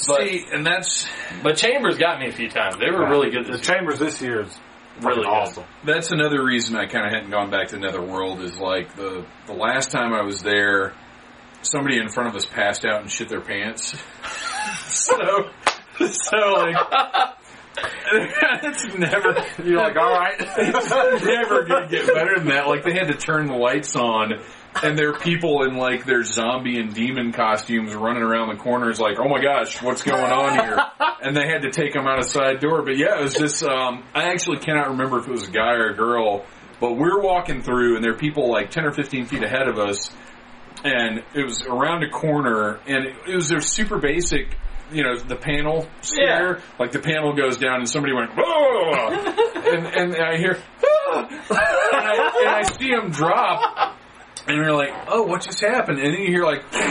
But 0.07 0.21
See, 0.27 0.45
and 0.51 0.65
that's 0.65 1.05
but 1.43 1.57
Chambers 1.57 1.97
got 1.97 2.19
me 2.19 2.29
a 2.29 2.31
few 2.31 2.49
times. 2.49 2.77
They 2.79 2.89
were 2.89 3.07
really 3.09 3.29
good. 3.29 3.45
The 3.45 3.51
year. 3.51 3.59
Chambers 3.59 3.99
this 3.99 4.21
year 4.21 4.41
is 4.41 4.59
Really 5.01 5.17
really 5.17 5.23
good. 5.23 5.33
awesome. 5.33 5.63
that's 5.83 6.11
another 6.11 6.43
reason 6.43 6.75
I 6.75 6.85
kind 6.85 7.05
of 7.05 7.11
hadn't 7.11 7.31
gone 7.31 7.49
back 7.49 7.69
to 7.69 7.77
Netherworld. 7.79 8.41
Is 8.41 8.57
like 8.57 8.95
the 8.95 9.25
the 9.47 9.53
last 9.53 9.91
time 9.91 10.13
I 10.13 10.21
was 10.21 10.41
there, 10.41 10.93
somebody 11.61 11.97
in 11.97 12.09
front 12.09 12.29
of 12.29 12.35
us 12.35 12.45
passed 12.45 12.85
out 12.85 13.01
and 13.01 13.11
shit 13.11 13.29
their 13.29 13.41
pants. 13.41 13.95
so, 14.87 15.49
so 15.99 16.37
like. 16.37 16.75
it's 18.13 18.97
never, 18.97 19.45
You're 19.63 19.77
like, 19.77 19.95
all 19.95 20.11
right. 20.11 20.35
it's 20.39 21.25
never 21.25 21.63
gonna 21.63 21.87
get 21.87 22.05
better 22.07 22.37
than 22.37 22.49
that. 22.49 22.67
Like 22.67 22.83
they 22.83 22.93
had 22.93 23.07
to 23.07 23.17
turn 23.17 23.47
the 23.47 23.55
lights 23.55 23.95
on 23.95 24.33
and 24.83 24.97
there 24.97 25.09
are 25.09 25.19
people 25.19 25.63
in 25.63 25.75
like 25.75 26.05
their 26.05 26.23
zombie 26.23 26.79
and 26.79 26.93
demon 26.93 27.31
costumes 27.31 27.93
running 27.93 28.23
around 28.23 28.55
the 28.55 28.61
corners 28.61 28.99
like, 28.99 29.17
oh 29.19 29.27
my 29.27 29.41
gosh, 29.41 29.81
what's 29.81 30.03
going 30.03 30.31
on 30.31 30.59
here? 30.59 30.77
And 31.23 31.37
they 31.37 31.45
had 31.45 31.61
to 31.61 31.69
take 31.69 31.93
them 31.93 32.07
out 32.07 32.17
a 32.17 32.23
side 32.23 32.61
door. 32.61 32.81
But 32.81 32.97
yeah, 32.97 33.19
it 33.19 33.21
was 33.21 33.35
just, 33.35 33.63
um, 33.63 34.03
I 34.15 34.31
actually 34.31 34.57
cannot 34.57 34.89
remember 34.89 35.19
if 35.19 35.27
it 35.27 35.31
was 35.31 35.47
a 35.47 35.51
guy 35.51 35.73
or 35.73 35.91
a 35.91 35.95
girl, 35.95 36.47
but 36.79 36.93
we're 36.93 37.21
walking 37.21 37.61
through 37.61 37.95
and 37.95 38.03
there 38.03 38.13
are 38.13 38.17
people 38.17 38.49
like 38.49 38.71
10 38.71 38.85
or 38.85 38.91
15 38.91 39.27
feet 39.27 39.43
ahead 39.43 39.67
of 39.67 39.77
us 39.77 40.09
and 40.83 41.23
it 41.35 41.43
was 41.43 41.61
around 41.61 42.03
a 42.03 42.09
corner 42.09 42.79
and 42.87 43.05
it, 43.27 43.35
was 43.35 43.49
their 43.49 43.61
super 43.61 43.99
basic 43.99 44.57
you 44.91 45.03
know 45.03 45.15
the 45.15 45.35
panel 45.35 45.87
scare 46.01 46.59
like 46.79 46.91
the 46.91 46.99
panel 46.99 47.33
goes 47.33 47.57
down 47.57 47.75
and 47.75 47.87
somebody 47.87 48.13
went 48.13 48.31
"Whoa!" 48.35 49.09
and 49.55 49.85
and 49.85 50.15
I 50.15 50.37
hear 50.37 50.57
"Ah!" 50.83 51.27
and, 51.29 51.57
I, 51.59 52.31
and 52.39 52.49
I 52.49 52.61
see 52.63 52.89
him 52.89 53.11
drop 53.11 53.95
and 54.47 54.57
you're 54.57 54.73
like 54.73 54.91
oh 55.07 55.23
what 55.23 55.41
just 55.41 55.61
happened 55.61 55.99
and 55.99 56.13
then 56.13 56.21
you 56.21 56.27
hear 56.27 56.45
like 56.45 56.61
like 56.73 56.81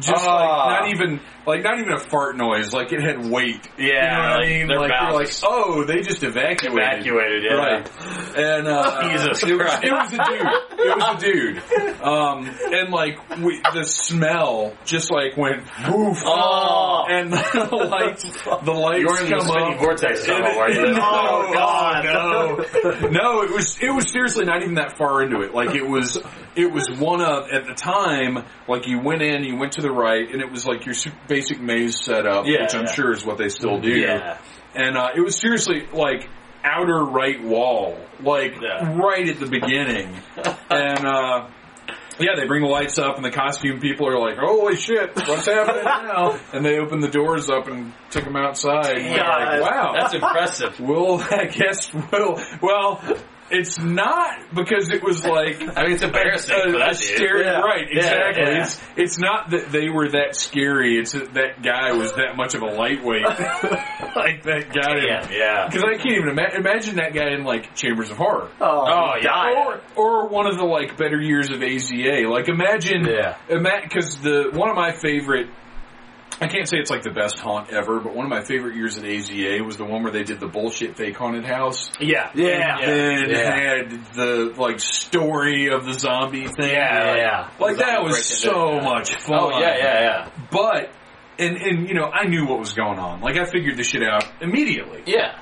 just 0.00 0.24
Ah. 0.26 0.66
like 0.66 0.80
not 0.82 0.88
even 0.90 1.20
like 1.48 1.62
not 1.64 1.78
even 1.80 1.92
a 1.92 1.98
fart 1.98 2.36
noise 2.36 2.72
like 2.72 2.92
it 2.92 3.00
had 3.00 3.28
weight 3.28 3.68
Yeah, 3.78 4.38
you 4.42 4.66
know 4.66 4.80
what 4.80 4.90
I 4.92 4.94
mean 5.08 5.12
like 5.12 5.12
like 5.12 5.32
oh 5.42 5.84
they 5.84 6.02
just 6.02 6.22
evacuated 6.22 6.78
Evacuated, 6.78 7.42
yeah. 7.44 7.54
right 7.54 7.90
and 8.36 8.68
uh, 8.68 9.02
Jesus 9.10 9.42
it 9.42 9.54
was, 9.54 9.62
Christ. 9.62 9.84
it 9.84 9.92
was 9.92 10.12
a 10.12 10.16
dude. 10.16 10.78
It 10.80 10.96
was 10.96 11.08
a 11.14 11.26
dude. 11.26 12.02
Um, 12.02 12.50
and 12.72 12.90
like 12.90 13.18
we, 13.38 13.60
the 13.74 13.82
smell 13.84 14.74
just 14.84 15.10
like 15.10 15.36
went 15.36 15.62
woof. 15.90 16.22
Oh. 16.24 16.84
And 17.08 17.32
the 17.32 17.88
lights, 17.90 18.22
the 18.44 18.70
lights 18.72 19.00
You're 19.00 19.18
in 19.24 19.30
the 19.30 19.38
come 19.38 19.48
spinning 19.48 19.72
up. 19.74 19.78
vortex 19.80 20.26
tunnel, 20.26 20.56
weren't 20.58 20.74
you? 20.74 20.94
Oh, 21.00 21.50
God. 21.54 22.04
no, 22.04 23.08
no! 23.08 23.42
It 23.42 23.50
was 23.50 23.78
it 23.80 23.90
was 23.90 24.10
seriously 24.12 24.44
not 24.44 24.60
even 24.62 24.74
that 24.74 24.98
far 24.98 25.22
into 25.22 25.40
it. 25.40 25.54
Like 25.54 25.74
it 25.74 25.88
was 25.88 26.18
it 26.54 26.70
was 26.70 26.84
one 26.98 27.22
of 27.22 27.48
at 27.50 27.64
the 27.66 27.72
time. 27.74 28.44
Like 28.68 28.86
you 28.86 29.00
went 29.00 29.22
in, 29.22 29.42
you 29.44 29.56
went 29.56 29.72
to 29.72 29.80
the 29.80 29.90
right, 29.90 30.30
and 30.30 30.42
it 30.42 30.50
was 30.50 30.66
like 30.66 30.84
your 30.84 30.94
su- 30.94 31.12
basic 31.38 31.60
maze 31.60 32.02
setup, 32.04 32.46
Yeah, 32.46 32.62
which 32.62 32.74
I'm 32.74 32.86
yeah. 32.86 32.92
sure 32.92 33.12
is 33.12 33.24
what 33.24 33.38
they 33.38 33.48
still 33.48 33.80
do 33.80 33.90
Yeah. 33.90 34.38
and 34.74 34.96
uh, 34.96 35.10
it 35.16 35.20
was 35.20 35.36
seriously 35.36 35.86
like 35.92 36.28
outer 36.64 37.04
right 37.04 37.42
wall, 37.42 37.96
like 38.20 38.54
Yeah. 38.60 38.96
right 38.96 39.28
at 39.28 39.38
the 39.38 39.46
beginning, 39.46 40.14
and 40.70 41.06
uh, 41.06 41.48
yeah, 42.20 42.34
they 42.36 42.46
bring 42.48 42.62
the 42.62 42.68
lights 42.68 42.98
up, 42.98 43.14
and 43.14 43.24
the 43.24 43.30
costume 43.30 43.78
people 43.78 44.08
are 44.08 44.18
like, 44.18 44.36
"Holy 44.38 44.74
shit, 44.74 45.14
what's 45.14 45.46
happening 45.46 45.84
now?" 45.84 46.36
And 46.52 46.64
they 46.64 46.78
open 46.80 46.98
the 46.98 47.08
doors 47.08 47.48
up 47.48 47.68
and 47.68 47.92
took 48.10 48.24
them 48.24 48.34
outside. 48.34 48.96
We're 48.96 49.18
like, 49.18 49.62
wow, 49.62 49.94
That's 49.96 50.14
impressive. 50.14 50.80
well, 50.80 51.20
I 51.30 51.44
guess 51.44 51.92
we'll 51.94 52.40
well. 52.60 53.00
It's 53.50 53.78
not 53.78 54.54
because 54.54 54.90
it 54.90 55.02
was 55.02 55.24
like 55.24 55.56
I 55.76 55.84
mean, 55.84 55.92
it's 55.92 56.02
embarrassing 56.02 56.54
a, 56.54 56.70
for 56.72 56.78
a 56.82 56.94
scary, 56.94 57.44
Yeah. 57.44 57.60
right? 57.60 57.86
Exactly. 57.90 58.42
yeah. 58.42 58.62
It's 58.62 58.80
it's 58.96 59.18
not 59.18 59.50
that 59.50 59.70
they 59.72 59.88
were 59.88 60.08
that 60.10 60.36
scary. 60.36 60.98
It's 60.98 61.12
that 61.12 61.34
that 61.34 61.62
guy 61.62 61.92
was 61.92 62.12
that 62.12 62.36
much 62.36 62.54
of 62.54 62.62
a 62.62 62.66
lightweight. 62.66 63.24
like 63.24 64.42
that 64.44 64.72
guy. 64.74 64.96
Yeah, 65.06 65.28
yeah. 65.30 65.66
Because 65.66 65.84
I 65.84 65.96
can't 65.96 66.16
even 66.16 66.28
ima- 66.30 66.54
imagine 66.56 66.96
that 66.96 67.14
guy 67.14 67.30
in 67.30 67.44
like 67.44 67.74
Chambers 67.74 68.10
of 68.10 68.16
Horror. 68.16 68.50
Oh, 68.60 68.84
oh 68.86 69.12
yeah. 69.22 69.64
Or, 69.66 69.80
or 69.96 70.28
one 70.28 70.46
of 70.46 70.56
the 70.58 70.64
like 70.64 70.96
better 70.96 71.20
years 71.20 71.50
of 71.50 71.60
AZA. 71.60 72.28
Like 72.30 72.48
imagine, 72.48 73.06
Yeah. 73.06 73.36
because 73.48 74.18
the 74.18 74.50
one 74.52 74.68
of 74.70 74.76
my 74.76 74.92
favorite. 74.92 75.48
I 76.40 76.46
can't 76.46 76.68
say 76.68 76.76
it's 76.78 76.90
like 76.90 77.02
the 77.02 77.10
best 77.10 77.38
haunt 77.38 77.70
ever, 77.70 77.98
but 78.00 78.14
one 78.14 78.24
of 78.24 78.30
my 78.30 78.44
favorite 78.44 78.76
years 78.76 78.96
at 78.96 79.04
AZA 79.04 79.64
was 79.64 79.76
the 79.76 79.84
one 79.84 80.02
where 80.02 80.12
they 80.12 80.22
did 80.22 80.38
the 80.38 80.46
bullshit 80.46 80.96
fake 80.96 81.16
haunted 81.16 81.44
house. 81.44 81.90
Yeah. 82.00 82.30
Yeah. 82.34 82.78
And 82.78 83.30
Yeah. 83.30 83.56
had 83.56 83.90
the 84.14 84.54
like 84.56 84.78
story 84.80 85.68
of 85.70 85.84
the 85.84 85.94
zombie 85.94 86.46
thing. 86.46 86.70
Yeah. 86.70 87.16
Yeah. 87.16 87.50
Like 87.58 87.78
that 87.78 88.02
was 88.04 88.24
so 88.24 88.78
it. 88.78 88.84
much 88.84 89.14
fun. 89.16 89.38
Oh, 89.40 89.58
yeah, 89.58 89.76
yeah, 89.76 90.00
yeah. 90.00 90.30
But 90.52 90.90
and 91.38 91.56
and 91.56 91.88
you 91.88 91.94
know, 91.94 92.04
I 92.06 92.26
knew 92.26 92.46
what 92.46 92.58
was 92.60 92.72
going 92.72 92.98
on. 92.98 93.20
Like 93.20 93.36
I 93.36 93.44
figured 93.44 93.76
the 93.76 93.82
shit 93.84 94.02
out 94.02 94.24
immediately. 94.40 95.02
Yeah. 95.06 95.38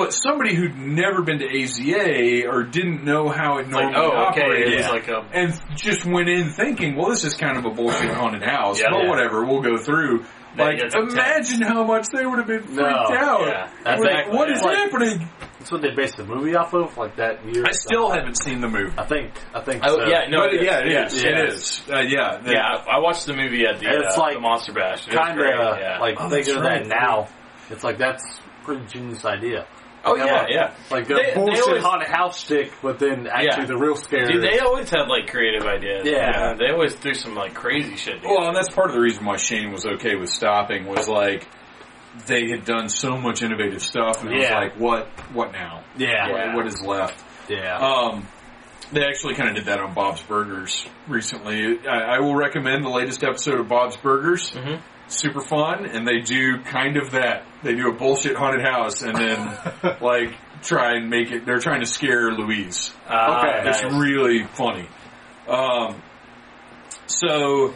But 0.00 0.12
somebody 0.12 0.54
who'd 0.54 0.76
never 0.76 1.22
been 1.22 1.38
to 1.38 1.46
AZA 1.46 2.46
or 2.48 2.62
didn't 2.64 3.04
know 3.04 3.28
how 3.28 3.58
it 3.58 3.68
normally 3.68 3.94
oh, 3.96 4.28
okay, 4.30 4.42
operated, 4.42 4.72
it 4.72 4.76
was 4.78 4.88
like 4.88 5.08
a- 5.08 5.24
and 5.32 5.60
just 5.76 6.04
went 6.04 6.28
in 6.28 6.50
thinking, 6.50 6.96
well, 6.96 7.08
this 7.10 7.24
is 7.24 7.34
kind 7.34 7.56
of 7.58 7.64
a 7.64 7.70
bullshit 7.70 8.10
haunted 8.10 8.42
house, 8.42 8.80
Yeah. 8.80 8.86
but 8.90 9.02
Yeah. 9.04 9.08
whatever, 9.08 9.44
we'll 9.44 9.62
go 9.62 9.76
through. 9.76 10.24
Then 10.56 10.66
Like, 10.66 10.74
it 10.78 10.82
gets 10.82 10.94
intense. 10.96 11.12
imagine 11.14 11.62
how 11.62 11.84
much 11.84 12.06
they 12.12 12.26
would 12.26 12.38
have 12.38 12.48
been 12.48 12.62
freaked 12.64 12.80
No, 12.80 12.84
out. 12.86 13.46
yeah, 13.46 13.94
Like, 13.96 14.32
what 14.32 14.50
is 14.50 14.60
yeah. 14.64 14.74
happening? 14.74 15.28
That's 15.60 15.70
what 15.70 15.82
they 15.82 15.90
based 15.90 16.16
the 16.16 16.24
movie 16.24 16.56
off 16.56 16.72
of, 16.74 16.96
like 16.98 17.16
that 17.16 17.44
year. 17.46 17.64
I 17.68 17.70
still 17.72 18.10
haven't 18.10 18.36
seen 18.42 18.60
the 18.60 18.66
movie. 18.68 18.92
I 18.98 19.04
think. 19.04 19.30
I 19.54 19.60
think. 19.60 19.82
Oh, 19.86 19.98
so. 20.00 20.06
yeah, 20.08 20.26
no, 20.28 20.38
but 20.40 20.54
it 20.54 20.62
is. 20.62 20.66
yeah, 20.66 20.78
it 20.80 20.86
is. 21.06 21.22
Yeah. 21.22 21.30
It 21.30 21.48
is. 21.50 21.82
Uh, 21.92 21.98
yeah. 22.00 22.38
the- 22.42 22.52
Yeah, 22.52 22.62
I 22.88 22.96
I 22.96 22.98
watched 22.98 23.26
the 23.26 23.34
movie 23.34 23.64
at 23.66 23.78
the, 23.78 23.86
It's 23.90 24.16
uh, 24.16 24.20
like 24.20 24.34
the 24.34 24.40
Monster 24.40 24.72
Bash. 24.72 25.06
It 25.06 25.14
kind 25.14 25.36
great, 25.38 25.54
of 25.54 25.78
yeah. 25.78 25.98
like 26.00 26.16
Oh, 26.18 26.28
thinking 26.30 26.56
of 26.56 26.62
that's 26.64 26.88
that 26.88 26.96
now. 27.00 27.28
It's 27.68 27.84
like 27.84 27.98
that's 27.98 28.24
a 28.24 28.64
pretty 28.64 28.86
genius 28.86 29.24
idea. 29.24 29.66
Oh 30.04 30.16
Come 30.16 30.26
yeah, 30.26 30.40
on. 30.42 30.46
yeah. 30.50 30.74
Like 30.90 31.10
a 31.10 31.14
They- 31.14 31.22
they 31.30 31.34
bullshit 31.34 31.62
always- 31.66 31.82
haunted 31.82 32.08
house 32.08 32.38
stick, 32.40 32.72
but 32.82 32.98
then 32.98 33.26
actually 33.26 33.62
Yeah. 33.62 33.66
the 33.66 33.76
real 33.76 33.96
scare. 33.96 34.26
Dude, 34.26 34.42
they 34.42 34.58
always 34.60 34.88
had 34.90 35.08
like 35.08 35.30
creative 35.30 35.66
ideas. 35.66 36.06
Yeah. 36.06 36.54
they 36.58 36.70
always 36.70 36.94
do 36.94 37.14
some 37.14 37.34
like 37.34 37.54
crazy 37.54 37.96
shit. 37.96 38.22
dude. 38.22 38.30
Well, 38.30 38.46
and 38.48 38.56
that's 38.56 38.70
part 38.74 38.88
of 38.90 38.94
the 38.94 39.00
reason 39.00 39.24
why 39.24 39.36
Shane 39.36 39.72
was 39.72 39.84
okay 39.86 40.16
with 40.16 40.30
stopping 40.30 40.86
was 40.86 41.08
like 41.08 41.46
they 42.26 42.48
had 42.50 42.64
done 42.64 42.88
so 42.88 43.16
much 43.16 43.42
innovative 43.42 43.82
stuff, 43.82 44.22
and 44.22 44.32
it 44.32 44.38
was 44.38 44.50
like, 44.50 44.74
what, 44.78 45.06
what 45.32 45.52
now? 45.52 45.84
yeah, 45.96 46.28
What, 46.48 46.54
what 46.56 46.66
is 46.66 46.80
left? 46.82 47.22
yeah. 47.48 47.76
Um, 47.78 48.26
they 48.92 49.04
actually 49.04 49.34
kind 49.34 49.50
of 49.50 49.54
did 49.54 49.66
that 49.66 49.78
on 49.78 49.94
Bob's 49.94 50.20
Burgers 50.22 50.84
recently. 51.06 51.78
I, 51.88 52.16
I 52.16 52.18
will 52.20 52.34
recommend 52.34 52.84
the 52.84 52.88
latest 52.90 53.22
episode 53.22 53.60
of 53.60 53.68
Bob's 53.68 53.96
Burgers. 53.96 54.50
Mhm. 54.50 54.80
Super 55.06 55.40
fun, 55.40 55.86
and 55.86 56.06
they 56.06 56.18
do 56.18 56.58
kind 56.62 56.96
of 56.96 57.12
that. 57.12 57.44
They 57.62 57.74
do 57.74 57.88
a 57.88 57.92
bullshit 57.92 58.36
haunted 58.36 58.64
house, 58.64 59.02
and 59.02 59.16
then 59.16 59.58
like 60.00 60.34
try 60.62 60.96
and 60.96 61.10
make 61.10 61.30
it. 61.30 61.44
They're 61.44 61.58
trying 61.58 61.80
to 61.80 61.86
scare 61.86 62.32
Louise. 62.32 62.92
Ah, 63.08 63.38
okay, 63.38 63.64
nice. 63.64 63.82
It's 63.82 63.94
really 63.94 64.44
funny. 64.44 64.88
Um, 65.48 66.00
so, 67.06 67.74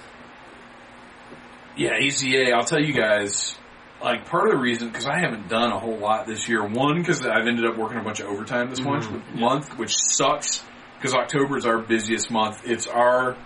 yeah, 1.77 1.99
AZA, 1.99 2.53
I'll 2.53 2.65
tell 2.65 2.81
you 2.81 2.93
guys, 2.93 3.57
like, 4.03 4.27
part 4.27 4.47
of 4.47 4.53
the 4.53 4.61
reason, 4.61 4.89
because 4.89 5.07
I 5.07 5.19
haven't 5.19 5.49
done 5.49 5.73
a 5.73 5.79
whole 5.79 5.99
lot 5.99 6.27
this 6.27 6.49
year, 6.49 6.65
one, 6.65 6.99
because 6.99 7.27
I've 7.27 7.47
ended 7.47 7.65
up 7.67 7.77
working 7.77 7.99
a 7.99 8.03
bunch 8.05 8.21
of 8.21 8.27
overtime 8.27 8.71
this 8.71 8.81
month, 8.81 9.11
month, 9.35 9.77
which 9.77 9.93
sucks, 9.97 10.63
because 10.99 11.15
October 11.15 11.57
is 11.57 11.67
our 11.67 11.79
busiest 11.79 12.31
month. 12.31 12.63
It's 12.65 12.87
our 12.87 13.37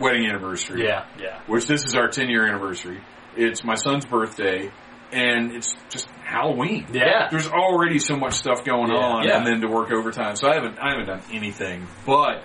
wedding 0.00 0.26
anniversary 0.26 0.84
yeah. 0.84 1.06
yeah. 1.18 1.40
which 1.46 1.66
this 1.66 1.84
is 1.84 1.96
our 1.96 2.08
10 2.08 2.28
year 2.28 2.46
anniversary. 2.46 3.00
It's 3.36 3.64
my 3.64 3.74
son's 3.74 4.06
birthday, 4.06 4.70
and 5.12 5.52
it's 5.52 5.74
just 5.90 6.08
Halloween. 6.24 6.86
Yeah. 6.92 7.28
There's 7.30 7.48
already 7.48 7.98
so 7.98 8.16
much 8.16 8.34
stuff 8.34 8.64
going 8.64 8.90
Yeah. 8.90 8.98
on, 8.98 9.24
Yeah. 9.24 9.38
and 9.38 9.46
then 9.46 9.60
to 9.62 9.68
work 9.68 9.90
overtime. 9.92 10.36
So 10.36 10.48
I 10.48 10.54
haven't, 10.54 10.78
I 10.78 10.90
haven't 10.90 11.06
done 11.06 11.22
anything. 11.32 11.86
But, 12.06 12.44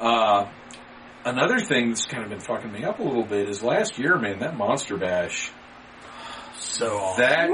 uh, 0.00 0.46
another 1.24 1.58
thing 1.58 1.88
that's 1.90 2.04
kind 2.06 2.22
of 2.24 2.30
been 2.30 2.40
fucking 2.40 2.72
me 2.72 2.84
up 2.84 2.98
a 2.98 3.02
little 3.02 3.24
bit 3.24 3.48
is 3.48 3.62
last 3.62 3.98
year, 3.98 4.18
man, 4.18 4.40
that 4.40 4.56
Monster 4.56 4.96
Bash. 4.96 5.50
So 6.58 6.96
awesome. 6.98 7.22
That 7.24 7.50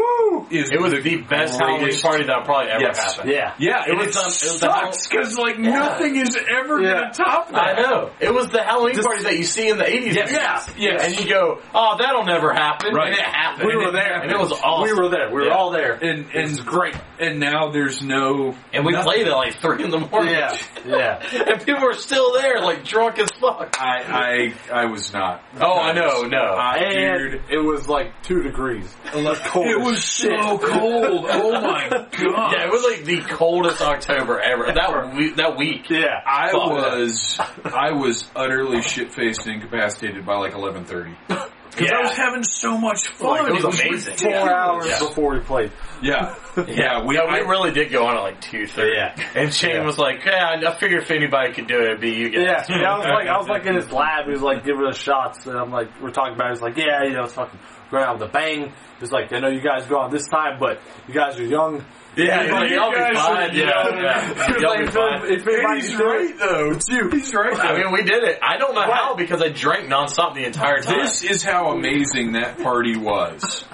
is 0.50 0.70
it 0.70 0.80
was 0.80 0.92
the 0.92 1.16
best 1.22 1.58
Halloween 1.60 1.98
party 2.00 2.24
that'll 2.24 2.44
probably 2.44 2.70
ever 2.70 2.82
Yes. 2.84 3.16
happen. 3.16 3.30
Yeah. 3.30 3.54
Yeah, 3.58 3.82
It 3.84 3.90
and 3.90 3.98
was, 3.98 4.08
it 4.08 4.16
um, 4.16 4.22
it 4.22 4.26
was 4.26 4.40
the 4.40 4.58
sucks 4.58 5.08
because 5.08 5.38
like 5.38 5.58
nothing 5.58 6.16
is 6.16 6.36
ever 6.36 6.80
Yeah. 6.80 6.92
gonna 6.94 7.12
top 7.12 7.50
that. 7.50 7.78
I 7.78 7.82
know. 7.82 8.10
It 8.20 8.32
was 8.32 8.48
the 8.48 8.62
Halloween 8.62 8.94
Just- 8.94 9.06
parties 9.06 9.24
that 9.24 9.36
you 9.36 9.44
see 9.44 9.68
in 9.68 9.78
the 9.78 9.84
80s. 9.84 10.14
Yes. 10.16 10.68
movies. 10.68 10.82
Yeah. 10.84 10.92
Yes. 10.92 11.04
And 11.06 11.20
you 11.24 11.30
go, 11.32 11.60
oh, 11.74 11.96
that'll 11.98 12.24
never 12.24 12.52
happen. 12.52 12.94
Right. 12.94 13.08
And 13.08 13.18
it 13.18 13.24
happened. 13.24 13.66
We 13.68 13.76
were 13.76 13.88
And 13.88 13.96
it- 13.96 14.00
there. 14.00 14.20
And 14.22 14.30
it 14.32 14.38
was 14.38 14.52
awesome. 14.52 14.84
We 14.84 14.92
were 15.00 15.08
there. 15.08 15.28
We 15.28 15.34
were 15.34 15.46
Yeah. 15.48 15.54
all 15.54 15.70
there. 15.70 15.92
And 15.94 16.26
and 16.32 16.50
it's 16.50 16.60
great. 16.60 16.94
And 17.18 17.40
now 17.40 17.70
there's 17.70 18.00
no 18.02 18.54
And 18.72 18.84
we 18.86 18.92
nothing. 18.92 19.12
played 19.12 19.26
at 19.28 19.34
like 19.36 19.54
3 19.60 19.82
in 19.84 19.90
the 19.90 19.98
morning. 20.00 20.34
Yeah. 20.34 20.56
Yeah. 20.86 21.22
and 21.46 21.64
people 21.64 21.82
were 21.82 21.92
still 21.94 22.32
there, 22.32 22.60
like 22.60 22.84
drunk 22.84 23.18
as 23.18 23.30
fuck. 23.32 23.76
I 23.80 24.52
I 24.72 24.82
I 24.82 24.84
was 24.86 25.12
not. 25.12 25.42
Oh, 25.60 25.72
I 25.78 25.92
know, 25.92 26.22
no. 26.22 26.38
I, 26.38 26.76
And 26.78 27.32
dude, 27.32 27.42
it 27.50 27.58
was 27.58 27.88
like 27.88 28.22
two 28.22 28.42
degrees. 28.42 28.89
It 29.14 29.24
was 29.24 29.38
cold. 29.40 29.66
it 29.66 29.80
was 29.80 30.04
shit. 30.04 30.30
so 30.42 30.58
cold. 30.58 31.26
Oh 31.28 31.60
my 31.60 31.88
god. 31.88 32.52
Yeah, 32.52 32.64
it 32.66 32.70
was 32.70 32.82
like 32.84 33.04
the 33.04 33.20
coldest 33.34 33.80
October 33.80 34.38
ever. 34.40 34.72
That 34.72 35.14
week, 35.14 35.36
that 35.36 35.56
week. 35.56 35.90
Yeah. 35.90 36.20
I 36.26 36.50
Fuck. 36.52 36.70
was 36.70 37.40
I 37.64 37.92
was 37.92 38.28
utterly 38.36 38.82
shit 38.82 39.12
faced 39.12 39.46
and 39.46 39.56
incapacitated 39.62 40.24
by 40.24 40.36
like 40.36 40.54
eleven 40.54 40.84
thirty. 40.84 41.14
Because 41.28 41.88
Yeah. 41.88 41.98
I 41.98 42.02
was 42.02 42.16
having 42.16 42.42
so 42.42 42.76
much 42.76 43.06
fun. 43.08 43.46
It 43.48 43.52
was 43.64 43.64
amazing. 43.80 44.12
ridiculous. 44.12 44.20
Four 44.40 44.50
hours 44.52 44.86
Yeah. 44.88 44.98
before 44.98 45.32
we 45.34 45.40
played. 45.40 45.72
Yeah, 46.02 46.34
yeah. 46.66 47.04
We, 47.04 47.14
Yeah, 47.14 47.26
we 47.26 47.34
I, 47.34 47.38
really 47.48 47.70
did 47.70 47.92
go 47.92 48.06
on 48.06 48.16
at 48.16 48.20
like 48.22 48.40
two 48.40 48.66
thirty. 48.66 48.96
Yeah. 48.96 49.14
And 49.36 49.54
Shane 49.54 49.76
Yeah. 49.76 49.84
was 49.86 49.96
like, 49.98 50.24
"Yeah, 50.24 50.56
I 50.66 50.74
figured 50.74 51.02
if 51.02 51.10
anybody 51.12 51.52
could 51.52 51.68
do 51.68 51.76
it, 51.80 51.84
it'd 51.84 52.00
be 52.00 52.10
you 52.10 52.28
Yeah, 52.30 52.54
guys." 52.58 52.66
yeah, 52.70 52.92
I 52.92 52.96
was 52.98 53.06
like, 53.06 53.28
I 53.28 53.36
was 53.38 53.48
like 53.48 53.66
in 53.66 53.74
his 53.76 53.90
lab. 53.92 54.26
He 54.26 54.32
was 54.32 54.42
like 54.42 54.64
giving 54.64 54.84
us 54.84 54.96
shots, 54.98 55.46
and 55.46 55.56
I'm 55.56 55.70
like, 55.70 55.88
we're 56.02 56.10
talking 56.10 56.34
about. 56.34 56.48
it. 56.48 56.54
He's 56.54 56.62
like, 56.62 56.76
yeah, 56.76 57.04
you 57.04 57.12
know, 57.12 57.22
it's 57.24 57.34
fucking 57.34 57.58
going 57.90 58.04
out 58.04 58.18
with 58.18 58.28
a 58.28 58.32
bang. 58.32 58.72
He's 59.00 59.10
like, 59.12 59.32
I 59.32 59.40
know 59.40 59.48
you 59.48 59.60
guys 59.62 59.86
go 59.86 59.98
on 59.98 60.10
this 60.10 60.26
time, 60.28 60.58
but 60.60 60.80
you 61.08 61.14
guys 61.14 61.38
are 61.38 61.44
young. 61.44 61.84
Yeah, 62.16 62.42
he's 62.42 62.50
Yeah, 62.50 62.52
like, 62.60 62.70
you 62.70 62.78
I'll 62.80 62.90
be 62.90 63.16
fine. 63.16 63.48
should- 63.50 63.56
Yeah, 63.56 64.00
yeah. 64.02 64.46
He 64.46 64.52
was 64.52 64.62
Y'all 64.62 64.70
like, 64.70 64.78
be 64.80 64.84
if- 64.84 64.92
fine. 64.92 65.22
if 65.24 65.46
anybody 65.46 65.64
And 65.64 65.80
he's 65.80 65.88
can 65.90 65.98
do 65.98 66.04
it, 66.04 66.08
right 66.08 66.38
though. 66.38 66.70
it's 66.72 66.88
you. 66.88 67.08
He's 67.10 67.34
right. 67.34 67.58
I 67.58 67.76
mean, 67.82 67.92
we 67.92 68.02
did 68.02 68.22
it. 68.24 68.38
I 68.42 68.56
don't 68.58 68.74
know 68.74 68.90
how 68.92 69.14
because 69.16 69.42
I 69.42 69.48
drank 69.48 69.88
nonstop 69.88 70.34
the 70.34 70.44
entire 70.44 70.80
time. 70.80 70.98
This 71.00 71.22
is 71.22 71.42
how 71.42 71.70
amazing 71.70 72.32
that 72.32 72.58
party 72.58 72.96
was. 72.96 73.64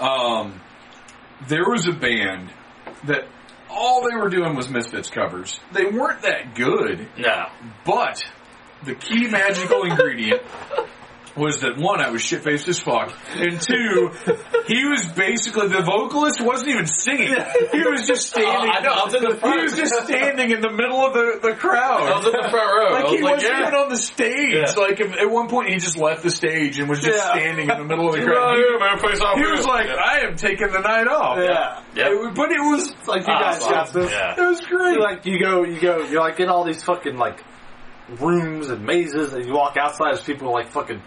Um, 0.00 0.60
there 1.48 1.64
was 1.68 1.86
a 1.88 1.92
band 1.92 2.50
that 3.04 3.26
all 3.70 4.08
they 4.08 4.16
were 4.16 4.28
doing 4.30 4.54
was 4.54 4.68
Misfits 4.68 5.10
covers. 5.10 5.58
They 5.72 5.86
weren't 5.86 6.22
that 6.22 6.54
good, 6.54 7.08
no. 7.18 7.46
but 7.84 8.22
the 8.84 8.94
key 8.94 9.26
magical 9.26 9.82
ingredient 9.84 10.42
was 11.36 11.60
that 11.60 11.76
one, 11.76 12.00
I 12.00 12.10
was 12.10 12.22
shit 12.22 12.42
faced 12.42 12.66
as 12.68 12.78
fuck, 12.78 13.12
and 13.36 13.60
two, 13.60 14.10
he 14.66 14.84
was 14.86 15.04
basically 15.14 15.68
the 15.68 15.82
vocalist 15.82 16.40
wasn't 16.40 16.70
even 16.70 16.86
singing. 16.86 17.34
He 17.72 17.82
was 17.82 18.06
just 18.06 18.28
standing. 18.28 18.46
Oh, 18.56 18.70
I 18.70 18.80
know, 18.80 18.92
I 18.92 19.04
was 19.04 19.14
in 19.14 19.22
the 19.22 19.34
front. 19.36 19.56
He 19.56 19.62
was 19.64 19.74
just 19.76 19.94
standing 20.06 20.50
in 20.50 20.60
the 20.60 20.70
middle 20.70 21.04
of 21.04 21.12
the, 21.12 21.38
the 21.42 21.54
crowd. 21.54 22.00
I 22.02 22.16
was 22.18 22.26
in 22.26 22.32
the 22.32 22.48
front 22.48 22.54
row. 22.54 22.92
Like 22.92 23.04
I 23.04 23.08
was 23.10 23.12
he 23.18 23.22
like, 23.22 23.34
wasn't 23.34 23.52
yeah. 23.52 23.62
even 23.68 23.74
on 23.74 23.88
the 23.90 23.96
stage. 23.98 24.54
Yeah. 24.54 24.80
Like 24.80 25.00
if, 25.00 25.12
at 25.16 25.30
one 25.30 25.48
point 25.48 25.68
he 25.70 25.76
just 25.76 25.96
left 25.96 26.22
the 26.22 26.30
stage 26.30 26.78
and 26.78 26.88
was 26.88 27.00
just 27.02 27.16
Yeah. 27.18 27.32
standing 27.32 27.68
in 27.70 27.76
the 27.78 27.84
middle 27.84 28.08
of 28.08 28.14
the 28.14 28.20
Yeah, 28.20 28.26
crowd. 28.32 28.56
yeah, 28.56 28.78
man, 28.78 28.98
off 28.98 29.34
He 29.36 29.42
here. 29.44 29.52
was 29.56 29.66
like, 29.66 29.86
Yeah. 29.86 29.94
"I 29.94 30.18
am 30.20 30.36
taking 30.36 30.70
the 30.72 30.80
night 30.80 31.06
off." 31.08 31.38
Yeah. 31.38 31.82
Yep. 31.96 32.06
It- 32.12 32.34
but 32.34 32.50
it 32.52 32.60
was 32.60 32.94
Like 33.06 33.26
you 33.26 33.32
Ah, 33.32 33.40
guys 33.52 33.58
fuck. 33.62 33.70
got 33.70 33.92
this. 33.92 34.10
Yeah. 34.10 34.34
it 34.38 34.48
was 34.48 34.60
great. 34.62 34.94
You 34.94 35.00
like 35.00 35.26
you 35.26 35.38
go, 35.40 35.64
you 35.64 35.80
go, 35.80 35.98
you're 36.04 36.20
like 36.20 36.38
in 36.40 36.48
all 36.48 36.64
these 36.64 36.82
fucking 36.82 37.16
like 37.16 37.42
rooms 38.08 38.68
and 38.68 38.84
mazes, 38.84 39.32
and 39.32 39.44
you 39.44 39.54
walk 39.54 39.76
outside, 39.76 40.14
there's 40.14 40.22
people 40.22 40.52
like 40.52 40.68
fucking 40.68 41.02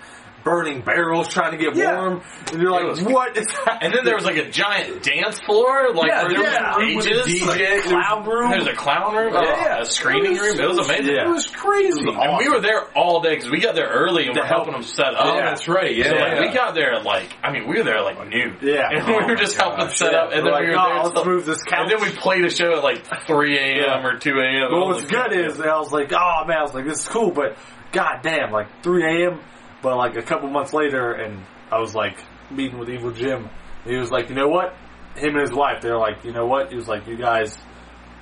burning 0.49 0.81
barrels 0.81 1.27
trying 1.27 1.51
to 1.51 1.57
get 1.57 1.75
Yeah. 1.75 1.95
warm, 1.99 2.21
and 2.51 2.61
you're 2.61 2.71
like, 2.71 2.83
was- 2.85 3.01
what 3.03 3.37
is 3.37 3.45
that? 3.65 3.79
And 3.83 3.93
then 3.93 4.03
there 4.03 4.15
was 4.15 4.25
like 4.25 4.37
a 4.37 4.49
giant 4.49 5.03
dance 5.03 5.39
floor, 5.41 5.93
like 5.93 6.07
Yeah, 6.09 6.23
where 6.23 6.29
there 6.33 6.39
there 6.41 6.49
was 6.49 6.55
was 6.55 6.75
a 6.75 6.79
room 6.79 6.95
with 6.95 7.05
a 7.05 7.29
DJ. 7.29 7.45
like, 7.45 7.83
clown 7.83 8.25
room. 8.25 8.51
There's 8.51 8.67
a 8.67 8.73
clown 8.73 9.15
room, 9.15 9.33
Yeah, 9.33 9.39
oh, 9.39 9.43
yeah. 9.43 9.81
a 9.81 9.85
screening 9.85 10.35
It 10.35 10.41
was- 10.41 10.57
room. 10.57 10.59
It 10.59 10.67
was 10.69 10.89
amazing. 10.89 11.15
Yeah. 11.15 11.27
It 11.29 11.29
was 11.29 11.47
crazy. 11.47 12.01
And 12.09 12.37
we 12.37 12.49
were 12.49 12.59
there 12.61 12.81
all 12.95 13.21
day 13.21 13.35
because 13.35 13.51
we 13.51 13.59
got 13.59 13.75
there 13.75 13.87
early 13.89 14.25
and 14.25 14.33
To 14.35 14.41
we're 14.41 14.45
help. 14.47 14.65
helping 14.65 14.73
them 14.73 14.83
set 14.83 15.13
up. 15.13 15.25
Oh, 15.25 15.35
that's 15.37 15.67
right. 15.67 15.95
Yeah, 15.95 16.09
So 16.09 16.15
like, 16.15 16.33
yeah. 16.33 16.39
we 16.41 16.47
got 16.53 16.73
there 16.75 16.93
at, 16.93 17.03
like 17.05 17.35
I 17.43 17.51
mean 17.51 17.67
we 17.67 17.77
were 17.77 17.83
there 17.83 18.01
like 18.01 18.17
noon. 18.27 18.57
Yeah. 18.61 18.89
and 18.91 19.05
we 19.07 19.13
Oh 19.13 19.15
were 19.17 19.27
my 19.27 19.35
just 19.35 19.55
helping 19.55 19.89
set 19.89 20.13
up, 20.15 20.31
and 20.33 20.43
We're 20.43 20.51
then 20.51 20.61
we 20.61 20.69
were 20.69 20.75
"Oh, 20.79 20.85
there. 20.89 21.03
let's 21.03 21.13
till- 21.13 21.25
move 21.25 21.45
this 21.45 21.63
couch. 21.63 21.79
and 21.81 21.91
then 21.91 22.01
we 22.01 22.09
played 22.15 22.45
a 22.45 22.49
show 22.49 22.73
at 22.77 22.83
like 22.83 23.05
3 23.27 23.57
a.m. 23.57 24.05
Or 24.05 24.17
2 24.17 24.31
a.m. 24.39 24.71
Well, 24.71 24.83
I 24.83 24.87
what's 24.87 25.05
good 25.05 25.31
is 25.33 25.59
I 25.61 25.77
was 25.77 25.91
like, 25.91 26.11
oh 26.13 26.45
man, 26.45 26.57
I 26.57 26.61
was 26.63 26.73
like, 26.73 26.85
this 26.85 27.01
is 27.01 27.07
cool, 27.07 27.31
but 27.31 27.57
god 27.91 28.19
damn, 28.23 28.51
like 28.51 28.67
3 28.83 29.03
a.m. 29.03 29.39
But 29.81 29.97
like 29.97 30.15
a 30.17 30.21
couple 30.21 30.49
months 30.49 30.73
later, 30.73 31.11
and 31.13 31.43
I 31.71 31.79
was 31.79 31.95
like 31.95 32.17
meeting 32.51 32.77
with 32.79 32.89
Evil 32.89 33.11
Jim. 33.11 33.49
He 33.85 33.95
was 33.95 34.11
like, 34.11 34.29
you 34.29 34.35
know 34.35 34.47
what? 34.49 34.73
Him 35.15 35.33
and 35.35 35.41
his 35.41 35.53
wife, 35.53 35.81
they're 35.81 35.97
like, 35.97 36.23
you 36.25 36.31
know 36.33 36.45
what? 36.45 36.69
He 36.69 36.75
was 36.75 36.87
like, 36.87 37.07
you 37.07 37.17
guys 37.17 37.57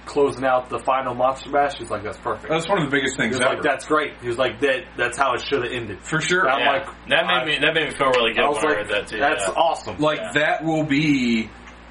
closing 0.05 0.45
out 0.45 0.69
the 0.69 0.79
final 0.79 1.13
Monster 1.13 1.51
Bash. 1.51 1.77
He's 1.77 1.89
like, 1.89 2.03
that's 2.03 2.17
perfect. 2.17 2.47
That's 2.49 2.67
one 2.69 2.77
of 2.81 2.85
the 2.85 2.91
biggest 2.95 3.15
he 3.17 3.23
things 3.23 3.35
was 3.35 3.41
ever. 3.41 3.55
like, 3.55 3.63
that's 3.63 3.85
great. 3.85 4.13
He 4.21 4.27
was 4.27 4.37
like, 4.37 4.61
that. 4.61 4.83
That's 4.95 5.17
how 5.17 5.33
it 5.33 5.41
should 5.41 5.63
have 5.63 5.71
ended. 5.73 6.01
for 6.03 6.21
sure. 6.21 6.47
I'm 6.49 6.65
like, 6.65 6.85
that 7.09 7.25
I- 7.25 7.43
made 7.45 7.59
me 7.59 7.65
that 7.65 7.73
made 7.73 7.89
me 7.89 7.95
feel 7.97 8.11
really 8.11 8.33
good 8.33 8.43
I 8.43 8.47
was 8.47 8.63
when 8.63 8.71
I 8.71 8.75
heard 8.75 8.89
that 8.89 9.07
too. 9.07 9.17
that's 9.19 9.41
yeah. 9.47 9.53
awesome. 9.53 9.97
like 9.97 10.19
Yeah. 10.19 10.31
that 10.35 10.63
will 10.63 10.85
be 10.85 11.49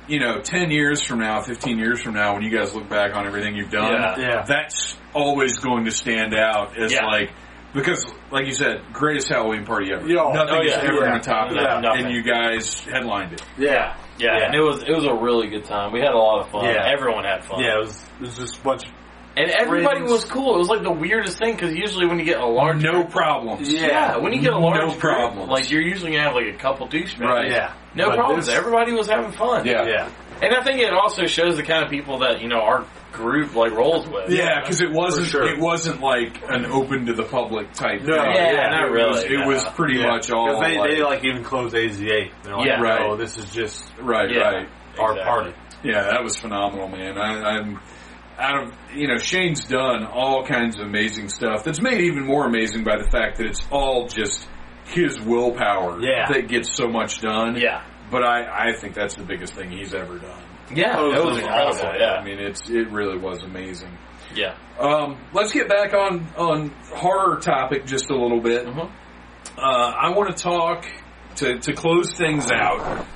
you 0.08 0.20
know 0.20 0.40
10 0.40 0.70
years 0.70 1.02
from 1.02 1.18
now 1.18 1.42
15 1.42 1.78
years 1.78 2.00
from 2.00 2.14
now 2.14 2.32
when 2.34 2.42
you 2.42 2.56
guys 2.56 2.72
look 2.74 2.88
back 2.88 3.14
on 3.16 3.26
everything 3.26 3.56
you've 3.56 3.70
done 3.72 3.92
Yeah. 3.92 4.18
Yeah. 4.18 4.44
that's 4.46 4.96
always 5.12 5.58
going 5.58 5.84
to 5.86 5.90
stand 5.90 6.32
out 6.32 6.78
as 6.78 6.92
Yeah. 6.92 7.06
like 7.06 7.32
because 7.76 8.04
like 8.32 8.46
you 8.46 8.52
said 8.52 8.82
greatest 8.92 9.28
halloween 9.28 9.64
party 9.64 9.92
ever 9.92 10.06
Yo. 10.08 10.32
nothing's 10.32 10.50
Oh, 10.50 10.62
yeah. 10.62 10.78
ever 10.82 10.94
Yeah. 10.94 11.00
going 11.08 11.20
to 11.20 11.24
top 11.30 11.50
Yeah. 11.52 11.62
that 11.62 11.82
Nothing. 11.82 12.06
and 12.06 12.14
you 12.14 12.22
guys 12.22 12.80
headlined 12.80 13.34
it 13.34 13.42
yeah, 13.58 13.94
yeah, 14.18 14.38
Yeah. 14.38 14.44
and 14.46 14.54
it 14.54 14.60
was 14.60 14.82
it 14.82 14.90
was 14.92 15.04
a 15.04 15.14
really 15.14 15.48
good 15.48 15.64
time. 15.64 15.92
We 15.92 16.00
had 16.00 16.12
a 16.12 16.18
lot 16.18 16.40
of 16.40 16.50
fun. 16.50 16.64
Yeah. 16.64 16.90
Everyone 16.90 17.24
had 17.24 17.44
fun. 17.44 17.60
yeah. 17.62 17.76
It 17.76 17.80
was 17.80 18.02
it 18.18 18.20
was 18.22 18.36
just 18.36 18.58
a 18.58 18.62
bunch. 18.62 18.84
Of, 18.86 18.92
and 19.38 19.50
everybody 19.50 19.98
Friends. 19.98 20.10
was 20.12 20.24
cool. 20.24 20.54
It 20.54 20.58
was 20.58 20.68
like 20.70 20.82
the 20.82 20.90
weirdest 20.90 21.38
thing 21.38 21.52
because 21.52 21.74
usually 21.74 22.06
when 22.06 22.18
you 22.18 22.24
get 22.24 22.40
a 22.40 22.46
large 22.46 22.82
no 22.82 23.04
problems 23.04 23.70
Yeah, 23.70 24.16
when 24.16 24.32
you 24.32 24.40
get 24.40 24.54
a 24.54 24.58
large 24.58 24.80
No 24.80 24.88
group, 24.88 24.98
problems. 25.00 25.50
like 25.50 25.70
you're 25.70 25.82
usually 25.82 26.12
gonna 26.12 26.24
have 26.24 26.34
like 26.34 26.46
a 26.46 26.56
couple 26.56 26.88
douchebags. 26.88 27.20
Right. 27.20 27.50
yeah, 27.50 27.72
No 27.94 28.08
But 28.08 28.16
problems. 28.16 28.46
this- 28.46 28.54
Everybody 28.56 28.92
was 28.92 29.08
having 29.10 29.32
fun. 29.32 29.66
Yeah. 29.66 29.84
yeah. 29.86 30.08
And 30.40 30.54
I 30.54 30.62
think 30.62 30.80
it 30.80 30.92
also 30.92 31.26
shows 31.26 31.56
the 31.56 31.62
kind 31.62 31.82
of 31.84 31.90
people 31.90 32.18
that, 32.20 32.40
you 32.42 32.48
know, 32.48 32.60
our 32.60 32.84
group 33.16 33.54
like 33.54 33.72
rolls 33.72 34.06
with. 34.08 34.30
yeah 34.30 34.60
because 34.60 34.80
it 34.80 34.92
wasn't 34.92 35.26
sure. 35.26 35.42
it 35.48 35.58
wasn't 35.58 36.00
like 36.00 36.40
an 36.48 36.66
open 36.66 37.06
to 37.06 37.14
the 37.14 37.24
public 37.24 37.72
type 37.72 38.02
No. 38.02 38.14
thing. 38.14 38.34
Yeah, 38.34 38.52
Yeah, 38.52 38.70
not 38.70 38.88
it 38.88 38.92
really. 38.92 39.08
was, 39.10 39.24
it 39.24 39.38
no. 39.38 39.46
was 39.48 39.64
pretty 39.64 39.98
Yeah. 39.98 40.08
much 40.08 40.30
all. 40.30 40.60
they, 40.60 40.78
like, 40.78 40.90
they 40.90 41.02
like 41.02 41.24
even 41.24 41.42
closed 41.42 41.74
AZA. 41.74 42.30
They're 42.44 42.56
like, 42.56 42.66
Yeah. 42.66 42.76
Oh, 42.78 42.82
right. 42.82 43.00
no, 43.00 43.16
this 43.16 43.36
is 43.38 43.52
just 43.52 43.84
right 44.00 44.30
Yeah. 44.30 44.40
right 44.42 44.68
our 44.98 45.12
Exactly. 45.12 45.22
party. 45.24 45.54
Yeah, 45.82 46.02
that 46.10 46.22
was 46.22 46.36
phenomenal, 46.38 46.88
man. 46.88 47.18
I, 47.18 47.58
I'm 47.58 47.80
out 48.38 48.64
of 48.64 48.74
you 48.94 49.08
know 49.08 49.16
Shane's 49.18 49.64
done 49.64 50.04
all 50.06 50.44
kinds 50.46 50.78
of 50.78 50.86
amazing 50.86 51.28
stuff. 51.28 51.64
That's 51.64 51.80
made 51.80 52.00
even 52.02 52.24
more 52.26 52.46
amazing 52.46 52.84
by 52.84 52.96
the 52.98 53.08
fact 53.10 53.38
that 53.38 53.46
it's 53.46 53.66
all 53.70 54.06
just 54.08 54.46
his 54.86 55.20
willpower 55.20 56.00
Yeah. 56.00 56.30
that 56.32 56.48
gets 56.48 56.74
so 56.74 56.86
much 56.88 57.20
done. 57.20 57.56
Yeah. 57.56 57.82
But 58.10 58.22
I, 58.22 58.68
I 58.68 58.72
think 58.72 58.94
that's 58.94 59.16
the 59.16 59.24
biggest 59.24 59.54
thing 59.54 59.70
he's 59.70 59.92
ever 59.94 60.18
done. 60.18 60.42
Yeah. 60.74 60.96
Oh, 60.98 61.06
it 61.06 61.08
was 61.10 61.18
it 61.18 61.24
was 61.26 61.38
incredible. 61.38 61.68
awesome. 61.70 61.88
I 61.88 62.24
mean, 62.24 62.38
it's 62.38 62.68
it 62.68 62.90
really 62.90 63.18
was 63.18 63.42
amazing. 63.42 63.96
Yeah. 64.34 64.56
Um, 64.78 65.18
let's 65.32 65.52
get 65.52 65.68
back 65.68 65.94
on 65.94 66.26
on 66.36 66.70
horror 66.94 67.38
topic 67.40 67.86
just 67.86 68.10
a 68.10 68.14
little 68.16 68.40
bit. 68.40 68.66
Mhm. 68.66 68.90
Uh, 69.56 69.60
I 69.60 70.10
want 70.10 70.36
to 70.36 70.42
talk 70.42 70.84
to 71.36 71.58
to 71.58 71.72
close 71.72 72.12
things 72.14 72.50
out. 72.50 73.06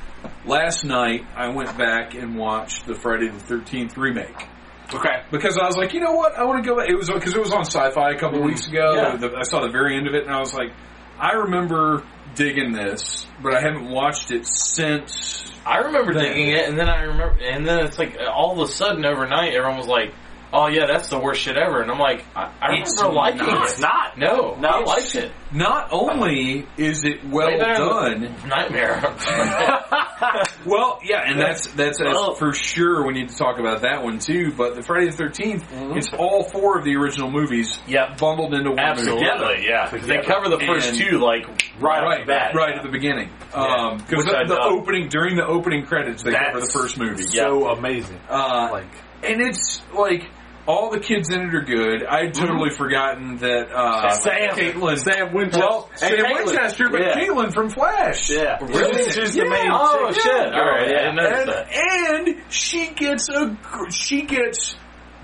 Last 0.46 0.84
night, 0.84 1.24
I 1.36 1.48
went 1.48 1.76
back 1.76 2.14
and 2.14 2.36
watched 2.36 2.86
the 2.86 2.94
Friday 2.94 3.28
the 3.28 3.38
Thirteenth 3.40 3.96
remake 3.98 4.48
Okay. 4.94 5.22
because 5.30 5.58
I 5.58 5.66
was 5.66 5.76
like, 5.76 5.92
you 5.92 6.00
know 6.00 6.12
what, 6.12 6.38
I 6.38 6.44
want 6.44 6.62
to 6.64 6.68
go. 6.68 6.76
back. 6.76 6.88
It 6.88 6.94
was 6.96 7.10
because 7.10 7.34
it 7.34 7.40
was 7.40 7.52
on 7.52 7.64
Sci-Fi 7.64 8.10
a 8.12 8.18
couple 8.18 8.42
weeks 8.42 8.66
ago. 8.68 8.94
Yeah. 8.94 9.16
The- 9.16 9.36
I 9.36 9.42
saw 9.42 9.60
the 9.60 9.70
very 9.70 9.96
end 9.96 10.06
of 10.08 10.14
it, 10.14 10.24
and 10.24 10.32
I 10.34 10.38
was 10.40 10.52
like, 10.54 10.72
I 11.18 11.32
remember 11.32 12.02
digging 12.34 12.72
this, 12.72 13.26
but 13.42 13.54
I 13.54 13.60
haven't 13.60 13.90
watched 13.90 14.30
it 14.30 14.46
since. 14.46 15.52
I 15.66 15.78
remember 15.78 16.14
thinking 16.14 16.48
it, 16.48 16.68
and 16.68 16.78
then 16.78 16.88
I 16.88 17.02
remember, 17.02 17.38
and 17.42 17.66
then 17.66 17.84
it's 17.84 17.98
like 17.98 18.16
all 18.32 18.52
of 18.52 18.68
a 18.68 18.72
sudden 18.72 19.04
overnight, 19.04 19.54
everyone 19.54 19.78
was 19.78 19.86
like, 19.86 20.14
"Oh 20.52 20.68
yeah, 20.68 20.86
that's 20.86 21.08
the 21.08 21.18
worst 21.18 21.42
shit 21.42 21.56
ever," 21.56 21.80
and 21.82 21.90
I'm 21.90 21.98
like, 21.98 22.24
"I, 22.34 22.52
I 22.60 22.74
It's 22.80 22.96
remember 23.00 23.16
liking 23.20 23.46
not. 23.46 23.62
it." 23.66 23.70
It's 23.70 23.80
not. 23.80 24.18
No, 24.18 24.56
No. 24.58 24.68
I 24.68 24.80
liked 24.84 25.14
it. 25.14 25.32
Not 25.52 25.88
only 25.92 26.66
is 26.76 27.04
it 27.04 27.24
well 27.28 27.48
Way 27.48 27.58
better 27.58 27.74
done, 27.74 28.36
Nightmare. 28.48 29.02
Well, 30.66 31.00
yeah, 31.02 31.22
and 31.24 31.40
that's 31.40 31.66
that's, 31.68 31.98
that's 31.98 32.10
Oh. 32.14 32.34
for 32.34 32.52
sure. 32.52 33.06
We 33.06 33.14
need 33.14 33.30
to 33.30 33.36
talk 33.36 33.58
about 33.58 33.80
that 33.82 34.02
one 34.02 34.18
too. 34.18 34.52
But 34.54 34.74
the 34.74 34.82
Friday 34.82 35.08
the 35.10 35.16
13th 35.24 35.96
it's 35.96 36.08
all 36.12 36.44
four 36.44 36.78
of 36.78 36.84
the 36.84 36.96
original 36.96 37.30
movies, 37.30 37.80
Yep. 37.86 38.18
bundled 38.18 38.52
into 38.54 38.70
one 38.70 38.76
movie. 38.96 39.24
Absolutely, 39.24 39.66
yeah. 39.66 39.88
'Cause 39.88 40.06
They 40.06 40.18
cover 40.20 40.48
the 40.50 40.60
first 40.60 40.90
And- 40.90 40.98
two 40.98 41.18
like 41.18 41.46
Right, 41.80 42.02
Right, 42.02 42.26
Bad. 42.26 42.54
right 42.54 42.76
at 42.76 42.82
the 42.82 42.90
beginning. 42.90 43.30
Yeah. 43.54 43.96
Because 43.96 44.26
Which 44.26 44.34
I 44.34 44.42
the, 44.44 44.54
the 44.54 44.60
dug. 44.60 44.72
opening 44.72 45.08
during 45.08 45.36
the 45.36 45.46
opening 45.46 45.86
credits, 45.86 46.22
they 46.22 46.32
cover 46.32 46.52
the 46.54 46.60
That's 46.60 46.72
first 46.74 46.98
movie. 46.98 47.22
So 47.22 47.68
amazing. 47.70 48.20
Uh, 48.28 48.68
Like, 48.70 48.84
and 49.22 49.40
it's 49.40 49.80
like 49.94 50.26
all 50.70 50.90
the 50.90 51.00
kids 51.00 51.30
in 51.30 51.40
it 51.40 51.54
are 51.54 51.62
good. 51.62 52.04
I'd 52.06 52.32
totally 52.34 52.70
forgotten 52.70 53.36
that 53.38 53.66
uh, 53.74 54.10
Sam. 54.12 54.50
Caitlin, 54.56 54.98
Sam 54.98 55.32
Winchester. 55.34 55.60
well, 55.60 55.90
Sam 55.94 56.10
Caitlin. 56.16 56.44
Winchester, 56.46 56.88
but 56.90 57.00
Yeah. 57.00 57.14
Caitlin 57.16 57.52
from 57.52 57.70
Flash. 57.70 58.30
yeah. 58.30 58.58
Really? 58.62 59.04
She's, 59.04 59.14
she's 59.14 59.36
Yeah. 59.36 59.44
the 59.44 59.50
main 59.50 59.70
Oh 59.72 60.10
chick. 60.12 60.22
shit! 60.22 60.54
All 60.54 60.64
right, 60.70 60.84
I 60.84 60.88
didn't 60.88 61.16
notice 61.16 61.38
and, 61.40 61.48
that. 61.48 62.36
and 62.38 62.52
she 62.52 62.88
gets 62.94 63.28
a 63.28 63.56
she 63.90 64.22
gets 64.22 64.76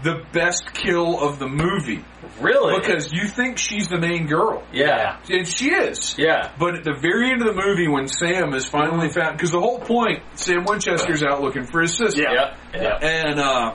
the 0.02 0.22
best 0.32 0.74
kill 0.74 1.20
of 1.20 1.38
the 1.38 1.48
movie 1.48 2.04
Really? 2.40 2.78
because 2.78 3.12
you 3.12 3.26
think 3.28 3.56
she's 3.56 3.88
the 3.88 3.98
main 3.98 4.26
girl, 4.26 4.62
yeah, 4.72 5.18
and 5.30 5.48
she 5.48 5.70
is. 5.70 6.16
yeah, 6.18 6.52
But 6.58 6.74
at 6.74 6.84
the 6.84 6.92
very 7.00 7.30
end 7.30 7.40
of 7.40 7.46
the 7.54 7.60
movie, 7.60 7.88
when 7.88 8.06
Sam 8.06 8.52
is 8.52 8.66
finally 8.66 9.08
found, 9.08 9.36
because 9.38 9.52
the 9.52 9.58
whole 9.60 9.78
point, 9.80 10.22
Sam 10.34 10.64
Winchester's 10.64 11.22
out 11.22 11.40
looking 11.42 11.64
for 11.64 11.80
his 11.80 11.96
sister, 11.96 12.20
Yeah. 12.22 12.54
yeah, 12.74 12.80
yeah. 13.00 13.08
and 13.08 13.40
uh, 13.40 13.74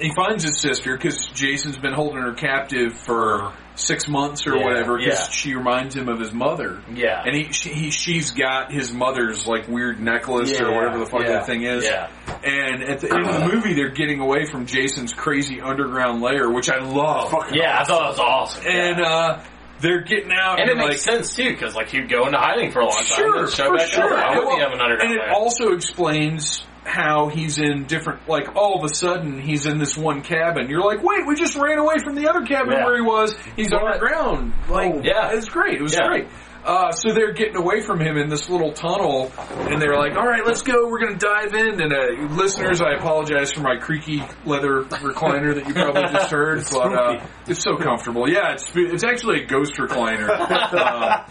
he 0.00 0.12
finds 0.14 0.42
his 0.44 0.60
sister 0.60 0.96
because 0.96 1.26
Jason's 1.26 1.76
been 1.78 1.92
holding 1.94 2.22
her 2.22 2.32
captive 2.34 2.94
for 2.94 3.52
six 3.74 4.08
months 4.08 4.46
or 4.46 4.56
Yeah, 4.56 4.64
whatever 4.64 4.96
because 4.98 5.18
yeah. 5.20 5.30
she 5.30 5.54
reminds 5.54 5.94
him 5.94 6.08
of 6.08 6.18
his 6.18 6.32
mother. 6.32 6.82
Yeah. 6.94 7.22
and 7.26 7.36
he, 7.36 7.52
she, 7.52 7.68
he 7.74 7.90
she's 7.90 8.30
got 8.30 8.72
his 8.72 8.92
mother's 8.92 9.46
like 9.46 9.68
weird 9.68 10.00
necklace 10.00 10.58
or 10.60 10.72
whatever 10.74 10.98
the 10.98 11.06
fuck 11.06 11.22
yeah, 11.22 11.32
that 11.32 11.46
thing 11.46 11.62
is. 11.62 11.84
yeah. 11.84 12.08
And 12.42 12.82
at 12.84 13.00
the 13.00 13.12
end 13.14 13.26
of 13.26 13.34
the 13.40 13.48
movie, 13.54 13.74
they're 13.74 13.90
getting 13.90 14.20
away 14.20 14.46
from 14.46 14.66
Jason's 14.66 15.12
crazy 15.12 15.60
underground 15.60 16.22
lair, 16.22 16.50
which 16.50 16.70
I 16.70 16.78
love. 16.78 17.32
Yeah, 17.52 17.78
I 17.80 17.84
thought 17.84 18.04
it 18.06 18.08
was 18.10 18.18
awesome. 18.18 18.64
And 18.66 19.00
uh, 19.00 19.42
they're 19.80 20.02
getting 20.02 20.32
out 20.32 20.58
And 20.60 20.70
it 20.70 20.76
like 20.78 20.88
makes 20.88 21.02
sense 21.02 21.34
too, 21.34 21.50
because 21.50 21.74
like 21.74 21.88
he'd 21.88 22.08
go 22.08 22.24
into 22.26 22.38
hiding 22.38 22.70
for 22.72 22.80
a 22.80 22.84
long 22.86 22.96
time, 22.96 23.04
Sure, 23.18 23.42
and 23.44 23.52
show 23.52 23.68
for 23.68 23.76
back 23.76 23.88
sure. 23.88 24.04
up. 24.04 24.10
Why 24.30 24.38
wouldn't 24.38 24.46
Well, 24.46 24.58
have 24.60 24.72
an 24.72 24.80
underground 24.80 25.10
and 25.12 25.20
it 25.20 25.24
lair? 25.24 25.32
also 25.34 25.72
explains 25.72 26.64
how 26.86 27.28
he's 27.28 27.58
in 27.58 27.84
different. 27.84 28.28
Like 28.28 28.54
all 28.56 28.78
of 28.78 28.84
a 28.90 28.94
sudden, 28.94 29.40
he's 29.40 29.66
in 29.66 29.78
this 29.78 29.96
one 29.96 30.22
cabin. 30.22 30.70
You're 30.70 30.82
like, 30.84 31.02
wait, 31.02 31.26
we 31.26 31.34
just 31.34 31.56
ran 31.56 31.78
away 31.78 31.96
from 32.02 32.14
the 32.14 32.28
other 32.28 32.42
cabin 32.46 32.72
Yeah. 32.72 32.84
where 32.84 32.94
he 32.96 33.02
was. 33.02 33.36
He's 33.56 33.70
What? 33.72 33.82
underground. 33.84 34.52
Like, 34.68 34.94
Oh, 34.94 35.00
yeah. 35.02 35.30
it's 35.32 35.48
great. 35.48 35.74
It 35.74 35.82
was 35.82 35.94
Yeah. 35.94 36.06
great. 36.06 36.28
Uh, 36.64 36.90
so 36.90 37.12
they're 37.14 37.32
getting 37.32 37.54
away 37.56 37.80
from 37.80 38.00
him 38.00 38.16
in 38.16 38.28
this 38.28 38.50
little 38.50 38.72
tunnel, 38.72 39.30
and 39.70 39.80
they're 39.80 39.94
like, 39.96 40.16
"All 40.16 40.26
right, 40.26 40.44
let's 40.44 40.62
go. 40.62 40.88
We're 40.88 40.98
going 40.98 41.16
to 41.16 41.24
dive 41.24 41.54
in." 41.54 41.80
And 41.80 41.92
uh, 41.92 42.34
listeners, 42.34 42.80
I 42.80 42.94
apologize 42.94 43.52
for 43.52 43.60
my 43.60 43.76
creaky 43.76 44.20
leather 44.44 44.82
recliner 44.82 45.54
that 45.54 45.68
you 45.68 45.74
probably 45.74 46.02
just 46.12 46.28
heard, 46.32 46.64
but 46.72 46.92
uh, 46.92 47.24
it's 47.46 47.62
so 47.62 47.76
comfortable. 47.76 48.28
Yeah, 48.28 48.54
it's 48.54 48.66
it's 48.74 49.04
actually 49.04 49.42
a 49.44 49.46
ghost 49.46 49.74
recliner. 49.76 50.26
Uh, 50.76 51.24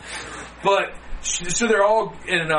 but 0.63 0.93
so 1.21 1.67
they're 1.67 1.83
all 1.83 2.13
in. 2.27 2.49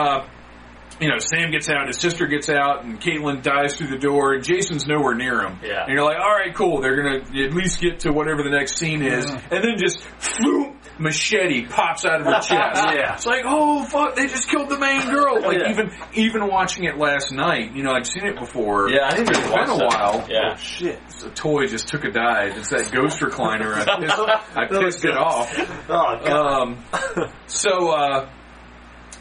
You 1.00 1.08
know, 1.08 1.18
Sam 1.18 1.50
gets 1.50 1.68
out, 1.68 1.88
his 1.88 1.98
sister 1.98 2.26
gets 2.26 2.48
out, 2.48 2.84
and 2.84 2.98
Caitlin 2.98 3.42
dives 3.42 3.76
through 3.76 3.88
the 3.88 3.98
door, 3.98 4.32
and 4.32 4.42
Jason's 4.42 4.86
nowhere 4.86 5.14
near 5.14 5.42
him. 5.42 5.58
Yeah. 5.62 5.82
And 5.84 5.92
you're 5.92 6.02
like, 6.04 6.16
all 6.18 6.32
right, 6.32 6.54
cool. 6.54 6.80
They're 6.80 6.96
gonna 6.96 7.18
at 7.44 7.52
least 7.52 7.80
get 7.80 8.00
to 8.00 8.12
whatever 8.12 8.42
the 8.42 8.48
next 8.50 8.76
scene 8.76 9.02
is, 9.02 9.26
and 9.26 9.42
then 9.50 9.76
just 9.76 10.00
floop, 10.18 10.74
machete 10.98 11.66
pops 11.66 12.06
out 12.06 12.20
of 12.22 12.26
her 12.26 12.32
chest. 12.40 12.48
Yeah. 12.94 13.12
It's 13.14 13.26
like, 13.26 13.42
oh 13.44 13.84
fuck, 13.84 14.16
they 14.16 14.26
just 14.26 14.48
killed 14.48 14.70
the 14.70 14.78
main 14.78 15.02
girl. 15.10 15.42
Like 15.42 15.58
Yeah. 15.58 15.70
even 15.70 15.90
even 16.14 16.48
watching 16.48 16.84
it 16.84 16.96
last 16.96 17.30
night, 17.30 17.74
you 17.74 17.82
know, 17.82 17.92
I'd 17.92 18.06
seen 18.06 18.24
it 18.24 18.38
before. 18.38 18.88
Yeah, 18.88 19.06
I 19.06 19.16
didn't 19.16 19.30
It's 19.36 19.40
been 19.40 19.52
a 19.52 19.76
that. 19.76 19.86
while. 19.86 20.26
Yeah. 20.30 20.54
Shit. 20.56 20.98
A 21.26 21.30
toy 21.30 21.66
just 21.66 21.88
took 21.88 22.04
a 22.04 22.10
dive. 22.10 22.56
It's 22.56 22.70
that 22.70 22.90
ghost 22.90 23.20
recliner. 23.20 23.74
I 23.76 24.00
pissed, 24.00 24.56
I 24.56 24.66
pissed 24.66 25.04
it 25.04 25.16
off. 25.16 25.52
Oh 25.90 26.18
god. 26.24 26.62
Um, 27.18 27.28
so, 27.46 27.90
uh, 27.90 28.30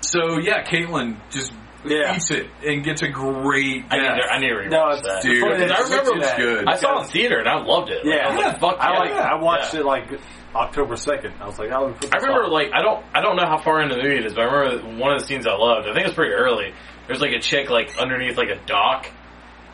so 0.01 0.37
yeah, 0.39 0.63
Caitlin 0.63 1.17
just 1.31 1.51
yeah. 1.87 2.15
eats 2.15 2.31
it 2.31 2.47
and 2.65 2.83
gets 2.83 3.01
a 3.01 3.07
great 3.09 3.85
I 3.89 3.97
need 3.97 4.21
to, 4.21 4.31
I 4.31 4.39
need 4.39 4.49
to 4.49 4.55
rewatch 4.55 4.69
No, 4.71 4.89
it's- 4.91 5.01
that. 5.03 5.21
Dude, 5.23 5.41
Funny 5.41 5.57
that 5.57 5.71
I 5.71 5.77
you 5.79 5.83
remember 5.83 5.95
mentioned 5.95 6.17
it's 6.21 6.27
that. 6.31 6.37
good. 6.37 6.67
I 6.67 6.75
saw 6.77 6.97
it 6.99 7.01
in 7.03 7.07
theater 7.09 7.39
and 7.39 7.47
I 7.49 7.63
loved 7.63 7.89
it. 7.91 8.05
Like, 8.05 8.15
Yeah. 8.15 8.27
I 8.27 8.35
was 8.35 8.43
like, 8.45 8.59
fuck 8.59 8.77
I 8.79 8.91
yeah. 8.93 8.99
like. 8.99 9.11
I 9.11 9.35
watched 9.41 9.73
Yeah. 9.73 9.79
it 9.81 9.85
like 9.85 10.19
October 10.55 10.95
second. 10.95 11.33
I 11.41 11.45
was 11.45 11.59
like, 11.59 11.71
I 11.71 11.79
would 11.79 11.95
put 11.99 12.13
I 12.13 12.17
remember 12.19 12.45
on. 12.45 12.51
like 12.51 12.69
I 12.73 12.81
don't 12.81 13.03
I 13.13 13.21
don't 13.21 13.35
know 13.35 13.45
how 13.45 13.57
far 13.57 13.81
into 13.81 13.95
the 13.95 14.03
movie 14.03 14.17
it 14.17 14.25
is, 14.25 14.33
but 14.33 14.41
I 14.41 14.45
remember 14.45 15.01
one 15.01 15.13
of 15.13 15.19
the 15.21 15.25
scenes 15.27 15.45
I 15.47 15.53
loved. 15.55 15.87
I 15.87 15.93
think 15.93 16.05
it's 16.07 16.15
pretty 16.15 16.33
early. 16.33 16.73
There's 17.07 17.21
like 17.21 17.33
a 17.33 17.39
chick 17.39 17.69
like 17.69 17.97
underneath 17.97 18.37
like 18.37 18.49
a 18.49 18.55
dock, 18.65 19.07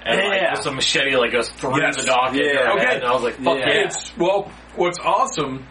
and 0.06 0.18
like 0.18 0.42
Yeah. 0.42 0.56
just 0.56 0.66
a 0.68 0.72
machete 0.72 1.16
like 1.16 1.32
goes 1.32 1.50
through 1.50 1.80
Yes. 1.82 1.98
the 1.98 2.04
dock. 2.06 2.34
Yeah. 2.34 2.42
into 2.44 2.58
her 2.64 2.72
Okay. 2.80 2.96
and 2.96 3.04
I 3.06 3.14
was 3.14 3.24
like, 3.24 3.36
fuck 3.36 3.58
Yeah. 3.60 3.68
yeah. 3.70 3.86
It's 3.86 4.18
well, 4.18 4.52
what's 4.76 5.00
awesome. 5.00 5.66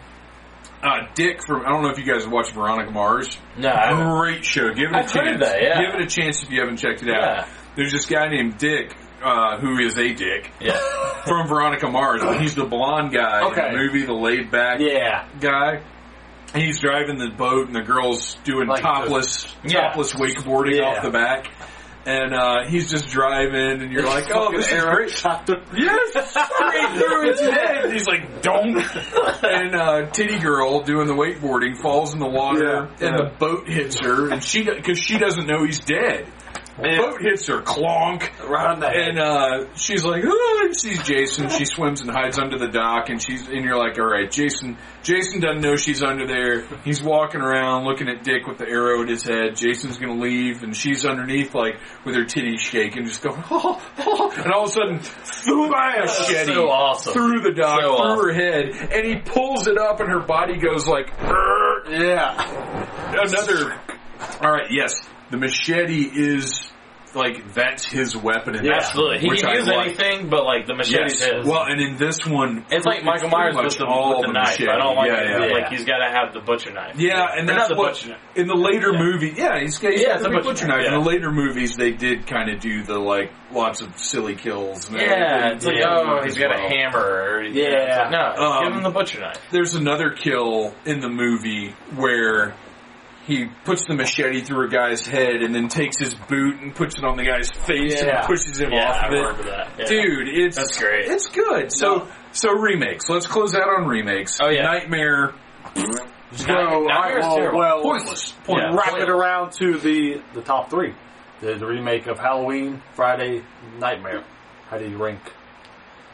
Uh, 0.83 1.07
Dick 1.13 1.43
from 1.45 1.65
I 1.65 1.69
don't 1.69 1.83
know 1.83 1.89
if 1.89 1.97
you 1.99 2.05
guys 2.05 2.23
have 2.23 2.31
watched 2.31 2.51
Veronica 2.53 2.91
Mars. 2.91 3.37
No, 3.57 3.71
Great 4.19 4.43
show. 4.43 4.73
Give 4.73 4.89
it 4.89 4.95
a 4.95 4.99
I've 4.99 5.11
heard 5.11 5.25
chance. 5.25 5.39
that, 5.41 5.61
yeah. 5.61 5.81
Give 5.81 5.95
it 5.95 6.01
a 6.01 6.07
chance 6.07 6.41
if 6.43 6.49
you 6.49 6.59
haven't 6.59 6.77
checked 6.77 7.03
it 7.03 7.09
out. 7.09 7.21
Yeah. 7.21 7.47
There's 7.75 7.91
this 7.91 8.05
guy 8.07 8.27
named 8.29 8.57
Dick, 8.57 8.95
uh, 9.23 9.57
who 9.59 9.77
is 9.79 9.95
a 9.97 10.13
dick 10.13 10.51
yeah. 10.59 10.77
from 11.25 11.47
Veronica 11.47 11.87
Mars. 11.89 12.21
He's 12.39 12.55
the 12.55 12.65
blonde 12.65 13.13
guy 13.13 13.41
Okay. 13.51 13.67
in 13.67 13.73
the 13.73 13.77
movie, 13.79 14.05
the 14.05 14.13
laid 14.13 14.49
back 14.51 14.79
Yeah. 14.79 15.27
guy. 15.39 15.81
He's 16.55 16.79
driving 16.81 17.17
the 17.17 17.29
boat, 17.29 17.67
and 17.67 17.75
the 17.75 17.81
girl's 17.81 18.33
doing 18.43 18.67
Like 18.67 18.81
topless, 18.81 19.55
Yeah. 19.63 19.87
topless 19.89 20.13
wakeboarding 20.13 20.83
off 20.83 21.01
the 21.03 21.11
back. 21.11 21.47
And 22.03 22.33
uh, 22.33 22.65
he's 22.67 22.89
just 22.89 23.09
driving, 23.09 23.81
and 23.83 23.91
you're 23.91 24.05
like, 24.05 24.25
"Oh, 24.33 24.51
this 24.51 24.71
is 24.71 24.83
great." 24.83 25.09
Shot 25.11 25.45
the- 25.45 25.61
Yes, 25.77 26.31
straight 26.31 26.97
through 26.97 27.29
his 27.29 27.39
head. 27.39 27.85
And 27.85 27.93
he's 27.93 28.07
like, 28.07 28.41
"Don't." 28.41 28.77
And 29.43 29.75
uh, 29.75 30.09
Titty 30.11 30.39
Girl 30.39 30.81
doing 30.81 31.07
the 31.07 31.13
wakeboarding 31.13 31.77
falls 31.77 32.13
in 32.13 32.19
the 32.19 32.27
water, 32.29 32.63
Yeah, 32.63 33.07
and 33.07 33.17
yeah. 33.17 33.17
the 33.17 33.31
boat 33.37 33.67
hits 33.67 33.99
her, 33.99 34.31
and 34.31 34.43
she 34.43 34.63
because 34.63 34.97
she 34.99 35.17
doesn't 35.17 35.45
know 35.47 35.63
he's 35.65 35.79
dead. 35.79 36.25
Yeah. 36.81 36.97
Boat 37.01 37.21
hits 37.21 37.47
her, 37.47 37.61
clonk, 37.61 38.29
Right 38.47 38.67
on 38.67 38.79
the 38.79 38.87
head. 38.89 39.09
and 39.09 39.19
uh, 39.19 39.65
she's 39.75 40.03
like, 40.05 40.23
oh, 40.25 40.61
and 40.65 40.75
sees 40.75 41.01
Jason. 41.03 41.49
She 41.49 41.65
swims 41.65 42.01
and 42.01 42.09
hides 42.09 42.39
under 42.39 42.57
the 42.57 42.69
dock, 42.69 43.09
and 43.09 43.21
she's 43.21 43.47
and 43.47 43.63
you're 43.65 43.77
like, 43.77 43.99
all 43.99 44.05
right, 44.07 44.31
Jason. 44.31 44.77
Jason 45.03 45.41
doesn't 45.41 45.61
know 45.61 45.75
she's 45.75 46.01
under 46.03 46.25
there. 46.27 46.65
He's 46.85 47.01
walking 47.03 47.41
around 47.41 47.85
looking 47.85 48.07
at 48.07 48.23
Dick 48.23 48.47
with 48.47 48.57
the 48.59 48.67
arrow 48.67 49.01
at 49.03 49.09
his 49.09 49.23
head. 49.23 49.55
Jason's 49.55 49.97
gonna 49.97 50.19
leave, 50.21 50.63
and 50.63 50.75
she's 50.75 51.05
underneath, 51.05 51.53
like 51.53 51.75
with 52.05 52.15
her 52.15 52.23
titties 52.23 52.59
shaking, 52.59 53.05
just 53.05 53.21
going, 53.21 53.43
oh, 53.51 53.81
oh, 53.99 54.31
and 54.37 54.51
all 54.53 54.63
of 54.63 54.69
a 54.69 54.71
sudden, 54.71 54.99
through 54.99 55.69
my 55.69 55.99
machete 55.99 56.53
so 56.53 56.69
awesome. 56.69 57.13
through 57.13 57.41
the 57.41 57.51
dock, 57.51 57.81
So 57.81 57.87
through 57.87 57.95
awesome. 57.97 58.25
her 58.27 58.33
head, 58.33 58.91
and 58.93 59.05
he 59.07 59.15
pulls 59.17 59.67
it 59.67 59.77
up, 59.77 59.99
and 59.99 60.09
her 60.09 60.21
body 60.21 60.57
goes 60.57 60.87
like, 60.87 61.11
"Arr." 61.21 61.83
yeah. 61.89 63.11
another. 63.11 63.79
All 64.41 64.51
right, 64.51 64.69
yes, 64.71 64.93
the 65.31 65.37
machete 65.37 66.03
is 66.13 66.60
like 67.13 67.53
that's 67.53 67.85
his 67.85 68.15
weapon. 68.15 68.55
In 68.55 68.63
Yeah, 68.65 68.71
that 68.79 68.83
Absolutely. 68.87 69.19
He 69.19 69.29
can 69.41 69.55
use 69.55 69.67
like. 69.67 69.85
anything, 69.87 70.29
but 70.29 70.45
like 70.45 70.65
the 70.67 70.75
machete's 70.75 71.19
Yes. 71.21 71.31
his. 71.31 71.45
Well, 71.45 71.63
and 71.63 71.81
in 71.81 71.97
this 71.97 72.25
one, 72.25 72.65
it's 72.69 72.85
like 72.85 73.03
Michael 73.03 73.29
Myers 73.29 73.53
pretty 73.55 73.67
with 73.67 73.77
the, 73.77 73.85
with 73.85 74.25
the, 74.25 74.31
knife. 74.33 74.59
machete. 74.59 74.69
I 74.71 74.77
don't 74.77 74.95
like 74.95 75.09
yeah, 75.11 75.21
it. 75.21 75.49
yeah. 75.49 75.53
Like 75.57 75.69
he's 75.71 75.83
got 75.85 75.97
to 75.97 76.09
have 76.11 76.33
the 76.33 76.39
butcher 76.39 76.71
knife. 76.71 76.95
Yeah, 76.97 77.25
and 77.35 77.47
that's 77.49 77.57
not 77.59 77.69
the 77.69 77.75
what 77.75 77.93
butcher 77.93 78.09
knife. 78.09 78.19
in 78.35 78.47
the 78.47 78.55
later 78.55 78.91
Yeah. 78.93 78.99
movie. 78.99 79.33
Yeah, 79.35 79.59
he's 79.59 79.77
got, 79.79 79.91
he's 79.91 80.01
Yeah, 80.01 80.13
got 80.13 80.23
the 80.23 80.29
butcher 80.29 80.43
butcher 80.43 80.67
knife, 80.67 80.81
yeah. 80.83 80.95
In 80.95 81.03
the 81.03 81.09
later 81.09 81.31
movies, 81.31 81.75
they 81.75 81.91
did 81.91 82.27
kind 82.27 82.49
of 82.49 82.59
do 82.59 82.83
the 82.83 82.97
like 82.99 83.31
lots 83.51 83.81
of 83.81 83.97
silly 83.97 84.35
kills. 84.35 84.87
And 84.89 84.97
Yeah, 85.01 85.49
it's 85.53 85.65
like, 85.65 85.75
oh, 85.85 86.21
he's 86.23 86.37
got 86.37 86.51
well. 86.51 86.65
a 86.65 86.69
hammer. 86.69 86.99
Or, 87.39 87.43
Yeah. 87.43 88.03
Like, 88.03 88.11
no, 88.11 88.43
Um, 88.45 88.63
give 88.65 88.73
him 88.77 88.83
the 88.83 88.89
butcher 88.89 89.19
knife. 89.19 89.37
There's 89.51 89.75
another 89.75 90.11
kill 90.11 90.73
in 90.85 91.01
the 91.01 91.09
movie 91.09 91.75
where 91.95 92.55
he 93.25 93.45
puts 93.65 93.85
the 93.85 93.93
machete 93.93 94.41
through 94.41 94.67
a 94.67 94.69
guy's 94.69 95.05
head 95.05 95.41
and 95.43 95.53
then 95.53 95.67
takes 95.67 95.97
his 95.99 96.13
boot 96.13 96.59
and 96.59 96.73
puts 96.75 96.97
it 96.97 97.03
on 97.03 97.17
the 97.17 97.23
guy's 97.23 97.49
face 97.51 98.01
Yeah. 98.01 98.19
and 98.19 98.27
pushes 98.27 98.59
him 98.59 98.71
Yeah, 98.71 98.89
off 98.89 98.95
I 99.03 99.07
of 99.07 99.39
it. 99.39 99.45
that. 99.45 99.69
Yeah. 99.79 99.85
Dude, 99.85 100.27
it's 100.27 100.55
That's 100.57 100.77
great. 100.79 101.05
It's 101.05 101.27
good. 101.27 101.71
So 101.71 102.07
so 102.31 102.51
remakes. 102.51 103.09
Let's 103.09 103.27
close 103.27 103.53
out 103.55 103.67
on 103.69 103.87
remakes. 103.87 104.39
Oh, 104.41 104.49
yeah. 104.49 104.63
Nightmare 104.63 105.33
So, 106.33 106.53
all 106.53 106.85
right, 106.85 106.87
Nightmare's 106.87 107.25
well, 107.25 107.35
terrible. 107.35 107.59
well, 107.59 107.81
pointless. 107.83 108.33
Yeah. 108.37 108.45
Pointless. 108.45 108.75
wrap 108.87 109.01
it 109.01 109.09
around 109.09 109.51
to 109.59 109.77
the 109.77 110.21
the 110.33 110.41
top 110.41 110.69
three. 110.69 110.93
The, 111.41 111.55
the 111.55 111.65
remake 111.65 112.07
of 112.07 112.19
Halloween, 112.19 112.81
Friday, 112.95 113.43
Nightmare. 113.79 114.23
How 114.69 114.77
do 114.77 114.87
you 114.87 114.97
rank? 115.03 115.19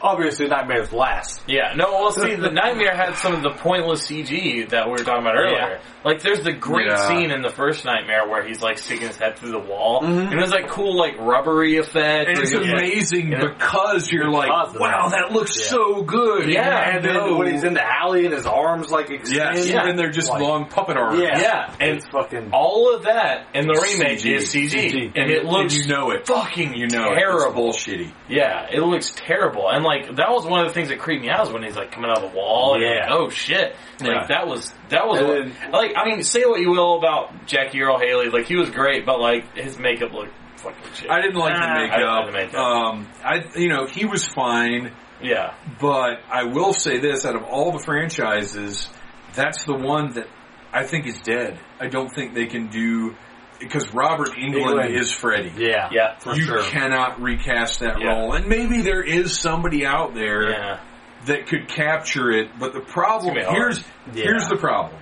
Obviously, 0.00 0.46
Nightmare's 0.48 0.92
last. 0.92 1.42
Yeah, 1.46 1.72
no, 1.76 1.90
well, 1.92 2.12
see, 2.12 2.34
the 2.36 2.50
Nightmare 2.50 2.94
had 2.96 3.16
some 3.16 3.34
of 3.34 3.42
the 3.42 3.50
pointless 3.50 4.06
CG 4.06 4.68
that 4.70 4.86
we 4.86 4.92
were 4.92 4.98
talking 4.98 5.22
about 5.22 5.34
earlier. 5.36 5.80
Like, 6.04 6.22
there's 6.22 6.40
the 6.40 6.52
great 6.52 6.86
Yeah. 6.86 7.08
scene 7.08 7.30
in 7.32 7.42
the 7.42 7.50
first 7.50 7.84
Nightmare 7.84 8.28
where 8.28 8.46
he's, 8.46 8.62
like, 8.62 8.78
sticking 8.78 9.08
his 9.08 9.18
head 9.18 9.36
through 9.36 9.50
the 9.50 9.58
wall. 9.58 10.02
Mhm. 10.02 10.30
And 10.30 10.38
there's, 10.40 10.52
like, 10.52 10.68
cool, 10.68 10.96
like, 10.96 11.16
rubbery 11.18 11.76
effect. 11.78 12.28
And 12.30 12.38
it's 12.38 12.50
he's, 12.52 12.60
like- 12.60 12.70
amazing 12.70 13.32
Yeah. 13.32 13.38
because 13.48 14.10
you're 14.10 14.28
like, 14.30 14.46
Because 14.46 14.74
of 14.76 14.80
wow, 14.80 15.08
that. 15.08 15.18
that 15.28 15.32
looks 15.32 15.58
Yeah. 15.58 15.66
so 15.66 16.02
good. 16.02 16.48
Yeah, 16.48 16.90
And 16.96 17.04
then 17.04 17.36
when 17.36 17.50
he's 17.52 17.64
in 17.64 17.74
the 17.74 17.82
alley 17.84 18.24
and 18.24 18.32
his 18.32 18.46
arms 18.46 18.90
like 18.92 19.10
extend. 19.10 19.56
yes, 19.56 19.68
Yeah. 19.68 19.86
and 19.88 19.98
they're 19.98 20.10
just 20.10 20.30
Like- 20.30 20.40
long 20.40 20.66
puppet 20.66 20.96
arms. 20.96 21.20
Yeah. 21.20 21.38
Yeah, 21.40 21.70
and 21.80 21.96
it's 21.96 22.06
fucking. 22.08 22.50
all 22.52 22.94
of 22.94 23.02
that 23.04 23.46
in 23.54 23.66
the 23.66 23.74
remake 23.74 24.20
CG. 24.20 24.34
is 24.36 24.50
CG. 24.50 24.90
CG. 24.90 25.12
And 25.16 25.30
it 25.30 25.44
looks 25.44 25.76
you 25.76 25.86
know 25.92 26.12
it. 26.12 26.26
fucking 26.26 26.74
You 26.74 26.86
know 26.86 27.12
it. 27.12 27.16
terrible. 27.18 27.70
It's 27.70 27.84
bullshitty. 27.86 28.10
Yeah, 28.28 28.66
it 28.70 28.80
looks 28.82 29.12
terrible. 29.16 29.68
And 29.68 29.84
like 29.88 30.16
that 30.16 30.30
was 30.30 30.46
one 30.46 30.60
of 30.60 30.68
the 30.68 30.74
things 30.74 30.88
that 30.90 30.98
creeped 31.00 31.22
me 31.22 31.30
out 31.30 31.46
is 31.46 31.52
when 31.52 31.62
he's 31.62 31.74
like 31.76 31.90
coming 31.90 32.10
out 32.10 32.22
of 32.22 32.30
the 32.30 32.36
wall 32.36 32.74
and 32.74 32.82
Yeah. 32.82 33.00
like, 33.00 33.10
oh 33.10 33.28
shit. 33.30 33.74
Like 34.00 34.08
Yeah. 34.10 34.26
that 34.28 34.46
was 34.46 34.72
that 34.90 35.06
was 35.08 35.20
what, 35.20 35.28
then- 35.28 35.72
like 35.72 35.92
I 35.96 36.04
mean, 36.04 36.22
say 36.22 36.44
what 36.44 36.60
you 36.60 36.70
will 36.70 36.98
about 36.98 37.46
Jackie 37.46 37.80
Earle 37.82 37.98
Haley, 37.98 38.28
like 38.30 38.46
he 38.46 38.56
was 38.56 38.70
great, 38.70 39.04
but 39.06 39.18
like 39.20 39.56
his 39.56 39.78
makeup 39.78 40.12
looked 40.12 40.32
fucking 40.56 40.78
shit. 40.94 41.10
I 41.10 41.20
didn't 41.20 41.36
like 41.36 41.54
Ah, 41.56 41.58
the 41.58 41.64
I 41.64 41.96
didn't 41.96 42.14
like 42.14 42.26
the 42.26 42.32
makeup. 42.32 42.60
Um, 42.60 43.08
I 43.24 43.44
you 43.56 43.68
know 43.68 43.86
he 43.86 44.04
was 44.06 44.26
fine, 44.26 44.92
yeah. 45.22 45.54
but 45.80 46.20
I 46.30 46.44
will 46.44 46.72
say 46.72 46.98
this: 46.98 47.24
out 47.24 47.36
of 47.36 47.42
all 47.44 47.72
the 47.72 47.78
franchises, 47.78 48.88
that's 49.34 49.64
the 49.64 49.74
one 49.74 50.12
that 50.14 50.26
I 50.72 50.84
think 50.84 51.06
is 51.06 51.18
dead. 51.20 51.58
I 51.80 51.86
don't 51.88 52.08
think 52.14 52.34
they 52.34 52.46
can 52.46 52.66
do 52.68 53.14
because 53.60 53.92
Robert 53.92 54.30
Englund, 54.30 54.80
Englund. 54.80 54.90
is 54.98 55.10
Freddy. 55.10 55.52
Yeah. 55.56 55.88
Yeah. 55.92 56.18
For 56.18 56.34
you 56.34 56.42
sure. 56.44 56.62
cannot 56.62 57.20
recast 57.20 57.80
that 57.80 58.00
Yeah. 58.00 58.08
role, 58.08 58.32
and 58.34 58.46
maybe 58.46 58.82
there 58.82 59.02
is 59.02 59.38
somebody 59.38 59.84
out 59.86 60.14
there 60.14 60.50
Yeah. 60.50 60.80
that 61.26 61.46
could 61.46 61.68
capture 61.68 62.30
it. 62.30 62.50
But 62.58 62.72
the 62.72 62.80
problem 62.80 63.36
It's 63.36 63.46
gonna 63.46 63.56
be 63.56 63.60
hard. 63.60 63.74
here's 63.74 63.84
Yeah. 64.14 64.24
here's 64.24 64.48
the 64.48 64.56
problem: 64.56 65.00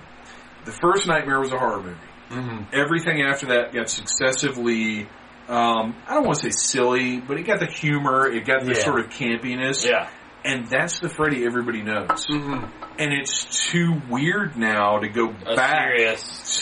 the 0.65 0.71
first 0.71 1.07
Nightmare 1.07 1.39
was 1.39 1.51
a 1.53 1.57
horror 1.57 1.81
movie. 1.81 1.97
Mhm. 2.31 2.65
Everything 2.73 3.21
after 3.21 3.45
that 3.47 3.73
got 3.73 3.89
successively. 3.89 5.07
Um, 5.49 5.95
I 6.05 6.13
don't 6.15 6.25
want 6.25 6.39
to 6.39 6.51
say 6.51 6.57
silly, 6.73 7.21
but 7.21 7.37
it 7.37 7.43
got 7.43 7.59
the 7.61 7.67
humor, 7.67 8.27
it 8.29 8.45
got 8.45 8.63
the 8.65 8.73
Yeah. 8.73 8.79
sort 8.79 8.99
of 8.99 9.09
campiness, 9.09 9.87
Yeah. 9.87 10.07
And 10.47 10.67
that's 10.67 10.99
the 10.99 11.09
Freddy 11.09 11.45
everybody 11.45 11.81
knows. 11.81 12.25
Mhm. 12.27 12.69
And 12.99 13.13
it's 13.13 13.67
too 13.69 14.01
weird 14.09 14.55
now 14.57 14.99
to 14.99 15.09
go 15.09 15.35
A 15.45 15.55
back 15.55 15.91
to 15.97 16.17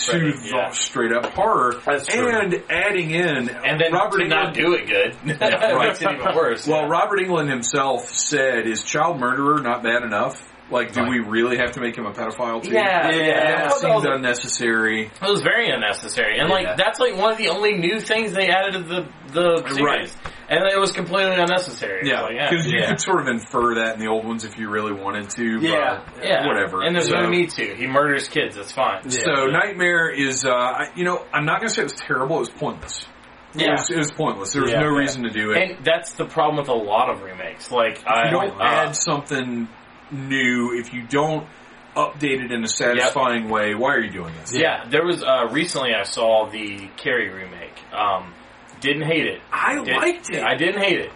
Freddy, 0.05 0.33
yeah. 0.43 0.69
straight 0.71 1.13
up 1.13 1.27
horror, 1.33 1.75
and 1.87 2.63
adding 2.69 3.11
in 3.11 3.49
And 3.49 3.79
then 3.79 3.93
Robert 3.93 4.19
to 4.19 4.27
not 4.27 4.53
do 4.53 4.73
it 4.73 4.87
good. 4.87 5.15
it 5.25 5.39
right. 5.39 5.87
makes 5.87 6.01
it 6.01 6.11
even 6.11 6.35
worse. 6.35 6.67
Well, 6.67 6.81
yeah. 6.81 6.89
Robert 6.89 7.19
Englund 7.19 7.49
himself 7.49 8.09
said, 8.09 8.65
"Is 8.67 8.83
child 8.83 9.19
murderer 9.19 9.61
not 9.61 9.83
bad 9.83 10.03
enough? 10.03 10.41
Like, 10.71 10.93
do 10.93 11.01
Right. 11.01 11.09
we 11.11 11.19
really 11.19 11.57
have 11.57 11.73
to 11.73 11.79
make 11.79 11.95
him 11.95 12.05
a 12.07 12.11
pedophile 12.11 12.63
too?" 12.63 12.71
Yeah, 12.71 13.09
Yeah. 13.09 13.15
yeah. 13.15 13.33
that 13.33 13.55
I 13.57 13.61
that 13.65 13.71
seemed 13.73 13.93
was- 13.95 14.05
unnecessary. 14.05 15.03
It 15.21 15.29
was 15.29 15.41
very 15.41 15.69
unnecessary, 15.69 16.39
and 16.39 16.49
Yeah. 16.49 16.55
like 16.55 16.77
that's 16.77 16.99
like 16.99 17.15
one 17.15 17.31
of 17.31 17.37
the 17.37 17.49
only 17.49 17.73
new 17.77 17.99
things 17.99 18.33
they 18.33 18.49
added 18.49 18.73
to 18.73 18.79
the 18.79 19.05
the 19.31 19.67
series. 19.67 19.81
Right. 19.81 20.11
and 20.47 20.63
it 20.63 20.79
was 20.79 20.91
completely 20.91 21.35
unnecessary. 21.35 22.01
It's 22.01 22.09
Yeah, 22.09 22.21
like, 22.21 22.35
yeah, 22.35 22.49
because 22.49 22.71
you 22.71 22.79
yeah. 22.79 22.89
could 22.89 23.01
sort 23.01 23.19
of 23.21 23.27
infer 23.27 23.75
that 23.75 23.95
in 23.95 23.99
the 23.99 24.07
old 24.07 24.25
ones 24.25 24.45
if 24.45 24.57
you 24.59 24.69
really 24.69 24.93
wanted 24.93 25.29
to. 25.31 25.57
Yeah. 25.59 26.01
but 26.15 26.23
yeah, 26.23 26.45
whatever. 26.47 26.83
And 26.83 26.95
there's 26.95 27.09
So- 27.09 27.19
no 27.19 27.29
need 27.29 27.49
to. 27.51 27.75
He 27.75 27.87
murders 27.87 28.27
kids. 28.27 28.55
That's 28.55 28.71
fine. 28.71 29.01
Yeah. 29.05 29.23
So 29.25 29.45
Nightmare 29.47 30.09
is, 30.09 30.45
uh, 30.45 30.51
I- 30.53 30.89
you 30.95 31.03
know, 31.03 31.23
I'm 31.33 31.45
not 31.45 31.59
going 31.59 31.69
to 31.69 31.73
say 31.75 31.81
it 31.81 31.85
was 31.85 31.93
terrible. 31.95 32.37
It 32.37 32.41
was 32.41 32.49
pointless. 32.51 33.07
It, 33.55 33.61
Yeah. 33.61 33.71
was, 33.71 33.89
it 33.89 33.97
was 33.97 34.11
pointless. 34.11 34.53
There 34.53 34.61
was 34.61 34.71
Yeah. 34.71 34.81
no 34.81 34.91
Yeah. 34.91 34.99
reason 34.99 35.23
to 35.23 35.29
do 35.31 35.51
it. 35.51 35.57
And 35.71 35.83
that's 35.85 36.11
the 36.13 36.25
problem 36.25 36.57
with 36.57 36.69
a 36.69 36.73
lot 36.73 37.09
of 37.09 37.23
remakes. 37.23 37.71
Like 37.71 37.99
I 38.05 38.25
you 38.25 38.31
don't 38.31 38.61
uh, 38.61 38.63
add 38.63 38.95
something 38.95 39.67
new 40.11 40.73
if 40.77 40.93
you 40.93 41.03
don't 41.07 41.47
update 41.95 42.43
it 42.43 42.51
in 42.51 42.63
a 42.63 42.67
satisfying 42.67 43.49
way. 43.49 43.73
Why 43.73 43.95
are 43.95 44.01
you 44.01 44.11
doing 44.11 44.33
this? 44.41 44.53
Yeah, 44.53 44.85
there 44.89 45.05
was 45.05 45.23
uh, 45.23 45.47
recently 45.51 45.93
I 45.93 46.03
saw 46.03 46.49
the 46.49 46.89
Carrie 46.97 47.29
remake. 47.29 47.73
Um, 47.93 48.33
didn't 48.81 49.03
hate 49.03 49.25
it. 49.25 49.41
I 49.51 49.81
Did- 49.83 49.95
liked 49.95 50.29
it. 50.29 50.43
I 50.43 50.55
didn't 50.55 50.81
hate 50.81 50.99
it, 50.99 51.11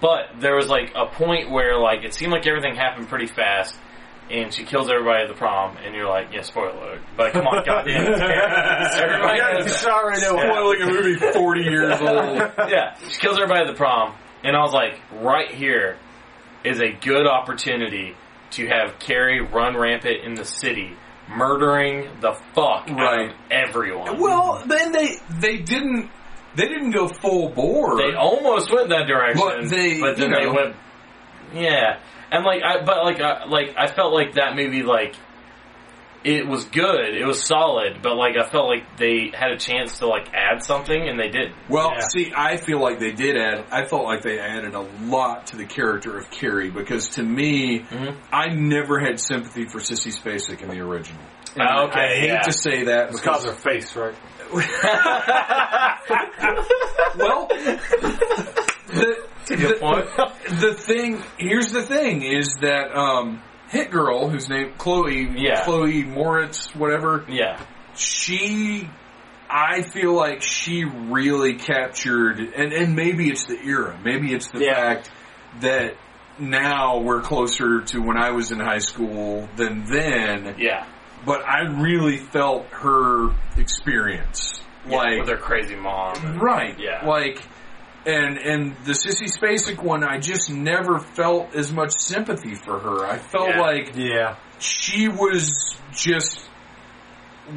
but 0.00 0.40
there 0.40 0.54
was 0.54 0.68
like 0.68 0.92
a 0.94 1.06
point 1.06 1.50
where 1.50 1.78
like 1.78 2.04
it 2.04 2.14
seemed 2.14 2.32
like 2.32 2.46
everything 2.46 2.76
happened 2.76 3.08
pretty 3.08 3.26
fast, 3.26 3.74
and 4.30 4.52
she 4.52 4.64
kills 4.64 4.90
everybody 4.90 5.22
at 5.22 5.28
the 5.28 5.34
prom, 5.34 5.76
and 5.78 5.94
you're 5.94 6.08
like, 6.08 6.28
yeah, 6.32 6.42
spoiler 6.42 6.68
alert. 6.70 7.00
But 7.16 7.32
come 7.32 7.46
on, 7.46 7.64
goddamn, 7.66 8.12
it's 8.12 8.20
Carrie. 8.20 9.14
everybody 9.14 9.40
knows 9.40 9.82
that. 9.82 9.90
already 9.90 10.20
know 10.20 10.38
Spoiling 10.38 10.82
a 10.82 10.86
movie 10.86 11.14
40 11.32 11.62
years 11.62 12.00
old. 12.00 12.36
yeah, 12.70 12.94
she 13.08 13.18
kills 13.18 13.36
everybody 13.38 13.62
at 13.62 13.66
the 13.68 13.74
prom, 13.76 14.14
and 14.44 14.54
I 14.54 14.60
was 14.60 14.72
like, 14.74 15.00
right 15.22 15.50
here 15.50 15.96
is 16.64 16.80
a 16.80 16.92
good 16.92 17.26
opportunity 17.26 18.14
to 18.52 18.66
have 18.66 18.98
Carrie 18.98 19.40
run 19.40 19.76
rampant 19.76 20.24
in 20.24 20.34
the 20.34 20.44
city, 20.44 20.96
murdering 21.28 22.08
the 22.20 22.32
fuck 22.54 22.90
out 22.90 23.30
of 23.30 23.36
everyone. 23.50 24.20
Well, 24.20 24.62
then 24.66 24.92
they 24.92 25.16
they 25.38 25.58
didn't 25.58 26.10
they 26.56 26.66
didn't 26.66 26.90
go 26.90 27.08
full 27.08 27.50
bore. 27.50 27.96
They 27.96 28.14
almost 28.14 28.72
went 28.72 28.88
that 28.88 29.06
direction, 29.06 29.40
But 29.40 29.68
they, 29.70 30.00
but 30.00 30.16
then 30.16 30.30
you 30.30 30.36
they 30.40 30.46
went, 30.46 30.76
yeah. 31.54 32.00
And 32.32 32.44
like, 32.44 32.62
I 32.62 32.82
but 32.84 33.04
like, 33.04 33.20
I, 33.20 33.44
like 33.46 33.74
I 33.76 33.86
felt 33.86 34.12
like 34.12 34.34
that 34.34 34.56
movie 34.56 34.82
like 34.82 35.14
it 36.24 36.46
was 36.46 36.64
good, 36.66 37.14
it 37.14 37.24
was 37.26 37.42
solid, 37.46 38.02
but 38.02 38.16
like 38.16 38.36
I 38.36 38.48
felt 38.48 38.68
like 38.68 38.98
they 38.98 39.30
had 39.32 39.52
a 39.52 39.56
chance 39.56 39.98
to 40.00 40.06
like 40.06 40.28
add 40.34 40.62
something 40.62 41.08
and 41.08 41.18
they 41.18 41.28
did. 41.28 41.52
Well, 41.68 41.92
Yeah. 41.94 42.00
see, 42.12 42.32
I 42.36 42.56
feel 42.58 42.80
like 42.80 42.98
they 42.98 43.12
did 43.12 43.36
add. 43.36 43.64
I 43.72 43.86
felt 43.86 44.04
like 44.04 44.22
they 44.22 44.38
added 44.38 44.74
a 44.74 44.80
lot 45.06 45.46
to 45.48 45.56
the 45.56 45.64
character 45.64 46.18
of 46.18 46.30
Carrie 46.30 46.70
because 46.70 47.08
to 47.10 47.22
me, 47.22 47.80
Mhm. 47.80 48.16
I 48.32 48.48
never 48.48 49.00
had 49.00 49.18
sympathy 49.18 49.64
for 49.66 49.78
Sissy 49.78 50.12
Spacek 50.14 50.60
in 50.62 50.68
the 50.68 50.80
original. 50.80 51.22
And 51.56 51.66
Ah, 51.68 51.84
okay, 51.84 52.00
I 52.00 52.14
hate 52.20 52.28
yeah. 52.28 52.40
to 52.42 52.52
say 52.52 52.84
that 52.84 53.08
It's 53.10 53.20
because 53.20 53.44
because 53.44 53.64
her 53.64 53.70
face, 53.70 53.96
right? 53.96 54.14
well, 57.16 57.46
the, 58.88 59.16
Good 59.46 59.80
point. 59.80 60.06
the 60.60 60.74
thing 60.74 61.22
here's 61.38 61.72
the 61.72 61.82
thing 61.82 62.22
is 62.22 62.56
that 62.60 62.94
um, 62.96 63.42
Hit 63.70 63.90
Girl, 63.90 64.28
whose 64.28 64.48
name 64.48 64.72
Chloe, 64.78 65.28
Yeah. 65.36 65.64
Chloe 65.64 66.04
Moretz, 66.04 66.74
whatever, 66.76 67.24
yeah, 67.28 67.58
she 67.96 68.88
I 69.48 69.82
feel 69.82 70.14
like 70.14 70.42
she 70.42 70.84
really 70.84 71.54
captured 71.54 72.38
and 72.38 72.72
and 72.72 72.94
maybe 72.94 73.28
it's 73.28 73.46
the 73.46 73.58
era 73.58 73.98
maybe 74.04 74.32
it's 74.32 74.48
the 74.50 74.60
Yeah. 74.64 74.74
fact 74.74 75.10
that 75.60 75.94
now 76.38 76.98
we're 77.00 77.20
closer 77.20 77.80
to 77.80 77.98
when 78.00 78.16
I 78.16 78.30
was 78.30 78.52
in 78.52 78.60
high 78.60 78.78
school 78.78 79.48
than 79.56 79.84
then 79.90 80.54
yeah. 80.58 80.86
but 81.26 81.42
I 81.44 81.62
really 81.80 82.18
felt 82.18 82.66
her 82.70 83.30
experience 83.58 84.60
Yeah, 84.88 84.96
like 84.98 85.18
with 85.18 85.26
their 85.26 85.36
crazy 85.36 85.74
mom. 85.76 86.14
and- 86.24 86.40
right 86.40 86.78
Yeah. 86.78 87.04
like 87.06 87.42
and 88.06 88.38
and 88.38 88.76
the 88.84 88.92
Sissy 88.92 89.28
Spacek 89.30 89.82
one 89.82 90.02
I 90.04 90.18
just 90.18 90.50
never 90.50 90.98
felt 90.98 91.54
as 91.54 91.72
much 91.72 91.92
sympathy 91.92 92.54
for 92.54 92.78
her 92.78 93.04
I 93.06 93.18
felt 93.18 93.50
Yeah. 93.50 93.60
like 93.60 93.92
Yeah. 93.94 94.36
she 94.58 95.08
was 95.08 95.76
just 95.92 96.48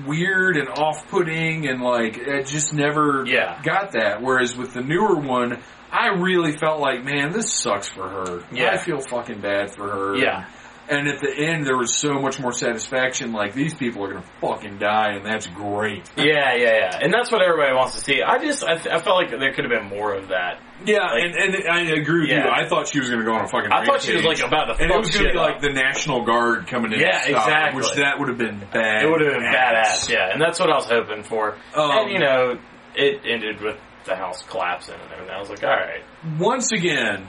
weird 0.07 0.57
and 0.57 0.70
off-putting 0.70 1.68
and 1.68 1.82
like 1.82 2.28
I 2.28 2.41
just 2.44 2.74
never 2.74 3.24
Yeah. 3.26 3.61
got 3.61 3.91
that. 3.91 4.22
Whereas 4.22 4.56
with 4.57 4.74
the 4.74 4.82
newer 4.82 5.15
one, 5.15 5.61
I 5.91 6.07
really 6.07 6.53
felt 6.57 6.80
like, 6.80 7.03
man, 7.03 7.32
this 7.32 7.53
sucks 7.53 7.90
for 7.90 8.10
her. 8.10 8.44
Yeah. 8.52 8.72
I 8.72 8.78
feel 8.78 8.99
fucking 8.99 9.41
bad 9.41 9.76
for 9.76 9.88
her. 9.88 10.15
Yeah. 10.15 10.45
And 10.90 11.08
at 11.08 11.22
the 11.22 11.34
end, 11.34 11.66
there 11.66 11.78
was 11.78 11.96
so 11.96 12.16
much 12.16 12.42
more 12.42 12.52
satisfaction. 12.52 13.32
Like 13.32 13.54
these 13.54 13.74
people 13.74 14.04
are 14.04 14.14
gonna 14.14 14.26
fucking 14.42 14.80
die, 14.80 15.14
and 15.14 15.26
that's 15.26 15.48
great. 15.48 16.10
Yeah, 16.18 16.56
yeah, 16.56 16.76
yeah, 16.76 17.00
and 17.02 17.14
that's 17.14 17.32
what 17.32 17.42
everybody 17.42 17.74
wants 17.74 17.96
to 17.96 18.02
see. 18.02 18.22
I 18.22 18.38
just, 18.40 18.64
I, 18.64 18.74
I 18.74 19.00
felt 19.00 19.16
like 19.18 19.30
there 19.30 19.54
could 19.54 19.64
have 19.66 19.72
been 19.72 19.88
more 19.90 20.14
of 20.14 20.28
that. 20.30 20.60
Yeah, 20.86 21.00
Like- 21.04 21.24
and, 21.24 21.56
and 21.56 21.70
I 21.70 21.82
agree 22.00 22.22
with 22.22 22.30
Yeah. 22.32 22.46
you. 22.46 22.52
I 22.52 22.68
thought 22.68 22.88
she 22.90 23.00
was 23.00 23.10
gonna 23.10 23.24
go 23.24 23.34
on 23.34 23.46
a 23.46 23.48
fucking. 23.48 23.72
I 23.72 23.86
thought 23.86 24.02
she 24.02 24.14
was 24.16 24.26
like 24.26 24.40
about 24.42 24.66
to 24.76 24.84
and 24.84 24.92
it 24.92 24.98
was 24.98 25.10
gonna 25.12 25.32
be 25.32 25.38
like 25.38 25.56
up. 25.56 25.62
the 25.62 25.72
National 25.72 26.26
Guard 26.26 26.68
coming 26.68 26.92
in. 26.92 27.00
Yeah, 27.00 27.24
exactly. 27.28 27.82
Which 27.82 27.94
that 27.96 28.20
would 28.20 28.28
have 28.28 28.38
been 28.38 28.60
bad. 28.74 29.04
It 29.04 29.10
would 29.10 29.22
have 29.22 29.34
been 29.34 29.44
badass, 29.44 30.10
yeah, 30.10 30.32
and 30.34 30.42
that's 30.42 30.60
what 30.60 30.70
I 30.70 30.76
was 30.76 30.90
hoping 30.90 31.24
for. 31.24 31.54
Um, 31.76 31.92
and 31.92 32.12
you 32.12 32.20
know, 32.20 32.58
it 32.96 33.22
ended 33.26 33.62
with 33.62 33.78
the 34.06 34.16
house 34.18 34.44
collapsing 34.44 34.96
and 34.96 35.12
everything. 35.14 35.34
I 35.34 35.40
was 35.40 35.50
like, 35.50 35.64
all 35.64 35.70
right, 35.70 36.04
Once 36.40 36.72
again, 36.74 37.26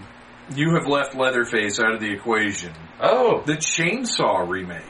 you 0.55 0.75
have 0.75 0.87
left 0.87 1.15
Leatherface 1.15 1.81
out 1.81 1.95
of 1.95 2.01
the 2.01 2.13
equation. 2.13 2.73
oh, 3.01 3.43
The 3.47 3.55
Chainsaw 3.55 4.49
remake, 4.49 4.83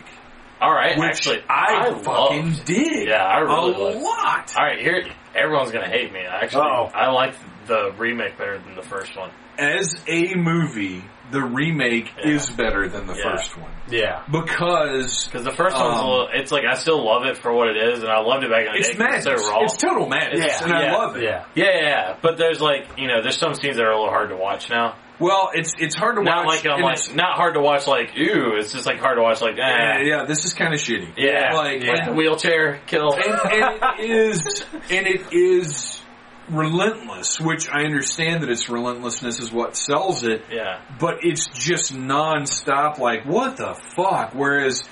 all 0.60 0.72
right. 0.72 0.97
which 0.98 1.09
Actually, 1.09 1.43
I, 1.48 1.89
loved. 1.90 2.05
fucking 2.05 2.52
did. 2.64 3.09
Yeah, 3.09 3.22
I 3.24 3.39
really 3.40 3.74
a 3.74 3.78
loved. 3.78 4.02
lot. 4.02 4.55
All 4.56 4.64
right, 4.64 4.78
here, 4.81 5.05
everyone's 5.35 5.70
gonna 5.72 5.89
hate 5.90 6.12
me. 6.12 6.20
Actually, 6.20 6.62
Uh-oh. 6.62 6.90
I 6.94 7.10
like 7.10 7.35
the 7.66 7.93
remake 7.98 8.36
better 8.39 8.59
than 8.59 8.74
the 8.74 8.82
first 8.82 9.16
one. 9.16 9.31
As 9.59 9.94
a 10.09 10.35
movie, 10.35 11.05
the 11.31 11.40
remake 11.43 12.12
Yeah. 12.18 12.32
is 12.32 12.51
better 12.51 12.89
than 12.89 13.06
the 13.06 13.14
Yeah. 13.14 13.22
first 13.31 13.56
one 13.56 13.70
Yeah. 13.89 14.22
because 14.31 15.24
Because 15.26 15.44
the 15.44 15.52
first 15.52 15.76
one's 15.76 15.97
a 15.97 16.01
Um, 16.01 16.06
little, 16.10 16.28
it's 16.32 16.52
like 16.52 16.64
I 16.64 16.74
still 16.74 17.02
love 17.05 17.24
it 17.24 17.39
for 17.39 17.52
what 17.52 17.68
it 17.68 17.76
is, 17.76 18.02
and 18.02 18.12
I 18.12 18.18
loved 18.20 18.44
it 18.44 18.51
back 18.51 18.66
in 18.66 18.72
the 18.72 18.78
it's 18.78 18.89
day. 18.89 18.94
'cause 18.94 18.98
madness. 18.98 19.26
It's 19.26 19.43
so 19.47 19.51
raw. 19.52 19.60
It's 19.62 19.76
total 19.76 20.09
madness, 20.09 20.60
Yeah. 20.60 20.64
and 20.64 20.72
I 20.74 20.93
love 20.93 21.16
it. 21.16 21.22
Yeah. 21.24 21.44
yeah, 21.55 21.64
yeah, 21.64 21.81
yeah, 21.89 22.16
but 22.20 22.36
there's 22.36 22.60
like 22.60 22.86
you 22.98 23.09
know, 23.09 23.22
there's 23.22 23.39
some 23.39 23.55
scenes 23.55 23.76
that 23.76 23.85
are 23.86 23.90
a 23.93 23.97
little 23.97 24.10
hard 24.12 24.28
to 24.31 24.36
watch 24.36 24.68
now. 24.68 24.97
Well, 25.20 25.51
it's 25.55 25.73
it's 25.78 25.95
hard 25.95 26.16
to 26.16 26.23
Not 26.23 26.45
watch. 26.47 26.65
like 26.65 26.81
like 26.81 26.95
it's- 26.95 27.15
not 27.15 27.36
hard 27.36 27.55
to 27.55 27.61
watch 27.61 27.86
like 27.86 28.16
ew. 28.16 28.55
It's 28.57 28.73
just 28.73 28.85
like 28.86 28.99
hard 28.99 29.16
to 29.16 29.23
watch 29.23 29.41
like 29.41 29.57
yeah, 29.57 29.99
eh. 29.99 30.03
yeah, 30.05 30.24
this 30.27 30.45
is 30.45 30.55
kind 30.55 30.74
of 30.74 30.81
shitty. 30.81 31.15
Yeah, 31.16 31.55
like 31.55 31.82
like 31.85 32.16
wheelchair 32.16 32.81
kill. 32.86 33.12
and, 33.15 33.24
and 33.24 34.01
it 34.01 34.11
is 34.11 34.65
and 34.91 35.07
it 35.07 35.32
is 35.32 36.01
relentless, 36.49 37.41
which 37.41 37.69
I 37.70 37.85
understand 37.85 38.43
that 38.43 38.51
its 38.51 38.69
relentlessness 38.69 39.41
is 39.41 39.51
what 39.53 39.77
sells 39.77 40.24
it. 40.24 40.45
yeah, 40.51 40.81
but 41.01 41.19
it's 41.23 41.47
just 41.49 41.95
non-stop 41.97 42.99
like 42.99 43.24
what 43.24 43.57
the 43.57 43.74
fuck 43.97 44.35
whereas 44.35 44.82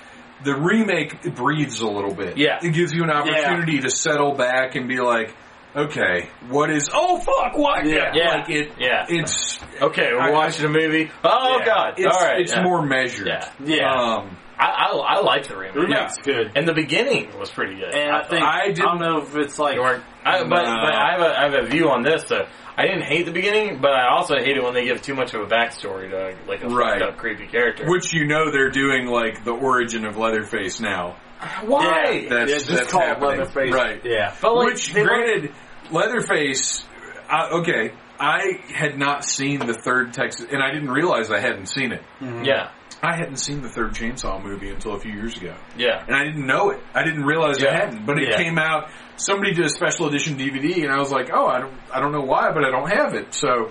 the 0.44 0.54
remake 0.56 1.22
breathes 1.36 1.80
a 1.80 1.86
little 1.86 2.14
bit 2.14 2.36
Yeah. 2.36 2.58
it 2.62 2.72
gives 2.72 2.92
you 2.92 3.04
an 3.04 3.10
opportunity 3.10 3.80
to 3.80 3.90
settle 3.90 4.34
back 4.34 4.74
and 4.74 4.88
be 4.88 4.98
like 5.00 5.36
okay 5.74 6.28
what 6.48 6.70
is 6.70 6.90
oh 6.92 7.18
fuck 7.18 7.56
what 7.56 7.84
Yeah. 7.86 8.12
Yeah. 8.14 8.28
like 8.36 8.50
it 8.50 8.72
Yeah. 8.78 9.06
it's 9.08 9.58
okay, 9.80 10.10
we're 10.12 10.20
I- 10.20 10.30
watching 10.30 10.64
a 10.66 10.68
movie. 10.68 11.10
Oh 11.24 11.58
Yeah. 11.60 11.64
god, 11.66 11.94
it's, 11.98 12.14
all 12.14 12.20
right, 12.22 12.40
it's 12.40 12.52
yeah. 12.52 12.62
more 12.62 12.84
measured 12.84 13.26
Yeah. 13.26 13.50
Yeah. 13.64 13.92
um 13.92 14.36
I, 14.58 14.66
I 14.66 15.16
I 15.16 15.20
like 15.22 15.48
the 15.48 15.56
remake. 15.56 15.74
Remake's 15.74 16.18
good. 16.18 16.52
And 16.54 16.68
the 16.68 16.74
beginning 16.74 17.36
was 17.36 17.50
pretty 17.50 17.74
good. 17.76 17.92
And 17.94 18.12
I 18.14 18.20
thought. 18.20 18.30
think 18.30 18.42
I 18.44 18.60
I, 18.66 18.72
don't 18.72 19.00
know 19.00 19.18
if 19.22 19.34
it's 19.34 19.58
like 19.58 19.74
You 19.74 19.82
I, 19.82 19.98
but, 20.24 20.48
but 20.50 20.64
I 20.64 21.12
have 21.12 21.20
a 21.20 21.38
I 21.38 21.42
have 21.50 21.54
a 21.54 21.66
view 21.68 21.88
on 21.90 22.02
this. 22.02 22.24
So 22.28 22.46
I 22.76 22.82
didn't 22.86 23.02
hate 23.02 23.26
the 23.26 23.32
beginning, 23.32 23.80
but 23.80 23.90
I 23.92 24.08
also 24.14 24.36
hate 24.36 24.56
it 24.56 24.62
when 24.62 24.72
they 24.74 24.84
give 24.84 25.02
too 25.02 25.14
much 25.14 25.34
of 25.34 25.40
a 25.40 25.46
backstory 25.46 26.10
to 26.10 26.36
like 26.48 26.62
a 26.62 26.68
Right. 26.68 27.00
fucked 27.00 27.12
up 27.14 27.18
creepy 27.18 27.46
character. 27.48 27.90
which 27.90 28.12
you 28.12 28.24
know 28.26 28.52
they're 28.52 28.70
doing 28.70 29.06
like 29.06 29.42
the 29.44 29.50
origin 29.52 30.04
of 30.04 30.16
Leatherface 30.16 30.80
now 30.80 31.16
Why? 31.64 32.26
that's 32.28 32.50
yeah, 32.50 32.56
just 32.58 32.68
that's 32.68 32.92
call 32.92 33.02
it 33.02 33.06
happening. 33.08 33.28
Leatherface. 33.40 33.72
right 33.72 34.00
Yeah. 34.04 34.34
But 34.40 34.54
like, 34.54 34.66
Which, 34.68 34.92
they 34.92 35.02
were- 35.02 35.08
granted, 35.08 35.52
Leatherface. 35.90 36.84
Uh, 37.30 37.60
okay, 37.60 37.92
I 38.20 38.60
had 38.74 38.98
not 38.98 39.24
seen 39.24 39.60
the 39.60 39.74
third 39.74 40.12
Texas, 40.12 40.46
and 40.50 40.62
I 40.62 40.70
didn't 40.72 40.90
realize 40.90 41.30
I 41.30 41.40
hadn't 41.40 41.66
seen 41.66 41.92
it. 41.92 42.02
yeah, 42.20 42.70
I 43.02 43.16
hadn't 43.16 43.36
seen 43.38 43.62
the 43.62 43.68
third 43.68 43.94
Chainsaw 43.94 44.42
movie 44.42 44.68
until 44.70 44.94
a 44.94 45.00
few 45.00 45.12
years 45.12 45.36
ago, 45.36 45.54
yeah, 45.76 46.04
and 46.06 46.14
I 46.14 46.24
didn't 46.24 46.46
know 46.46 46.70
it. 46.70 46.80
I 46.94 47.04
didn't 47.04 47.24
realize 47.24 47.62
I 47.64 47.72
hadn't, 47.72 48.04
but 48.06 48.18
it 48.18 48.28
Yeah. 48.30 48.36
came 48.36 48.58
out. 48.58 48.90
Somebody 49.16 49.54
did 49.54 49.64
a 49.64 49.70
special 49.70 50.06
edition 50.08 50.36
DVD, 50.36 50.82
and 50.84 50.92
I 50.92 50.98
was 50.98 51.10
like, 51.10 51.30
"Oh, 51.32 51.46
I 51.46 51.60
don't, 51.60 51.74
I 51.92 52.00
don't 52.00 52.12
know 52.12 52.20
why, 52.24 52.52
but 52.52 52.64
I 52.64 52.70
don't 52.70 52.90
have 52.90 53.14
it." 53.14 53.32
So 53.34 53.70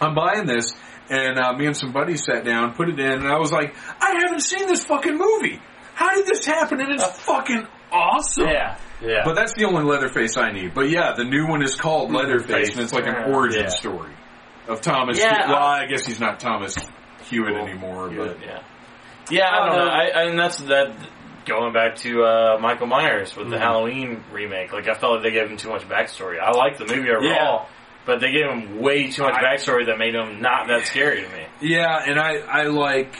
I'm 0.00 0.14
buying 0.14 0.46
this, 0.46 0.74
and 1.10 1.38
uh, 1.38 1.52
me 1.54 1.66
and 1.66 1.76
some 1.76 1.92
buddies 1.92 2.24
sat 2.24 2.44
down, 2.44 2.74
put 2.74 2.88
it 2.88 2.98
in, 2.98 3.12
and 3.12 3.28
I 3.28 3.38
was 3.38 3.52
like, 3.52 3.74
"I 4.00 4.18
haven't 4.20 4.40
seen 4.40 4.66
this 4.66 4.84
fucking 4.84 5.16
movie. 5.16 5.60
How 5.98 6.14
did 6.14 6.26
this 6.26 6.46
happen?" 6.46 6.80
And 6.80 6.92
it's 6.92 7.04
fucking 7.20 7.66
awesome. 7.90 8.46
Yeah. 8.48 8.76
Yeah. 9.02 9.22
But 9.24 9.34
that's 9.34 9.54
the 9.54 9.64
only 9.64 9.82
Leatherface 9.84 10.36
I 10.36 10.50
need. 10.52 10.74
But 10.74 10.90
yeah, 10.90 11.14
the 11.16 11.24
new 11.24 11.46
one 11.46 11.62
is 11.62 11.74
called 11.74 12.12
Leatherface, 12.12 12.70
and 12.72 12.80
it's 12.80 12.92
like 12.92 13.06
an 13.06 13.32
origin 13.32 13.62
Yeah. 13.64 13.68
story 13.68 14.12
of 14.68 14.80
Thomas. 14.80 15.18
Yeah, 15.18 15.34
Hewitt. 15.34 15.48
well, 15.48 15.58
I- 15.62 15.82
I 15.82 15.86
guess 15.86 16.04
he's 16.06 16.20
not 16.20 16.40
Thomas 16.40 16.76
Hewitt 17.30 17.54
anymore, 17.56 18.10
but 18.16 18.38
yeah, 18.44 18.60
yeah. 19.30 19.48
I 19.50 19.66
don't 19.66 19.76
know. 19.78 19.90
I, 19.90 20.04
I 20.08 20.22
and 20.30 20.38
that's 20.38 20.58
that. 20.58 20.92
Going 21.46 21.72
back 21.72 21.96
to 22.04 22.22
uh, 22.24 22.58
Michael 22.60 22.88
Myers 22.88 23.34
with 23.34 23.48
the 23.48 23.56
Mhm. 23.56 23.60
Halloween 23.60 24.24
remake, 24.32 24.70
like 24.74 24.86
I 24.86 24.92
felt 24.92 25.14
like 25.14 25.22
they 25.22 25.30
gave 25.30 25.48
him 25.50 25.56
too 25.56 25.70
much 25.70 25.88
backstory. 25.88 26.38
I 26.38 26.50
like 26.50 26.76
the 26.76 26.84
movie 26.84 27.08
overall, 27.08 27.22
Yeah. 27.62 27.64
but 28.04 28.20
they 28.20 28.32
gave 28.32 28.44
him 28.44 28.80
way 28.82 29.08
too 29.10 29.22
much 29.22 29.32
I- 29.34 29.42
backstory 29.42 29.86
that 29.86 29.96
made 29.96 30.14
him 30.14 30.42
not 30.42 30.66
that 30.68 30.82
scary 30.84 31.22
to 31.22 31.28
me. 31.30 31.46
Yeah, 31.62 32.02
and 32.04 32.20
I, 32.20 32.40
I 32.46 32.62
like, 32.64 33.14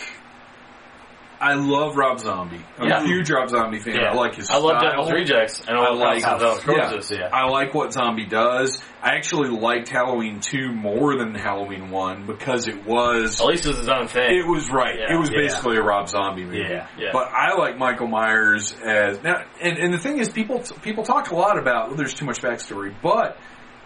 I 1.40 1.54
love 1.54 1.96
Rob 1.96 2.18
Zombie. 2.18 2.60
I'm 2.78 2.88
Yeah. 2.88 3.02
a 3.02 3.06
huge 3.06 3.30
Rob 3.30 3.48
Zombie 3.48 3.78
fan. 3.78 3.94
Yeah. 3.94 4.10
I 4.10 4.14
like 4.14 4.34
his 4.34 4.50
I 4.50 4.58
love. 4.58 4.82
Devil's 4.82 5.12
Rejects 5.12 5.60
and 5.66 5.76
I 5.78 5.90
like 5.90 6.22
House 6.22 6.42
of 6.42 6.64
Devil's 6.64 7.10
yeah, 7.10 7.18
yeah. 7.18 7.28
I 7.32 7.48
like 7.48 7.74
what 7.74 7.92
Zombie 7.92 8.26
does. 8.26 8.82
I 9.00 9.10
actually 9.14 9.50
liked 9.50 9.88
Halloween 9.88 10.40
2 10.40 10.72
more 10.72 11.16
than 11.16 11.34
Halloween 11.34 11.90
1 11.90 12.26
because 12.26 12.66
it 12.66 12.84
was 12.84 13.40
At 13.40 13.46
least 13.46 13.66
it's 13.66 13.78
his 13.78 13.88
own 13.88 14.08
thing. 14.08 14.36
it 14.36 14.46
was 14.46 14.68
right. 14.70 14.96
Yeah. 14.98 15.14
it 15.14 15.18
was 15.18 15.30
basically 15.30 15.76
a 15.76 15.82
Rob 15.82 16.08
Zombie 16.08 16.44
movie. 16.44 16.58
Yeah. 16.58 16.88
Yeah. 16.98 17.10
But 17.12 17.28
I 17.28 17.54
like 17.56 17.78
Michael 17.78 18.08
Myers 18.08 18.74
as 18.84 19.22
now, 19.22 19.44
and, 19.60 19.78
and 19.78 19.94
the 19.94 19.98
thing 19.98 20.18
is, 20.18 20.28
people 20.30 20.62
people 20.82 21.04
talk 21.04 21.30
a 21.30 21.36
lot 21.36 21.58
about 21.58 21.88
well, 21.88 21.96
there's 21.96 22.14
too 22.14 22.24
much 22.26 22.42
backstory, 22.42 22.92
but 23.02 23.36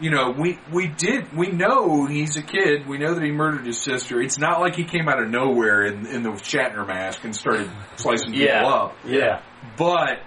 you 0.02 0.10
know, 0.10 0.30
we 0.36 0.58
we 0.72 0.88
did 0.88 1.34
we 1.34 1.46
know 1.52 2.04
he's 2.06 2.36
a 2.36 2.42
kid. 2.42 2.86
We 2.86 2.98
know 2.98 3.14
that 3.14 3.22
he 3.22 3.30
murdered 3.30 3.64
his 3.66 3.78
sister. 3.80 4.20
It's 4.20 4.36
not 4.38 4.60
like 4.60 4.74
he 4.74 4.84
came 4.84 5.08
out 5.08 5.22
of 5.22 5.30
nowhere 5.30 5.84
in, 5.84 6.06
in 6.06 6.22
the 6.24 6.30
Shatner 6.30 6.86
mask 6.86 7.24
and 7.24 7.34
started 7.34 7.70
slicing 7.96 8.32
people 8.32 8.46
Yeah. 8.46 8.66
up. 8.66 8.96
Yeah. 9.06 9.42
But 9.78 10.18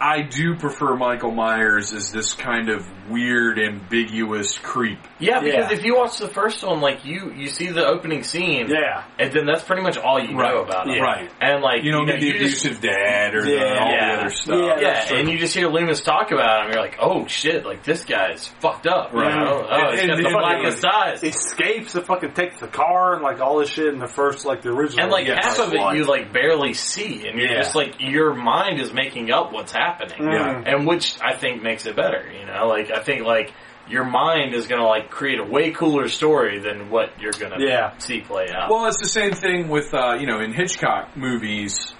I 0.00 0.22
do 0.22 0.56
prefer 0.56 0.94
Michael 0.96 1.30
Myers 1.32 1.92
as 1.92 2.12
this 2.12 2.34
kind 2.34 2.68
of 2.68 2.86
weird, 3.08 3.58
ambiguous 3.58 4.58
creep. 4.58 4.98
yeah, 5.18 5.40
because 5.40 5.70
Yeah. 5.70 5.76
if 5.76 5.84
you 5.84 5.96
watch 5.96 6.18
the 6.18 6.28
first 6.28 6.62
one, 6.64 6.80
like 6.80 7.04
you 7.04 7.32
you 7.36 7.46
see 7.48 7.68
the 7.68 7.86
opening 7.86 8.22
scene, 8.24 8.68
Yeah. 8.68 9.04
and 9.18 9.32
then 9.32 9.46
that's 9.46 9.62
pretty 9.62 9.82
much 9.82 9.96
all 9.96 10.18
you 10.20 10.32
know 10.34 10.40
Right. 10.40 10.60
about 10.68 10.88
him. 10.88 11.00
Right. 11.02 11.30
And 11.40 11.62
like 11.62 11.84
You 11.84 11.92
don't 11.92 12.06
know, 12.06 12.12
get 12.12 12.20
the 12.20 12.26
you 12.26 12.38
just- 12.38 12.64
abusive 12.66 12.82
dad 12.82 13.34
or 13.34 13.42
the, 13.42 13.58
all 13.58 13.90
Yeah. 13.90 14.14
the 14.16 14.20
other 14.22 14.30
stuff. 14.30 14.78
Yeah. 14.80 14.80
Yeah, 15.10 15.14
and 15.18 15.30
you 15.30 15.38
just 15.38 15.54
hear 15.54 15.68
Loomis 15.68 16.00
talk 16.02 16.32
about 16.32 16.64
him. 16.66 16.72
You're 16.72 16.82
like, 16.82 16.96
oh 17.00 17.26
shit, 17.26 17.64
like 17.64 17.82
this 17.84 18.04
guy's 18.04 18.48
fucked 18.60 18.86
up. 18.86 19.12
Right. 19.12 19.32
You 19.32 19.40
know? 19.40 19.66
Oh, 19.70 19.90
he's 19.92 20.00
And- 20.00 20.08
got 20.10 20.16
and- 20.18 20.26
the 20.26 20.30
blackest 20.30 20.84
eyes. 20.84 21.22
Escapes 21.22 21.94
and 21.94 22.04
fucking 22.04 22.32
takes 22.32 22.58
the 22.58 22.68
car 22.68 23.14
and 23.14 23.22
like 23.22 23.40
all 23.40 23.58
this 23.58 23.70
shit 23.70 23.86
in 23.86 23.98
the 24.00 24.08
first 24.08 24.44
like 24.44 24.62
the 24.62 24.70
original. 24.70 25.04
And 25.04 25.12
like 25.12 25.26
half 25.28 25.58
of 25.60 25.72
it 25.72 25.80
you 25.96 26.04
like 26.04 26.32
barely 26.32 26.72
see, 26.74 27.26
and 27.28 27.38
you're 27.38 27.50
Yeah. 27.50 27.58
just 27.58 27.74
like 27.76 27.94
your 28.00 28.34
mind 28.34 28.80
is 28.80 28.92
making 28.92 29.30
up 29.30 29.52
what's 29.52 29.70
happening, 29.72 29.85
Yeah. 30.20 30.62
and 30.66 30.86
which 30.86 31.16
I 31.22 31.34
think 31.34 31.62
makes 31.62 31.86
it 31.86 31.96
better. 31.96 32.24
You 32.32 32.46
know, 32.46 32.66
like 32.68 32.90
I 32.90 33.02
think 33.02 33.24
like 33.24 33.52
your 33.88 34.04
mind 34.04 34.54
is 34.54 34.66
gonna 34.66 34.86
like 34.86 35.10
create 35.10 35.38
a 35.38 35.44
way 35.44 35.70
cooler 35.70 36.08
story 36.08 36.58
than 36.58 36.90
what 36.90 37.20
you're 37.20 37.32
gonna 37.32 37.56
Yeah. 37.58 37.96
see 37.98 38.20
play 38.20 38.48
out. 38.52 38.68
Well, 38.70 38.86
it's 38.86 39.00
the 39.00 39.08
same 39.08 39.32
thing 39.32 39.68
with 39.68 39.94
uh, 39.94 40.16
you 40.20 40.26
know 40.26 40.40
in 40.40 40.52
Hitchcock 40.52 41.16
movies. 41.16 41.94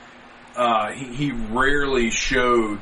Uh, 0.57 0.93
he, 0.93 1.05
he 1.15 1.33
rarely 1.33 2.11
showed 2.11 2.79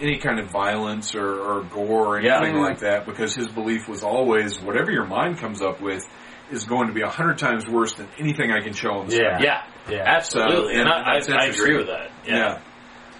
any 0.00 0.16
kind 0.16 0.40
of 0.40 0.48
violence 0.50 1.14
or, 1.14 1.38
or 1.38 1.62
gore 1.64 2.16
or 2.16 2.18
anything 2.18 2.54
Mhm. 2.54 2.62
like 2.62 2.78
that 2.78 3.04
because 3.04 3.34
his 3.34 3.46
belief 3.48 3.86
was 3.86 4.02
always 4.02 4.58
whatever 4.58 4.90
your 4.90 5.04
mind 5.04 5.36
comes 5.38 5.60
up 5.60 5.82
with 5.82 6.02
is 6.50 6.64
going 6.64 6.88
to 6.88 6.94
be 6.94 7.02
a 7.02 7.08
hundred 7.10 7.36
times 7.36 7.68
worse 7.68 7.92
than 7.92 8.08
anything 8.18 8.50
I 8.50 8.62
can 8.62 8.72
show 8.72 8.92
on 8.92 9.06
the 9.06 9.12
screen. 9.12 9.30
Yeah. 9.42 9.42
yeah, 9.42 9.62
Yeah. 9.96 10.04
absolutely, 10.06 10.74
So, 10.76 10.80
and 10.80 10.88
and 10.88 10.88
I, 10.88 11.36
I, 11.36 11.42
I 11.42 11.44
agree 11.48 11.76
with 11.76 11.88
that. 11.88 12.10
Yeah. 12.26 12.58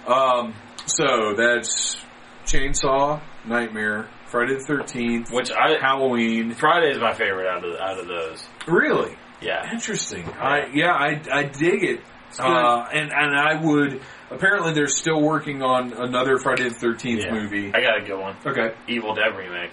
Um, 0.07 0.55
so 0.97 1.35
that's 1.37 1.97
Chainsaw, 2.47 3.21
Nightmare, 3.47 4.09
Friday 4.27 4.55
the 4.55 4.65
Thirteenth, 4.65 5.31
Which 5.31 5.51
I 5.51 5.79
Halloween. 5.81 6.55
Friday 6.55 6.91
is 6.91 6.99
my 6.99 7.13
favorite 7.15 7.47
out 7.49 7.65
of 7.65 7.75
out 7.81 7.99
of 7.99 8.07
those. 8.07 8.45
Really 8.67 9.17
Yeah, 9.41 9.73
interesting. 9.73 10.25
I 10.29 10.67
yeah, 10.75 10.93
I 10.93 11.21
I 11.33 11.43
dig 11.45 11.83
it. 11.85 12.01
Uh, 12.39 12.87
and 12.93 13.11
and 13.13 13.35
I 13.37 13.61
would 13.61 14.01
apparently 14.31 14.73
they're 14.73 14.87
still 14.87 15.21
working 15.21 15.63
on 15.63 15.93
another 15.93 16.39
Friday 16.39 16.69
the 16.69 16.75
Thirteenth 16.75 17.25
Yeah. 17.25 17.33
movie. 17.33 17.73
I 17.75 17.81
got 17.81 17.99
a 18.03 18.05
good 18.07 18.21
one. 18.21 18.37
Okay, 18.47 18.75
Evil 18.89 19.15
Dead 19.15 19.37
remake. 19.37 19.73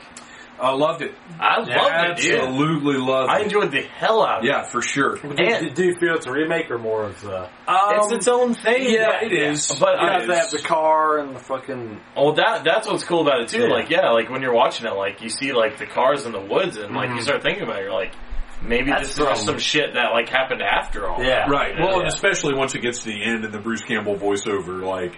I 0.60 0.74
loved 0.74 1.02
it. 1.04 1.14
I 1.40 1.60
loved 1.60 1.70
it, 1.70 2.24
dude. 2.24 2.40
Absolutely 2.40 2.98
loved 2.98 3.30
it. 3.30 3.36
I 3.36 3.42
enjoyed 3.42 3.72
the 3.72 3.82
hell 3.82 4.26
out 4.26 4.40
of 4.40 4.44
it. 4.44 4.48
Yeah, 4.48 4.64
for 4.64 4.82
sure. 4.82 5.16
Do, 5.18 5.30
And- 5.38 5.76
do 5.76 5.86
you 5.86 5.96
feel 6.00 6.16
it's 6.16 6.26
a 6.26 6.32
remake 6.32 6.72
or 6.72 6.78
more 6.80 7.04
of 7.04 7.22
the? 7.22 7.50
it's 7.68 8.12
its 8.12 8.28
own 8.28 8.54
thing. 8.54 8.92
yeah, 8.94 9.24
it 9.24 9.32
is. 9.32 9.68
But 9.80 9.90
uh, 9.90 9.92
It 9.92 10.00
I, 10.00 10.06
You 10.06 10.12
have 10.14 10.28
to 10.28 10.36
have 10.36 10.52
the 10.52 10.68
car 10.68 11.20
and 11.20 11.36
the 11.36 11.40
fucking. 11.40 12.00
well, 12.16 12.34
that 12.34 12.64
that's 12.64 12.88
what's 12.88 13.04
cool 13.04 13.22
about 13.22 13.42
it 13.42 13.50
too. 13.50 13.64
Yeah. 13.64 13.68
Like, 13.74 13.90
yeah, 13.90 14.10
like 14.12 14.30
when 14.30 14.42
you're 14.42 14.54
watching 14.54 14.88
it, 14.88 14.94
like 14.94 15.22
you 15.22 15.30
see 15.30 15.54
like 15.54 15.78
the 15.78 15.86
cars 15.86 16.26
in 16.26 16.32
the 16.32 16.42
woods, 16.42 16.78
and 16.78 16.96
like 16.96 17.10
you 17.10 17.16
mm-hmm. 17.16 17.24
start 17.24 17.44
thinking 17.44 17.64
about 17.64 17.78
it, 17.80 17.84
you're 17.84 17.94
like, 17.94 18.14
maybe 18.62 18.90
That's 18.90 19.16
this 19.16 19.40
is 19.40 19.46
some 19.46 19.60
shit 19.60 19.94
that 19.94 20.12
like 20.14 20.30
happened 20.30 20.62
after 20.62 21.08
all. 21.08 21.24
Yeah. 21.24 21.50
Right. 21.50 21.76
Yeah. 21.78 21.86
Well, 21.86 22.00
and 22.00 22.08
especially 22.08 22.56
once 22.56 22.74
it 22.76 22.82
gets 22.82 23.04
to 23.04 23.10
the 23.10 23.24
end 23.24 23.46
and 23.46 23.54
the 23.54 23.60
Bruce 23.60 23.82
Campbell 23.84 24.16
voiceover, 24.16 24.82
like 24.84 25.14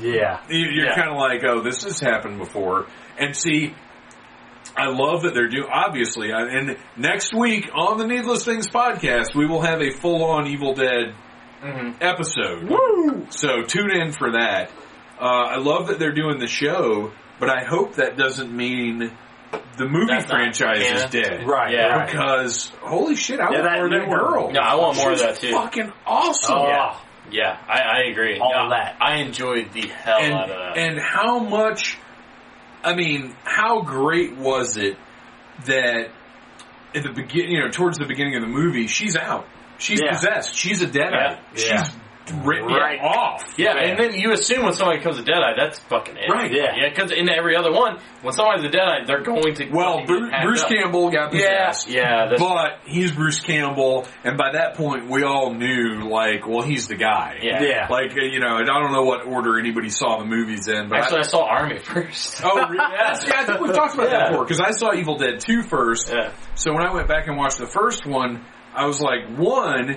Yeah. 0.00 0.40
you- 0.48 0.68
you're 0.70 0.86
Yeah. 0.86 0.94
kind 0.94 1.10
of 1.10 1.16
like, 1.16 1.42
oh, 1.44 1.60
this 1.62 1.84
has 1.84 1.98
happened 2.00 2.38
before. 2.38 2.86
And 3.18 3.34
see, 3.34 3.74
I 4.76 4.88
love 4.88 5.22
that 5.22 5.32
they're 5.34 5.48
doing. 5.48 5.68
Obviously, 5.72 6.30
and 6.32 6.76
next 6.96 7.32
week 7.34 7.70
on 7.74 7.98
the 7.98 8.06
Needless 8.06 8.44
Things 8.44 8.68
podcast, 8.68 9.34
we 9.34 9.46
will 9.46 9.62
have 9.62 9.80
a 9.80 9.90
full-on 9.90 10.46
Evil 10.46 10.74
Dead 10.74 11.14
Mm-hmm. 11.62 12.02
episode. 12.02 12.68
Woo! 12.68 13.26
So 13.30 13.62
tune 13.62 13.90
in 13.90 14.12
for 14.12 14.32
that. 14.32 14.70
Uh, 15.18 15.24
I 15.24 15.56
love 15.56 15.88
that 15.88 15.98
they're 15.98 16.12
doing 16.14 16.38
the 16.38 16.46
show, 16.46 17.12
but 17.40 17.48
I 17.48 17.64
hope 17.64 17.94
that 17.94 18.18
doesn't 18.18 18.54
mean 18.54 19.10
the 19.78 19.88
movie 19.88 20.06
That's 20.08 20.28
not 20.28 20.36
franchise 20.36 20.82
is 20.82 21.04
dead. 21.10 21.46
Right. 21.48 21.72
Yeah. 21.72 22.04
Because 22.04 22.68
holy 22.82 23.16
shit, 23.16 23.40
I 23.40 23.50
Yeah, 23.52 23.62
want 23.62 23.72
more 23.74 23.84
of 23.86 23.90
that 23.90 23.98
new 24.06 24.14
girl. 24.16 24.50
Yeah, 24.52 24.60
I 24.60 24.74
want 24.76 24.96
more 24.98 25.12
of 25.12 25.18
that, 25.18 25.36
too. 25.36 25.50
Fucking 25.52 25.92
awesome. 26.06 26.56
Oh, 26.58 26.68
Yeah. 26.68 26.96
Yeah, 27.28 27.58
I, 27.66 27.80
I 27.80 28.10
agree. 28.12 28.38
All 28.38 28.52
No, 28.52 28.70
that. 28.70 28.98
I 29.00 29.16
enjoyed 29.22 29.72
the 29.72 29.88
hell 29.88 30.18
and, 30.20 30.32
out 30.34 30.50
of 30.50 30.56
that. 30.74 30.78
and 30.78 31.00
how 31.00 31.38
much 31.40 31.96
I 32.82 32.94
mean, 32.94 33.34
how 33.44 33.82
great 33.82 34.36
was 34.36 34.76
it 34.76 34.96
that 35.66 36.10
at 36.94 37.02
the 37.02 37.12
beginning, 37.12 37.50
you 37.52 37.60
know, 37.60 37.70
towards 37.70 37.98
the 37.98 38.06
beginning 38.06 38.36
of 38.36 38.42
the 38.42 38.48
movie, 38.48 38.86
she's 38.86 39.16
out. 39.16 39.46
She's 39.78 40.00
Yeah. 40.02 40.12
possessed. 40.12 40.54
She's 40.56 40.82
a. 40.82 40.86
Yeah. 40.86 41.40
Yeah. 41.54 41.82
She's 41.84 41.96
written 42.44 42.66
Right. 42.68 43.00
off. 43.00 43.42
yeah, 43.56 43.76
and 43.76 43.98
then 43.98 44.14
you 44.14 44.32
assume 44.32 44.64
when 44.64 44.72
somebody 44.72 44.98
becomes 44.98 45.18
a 45.18 45.22
deadite, 45.22 45.56
that's 45.56 45.78
fucking 45.80 46.16
it. 46.16 46.30
Right. 46.30 46.52
Yeah. 46.52 46.74
Yeah, 46.76 46.88
because 46.88 47.10
in 47.12 47.28
every 47.28 47.56
other 47.56 47.72
one, 47.72 47.98
when 48.22 48.32
somebody's 48.32 48.64
a 48.64 48.68
deadite, 48.76 49.06
they're 49.06 49.22
going 49.22 49.54
to 49.54 49.68
Well, 49.70 50.00
fucking 50.00 50.06
Bruce, 50.06 50.30
get 50.30 50.42
Bruce 50.42 50.62
up. 50.64 50.68
Campbell 50.70 51.10
got 51.10 51.32
Yeah, 51.34 51.66
possessed. 51.70 51.88
yeah, 51.88 52.26
that's, 52.28 52.42
But 52.42 52.80
he's 52.84 53.12
Bruce 53.12 53.40
Campbell, 53.40 54.06
and 54.24 54.36
by 54.36 54.52
that 54.52 54.74
point, 54.74 55.08
we 55.08 55.22
all 55.22 55.52
knew, 55.54 56.08
like, 56.08 56.46
well, 56.46 56.62
he's 56.62 56.88
the 56.88 56.96
guy. 56.96 57.38
yeah. 57.42 57.62
Yeah. 57.62 57.86
Like, 57.90 58.12
uh, 58.12 58.20
you 58.24 58.40
know, 58.40 58.56
and 58.56 58.68
I 58.70 58.80
don't 58.80 58.92
know 58.92 59.04
what 59.04 59.26
order 59.26 59.58
anybody 59.58 59.88
saw 59.90 60.18
the 60.18 60.24
movies 60.24 60.68
in, 60.68 60.88
but 60.88 60.98
Actually, 60.98 61.20
I 61.20 61.22
saw 61.22 61.44
Army 61.46 61.78
first. 61.84 62.40
Oh, 62.44 62.56
really? 62.68 62.76
yeah. 62.92 63.14
I 63.36 63.44
think 63.44 63.60
we've 63.60 63.72
talked 63.74 63.94
about 63.94 64.10
that 64.10 64.28
before 64.30 64.44
because 64.44 64.60
I 64.60 64.70
saw 64.72 64.92
Evil 64.94 65.16
Dead 65.16 65.40
2 65.40 65.62
first. 65.62 66.10
Yeah. 66.12 66.30
So 66.54 66.72
when 66.72 66.82
I 66.84 66.92
went 66.92 67.08
back 67.08 67.26
and 67.28 67.36
watched 67.36 67.58
the 67.58 67.66
first 67.66 68.06
one, 68.06 68.44
I 68.74 68.84
was 68.86 69.00
like, 69.00 69.26
one, 69.36 69.96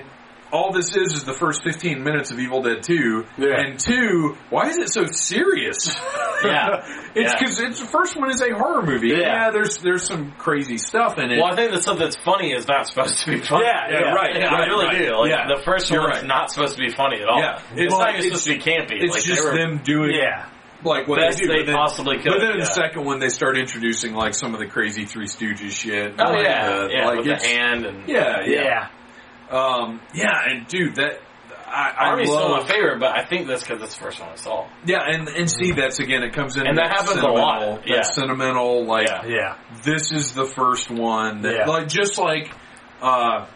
all 0.52 0.72
this 0.72 0.96
is 0.96 1.14
is 1.14 1.24
the 1.24 1.32
first 1.32 1.62
15 1.62 2.02
minutes 2.02 2.30
of 2.30 2.38
Evil 2.40 2.62
Dead 2.62 2.82
2. 2.82 3.24
Yeah. 3.38 3.60
And 3.60 3.78
two, 3.78 4.36
why 4.50 4.68
is 4.68 4.78
it 4.78 4.92
so 4.92 5.04
serious? 5.06 5.96
Yeah. 6.42 6.86
it's 7.14 7.34
Yeah. 7.34 7.38
because 7.38 7.60
it's 7.60 7.80
the 7.80 7.86
first 7.86 8.16
one 8.16 8.30
is 8.30 8.40
a 8.40 8.54
horror 8.54 8.80
movie. 8.82 9.08
Yeah. 9.08 9.50
there's 9.50 9.76
there's 9.82 10.06
some 10.06 10.32
crazy 10.38 10.78
stuff 10.78 11.18
in 11.18 11.30
it. 11.30 11.36
Well, 11.36 11.52
I 11.52 11.54
think 11.54 11.70
the 11.72 11.82
stuff 11.82 11.98
that's 11.98 12.16
funny 12.16 12.52
is 12.52 12.66
not 12.66 12.86
supposed 12.86 13.18
to 13.26 13.30
be 13.30 13.40
funny. 13.40 13.66
Yeah, 13.66 13.90
yeah, 13.90 14.14
right, 14.14 14.34
Yeah, 14.36 14.46
I 14.48 14.64
really 14.64 14.86
right. 14.86 14.98
do. 15.06 15.16
Like 15.18 15.30
Yeah. 15.30 15.46
the 15.54 15.62
first 15.62 15.90
You're 15.90 16.00
one's 16.00 16.20
right. 16.20 16.26
not 16.26 16.50
supposed 16.50 16.76
to 16.76 16.80
be 16.80 16.88
funny 16.90 17.20
at 17.20 17.28
all. 17.28 17.40
Yeah. 17.40 17.60
it's 17.76 17.92
But 17.92 17.98
not 17.98 18.08
even 18.14 18.24
it's- 18.24 18.42
supposed 18.42 18.44
to 18.46 18.54
be 18.54 18.58
campy. 18.72 19.02
it's 19.04 19.14
like, 19.16 19.22
just 19.24 19.44
were, 19.44 19.54
them 19.54 19.82
doing 19.84 20.12
Yeah. 20.14 20.46
like 20.82 21.06
what 21.08 21.18
Best 21.20 21.40
they 21.40 21.44
do. 21.46 21.52
they 21.52 21.58
but 21.58 21.66
then, 21.66 21.74
possibly 21.76 22.16
could, 22.16 22.32
But 22.32 22.40
then 22.40 22.52
yeah. 22.56 22.64
the 22.64 22.70
second 22.70 23.04
one, 23.04 23.18
they 23.18 23.28
start 23.28 23.58
introducing 23.58 24.14
like 24.14 24.32
some 24.32 24.54
of 24.54 24.60
the 24.60 24.66
crazy 24.66 25.04
Three 25.04 25.26
Stooges 25.26 25.72
shit. 25.72 26.14
Oh 26.18 26.24
like, 26.24 26.42
yeah, 26.44 26.70
the- 26.70 26.88
yeah, 26.90 27.06
like 27.06 27.18
with 27.18 27.26
the 27.38 27.46
hand 27.46 27.84
and 27.84 28.08
Yeah, 28.08 28.40
yeah. 28.46 28.62
Yeah. 28.62 28.88
Um, 29.50 30.00
yeah, 30.14 30.38
and 30.46 30.66
dude, 30.68 30.96
that 30.96 31.20
I, 31.66 31.90
I 31.98 32.06
Army's 32.10 32.28
still 32.28 32.48
my 32.50 32.64
favorite, 32.66 33.00
but 33.00 33.16
I 33.16 33.24
think 33.24 33.46
that's 33.46 33.62
because 33.62 33.80
that's 33.80 33.94
the 33.96 34.02
first 34.02 34.20
one 34.20 34.28
I 34.30 34.34
saw. 34.36 34.68
Yeah, 34.86 35.02
and 35.06 35.28
and 35.28 35.50
see, 35.50 35.72
that's 35.72 35.98
again, 36.00 36.22
it 36.22 36.32
comes 36.34 36.56
in 36.56 36.66
And 36.66 36.78
that 36.78 36.90
happens 36.90 37.20
a 37.20 37.26
lot, 37.28 37.60
sentimental- 37.60 37.82
yeah. 37.96 38.02
Sentimental, 38.02 38.84
like 38.86 39.08
Yeah. 39.08 39.26
Yeah. 39.26 39.56
this 39.84 40.12
is 40.12 40.34
the 40.34 40.46
first 40.46 40.90
one 40.90 41.42
that, 41.42 41.54
Yeah. 41.54 41.66
like, 41.66 41.88
just 41.88 42.18
like 42.18 42.50
uh, 43.02 43.46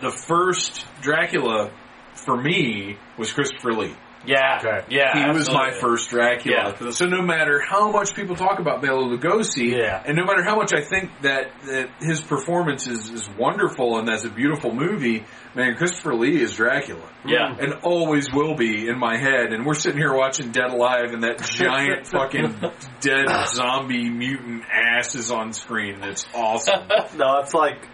the 0.00 0.10
first 0.10 0.86
Dracula 1.02 1.70
for 2.14 2.36
me 2.36 2.96
was 3.18 3.32
Christopher 3.32 3.72
Lee. 3.72 3.94
Yeah, 4.26 4.58
Okay. 4.62 4.84
yeah, 4.90 5.26
he 5.32 5.38
was 5.38 5.50
my 5.50 5.70
first 5.70 6.10
Dracula. 6.10 6.74
Yeah. 6.78 6.90
So 6.90 7.06
no 7.06 7.22
matter 7.22 7.58
how 7.60 7.90
much 7.90 8.14
people 8.14 8.36
talk 8.36 8.58
about 8.58 8.82
Bela 8.82 9.02
Lugosi, 9.02 9.70
Yeah. 9.76 10.02
and 10.04 10.16
no 10.16 10.24
matter 10.24 10.42
how 10.44 10.56
much 10.56 10.72
I 10.74 10.82
think 10.82 11.10
that, 11.22 11.52
that 11.64 11.88
his 12.00 12.20
performance 12.20 12.86
is, 12.86 13.08
is 13.10 13.28
wonderful 13.38 13.98
and 13.98 14.06
that's 14.06 14.24
a 14.24 14.30
beautiful 14.30 14.74
movie, 14.74 15.24
man, 15.54 15.74
Christopher 15.76 16.14
Lee 16.14 16.40
is 16.42 16.54
Dracula. 16.54 17.08
Yeah. 17.26 17.54
And 17.58 17.74
always 17.82 18.30
will 18.32 18.54
be 18.56 18.88
in 18.88 18.98
my 18.98 19.16
head. 19.16 19.52
And 19.54 19.64
we're 19.64 19.74
sitting 19.74 19.98
here 19.98 20.14
watching 20.14 20.52
Dead 20.52 20.70
Alive 20.70 21.12
and 21.12 21.22
that 21.24 21.42
giant 21.42 22.06
fucking 22.06 22.56
dead 23.00 23.26
zombie 23.48 24.10
mutant 24.10 24.64
ass 24.70 25.14
is 25.14 25.30
on 25.30 25.52
screen. 25.54 26.02
It's 26.02 26.26
awesome. 26.34 26.88
No, 27.16 27.38
it's 27.38 27.54
like 27.54 27.88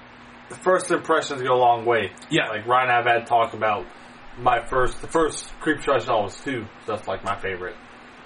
the 0.48 0.56
first 0.56 0.90
impressions 0.90 1.42
go 1.42 1.54
a 1.54 1.56
long 1.56 1.84
way. 1.84 2.10
Yeah. 2.30 2.48
Like 2.48 2.66
Ryan 2.66 2.90
and 2.90 2.98
I've 2.98 3.06
had 3.06 3.26
talk 3.26 3.54
about 3.54 3.86
my 4.38 4.64
first, 4.66 5.00
the 5.00 5.08
first 5.08 5.52
creep 5.60 5.80
show 5.82 5.94
I 5.94 5.98
saw 5.98 6.22
was 6.22 6.36
two. 6.40 6.66
So 6.86 6.94
that's 6.96 7.08
like 7.08 7.24
my 7.24 7.36
favorite. 7.40 7.76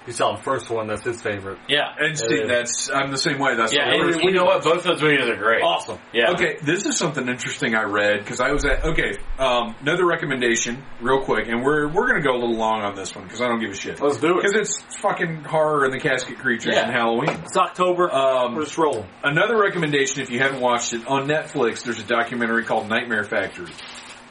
He's 0.03 0.17
telling 0.17 0.37
the 0.37 0.41
first 0.41 0.67
one 0.71 0.87
that's 0.87 1.03
his 1.03 1.21
favorite. 1.21 1.59
Yeah. 1.69 1.93
And 1.99 2.17
see, 2.17 2.39
Yeah. 2.39 2.47
that's 2.47 2.89
I'm 2.89 3.11
the 3.11 3.19
same 3.19 3.37
way. 3.37 3.55
That's 3.55 3.71
Yeah, 3.71 3.85
the 3.91 4.07
and 4.13 4.23
you 4.23 4.31
know 4.31 4.45
what? 4.45 4.63
Both 4.63 4.83
those 4.83 4.99
movies 4.99 5.27
are 5.29 5.35
great. 5.35 5.61
Awesome. 5.61 5.99
Yeah. 6.11 6.31
Okay, 6.31 6.57
this 6.63 6.87
is 6.87 6.97
something 6.97 7.27
interesting 7.29 7.75
I 7.75 7.83
read 7.83 8.17
because 8.17 8.41
I 8.41 8.49
was 8.51 8.65
at 8.65 8.83
okay. 8.83 9.11
Um, 9.37 9.75
another 9.81 10.07
recommendation, 10.07 10.83
real 11.01 11.21
quick, 11.21 11.47
and 11.49 11.63
we're 11.63 11.87
we're 11.87 12.07
gonna 12.07 12.23
go 12.23 12.31
a 12.31 12.39
little 12.41 12.55
long 12.57 12.81
on 12.81 12.95
this 12.95 13.13
one 13.15 13.25
because 13.25 13.41
I 13.41 13.47
don't 13.47 13.59
give 13.59 13.69
a 13.69 13.75
shit. 13.75 14.01
Let's 14.01 14.17
do 14.17 14.39
it. 14.39 14.41
Because 14.43 14.55
it's 14.55 14.81
fucking 15.01 15.43
horror 15.43 15.85
and 15.85 15.93
the 15.93 15.99
casket 15.99 16.39
creatures 16.39 16.73
Yeah. 16.73 16.85
and 16.85 16.91
Halloween. 16.91 17.29
It's 17.45 17.55
October. 17.55 18.11
Um, 18.11 18.55
We're 18.55 18.63
just 18.63 18.79
rolling. 18.79 19.05
Another 19.23 19.55
recommendation, 19.55 20.23
if 20.23 20.31
you 20.31 20.39
haven't 20.39 20.61
watched 20.61 20.93
it, 20.93 21.05
on 21.05 21.27
Netflix, 21.27 21.83
there's 21.83 21.99
a 21.99 22.07
documentary 22.07 22.63
called 22.63 22.89
Nightmare 22.89 23.23
Factory 23.23 23.69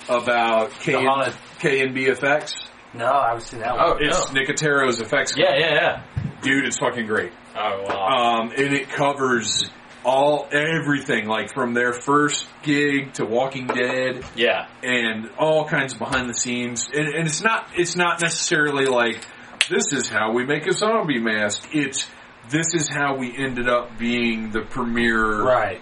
about 0.08 0.70
K 0.80 0.92
The 0.92 0.98
and, 0.98 1.08
haunted- 1.08 1.34
K 1.58 1.80
and 1.82 1.94
B 1.94 2.06
effects. 2.06 2.54
No, 2.94 3.06
I 3.06 3.28
haven't 3.28 3.42
seen 3.44 3.60
that 3.60 3.72
Oh, 3.78 3.92
one. 3.94 4.02
It's 4.04 4.32
no. 4.32 4.40
Nicotero's 4.40 5.00
effects. 5.00 5.34
Yeah, 5.36 5.56
yeah, 5.56 5.74
yeah. 5.74 6.02
dude, 6.42 6.64
it's 6.66 6.78
fucking 6.78 7.06
great. 7.06 7.32
Oh, 7.56 7.84
wow. 7.88 8.40
Um, 8.40 8.50
and 8.50 8.74
it 8.74 8.88
covers 8.88 9.70
all 10.04 10.48
everything, 10.50 11.26
like 11.26 11.52
from 11.52 11.74
their 11.74 11.92
first 11.92 12.48
gig 12.62 13.12
to 13.14 13.24
Walking 13.24 13.66
Dead, 13.68 14.24
yeah. 14.34 14.66
and 14.82 15.30
all 15.38 15.66
kinds 15.68 15.92
of 15.92 15.98
behind 16.00 16.28
the 16.28 16.34
scenes. 16.34 16.88
And, 16.92 17.06
and 17.08 17.26
it's 17.28 17.42
not 17.42 17.68
it's 17.76 17.94
not 17.96 18.20
necessarily 18.20 18.86
like 18.86 19.24
this 19.68 19.92
is 19.92 20.08
how 20.08 20.32
we 20.32 20.44
make 20.44 20.66
a 20.66 20.72
zombie 20.72 21.20
mask. 21.20 21.68
It's 21.72 22.08
this 22.48 22.74
is 22.74 22.88
how 22.88 23.16
we 23.16 23.36
ended 23.36 23.68
up 23.68 23.98
being 23.98 24.50
the 24.50 24.62
premier 24.62 25.42
Right. 25.44 25.80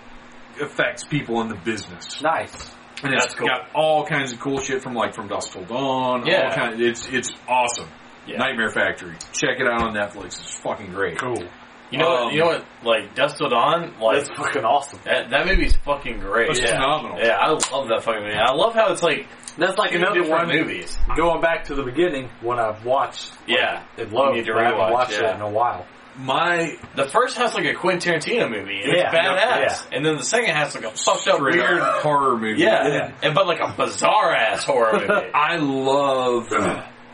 effects 0.61 1.05
people 1.05 1.40
in 1.40 1.49
the 1.49 1.55
business. 1.55 2.20
Nice. 2.20 2.74
And 3.02 3.14
it's 3.14 3.24
That's 3.26 3.34
cool. 3.36 3.46
got 3.48 3.68
all 3.74 4.04
kinds 4.06 4.32
of 4.32 4.40
cool 4.40 4.58
shit 4.60 4.82
from 4.82 4.94
like 4.94 5.14
from 5.14 5.28
Dusk 5.28 5.52
Till 5.52 5.64
Dawn. 5.64 6.26
Yeah. 6.26 6.48
all 6.48 6.54
kind 6.54 6.80
it's 6.80 7.06
it's 7.08 7.30
awesome. 7.48 7.88
Yeah. 8.26 8.38
Nightmare 8.38 8.70
Factory. 8.70 9.14
Check 9.32 9.58
it 9.60 9.66
out 9.66 9.82
on 9.82 9.94
Netflix. 9.94 10.38
It's 10.40 10.54
fucking 10.58 10.92
great. 10.92 11.18
Cool. 11.18 11.42
You 11.90 11.98
know 11.98 12.08
Um, 12.08 12.24
what? 12.24 12.34
You 12.34 12.40
know 12.40 12.46
what? 12.46 12.64
Like 12.84 13.14
Dusk 13.14 13.38
Till 13.38 13.48
Dawn. 13.48 13.94
Like 14.00 14.18
That's 14.26 14.28
fucking 14.38 14.64
awesome. 14.64 14.98
that. 15.04 15.30
That 15.30 15.46
movie's 15.46 15.76
fucking 15.76 16.18
great. 16.20 16.50
It's 16.50 16.60
yeah. 16.60 16.72
phenomenal. 16.74 17.18
Yeah, 17.18 17.36
I 17.40 17.48
love 17.50 17.88
that 17.88 18.02
fucking 18.02 18.22
movie. 18.22 18.34
I 18.36 18.52
love 18.52 18.74
how 18.74 18.92
it's 18.92 19.02
like 19.02 19.26
That's 19.56 19.78
like 19.78 19.92
two 19.92 19.96
another 19.98 20.20
different 20.20 20.48
one. 20.48 20.56
movies. 20.56 20.98
Going 21.16 21.40
back 21.40 21.64
to 21.64 21.74
the 21.74 21.84
beginning, 21.84 22.28
when 22.42 22.58
I've 22.58 22.84
watched 22.84 23.32
Yeah. 23.46 23.84
it 23.96 24.12
low, 24.12 24.30
You 24.30 24.36
need 24.40 24.46
to 24.46 24.52
but 24.52 24.60
I 24.60 24.64
haven't 24.64 24.80
rewatch, 24.80 24.92
watched 24.92 25.12
yeah. 25.20 25.30
it 25.32 25.34
in 25.36 25.40
a 25.40 25.50
while. 25.50 25.86
My 26.19 26.77
The 26.97 27.09
first 27.09 27.36
has 27.39 27.55
like 27.55 27.65
a 27.65 27.74
Quentin 27.74 28.15
Tarantino 28.15 28.51
movie, 28.51 28.81
and 28.82 28.93
Yeah, 28.93 29.09
it's 29.11 29.15
badass. 29.16 29.90
yeah. 29.90 29.97
And 29.97 30.05
then 30.05 30.16
the 30.16 30.24
second 30.24 30.55
has 30.55 30.74
like 30.74 30.85
a 30.85 30.90
fucked 30.90 31.28
up 31.28 31.40
weird, 31.40 31.81
horror 31.81 32.36
movie. 32.36 32.61
yeah, 32.62 32.89
Yeah. 32.89 33.12
and 33.23 33.35
but 33.35 33.47
like 33.47 33.61
a 33.61 33.73
bizarre 33.77 34.35
ass 34.35 34.65
horror 34.65 34.95
movie. 35.01 35.31
I 35.35 35.57
love 35.57 36.49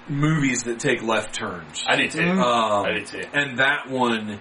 movies 0.09 0.65
that 0.65 0.79
take 0.81 1.03
left 1.03 1.35
turns. 1.35 1.85
I 1.87 1.97
do 1.97 2.09
too. 2.09 2.23
Um, 2.31 2.87
I 2.87 2.93
do 2.95 3.05
too. 3.05 3.23
And 3.33 3.59
that 3.59 3.89
one 3.91 4.41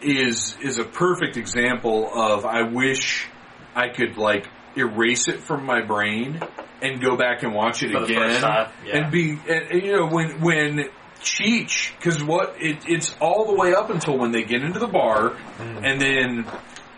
is 0.00 0.56
is 0.62 0.78
a 0.78 0.84
perfect 0.84 1.36
example 1.36 2.10
of 2.12 2.44
I 2.44 2.62
wish 2.62 3.26
I 3.74 3.88
could 3.88 4.16
like 4.16 4.48
erase 4.76 5.28
it 5.28 5.40
from 5.40 5.64
my 5.66 5.82
brain 5.82 6.40
and 6.80 7.00
go 7.00 7.16
back 7.16 7.42
and 7.42 7.54
watch 7.54 7.82
it 7.82 7.92
For 7.92 8.00
the 8.00 8.04
again 8.06 8.18
first 8.30 8.40
time, 8.40 8.72
yeah. 8.84 8.96
and 8.98 9.12
be 9.12 9.30
and, 9.32 9.70
and, 9.70 9.82
you 9.82 9.92
know 9.96 10.06
when 10.06 10.40
when 10.40 10.88
Cheech 11.22 11.96
because 11.96 12.22
what 12.22 12.56
it, 12.60 12.78
it's 12.88 13.16
all 13.20 13.46
the 13.46 13.54
way 13.54 13.74
up 13.74 13.90
until 13.90 14.18
when 14.18 14.32
they 14.32 14.42
get 14.42 14.62
into 14.62 14.78
the 14.78 14.86
bar 14.88 15.36
and 15.58 16.00
then 16.00 16.46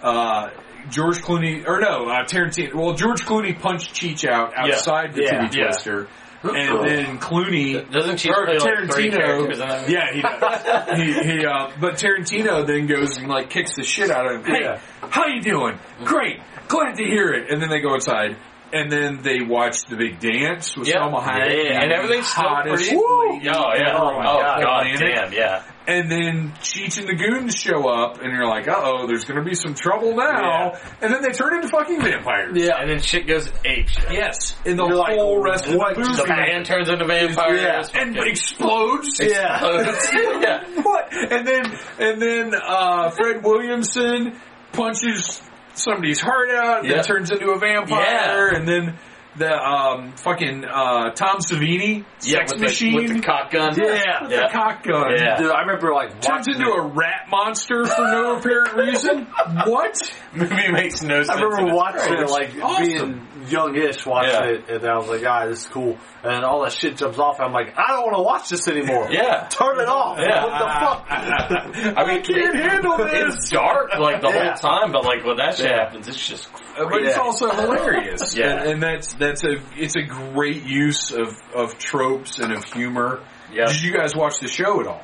uh, 0.03 0.51
George 0.91 1.19
Clooney 1.23 1.67
or 1.67 1.81
no 1.81 2.09
uh, 2.09 2.25
Tarantino 2.25 2.75
well 2.75 2.95
George 2.95 3.23
Clooney 3.23 3.59
punched 3.59 3.95
Cheech 3.95 4.29
out 4.29 4.53
outside 4.57 5.15
the 5.15 5.23
Yeah. 5.23 5.41
titty 5.47 5.59
Yeah. 5.59 5.65
twister 5.67 6.09
and 6.43 6.85
then 6.87 7.19
Clooney 7.19 7.91
Doesn't 7.91 8.19
she 8.19 8.29
or 8.31 8.45
play 8.45 8.59
like 8.59 8.93
three 8.93 9.11
characters 9.11 9.59
in 9.61 9.67
that 9.67 9.81
movie? 9.89 9.93
yeah, 9.95 10.13
he 10.13 10.21
does. 10.21 11.25
he, 11.25 11.39
he, 11.39 11.47
uh, 11.47 11.71
but 11.81 11.95
Tarantino 11.95 12.67
then 12.67 12.87
goes 12.87 13.17
and 13.17 13.29
like 13.29 13.49
kicks 13.49 13.77
the 13.77 13.83
shit 13.83 14.11
out 14.11 14.27
of 14.27 14.45
him. 14.45 14.55
Hey, 14.55 14.61
Yeah. 14.63 14.81
how 15.09 15.27
you 15.27 15.41
doing? 15.41 15.79
Great, 16.05 16.41
glad 16.69 16.97
to 16.97 17.05
hear 17.05 17.29
it. 17.33 17.51
And 17.51 17.63
then 17.63 17.71
they 17.71 17.81
go 17.81 17.95
inside, 17.95 18.37
and 18.75 18.91
then 18.91 19.23
they 19.23 19.41
watch 19.41 19.83
the 19.89 19.97
big 19.97 20.21
dance 20.21 20.77
with 20.77 20.89
Yeah. 20.89 20.97
Salma 21.01 21.23
Hayek, 21.23 21.65
Yeah, 21.71 21.83
and 21.83 21.93
everything's 21.93 22.27
still 22.27 22.43
hottest 22.49 22.83
pretty- 22.89 23.01
Oh 23.03 23.39
yeah. 23.43 23.53
Oh, 23.97 24.19
my 24.19 24.27
oh 24.27 24.41
God. 24.41 24.63
god, 24.63 24.87
damn, 24.99 25.33
yeah. 25.33 25.63
And 25.87 26.11
then 26.11 26.53
Cheech 26.63 26.99
and 26.99 27.07
the 27.07 27.15
Goons 27.15 27.55
show 27.57 27.87
up, 27.89 28.23
and 28.23 28.33
you're 28.33 28.47
like, 28.47 28.67
uh 28.69 28.75
oh, 28.83 29.07
there's 29.07 29.27
going 29.27 29.37
to 29.39 29.45
be 29.47 29.55
some 29.55 29.75
trouble 29.75 30.17
now. 30.17 30.73
And 31.03 31.13
then 31.13 31.21
they 31.21 31.29
turn 31.31 31.55
into 31.57 31.69
fucking 31.69 32.01
vampires. 32.01 32.57
Yeah. 32.57 32.81
And 32.81 32.89
then 32.89 33.01
shit 33.01 33.27
goes 33.27 33.53
ape 33.67 33.89
shit. 33.89 34.11
Yes, 34.11 34.57
and 34.65 34.79
the 34.79 34.87
You're 34.87 34.97
like, 34.97 35.17
whole 35.19 35.43
rest 35.43 35.67
of 35.67 35.73
the 35.73 35.79
movie. 35.79 36.17
The 36.17 36.25
band 36.27 36.65
turns 36.65 36.89
into 36.89 37.05
vampires. 37.05 37.61
Yeah. 37.61 38.01
and 38.01 38.17
fucking 38.17 38.31
explodes. 38.31 39.21
explodes. 39.21 40.09
yeah. 40.15 40.65
what? 40.83 41.13
And 41.13 41.47
then 41.47 41.65
and 41.99 42.23
then 42.23 42.55
uh, 42.55 43.11
Fred 43.11 43.45
Williamson 43.45 44.41
punches 44.73 45.43
somebody's 45.75 46.21
heart 46.21 46.51
out, 46.51 46.85
Yeah. 46.85 46.97
then 46.97 47.05
turns 47.05 47.31
into 47.31 47.51
a 47.51 47.59
vampire, 47.59 48.51
Yeah. 48.53 48.59
and 48.59 48.69
then 48.69 48.99
the 49.37 49.53
um, 49.53 50.13
fucking 50.17 50.65
uh, 50.65 51.11
Tom 51.11 51.39
Savini, 51.39 52.05
Yeah, 52.23 52.39
sex 52.39 52.53
with 52.53 52.63
machine, 52.63 52.93
The, 52.93 53.03
with 53.13 53.17
the 53.17 53.23
cock 53.23 53.51
gun. 53.51 53.75
Yeah. 53.77 54.23
with 54.23 54.31
Yeah. 54.33 54.47
the 54.47 54.53
cock 54.53 54.83
gun. 54.85 55.11
Yeah. 55.17 55.37
Dude, 55.39 55.51
I 55.51 55.61
remember 55.63 55.93
like 55.93 56.21
Turns 56.21 56.47
watching 56.49 56.55
into 56.61 56.71
it. 56.73 56.79
a 56.79 56.83
rat 56.83 57.27
monster 57.31 57.85
for 57.87 58.03
no 58.03 58.37
apparent 58.39 58.75
reason. 58.75 59.27
What? 59.67 59.97
Movie 60.35 60.71
makes 60.73 61.03
no 61.03 61.23
sense. 61.23 61.31
I 61.31 61.43
remember 61.43 61.75
watching 61.75 62.13
it, 62.15 62.29
like 62.31 62.51
awesome. 62.63 62.85
being 62.87 63.29
youngish, 63.49 64.07
watching 64.07 64.31
Yeah. 64.33 64.45
it, 64.51 64.69
and 64.71 64.87
I 64.87 64.97
was 64.97 65.09
like, 65.09 65.25
"Ah, 65.27 65.47
this 65.47 65.61
is 65.63 65.69
cool." 65.69 65.99
And 66.23 66.45
all 66.45 66.63
that 66.63 66.73
shit 66.73 66.97
jumps 66.97 67.19
off. 67.19 67.39
And 67.39 67.47
I'm 67.49 67.53
like, 67.53 67.75
"I 67.79 67.89
don't 67.93 68.03
want 68.05 68.17
to 68.17 68.23
watch 68.23 68.49
this 68.49 68.67
anymore." 68.69 69.09
Yeah. 69.11 69.47
turn 69.51 69.79
it 69.81 69.89
off. 69.89 70.19
Yeah. 70.19 70.45
What 70.45 70.59
the 70.59 70.69
fuck? 70.81 71.07
I 71.99 72.05
mean, 72.07 72.23
can't 72.23 72.57
handle 72.57 72.97
this. 72.99 73.35
It's 73.37 73.51
dark 73.51 73.91
like 73.99 74.21
the 74.23 74.29
Yeah. 74.29 74.45
whole 74.45 74.55
time, 74.81 74.93
but 74.93 75.05
like 75.05 75.25
when 75.25 75.37
that 75.37 75.57
shit 75.57 75.71
Yeah. 75.71 75.85
happens, 75.85 76.09
it's 76.09 76.27
just 76.27 76.49
Uh, 76.77 76.87
but 76.91 77.03
it's 77.03 77.17
also 77.19 77.51
hilarious. 77.51 78.35
Yeah. 78.37 78.51
and, 78.63 78.71
and 78.73 78.83
that's 78.83 79.13
that's 79.25 79.45
a 79.45 79.57
it's 79.77 79.97
a 79.97 80.03
great 80.03 80.65
use 80.65 81.11
of 81.13 81.37
of 81.55 81.79
tropes 81.79 82.39
and 82.39 82.53
of 82.53 82.65
humor. 82.65 83.21
yeah. 83.53 83.67
Did 83.67 83.83
you 83.83 83.93
guys 83.93 84.15
watch 84.15 84.39
the 84.41 84.49
show 84.49 84.81
at 84.81 84.87
all? 84.87 85.03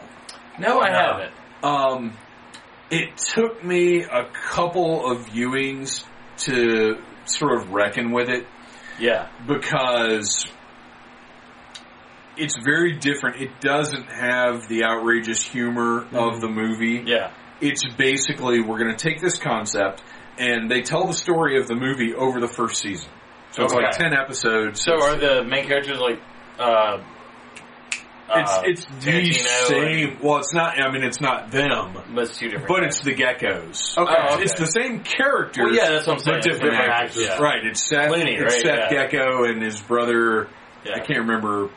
No, 0.58 0.78
I 0.80 0.90
haven't. 0.90 1.32
Um, 1.62 2.16
it 2.90 3.16
took 3.16 3.64
me 3.64 4.02
a 4.02 4.24
couple 4.32 5.10
of 5.10 5.26
viewings 5.26 6.04
to 6.38 6.96
sort 7.24 7.60
of 7.60 7.70
reckon 7.70 8.12
with 8.12 8.28
it 8.28 8.46
Yeah. 8.98 9.28
because 9.46 10.46
it's 12.36 12.56
very 12.58 12.96
different. 12.98 13.40
It 13.42 13.60
doesn't 13.60 14.06
have 14.06 14.68
the 14.68 14.84
outrageous 14.84 15.42
humor 15.42 16.06
of 16.12 16.40
the 16.40 16.48
movie. 16.48 17.02
Yeah. 17.06 17.32
It's 17.60 17.86
basically 17.96 18.60
we're 18.60 18.78
going 18.78 18.94
to 18.96 19.08
take 19.10 19.20
this 19.20 19.38
concept 19.38 20.02
and 20.38 20.70
they 20.70 20.80
tell 20.82 21.06
the 21.06 21.12
story 21.12 21.60
of 21.60 21.68
the 21.68 21.74
movie 21.76 22.14
over 22.14 22.40
the 22.40 22.48
first 22.48 22.80
season. 22.80 23.10
So 23.52 23.64
it's 23.64 23.74
like 23.74 23.86
Okay. 23.94 23.98
ten 24.04 24.12
episodes. 24.14 24.82
So 24.82 24.92
are 25.02 25.16
the 25.16 25.44
main 25.44 25.66
characters 25.66 25.98
like 25.98 26.20
uh 26.58 26.98
it's 28.32 28.52
uh, 28.52 28.62
it's 28.64 28.84
the 29.04 29.10
Tarantino 29.10 29.66
same. 29.66 30.18
Well, 30.22 30.38
it's 30.38 30.54
not. 30.54 30.78
I 30.80 30.88
mean, 30.92 31.02
it's 31.02 31.20
not 31.20 31.50
them. 31.50 31.96
and- 31.96 32.14
but 32.14 32.24
it's 32.26 32.38
two 32.38 32.46
different. 32.48 32.68
But 32.68 32.82
guys. 32.82 32.94
it's 32.96 33.00
the 33.04 33.14
geckos. 33.14 33.98
Okay. 33.98 34.14
Oh, 34.16 34.34
okay. 34.34 34.42
It's 34.44 34.54
the 34.58 34.66
same 34.66 35.00
characters. 35.00 35.64
Well, 35.64 35.74
yeah, 35.74 35.90
that's 35.90 36.06
what 36.06 36.12
I'm 36.14 36.18
saying. 36.20 36.36
But 36.38 36.42
different, 36.44 36.70
Different 36.70 36.92
actors. 36.92 37.10
actors, 37.24 37.38
yeah. 37.40 37.42
Right. 37.44 37.64
It's 37.66 37.82
Seth. 37.88 38.12
Clooney, 38.12 38.40
it's 38.40 38.54
right? 38.54 38.62
Seth 38.62 38.92
Yeah. 38.92 39.06
Gecko 39.08 39.44
and 39.44 39.60
his 39.60 39.80
brother. 39.80 40.46
yeah. 40.84 40.92
I 40.94 41.00
can't 41.00 41.18
remember 41.20 41.70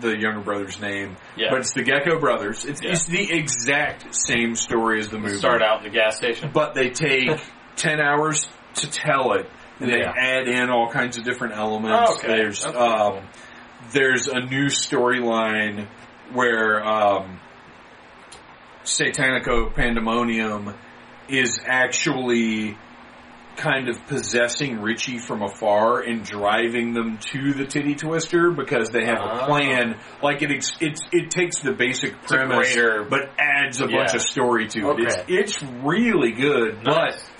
the 0.00 0.16
younger 0.18 0.40
brother's 0.40 0.80
name. 0.80 1.16
Yeah. 1.36 1.50
But 1.50 1.60
it's 1.60 1.74
the 1.74 1.84
Gecko 1.84 2.18
brothers. 2.18 2.64
It's, 2.64 2.82
Yeah. 2.82 2.90
it's 2.90 3.04
the 3.04 3.32
exact 3.32 4.12
same 4.12 4.56
story 4.56 4.98
as 4.98 5.10
the 5.10 5.18
movie. 5.18 5.36
start 5.36 5.62
out 5.62 5.78
in 5.78 5.92
the 5.92 5.96
gas 5.96 6.16
station. 6.16 6.50
But 6.52 6.74
they 6.74 6.90
take 6.90 7.30
ten 7.76 8.00
hours 8.00 8.48
to 8.76 8.90
tell 8.90 9.34
it. 9.34 9.48
And 9.80 9.90
they 9.90 10.00
Yeah. 10.00 10.12
add 10.16 10.46
in 10.48 10.68
all 10.70 10.90
kinds 10.90 11.16
of 11.16 11.24
different 11.24 11.54
elements. 11.56 12.10
Oh, 12.12 12.18
okay. 12.18 12.26
There's 12.28 12.64
um, 12.66 13.20
there's 13.92 14.28
a 14.28 14.40
new 14.40 14.66
storyline 14.66 15.88
where 16.32 16.84
um, 16.86 17.40
Satanico 18.84 19.74
Pandemonium 19.74 20.74
is 21.28 21.60
actually 21.64 22.76
kind 23.56 23.88
of 23.88 24.06
possessing 24.06 24.80
Richie 24.80 25.18
from 25.18 25.42
afar 25.42 26.00
and 26.00 26.24
driving 26.24 26.94
them 26.94 27.18
to 27.32 27.52
the 27.52 27.66
titty 27.66 27.94
twister 27.94 28.50
because 28.52 28.88
they 28.90 29.04
have 29.04 29.18
a 29.18 29.22
Ah. 29.22 29.46
plan. 29.46 29.96
Like 30.22 30.40
it, 30.42 30.50
ex- 30.50 30.72
it, 30.80 30.98
it 31.12 31.30
takes 31.30 31.60
the 31.60 31.72
basic 31.72 32.22
premise, 32.22 32.72
greater- 32.74 33.04
but 33.04 33.30
adds 33.38 33.80
a 33.80 33.86
bunch 33.86 34.14
of 34.14 34.22
story 34.22 34.66
to 34.68 34.78
it. 34.78 34.84
Okay. 34.92 35.02
It's, 35.04 35.16
it's 35.28 35.62
really 35.82 36.32
good, 36.32 36.82
Nice. 36.84 37.22
but 37.22 37.30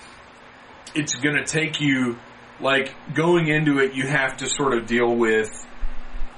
it's 0.94 1.14
going 1.14 1.36
to 1.36 1.44
take 1.44 1.80
you 1.80 2.18
like 2.60 2.94
going 3.14 3.48
into 3.48 3.78
it 3.78 3.94
you 3.94 4.06
have 4.06 4.36
to 4.38 4.46
sort 4.48 4.76
of 4.76 4.86
deal 4.86 5.14
with 5.14 5.48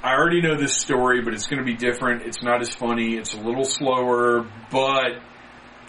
I 0.03 0.15
already 0.15 0.43
know 0.43 0.57
this 0.57 0.77
story 0.77 1.23
but 1.23 1.35
it's 1.35 1.47
going 1.47 1.59
to 1.59 1.65
be 1.65 1.75
different 1.75 2.23
it's 2.23 2.43
not 2.43 2.61
as 2.61 2.71
funny 2.71 3.17
it's 3.17 3.35
a 3.35 3.41
little 3.41 3.65
slower 3.65 4.47
but 4.71 5.21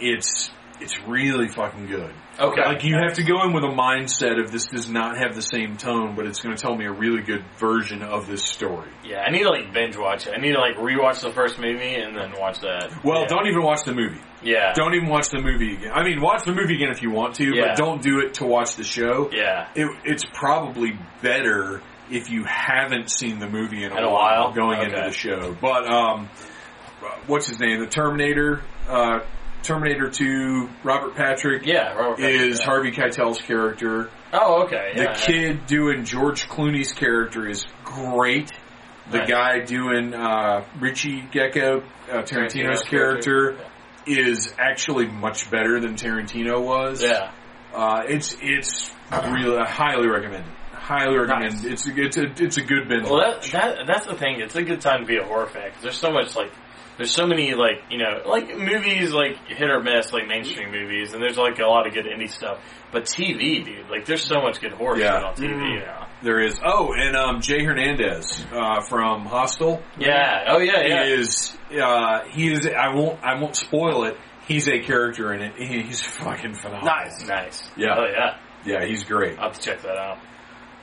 it's 0.00 0.50
it's 0.80 1.00
really 1.06 1.48
fucking 1.48 1.86
good. 1.86 2.12
Okay. 2.38 2.62
Like 2.64 2.84
you 2.84 2.96
have 2.96 3.14
to 3.14 3.22
go 3.22 3.42
in 3.44 3.52
with 3.52 3.64
a 3.64 3.68
mindset 3.68 4.42
of 4.42 4.50
this 4.50 4.66
does 4.66 4.88
not 4.88 5.16
have 5.18 5.34
the 5.34 5.42
same 5.42 5.76
tone, 5.76 6.16
but 6.16 6.26
it's 6.26 6.40
going 6.40 6.54
to 6.56 6.60
tell 6.60 6.74
me 6.76 6.84
a 6.84 6.92
really 6.92 7.22
good 7.22 7.44
version 7.58 8.02
of 8.02 8.26
this 8.26 8.42
story. 8.44 8.90
Yeah, 9.04 9.20
I 9.20 9.30
need 9.30 9.44
to 9.44 9.50
like 9.50 9.72
binge 9.72 9.96
watch 9.96 10.26
it. 10.26 10.34
I 10.36 10.40
need 10.40 10.52
to 10.52 10.58
like 10.60 10.76
rewatch 10.76 11.20
the 11.22 11.30
first 11.32 11.58
movie 11.58 11.94
and 11.94 12.16
then 12.16 12.32
watch 12.38 12.60
that. 12.60 12.90
Well, 13.04 13.22
yeah. 13.22 13.26
don't 13.28 13.46
even 13.46 13.62
watch 13.62 13.84
the 13.84 13.94
movie. 13.94 14.20
Yeah. 14.42 14.72
Don't 14.74 14.94
even 14.94 15.08
watch 15.08 15.28
the 15.30 15.40
movie 15.40 15.74
again. 15.74 15.92
I 15.94 16.02
mean, 16.02 16.20
watch 16.20 16.44
the 16.44 16.52
movie 16.52 16.74
again 16.74 16.90
if 16.90 17.02
you 17.02 17.10
want 17.10 17.36
to, 17.36 17.44
Yeah. 17.54 17.68
but 17.68 17.76
don't 17.76 18.02
do 18.02 18.18
it 18.20 18.34
to 18.34 18.46
watch 18.46 18.76
the 18.76 18.84
show. 18.84 19.30
Yeah. 19.32 19.68
It, 19.74 19.88
it's 20.04 20.24
probably 20.32 20.98
better 21.22 21.80
if 22.10 22.30
you 22.30 22.44
haven't 22.44 23.10
seen 23.10 23.38
the 23.38 23.48
movie 23.48 23.82
in 23.84 23.92
a, 23.92 23.96
In 23.96 24.04
a 24.04 24.10
while? 24.10 24.52
going 24.52 24.82
into 24.82 24.96
the 24.96 25.12
show. 25.12 25.56
But 25.58 25.86
um, 25.90 26.28
what's 27.26 27.46
his 27.48 27.58
name? 27.60 27.80
The 27.80 27.86
Terminator, 27.86 28.62
uh, 28.88 29.20
Terminator 29.64 30.08
Two, 30.10 30.68
Robert 30.84 31.14
Patrick 31.16 31.66
Yeah. 31.66 31.94
Robert 31.94 32.18
Patrick, 32.18 32.40
is 32.40 32.60
yeah. 32.60 32.64
Harvey 32.66 32.92
Keitel's 32.92 33.40
character. 33.40 34.10
Oh, 34.32 34.64
okay. 34.64 34.92
The 34.94 35.02
Yeah. 35.04 35.12
kid 35.14 35.66
doing 35.66 36.04
George 36.04 36.48
Clooney's 36.48 36.92
character 36.92 37.48
is 37.48 37.64
great. 37.84 38.52
The 39.10 39.18
Nice. 39.18 39.28
guy 39.30 39.58
doing 39.60 40.14
uh, 40.14 40.64
Richie 40.80 41.22
Gecko, 41.30 41.82
uh, 42.10 42.22
Tarantino's 42.22 42.82
character, 42.82 43.56
is 44.06 44.54
actually 44.58 45.06
much 45.06 45.50
better 45.50 45.80
than 45.80 45.94
Tarantino 45.94 46.62
was. 46.62 47.02
Yeah. 47.02 47.30
Uh, 47.74 48.02
it's 48.06 48.36
it's 48.40 48.94
really 49.30 49.58
I 49.58 49.68
highly 49.68 50.08
recommend. 50.08 50.44
it. 50.44 50.74
Highly 50.78 51.16
recommend. 51.18 51.54
Nice. 51.62 51.64
It's 51.64 51.86
a, 51.88 52.00
it's 52.00 52.16
a 52.18 52.44
it's 52.44 52.56
a 52.58 52.62
good 52.62 52.88
binge. 52.88 53.08
Well, 53.08 53.20
that, 53.20 53.42
that 53.52 53.86
that's 53.86 54.06
the 54.06 54.14
thing. 54.14 54.40
It's 54.40 54.54
a 54.56 54.62
good 54.62 54.80
time 54.80 55.00
to 55.00 55.06
be 55.06 55.16
a 55.16 55.24
horror 55.24 55.46
fan 55.46 55.70
'cause 55.72 55.82
there's 55.82 55.98
so 55.98 56.10
much 56.10 56.36
like 56.36 56.52
there's 56.96 57.10
so 57.10 57.26
many 57.26 57.54
like 57.54 57.82
you 57.90 57.98
know 57.98 58.22
like 58.26 58.56
movies 58.56 59.12
like 59.12 59.36
hit 59.48 59.68
or 59.70 59.82
miss 59.82 60.12
like 60.12 60.26
mainstream 60.28 60.70
movies 60.70 61.12
and 61.12 61.22
there's 61.22 61.36
like 61.36 61.58
a 61.58 61.66
lot 61.66 61.86
of 61.86 61.92
good 61.94 62.06
indie 62.06 62.30
stuff. 62.30 62.58
But 62.92 63.04
TV, 63.04 63.64
dude, 63.64 63.88
like 63.90 64.04
there's 64.06 64.22
so 64.24 64.40
much 64.40 64.60
good 64.60 64.72
horror 64.72 64.98
Yeah. 64.98 65.18
shit 65.18 65.24
on 65.24 65.34
TV 65.34 65.54
Mhm. 65.54 65.86
now. 65.86 66.08
there 66.22 66.40
is. 66.40 66.58
Oh, 66.64 66.92
and 66.96 67.16
um, 67.16 67.40
Jay 67.40 67.62
Hernandez 67.64 68.46
uh, 68.52 68.80
from 68.88 69.26
Hostel. 69.26 69.82
Yeah. 69.98 70.44
Oh 70.48 70.58
yeah. 70.58 70.80
Yeah. 70.86 71.04
is 71.04 71.56
uh, 71.80 72.20
he 72.30 72.52
is 72.52 72.66
I 72.66 72.94
won't 72.94 73.22
I 73.22 73.38
won't 73.40 73.56
spoil 73.56 74.04
it. 74.04 74.16
He's 74.46 74.68
a 74.68 74.78
character 74.80 75.32
in 75.32 75.40
it. 75.42 75.54
He's 75.56 76.02
fucking 76.02 76.54
phenomenal. 76.54 76.86
Nice. 76.86 77.26
Nice. 77.26 77.70
Yeah. 77.76 77.94
Oh 77.98 78.04
yeah. 78.06 78.36
Yeah, 78.66 78.86
he's 78.86 79.04
great. 79.04 79.38
I'll 79.38 79.48
have 79.50 79.58
to 79.58 79.60
check 79.60 79.82
that 79.82 79.96
out. 79.96 80.18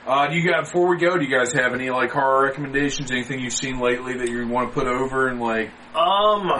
Uh, 0.06 0.28
do 0.28 0.36
you 0.36 0.50
got 0.50 0.64
before 0.64 0.88
we 0.88 0.98
go? 0.98 1.16
Do 1.16 1.24
you 1.24 1.30
guys 1.36 1.52
have 1.52 1.74
any 1.74 1.90
like 1.90 2.10
horror 2.10 2.44
recommendations? 2.44 3.10
Anything 3.12 3.40
you've 3.40 3.52
seen 3.52 3.78
lately 3.78 4.14
that 4.18 4.28
you 4.28 4.46
want 4.48 4.70
to 4.70 4.74
put 4.74 4.88
over 4.88 5.28
and 5.28 5.40
like? 5.40 5.70
Um, 5.94 6.50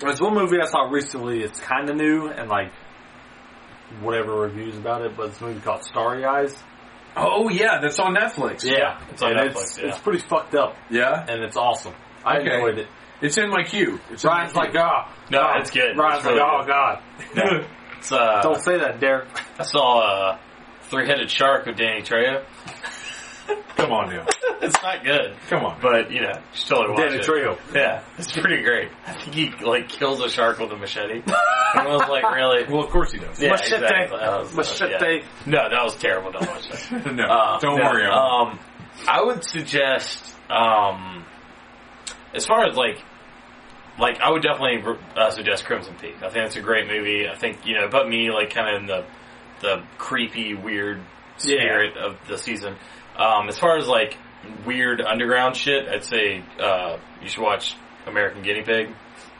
there's 0.00 0.20
one 0.20 0.34
movie 0.34 0.58
I 0.60 0.66
saw 0.66 0.90
recently. 0.90 1.42
It's 1.42 1.58
kind 1.60 1.88
of 1.88 1.96
new 1.96 2.28
and 2.28 2.50
like 2.50 2.70
whatever 4.02 4.34
reviews 4.40 4.76
about 4.76 5.02
it, 5.02 5.16
but 5.16 5.28
it's 5.30 5.40
a 5.40 5.44
movie 5.44 5.60
called 5.60 5.84
Starry 5.84 6.24
Eyes. 6.24 6.54
Oh 7.16 7.48
yeah, 7.48 7.78
that's 7.80 7.98
on 7.98 8.14
Netflix. 8.14 8.64
Yeah, 8.64 9.00
it's 9.10 9.22
on 9.22 9.36
and 9.38 9.50
Netflix, 9.50 9.62
It's, 9.62 9.78
yeah. 9.78 9.88
it's 9.88 9.98
pretty 10.00 10.18
fucked 10.18 10.54
up 10.54 10.76
yeah. 10.90 11.24
and 11.28 11.42
it's 11.44 11.56
awesome. 11.56 11.94
I 12.24 12.38
Okay. 12.38 12.54
enjoyed 12.56 12.78
it. 12.78 12.88
It's 13.22 13.38
in 13.38 13.48
my 13.50 13.62
queue. 13.62 14.00
It's 14.10 14.24
in 14.24 14.28
my 14.30 14.36
Ryan's 14.48 14.52
queue. 14.52 14.60
like, 14.60 14.74
oh, 14.76 15.12
No, 15.30 15.40
oh. 15.40 15.60
it's 15.60 15.70
good. 15.70 15.96
Ryan's 15.96 16.18
It's 16.18 16.26
like, 16.26 16.34
really 16.34 16.40
oh 16.42 16.58
good. 16.64 17.46
god, 17.46 17.64
It's 17.98 18.12
uh, 18.12 18.40
don't 18.42 18.60
say 18.60 18.78
that, 18.78 19.00
Derek. 19.00 19.28
I 19.58 19.62
saw 19.62 20.36
a 20.94 21.04
three-headed 21.04 21.30
shark 21.30 21.66
with 21.66 21.76
Danny 21.76 22.02
Trejo. 22.02 22.44
Come 23.76 23.92
on 23.92 24.08
now. 24.14 24.24
it's 24.62 24.80
not 24.82 25.04
good, 25.04 25.36
Come 25.48 25.64
on. 25.64 25.78
but 25.82 26.10
you 26.10 26.20
know, 26.22 26.30
you 26.32 26.42
should 26.54 26.68
totally 26.68 26.90
watch 26.90 26.98
Danny 27.10 27.16
it. 27.16 27.26
Trejo. 27.26 27.74
Yeah, 27.74 28.02
it's 28.16 28.32
pretty 28.32 28.62
great. 28.62 28.90
I 29.06 29.12
think 29.12 29.34
he 29.34 29.50
like 29.64 29.88
kills 29.88 30.20
a 30.20 30.28
shark 30.30 30.58
with 30.58 30.70
a 30.70 30.76
machete. 30.76 31.22
and 31.26 31.32
I 31.74 31.86
was 31.86 32.08
like, 32.08 32.24
really? 32.24 32.64
Well, 32.72 32.84
of 32.84 32.90
course 32.90 33.12
he 33.12 33.18
does. 33.18 33.40
Yeah, 33.42 33.50
Machete. 33.50 33.82
exactly. 33.84 34.18
Was- 34.18 34.54
Machete. 34.56 35.16
yeah. 35.20 35.26
No, 35.46 35.68
that 35.68 35.82
was 35.82 35.96
terrible. 35.96 36.32
Don't 36.32 36.46
watch 36.48 36.68
that. 36.70 37.06
no, 37.14 37.24
Uh, 37.24 37.58
don't 37.58 37.76
no, 37.78 37.84
worry. 37.84 38.06
Um, 38.06 38.58
I 39.08 39.22
would 39.22 39.44
suggest, 39.44 40.34
um, 40.48 41.26
as 42.34 42.46
far 42.46 42.66
as 42.66 42.76
like, 42.76 43.02
like 43.98 44.20
I 44.20 44.30
would 44.30 44.42
definitely 44.42 44.82
uh, 45.16 45.30
suggest 45.30 45.64
Crimson 45.66 45.96
Peak. 46.00 46.14
I 46.22 46.30
think 46.30 46.46
it's 46.46 46.56
a 46.56 46.62
great 46.62 46.86
movie. 46.86 47.28
I 47.28 47.36
think 47.36 47.66
you 47.66 47.74
know, 47.74 47.88
but 47.90 48.08
me 48.08 48.30
like 48.30 48.54
kind 48.54 48.74
of 48.74 48.80
in 48.82 48.86
the 48.86 49.04
the 49.64 49.82
creepy, 49.98 50.54
weird 50.54 51.00
spirit 51.38 51.96
of 51.96 52.16
the 52.28 52.36
season. 52.38 52.76
Um, 53.16 53.48
as 53.48 53.58
far 53.58 53.78
as 53.78 53.88
like 53.88 54.16
weird 54.66 55.00
underground 55.00 55.56
shit, 55.56 55.88
I'd 55.88 56.04
say 56.04 56.44
uh, 56.60 56.98
you 57.22 57.28
should 57.28 57.42
watch 57.42 57.74
American 58.06 58.42
Guinea 58.42 58.62
Pig, 58.62 58.88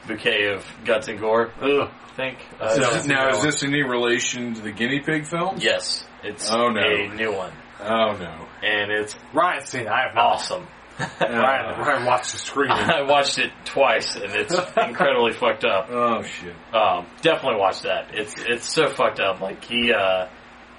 Bouquet 0.08 0.46
of 0.54 0.64
Guts 0.84 1.08
and 1.08 1.20
Gore. 1.20 1.52
Ugh. 1.60 1.88
I 1.90 2.16
think. 2.16 2.38
Uh, 2.60 2.66
Is 2.66 2.78
this- 2.78 3.06
now, 3.06 3.28
is 3.30 3.42
this 3.42 3.62
any 3.64 3.82
relation 3.82 4.54
to 4.54 4.60
the 4.62 4.70
guinea 4.72 5.00
pig 5.00 5.26
film? 5.26 5.56
yes, 5.58 6.06
it's 6.22 6.50
Oh, 6.50 6.68
no. 6.70 6.80
a 6.80 7.08
new 7.14 7.32
one, 7.34 7.52
Oh 7.80 8.12
no. 8.16 8.46
and 8.62 8.92
it's 8.92 9.16
Ryan's 9.32 9.68
seen. 9.68 9.88
I 9.88 10.02
have 10.06 10.14
not. 10.14 10.34
awesome. 10.34 10.66
Ryan, 10.98 11.80
Ryan 11.80 12.04
watched 12.06 12.32
the 12.32 12.38
screen. 12.38 12.70
I 12.70 13.02
watched 13.02 13.38
it 13.38 13.50
twice 13.64 14.14
and 14.16 14.32
it's 14.32 14.54
incredibly 14.76 15.32
fucked 15.32 15.64
up. 15.64 15.88
Oh 15.90 16.22
shit. 16.22 16.54
Um, 16.72 17.06
definitely 17.22 17.58
watch 17.58 17.82
that. 17.82 18.08
It's 18.12 18.34
it's 18.38 18.72
so 18.72 18.88
fucked 18.88 19.20
up. 19.20 19.40
Like 19.40 19.64
he, 19.64 19.92
uh, 19.92 20.28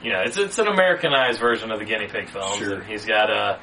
you 0.02 0.12
know, 0.14 0.22
it's 0.26 0.38
it's 0.38 0.60
an 0.60 0.68
Americanized 0.68 1.40
version 1.40 1.72
of 1.72 1.80
the 1.80 1.86
guinea 1.86 2.08
pig 2.08 2.30
films. 2.30 2.56
Sure. 2.58 2.76
And 2.76 2.84
he's 2.86 3.06
got 3.06 3.30
uh, 3.30 3.58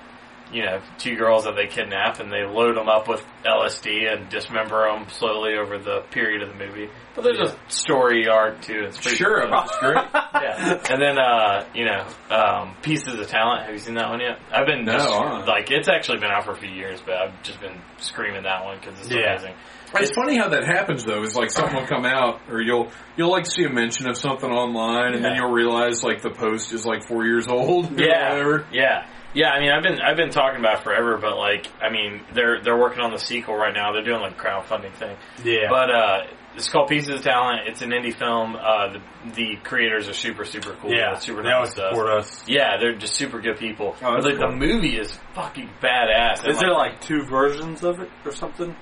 you 0.53 0.63
know, 0.65 0.81
two 0.99 1.17
girls 1.17 1.45
that 1.45 1.55
they 1.57 1.67
kidnap 1.67 2.21
and 2.21 2.31
they 2.31 2.45
load 2.45 2.77
them 2.77 2.89
up 2.89 3.09
with 3.09 3.25
LSD 3.45 4.13
and 4.13 4.29
dismember 4.29 4.87
them 4.91 5.07
slowly 5.09 5.55
over 5.57 5.79
the 5.79 6.03
period 6.11 6.43
of 6.43 6.49
the 6.51 6.55
movie. 6.55 6.89
But 7.15 7.25
there's 7.25 7.41
a 7.41 7.57
story 7.69 8.29
arc 8.29 8.61
too. 8.63 8.85
It's 8.87 8.99
pretty 8.99 9.17
Sure, 9.17 9.43
cool. 9.43 9.51
that's 9.51 9.79
great. 9.79 9.97
yeah. 10.15 10.79
And 10.91 11.01
then, 11.03 11.19
uh, 11.19 11.65
you 11.75 11.85
know, 11.87 12.07
um, 12.31 12.77
Pieces 12.83 13.19
of 13.19 13.27
Talent. 13.29 13.65
Have 13.65 13.73
you 13.73 13.79
seen 13.79 13.95
that 13.95 14.09
one 14.11 14.21
yet? 14.21 14.39
I've 14.53 14.67
been 14.67 14.85
No, 14.85 14.93
just, 14.93 15.49
like 15.49 15.71
it's 15.71 15.89
actually 15.89 16.19
been 16.19 16.31
out 16.31 16.45
for 16.45 16.53
a 16.53 16.57
few 16.57 16.71
years, 16.71 17.01
but 17.05 17.15
I've 17.17 17.43
just 17.43 17.61
been 17.61 17.81
screaming 17.99 18.43
that 18.45 18.65
one 18.65 18.79
because 18.79 18.99
it's 19.01 19.11
Yeah. 19.11 19.33
amazing. 19.33 19.55
It's 19.95 20.11
funny 20.15 20.39
how 20.39 20.49
that 20.49 20.65
happens 20.65 21.05
though. 21.05 21.23
Is 21.23 21.37
like 21.37 21.51
something 21.51 21.77
will 21.79 21.87
come 21.87 22.07
out, 22.07 22.41
or 22.49 22.63
you'll 22.63 22.91
you'll 23.17 23.31
like 23.31 23.45
see 23.45 23.65
a 23.65 23.69
mention 23.69 24.09
of 24.09 24.17
something 24.17 24.51
online, 24.51 25.13
and 25.15 25.23
then 25.23 25.35
you'll 25.37 25.53
realize 25.53 26.03
like 26.03 26.23
the 26.23 26.31
post 26.31 26.73
is 26.73 26.87
like 26.87 27.07
four 27.07 27.27
years 27.27 27.47
old. 27.47 27.93
or 28.01 28.03
Yeah, 28.03 28.31
whatever. 28.31 28.67
yeah, 28.73 29.07
yeah. 29.35 29.51
I 29.51 29.61
mean, 29.61 29.71
I've 29.71 29.83
been 29.83 30.01
I've 30.01 30.17
been 30.17 30.31
talking 30.31 30.61
about 30.61 30.79
it 30.79 30.85
forever, 30.85 31.19
but 31.19 31.37
like, 31.37 31.67
I 31.81 31.91
mean, 31.91 32.23
they're 32.35 32.63
they're 32.63 32.79
working 32.79 33.01
on 33.01 33.11
the 33.13 33.19
sequel 33.19 33.55
right 33.55 33.75
now. 33.75 33.93
They're 33.93 34.05
doing 34.05 34.21
like 34.21 34.33
a 34.33 34.43
crowdfunding 34.43 34.95
thing, 34.95 35.17
yeah. 35.45 35.69
but 35.71 35.91
uh, 35.91 36.19
it's 36.55 36.69
called 36.69 36.89
Pieces 36.89 37.15
of 37.15 37.23
Talent. 37.23 37.67
It's 37.67 37.81
an 37.83 37.91
indie 37.91 38.15
film. 38.15 38.57
Uh, 38.57 38.93
the 38.93 39.03
the 39.35 39.57
creators 39.65 40.09
are 40.09 40.13
super 40.15 40.45
super 40.45 40.75
cool. 40.81 40.91
yeah, 40.93 41.17
super 41.19 41.43
they 41.43 41.49
nice 41.49 41.55
always 41.57 41.71
stuff. 41.73 41.91
support 41.91 42.09
us. 42.09 42.45
Yeah, 42.47 42.77
they're 42.79 42.95
just 42.95 43.15
super 43.15 43.41
good 43.41 43.57
people. 43.59 43.97
Oh, 44.03 44.15
that's 44.15 44.27
like 44.27 44.39
the 44.39 44.51
movie 44.51 44.97
is 44.99 45.19
fucking 45.35 45.71
badass. 45.83 46.41
And, 46.41 46.49
Is 46.53 46.59
there 46.59 46.73
like 46.73 47.01
two 47.01 47.23
versions 47.25 47.83
of 47.85 48.01
it 48.01 48.11
or 48.25 48.33
something? 48.33 48.75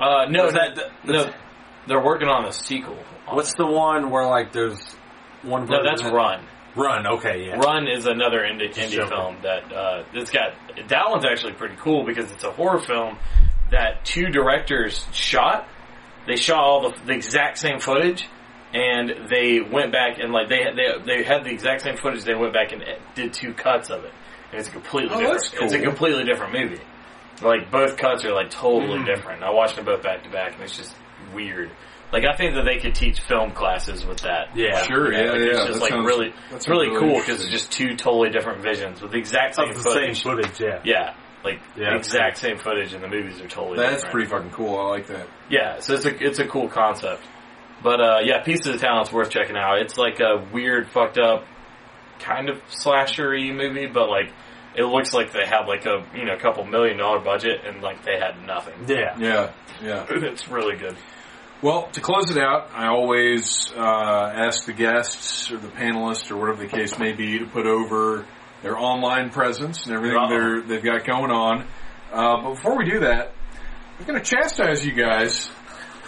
Uh, 0.00 0.26
no, 0.30 0.46
Is 0.46 0.54
that, 0.54 0.76
that- 0.76 0.90
no, 1.04 1.32
they're 1.86 2.02
working 2.02 2.28
on 2.28 2.46
a 2.46 2.52
sequel. 2.52 2.96
on 3.26 3.36
What's 3.36 3.50
it. 3.50 3.56
the 3.58 3.66
one 3.66 4.10
where 4.10 4.26
like 4.26 4.52
there's 4.52 4.80
one 5.42 5.62
no? 5.62 5.66
version? 5.66 5.84
That's 5.84 6.02
that- 6.02 6.12
Run. 6.12 6.44
Run. 6.80 7.06
Okay, 7.06 7.46
yeah. 7.46 7.56
Run 7.58 7.86
is 7.88 8.06
another 8.06 8.40
indie, 8.40 8.72
indie 8.74 9.08
film 9.08 9.36
that 9.42 9.72
uh, 9.72 10.04
it's 10.14 10.30
got. 10.30 10.52
That 10.88 11.10
one's 11.10 11.24
actually 11.24 11.52
pretty 11.54 11.76
cool 11.76 12.04
because 12.04 12.30
it's 12.30 12.44
a 12.44 12.50
horror 12.52 12.78
film 12.80 13.18
that 13.70 14.04
two 14.04 14.26
directors 14.26 15.04
shot. 15.12 15.68
They 16.26 16.36
shot 16.36 16.58
all 16.58 16.90
the, 16.90 16.96
the 17.06 17.12
exact 17.12 17.58
same 17.58 17.80
footage, 17.80 18.26
and 18.72 19.28
they 19.30 19.60
went 19.60 19.92
back 19.92 20.18
and 20.18 20.32
like 20.32 20.48
they 20.48 20.64
they 20.74 20.88
they 21.04 21.22
had 21.22 21.44
the 21.44 21.50
exact 21.50 21.82
same 21.82 21.96
footage. 21.96 22.24
They 22.24 22.34
went 22.34 22.52
back 22.52 22.72
and 22.72 22.82
did 23.14 23.32
two 23.32 23.52
cuts 23.54 23.90
of 23.90 24.04
it, 24.04 24.12
and 24.50 24.60
it's 24.60 24.68
a 24.68 24.72
completely 24.72 25.10
Oh, 25.14 25.18
different. 25.20 25.40
that's 25.52 25.62
It's 25.62 25.72
a 25.74 25.80
completely 25.80 26.24
different 26.24 26.52
movie. 26.52 26.82
Like 27.42 27.70
both 27.70 27.96
cuts 27.96 28.24
are 28.24 28.32
like 28.34 28.50
totally 28.50 28.98
Mm-hmm. 28.98 29.04
different. 29.06 29.42
I 29.42 29.50
watched 29.50 29.76
them 29.76 29.84
both 29.86 30.02
back 30.02 30.22
to 30.24 30.30
back, 30.30 30.54
and 30.54 30.62
it's 30.62 30.76
just 30.76 30.94
weird. 31.34 31.70
Like 32.12 32.24
I 32.24 32.34
think 32.36 32.54
that 32.54 32.64
they 32.64 32.78
could 32.78 32.94
teach 32.94 33.20
film 33.20 33.52
classes 33.52 34.04
with 34.04 34.20
that. 34.22 34.56
Yeah. 34.56 34.82
Sure, 34.82 35.12
yeah, 35.12 35.30
like, 35.30 35.40
yeah. 35.40 35.46
It's 35.46 35.58
just 35.58 35.72
that 35.74 35.80
like 35.80 35.90
sounds- 35.92 36.06
really, 36.06 36.26
it's 36.50 36.66
sounds 36.66 36.68
really, 36.68 36.98
cool 36.98 37.18
because 37.18 37.40
it's 37.40 37.50
just 37.50 37.70
two 37.72 37.94
totally 37.96 38.30
different 38.30 38.62
visions 38.62 39.00
with 39.00 39.12
the 39.12 39.18
exact 39.18 39.54
same 39.54 39.70
Of 39.70 39.76
the 39.82 39.90
same 39.90 40.14
footage. 40.14 40.22
footage. 40.22 40.60
Yeah. 40.60 40.80
Yeah, 40.84 41.14
like 41.44 41.60
Yeah, 41.76 41.90
the 41.90 41.96
exact 41.96 42.38
same 42.38 42.58
footage, 42.58 42.92
and 42.94 43.02
the 43.04 43.08
movies 43.08 43.40
are 43.40 43.46
totally. 43.48 43.76
That's 43.78 44.02
different. 44.02 44.12
pretty 44.12 44.28
fucking 44.30 44.50
cool. 44.50 44.76
I 44.78 44.88
like 44.88 45.06
that. 45.06 45.28
Yeah, 45.48 45.78
so 45.78 45.94
it's 45.94 46.04
a 46.04 46.24
it's 46.24 46.38
a 46.40 46.46
cool 46.46 46.68
concept. 46.68 47.22
But 47.82 48.00
uh, 48.00 48.18
yeah, 48.24 48.42
Pieces 48.42 48.66
of 48.74 48.80
Talent's 48.80 49.12
worth 49.12 49.30
checking 49.30 49.56
out. 49.56 49.78
It's 49.78 49.96
like 49.96 50.20
a 50.20 50.44
weird, 50.52 50.88
fucked 50.90 51.16
up, 51.18 51.44
kind 52.18 52.48
of 52.50 52.60
slashery 52.68 53.54
movie, 53.54 53.86
but 53.86 54.08
like 54.10 54.32
it 54.76 54.84
looks 54.84 55.12
like 55.14 55.32
they 55.32 55.46
had 55.46 55.66
like 55.66 55.86
a 55.86 56.04
you 56.14 56.24
know 56.24 56.34
a 56.34 56.38
couple 56.40 56.64
million 56.64 56.98
dollar 56.98 57.20
budget 57.20 57.64
and 57.64 57.80
like 57.82 58.04
they 58.04 58.18
had 58.18 58.44
nothing. 58.46 58.74
Yeah. 58.88 59.16
Yeah, 59.18 59.52
yeah. 59.82 60.06
It's 60.10 60.48
really 60.48 60.76
good. 60.76 60.96
Well, 61.62 61.88
to 61.92 62.00
close 62.00 62.30
it 62.30 62.38
out, 62.38 62.70
I 62.72 62.88
always 62.88 63.70
uh, 63.76 63.80
ask 63.80 64.64
the 64.64 64.72
guests 64.72 65.50
or 65.50 65.58
the 65.58 65.68
panelists 65.68 66.30
or 66.30 66.36
whatever 66.36 66.62
the 66.62 66.68
case 66.68 66.98
may 66.98 67.12
be 67.12 67.38
to 67.38 67.46
put 67.46 67.66
over 67.66 68.26
their 68.62 68.78
online 68.78 69.30
presence 69.30 69.84
and 69.84 69.94
everything 69.94 70.18
they're, 70.28 70.62
they've 70.62 70.82
got 70.82 71.04
going 71.04 71.30
on. 71.30 71.66
Uh, 72.12 72.42
but 72.42 72.54
before 72.54 72.78
we 72.78 72.90
do 72.90 73.00
that, 73.00 73.34
I'm 73.98 74.06
going 74.06 74.18
to 74.18 74.24
chastise 74.24 74.86
you 74.86 74.92
guys 74.92 75.50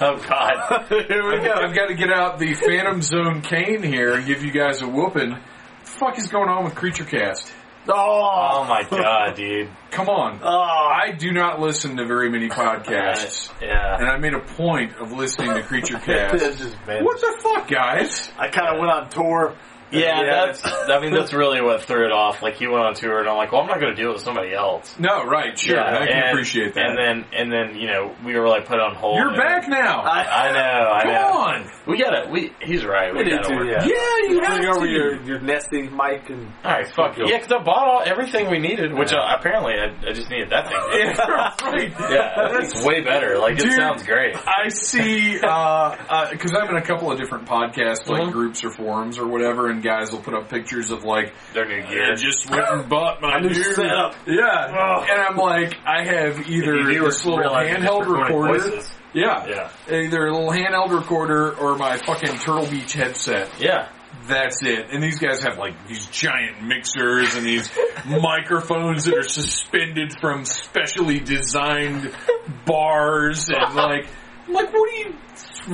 Oh 0.05 0.17
God. 0.17 0.87
Here 0.89 1.23
we 1.23 1.45
go. 1.45 1.53
I've 1.53 1.77
got 1.77 1.87
to 1.87 1.95
get 1.95 2.11
out 2.13 2.39
the 2.41 2.55
Phantom 2.55 3.01
Zone 3.03 3.41
cane 3.43 3.85
here 3.85 4.15
and 4.15 4.27
give 4.27 4.43
you 4.43 4.51
guys 4.51 4.83
a 4.83 4.89
whooping. 4.89 5.31
What 5.31 5.41
the 5.85 5.91
fuck 5.91 6.19
is 6.19 6.27
going 6.27 6.49
on 6.49 6.65
with 6.65 6.75
Creature 6.75 7.05
Cast? 7.05 7.53
Oh, 7.89 8.61
Oh 8.61 8.65
my 8.65 8.85
God, 8.89 9.35
dude. 9.35 9.69
Come 9.91 10.09
on. 10.09 10.41
oh, 10.43 10.49
I 10.49 11.13
do 11.13 11.33
not 11.33 11.61
listen 11.61 11.97
to 11.97 12.07
very 12.07 12.31
many 12.31 12.49
podcasts, 12.49 13.53
Yeah. 13.61 13.97
and 13.99 14.09
I 14.09 14.17
made 14.19 14.35
a 14.35 14.41
point 14.41 14.97
of 14.97 15.13
listening 15.13 15.55
to 15.55 15.63
Creature 15.63 15.99
Cast. 16.05 16.35
It's 16.43 16.59
just 16.59 16.77
bad. 16.87 17.05
What 17.05 17.21
the 17.21 17.37
fuck, 17.43 17.69
guys? 17.69 18.31
I 18.39 18.49
kind 18.49 18.75
of 18.75 18.81
went 18.81 18.91
on 18.93 19.11
tour. 19.11 19.55
Yeah, 19.91 20.23
Yeah. 20.23 20.47
that's. 20.47 20.65
I 20.65 21.01
mean, 21.01 21.13
that's 21.13 21.35
really 21.35 21.61
what 21.61 21.83
threw 21.83 22.07
it 22.07 22.13
off. 22.13 22.41
Like 22.41 22.55
he 22.55 22.67
went 22.67 22.83
on 22.83 22.95
tour, 22.95 23.19
and 23.21 23.29
I'm 23.29 23.37
like, 23.37 23.53
well, 23.53 23.61
I'm 23.61 23.67
not 23.67 23.79
going 23.79 23.95
to 23.95 24.03
do 24.03 24.09
it 24.09 24.13
with 24.15 24.23
somebody 24.23 24.55
else. 24.55 24.99
No, 24.99 25.27
right, 25.27 25.59
sure. 25.59 25.77
Yeah, 25.77 25.85
I 25.85 26.07
can 26.07 26.17
and- 26.17 26.31
appreciate 26.31 26.73
that. 26.75 26.87
And 26.87 26.97
then, 26.99 27.27
and 27.35 27.53
then, 27.53 27.77
you 27.79 27.89
know, 27.89 28.15
we 28.25 28.39
were 28.39 28.49
like 28.49 28.65
put 28.67 28.81
on 28.81 28.95
hold. 28.95 29.19
You're 29.19 29.29
and- 29.29 29.37
back 29.37 29.69
now. 29.69 30.01
I 30.03 30.53
know. 30.53 30.91
I 30.91 31.03
Come 31.03 31.13
know. 31.13 31.39
on. 31.39 31.71
We 31.87 31.99
gotta. 31.99 32.29
We. 32.31 32.53
He's 32.61 32.85
right. 32.85 33.13
We, 33.13 33.25
We 33.25 33.31
gotta 33.31 33.49
to, 33.49 33.55
work. 33.57 33.67
yeah. 33.69 33.85
Yeah, 33.85 34.29
you 34.31 34.41
have 34.41 34.57
Bring 34.59 34.69
over 34.69 34.87
to. 34.87 34.93
your, 34.93 35.23
your 35.23 35.41
nesting 35.41 35.97
mic 35.97 36.31
and 36.31 36.47
All 36.65 36.71
right, 36.73 36.87
fuck 36.87 37.17
Go. 37.17 37.25
yeah, 37.27 37.39
because 37.39 37.53
I 37.53 37.63
bought 37.63 37.89
all, 37.89 38.03
everything 38.07 38.51
we 38.51 38.59
needed, 38.59 38.93
which 38.95 39.13
uh, 39.13 39.19
apparently 39.37 39.75
I, 39.75 39.91
I 40.09 40.13
just 40.13 40.31
needed 40.31 40.51
that 40.51 40.69
thing. 40.69 40.79
Yeah, 40.93 41.71
right. 41.71 41.91
yeah, 42.11 42.49
that's 42.53 42.85
way 42.85 43.03
better. 43.03 43.39
Like 43.39 43.59
it 43.59 43.73
sounds 43.73 44.05
great. 44.05 44.37
I 44.37 44.69
see, 44.69 45.35
because 45.35 46.53
I'm 46.55 46.69
in 46.71 46.77
a 46.77 46.83
couple 46.83 47.11
of 47.11 47.19
different 47.19 47.47
podcasts, 47.49 48.09
like 48.09 48.23
Mhm. 48.23 48.33
groups 48.33 48.63
or 48.65 48.71
forums 48.71 49.19
or 49.19 49.27
whatever, 49.27 49.69
and 49.69 49.83
guys 49.83 50.13
will 50.13 50.21
put 50.21 50.35
up 50.35 50.49
pictures 50.49 50.91
of 50.91 51.05
like, 51.05 51.35
Their 51.55 51.67
new 51.67 51.85
I 51.85 51.89
gear. 51.91 52.15
just 52.15 52.49
went 52.51 52.65
and 52.69 52.89
bought 52.89 53.21
my 53.21 53.39
new 53.41 53.49
new 53.49 53.55
setup. 53.65 54.15
Yeah, 54.27 55.03
and 55.11 55.21
I'm 55.21 55.37
like, 55.37 55.77
I 55.85 56.05
have 56.05 56.49
either 56.49 56.77
You 56.91 57.05
this 57.05 57.25
little 57.25 57.51
handheld 57.53 58.01
just 58.05 58.11
recorder, 58.11 58.59
voices. 58.71 58.95
Yeah, 59.13 59.47
Yeah. 59.47 59.71
Uh, 59.91 59.97
either 59.97 60.27
a 60.27 60.33
little 60.33 60.51
handheld 60.51 60.91
recorder 60.99 61.53
or 61.57 61.77
my 61.77 61.99
fucking 61.99 62.39
Turtle 62.39 62.67
Beach 62.67 62.93
headset. 62.95 63.51
Yeah. 63.61 63.89
That's 64.27 64.63
it. 64.63 64.91
And 64.93 65.03
these 65.03 65.19
guys 65.19 65.43
have 65.43 65.59
like 65.59 65.75
these 65.89 66.07
giant 66.07 66.63
mixers 66.63 67.35
and 67.35 67.45
these 67.45 67.71
microphones 68.07 69.05
that 69.05 69.15
are 69.15 69.23
suspended 69.23 70.15
from 70.21 70.45
specially 70.45 71.19
designed 71.19 72.15
bars 72.67 73.49
and 73.49 73.75
like, 73.75 74.07
like, 74.49 74.73
what 74.73 74.91
do 74.91 74.97
you 74.99 75.15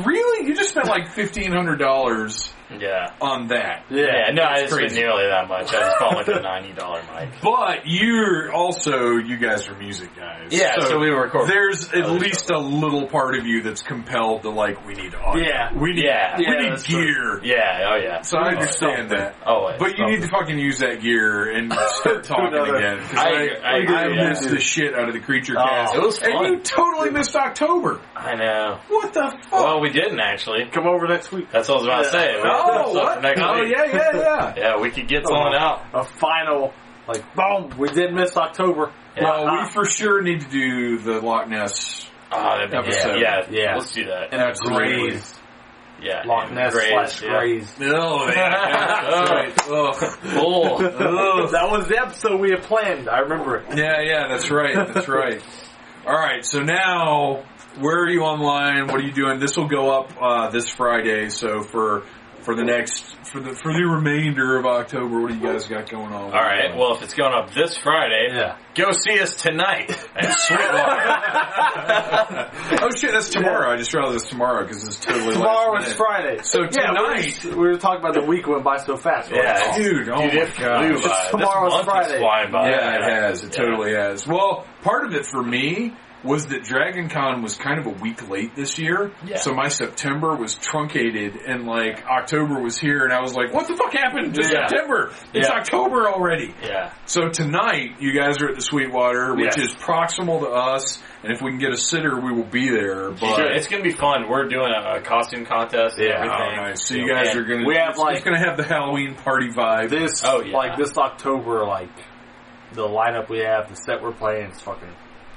really? 0.05 0.47
You 0.49 0.55
just 0.55 0.71
spent 0.71 0.87
like 0.87 1.09
fifteen 1.11 1.53
hundred 1.53 1.77
dollars 1.79 2.51
Yeah. 2.71 3.15
on 3.21 3.49
that. 3.49 3.85
Yeah, 3.91 4.31
no, 4.33 4.43
I 4.43 4.61
It's 4.61 4.77
didn't 4.77 4.95
nearly 4.95 5.25
that 5.27 5.49
much. 5.49 5.73
I 5.73 5.81
just 5.81 5.99
bought 5.99 6.15
like 6.17 6.29
a 6.29 6.41
ninety 6.43 6.73
dollar 6.73 7.03
mic. 7.15 7.31
But 7.43 7.87
you're 7.87 8.53
also, 8.53 9.17
you 9.17 9.39
guys 9.39 9.69
are 9.69 9.75
music 9.77 10.15
guys. 10.17 10.49
Yeah, 10.51 10.79
so 10.81 10.99
we 10.99 11.09
record 11.11 11.49
There's 11.49 11.89
at 11.93 12.05
oh, 12.05 12.13
least 12.15 12.45
stuff. 12.45 12.59
a 12.59 12.61
little 12.67 13.07
part 13.07 13.37
of 13.37 13.47
you 13.47 13.63
that's 13.63 13.83
compelled 13.83 14.43
to 14.43 14.51
like, 14.51 14.85
we 14.87 14.95
need 14.95 15.15
audio. 15.15 15.45
Yeah. 15.45 15.73
We 15.75 15.93
need, 15.95 16.05
Yeah. 16.05 16.37
we 16.39 16.45
Yeah, 16.45 16.51
need 16.63 16.71
that's 16.73 16.85
true. 16.85 17.05
gear. 17.05 17.41
Yeah, 17.43 17.91
oh 17.93 17.97
yeah. 17.97 18.21
So 18.23 18.39
I 18.39 18.51
understand 18.51 19.11
that. 19.11 19.37
Oh, 19.47 19.73
But 19.79 19.97
you 19.99 20.07
need 20.07 20.23
to 20.23 20.29
fucking 20.29 20.59
use 20.59 20.79
that 20.79 21.01
gear 21.01 21.51
and 21.51 21.73
start 21.73 22.25
talking 22.25 22.49
Another- 22.55 22.77
again. 22.77 22.99
'cause 22.99 23.15
I- 23.19 23.29
I, 23.29 23.33
I 23.33 23.71
I, 23.73 23.79
agree, 23.79 24.17
yeah. 24.17 24.29
missed 24.31 24.49
the 24.49 24.59
shit 24.61 24.95
out 24.95 25.09
of 25.09 25.15
the 25.15 25.21
creature 25.21 25.55
Oh, 25.59 25.65
cast. 25.65 25.95
it 25.95 26.03
was 26.03 26.19
And 26.23 26.33
you 26.35 26.59
totally 26.61 27.11
missed 27.11 27.35
October. 27.37 28.01
I 28.17 28.35
know. 28.35 28.79
What 28.89 29.13
the 29.15 29.31
fuck? 29.49 29.53
Well, 29.53 29.81
we 29.81 29.91
didn't 29.91 30.21
actually. 30.21 30.67
come 30.71 30.87
over 30.87 31.07
next 31.07 31.33
week. 31.33 31.51
That's 31.51 31.69
what 31.69 31.77
I 31.77 31.79
was 31.79 31.87
about 31.87 32.05
to 32.05 32.11
say. 32.11 32.41
We 32.67 32.73
oh, 32.73 32.91
stuff 32.93 33.05
what? 33.05 33.15
for 33.17 33.21
next 33.23 33.41
oh 33.43 33.61
week. 33.61 33.75
yeah, 33.77 33.85
yeah, 33.85 34.17
yeah. 34.17 34.55
Yeah, 34.57 34.81
we 34.81 34.91
could 34.91 35.09
get 35.09 35.27
something 35.27 35.55
out. 35.55 35.83
A 35.95 36.05
final, 36.05 36.73
like, 37.07 37.25
boom, 37.35 37.73
we 37.79 37.89
did 37.89 38.13
miss 38.13 38.37
October. 38.37 38.93
Well, 39.21 39.47
Ah, 39.49 39.65
we 39.67 39.71
for 39.73 39.85
sure 39.85 40.23
need 40.23 40.43
to 40.43 40.49
do 40.49 40.99
the 40.99 41.21
Loch 41.21 41.49
Ness. 41.49 42.07
Oh, 42.31 42.43
that'd 42.59 42.75
Episode. 42.75 43.21
yeah, 43.21 43.47
yeah, 43.51 43.63
Yeah. 43.63 43.75
Let's 43.77 43.93
do 43.93 44.05
that. 44.07 44.33
and 44.33 44.41
that's 44.41 44.61
Grays, 44.61 45.35
Yeah, 46.01 46.23
Loch 46.27 46.53
Ness 46.53 46.75
Grays, 46.75 46.91
slash 46.91 47.23
yeah. 47.23 47.39
Grays. 47.39 47.75
Oh, 47.81 48.29
yeah, 48.35 49.11
that's 49.11 49.31
right. 49.31 49.69
Ugh. 49.71 50.19
Cool. 50.35 50.79
that 51.51 51.69
was 51.71 51.89
the 51.89 51.99
episode 52.01 52.39
we 52.41 52.51
had 52.51 52.63
planned. 52.63 53.09
I 53.09 53.21
remember 53.21 53.57
it. 53.57 53.77
Yeah, 53.77 54.01
yeah, 54.03 54.29
that's 54.29 54.51
right. 54.51 54.75
That's 54.75 55.09
right. 55.09 55.43
All 56.07 56.15
right, 56.15 56.45
so 56.45 56.63
now 56.63 57.45
where 57.81 58.03
are 58.03 58.09
you 58.09 58.23
online? 58.23 58.87
What 58.87 58.97
are 59.01 59.05
you 59.05 59.13
doing? 59.13 59.41
This 59.41 59.57
will 59.57 59.69
go 59.69 59.91
up 59.91 60.13
uh, 60.21 60.51
this 60.51 60.69
Friday. 60.69 61.29
So 61.31 61.63
for 61.63 62.05
for 62.49 62.55
the 62.57 62.65
next 62.65 63.05
for 63.27 63.41
the 63.41 63.53
for 63.53 63.75
the 63.75 63.85
remainder 63.85 64.57
of 64.57 64.65
October, 64.65 65.21
what 65.21 65.29
do 65.31 65.37
you 65.37 65.43
guys 65.43 65.67
got 65.69 65.87
going 65.91 66.15
on? 66.15 66.25
All 66.25 66.31
right. 66.31 66.75
Well, 66.75 66.95
if 66.97 67.03
it's 67.03 67.13
going 67.13 67.35
up 67.35 67.53
this 67.53 67.77
Friday, 67.77 68.29
Yeah. 68.33 68.57
go 68.75 68.91
see 68.93 69.21
us 69.21 69.37
tonight 69.37 69.91
at 70.17 70.33
Sweetwater. 70.33 71.11
oh 72.83 72.91
shit, 72.97 73.13
that's 73.13 73.29
tomorrow. 73.29 73.71
I 73.71 73.77
just 73.77 73.93
realized 73.93 74.17
it's 74.23 74.31
tomorrow 74.31 74.63
because 74.65 74.83
it's 74.87 74.99
totally 74.99 75.35
Tomorrow 75.35 75.73
last 75.75 75.89
is. 75.89 75.95
Friday. 75.95 76.39
So 76.43 76.63
Yeah, 76.63 76.69
tonight, 76.69 77.39
we 77.45 77.51
were, 77.51 77.57
we 77.57 77.69
were 77.69 77.77
talking 77.77 78.01
about 78.01 78.15
the 78.15 78.23
week 78.25 78.47
went 78.47 78.65
by 78.65 78.79
so 78.79 78.97
fast. 78.97 79.31
right? 79.31 79.43
yeah, 79.45 79.77
dude, 79.77 80.09
oh 80.09 80.23
dude, 80.23 80.33
my 80.35 80.41
it 80.41 80.57
God. 80.59 80.87
flew 80.87 80.97
It's 80.97 81.07
by. 81.07 81.29
tomorrow's 81.31 81.85
Friday. 81.85 82.15
is 82.15 82.21
flying 82.21 82.51
by. 82.51 82.71
yeah, 82.71 82.95
it 82.97 83.03
has. 83.03 83.45
It 83.45 83.55
Yeah. 83.55 83.63
totally 83.65 83.93
has. 83.95 84.27
Well, 84.27 84.67
part 84.81 85.05
of 85.07 85.13
it 85.13 85.27
for 85.27 85.43
me 85.43 85.93
was 86.25 86.47
that 86.47 86.65
Dragon 86.65 87.09
Con 87.09 87.43
was 87.43 87.57
kind 87.57 87.79
of 87.79 87.87
a 87.87 87.91
week 88.03 88.29
late 88.29 88.57
this 88.57 88.77
year. 88.79 89.13
Yeah. 89.25 89.37
So 89.37 89.55
my 89.55 89.69
September 89.69 90.35
was 90.35 90.57
truncated 90.57 91.37
and 91.37 91.65
like 91.65 92.05
October 92.07 92.61
was 92.61 92.77
here 92.77 93.05
and 93.05 93.13
I 93.13 93.21
was 93.21 93.35
like, 93.35 93.53
what 93.55 93.69
the 93.69 93.77
fuck 93.77 93.93
happened 93.93 94.35
to 94.35 94.43
Yeah. 94.43 94.67
September? 94.67 95.13
It's 95.33 95.49
Yeah. 95.49 95.55
October 95.55 96.09
already. 96.09 96.55
Yeah. 96.63 96.93
So 97.07 97.29
tonight, 97.29 97.97
you 98.01 98.13
guys 98.13 98.41
are 98.43 98.49
at 98.49 98.57
the 98.57 98.63
Sweetwater, 98.63 99.35
which 99.37 99.57
Yes. 99.57 99.69
is 99.71 99.75
proximal 99.77 100.41
to 100.41 100.49
us, 100.49 101.01
and 101.23 101.33
if 101.33 101.41
we 101.41 101.51
can 101.53 101.61
get 101.61 101.71
a 101.71 101.77
sitter, 101.77 102.19
we 102.21 102.33
will 102.33 102.43
be 102.51 102.69
there. 102.69 103.11
But 103.11 103.37
Sure, 103.37 103.53
it's 103.53 103.69
gonna 103.69 103.85
be 103.85 103.93
fun. 103.93 104.29
We're 104.29 104.49
doing 104.49 104.73
a, 104.73 104.97
a 104.97 105.01
costume 105.01 105.47
contest 105.47 105.99
and 105.99 106.07
Yeah. 106.09 106.25
oh, 106.25 106.57
nice. 106.63 106.85
So 106.85 106.95
you 106.97 107.09
guys 107.09 107.29
And 107.37 107.41
are 107.41 107.45
gonna 107.45 107.67
we 107.67 107.77
have, 107.77 107.91
it's, 107.91 107.99
like- 107.99 108.17
it's 108.17 108.25
gonna 108.25 108.45
have 108.45 108.57
the 108.57 108.65
Halloween 108.65 109.15
party 109.15 109.51
vibe. 109.51 109.91
This, 109.91 110.25
Oh, 110.27 110.43
yeah. 110.43 110.57
like 110.57 110.77
this 110.77 110.99
October, 110.99 111.65
like 111.65 111.91
the 112.73 112.83
lineup 112.89 113.29
we 113.29 113.39
have, 113.39 113.69
the 113.69 113.77
set 113.77 114.03
we're 114.03 114.13
playing, 114.13 114.47
it's 114.47 114.61
fucking. 114.61 114.89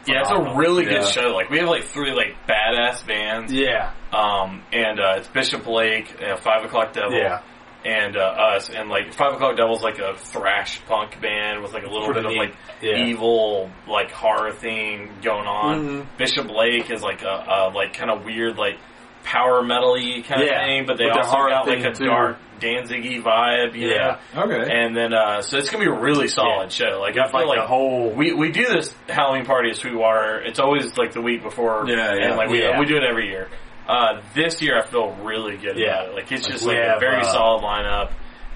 Yeah, 0.07 0.21
it's 0.21 0.31
a 0.31 0.55
really 0.55 0.83
Yeah. 0.85 0.99
good 0.99 1.05
show. 1.09 1.27
Like 1.35 1.49
we 1.49 1.59
have 1.59 1.69
like 1.69 1.83
three 1.85 2.11
like 2.11 2.35
badass 2.47 3.05
bands. 3.05 3.53
Yeah, 3.53 3.91
Um, 4.11 4.63
and 4.73 4.99
uh, 4.99 5.13
it's 5.17 5.27
Bishop 5.27 5.67
Lake, 5.67 6.15
know, 6.27 6.37
Five 6.37 6.65
O'clock 6.65 6.93
Devil, 6.93 7.17
yeah, 7.17 7.41
and 7.85 8.17
uh, 8.17 8.19
us, 8.21 8.69
and 8.69 8.89
like 8.89 9.13
Five 9.13 9.33
O'clock 9.33 9.57
Devil's 9.57 9.83
like 9.83 9.99
a 9.99 10.15
thrash 10.15 10.83
punk 10.85 11.21
band 11.21 11.61
with 11.61 11.73
like 11.73 11.83
a 11.83 11.89
little 11.89 12.07
Pretty 12.11 12.21
bit 12.21 12.31
of 12.31 12.37
like 12.37 12.55
Yeah. 12.81 13.05
evil 13.05 13.69
like 13.87 14.11
horror 14.11 14.51
thing 14.51 15.11
going 15.21 15.47
on. 15.47 15.79
Mhm. 15.87 16.17
Bishop 16.17 16.49
Lake 16.49 16.89
is 16.89 17.03
like 17.03 17.21
a, 17.23 17.45
a 17.47 17.71
like 17.73 17.93
kind 17.93 18.09
of 18.11 18.25
weird 18.25 18.57
like 18.57 18.77
power 19.23 19.61
metal-y 19.63 20.23
kind 20.27 20.41
Yeah. 20.43 20.61
of 20.61 20.65
thing, 20.67 20.85
but 20.87 20.97
they 20.97 21.05
With 21.05 21.13
the 21.13 21.19
also 21.21 21.49
got 21.49 21.67
like 21.67 21.83
a 21.85 21.91
too. 21.93 22.05
dark 22.05 22.37
Danzig 22.59 23.23
vibe, 23.23 23.75
you 23.75 23.89
Yeah. 23.89 24.17
know. 24.35 24.43
okay. 24.43 24.71
And 24.71 24.95
then 24.95 25.13
uh, 25.13 25.41
so 25.41 25.57
it's 25.57 25.69
gonna 25.69 25.83
be 25.83 25.89
a 25.89 25.99
really 25.99 26.27
solid 26.27 26.71
show. 26.71 26.99
Like 27.01 27.17
I 27.17 27.27
feel 27.27 27.39
like, 27.41 27.57
like 27.57 27.59
the 27.61 27.67
whole. 27.67 28.11
we 28.11 28.33
we 28.33 28.51
do 28.51 28.65
this 28.67 28.95
Halloween 29.09 29.45
party 29.45 29.69
at 29.71 29.77
Sweetwater. 29.77 30.41
It's 30.41 30.59
always 30.59 30.95
like 30.97 31.13
the 31.13 31.21
week 31.21 31.41
before. 31.43 31.85
Yeah, 31.87 32.13
yeah. 32.13 32.27
And 32.27 32.37
like 32.37 32.49
we 32.49 32.61
Yeah. 32.61 32.79
we 32.79 32.85
do 32.85 32.97
it 32.97 33.03
every 33.03 33.29
year. 33.29 33.49
Uh, 33.87 34.21
this 34.35 34.61
year 34.61 34.77
I 34.77 34.85
feel 34.85 35.11
really 35.23 35.57
good 35.57 35.77
Yeah. 35.77 35.87
about 36.03 36.09
it. 36.09 36.15
Like 36.15 36.31
it's 36.31 36.43
Like, 36.43 36.51
just 36.53 36.67
we 36.67 36.75
like 36.75 36.97
a 36.97 36.99
very 36.99 37.21
uh, 37.21 37.23
solid 37.23 37.63
lineup 37.63 38.11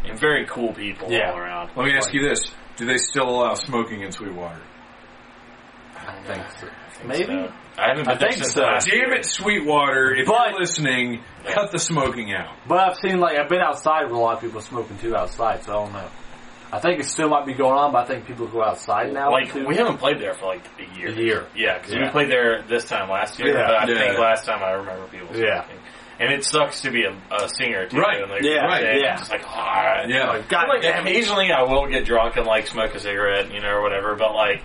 and 0.05 0.19
very 0.19 0.45
cool 0.45 0.71
people 0.71 1.11
Yeah. 1.11 1.31
all 1.31 1.37
around. 1.39 1.71
Let 1.75 1.85
me 1.87 1.95
ask 1.97 2.13
you 2.13 2.21
this: 2.21 2.45
Do 2.77 2.85
they 2.85 2.97
still 2.97 3.27
allow 3.27 3.55
smoking 3.55 4.01
in 4.01 4.11
Sweetwater? 4.11 4.61
I 6.29 6.33
think 6.35 6.45
so. 6.59 6.67
Maybe? 7.05 7.25
so. 7.25 7.53
I 7.77 7.89
haven't 7.89 8.05
been 8.05 8.13
I 8.15 8.17
there 8.17 8.29
think 8.29 8.43
since 8.43 8.53
so. 8.53 8.61
Damn 8.61 9.13
it, 9.13 9.25
Sweetwater! 9.25 10.15
If 10.15 10.27
But- 10.27 10.51
you're 10.51 10.59
listening, 10.59 11.23
cut 11.45 11.71
the 11.71 11.79
smoking 11.79 12.33
out. 12.33 12.53
But 12.67 12.79
I've 12.79 12.97
seen 12.97 13.19
like 13.19 13.37
I've 13.37 13.49
been 13.49 13.61
outside 13.61 14.03
with 14.03 14.13
a 14.13 14.17
lot 14.17 14.35
of 14.35 14.41
people 14.41 14.61
smoking 14.61 14.97
too 14.97 15.15
outside, 15.15 15.63
so 15.63 15.71
I 15.71 15.75
don't 15.83 15.93
know. 15.93 16.07
I 16.71 16.79
think 16.79 16.99
it 16.99 17.05
still 17.05 17.29
might 17.29 17.45
be 17.45 17.53
going 17.53 17.77
on, 17.77 17.91
but 17.93 18.05
I 18.05 18.07
think 18.07 18.25
people 18.25 18.47
go 18.47 18.63
outside 18.63 19.13
now. 19.13 19.31
Like 19.31 19.51
too. 19.53 19.65
we 19.67 19.75
haven't 19.75 19.97
played 19.97 20.19
there 20.19 20.33
for 20.33 20.45
like 20.47 20.63
a 20.79 20.97
year. 20.97 21.09
A 21.09 21.11
year. 21.13 21.45
Yeah, 21.55 21.77
because 21.77 21.95
we 21.95 22.07
played 22.09 22.29
there 22.29 22.63
this 22.63 22.85
time 22.85 23.09
last 23.09 23.39
year. 23.39 23.49
Yeah. 23.57 23.67
But 23.67 23.75
I 23.75 23.91
Yeah. 23.91 23.99
think 23.99 24.19
last 24.19 24.45
time 24.45 24.63
I 24.63 24.71
remember 24.71 25.05
people 25.07 25.27
smoking. 25.27 25.45
Yeah. 25.45 25.65
And 26.17 26.33
it 26.33 26.43
sucks 26.45 26.81
to 26.81 26.91
be 26.91 27.03
a, 27.03 27.11
a 27.33 27.49
singer 27.59 27.87
too. 27.87 27.97
Right. 27.99 28.21
And 28.21 28.31
like, 28.31 28.41
Yeah, 28.41 28.65
right. 28.65 28.83
right, 28.83 29.01
yeah. 29.01 29.19
It's 29.19 29.29
like, 29.29 29.43
ah, 29.45 30.03
Yeah. 30.07 30.29
Like, 30.29 30.47
God 30.49 30.67
like 30.69 30.81
damn 30.81 31.05
it. 31.05 31.11
occasionally 31.11 31.51
I 31.51 31.63
will 31.63 31.87
get 31.87 32.05
drunk 32.05 32.37
and 32.37 32.45
like 32.47 32.67
smoke 32.67 32.95
a 32.95 32.99
cigarette, 32.99 33.53
you 33.53 33.59
know, 33.61 33.69
or 33.69 33.81
whatever. 33.81 34.15
But 34.15 34.33
like 34.33 34.63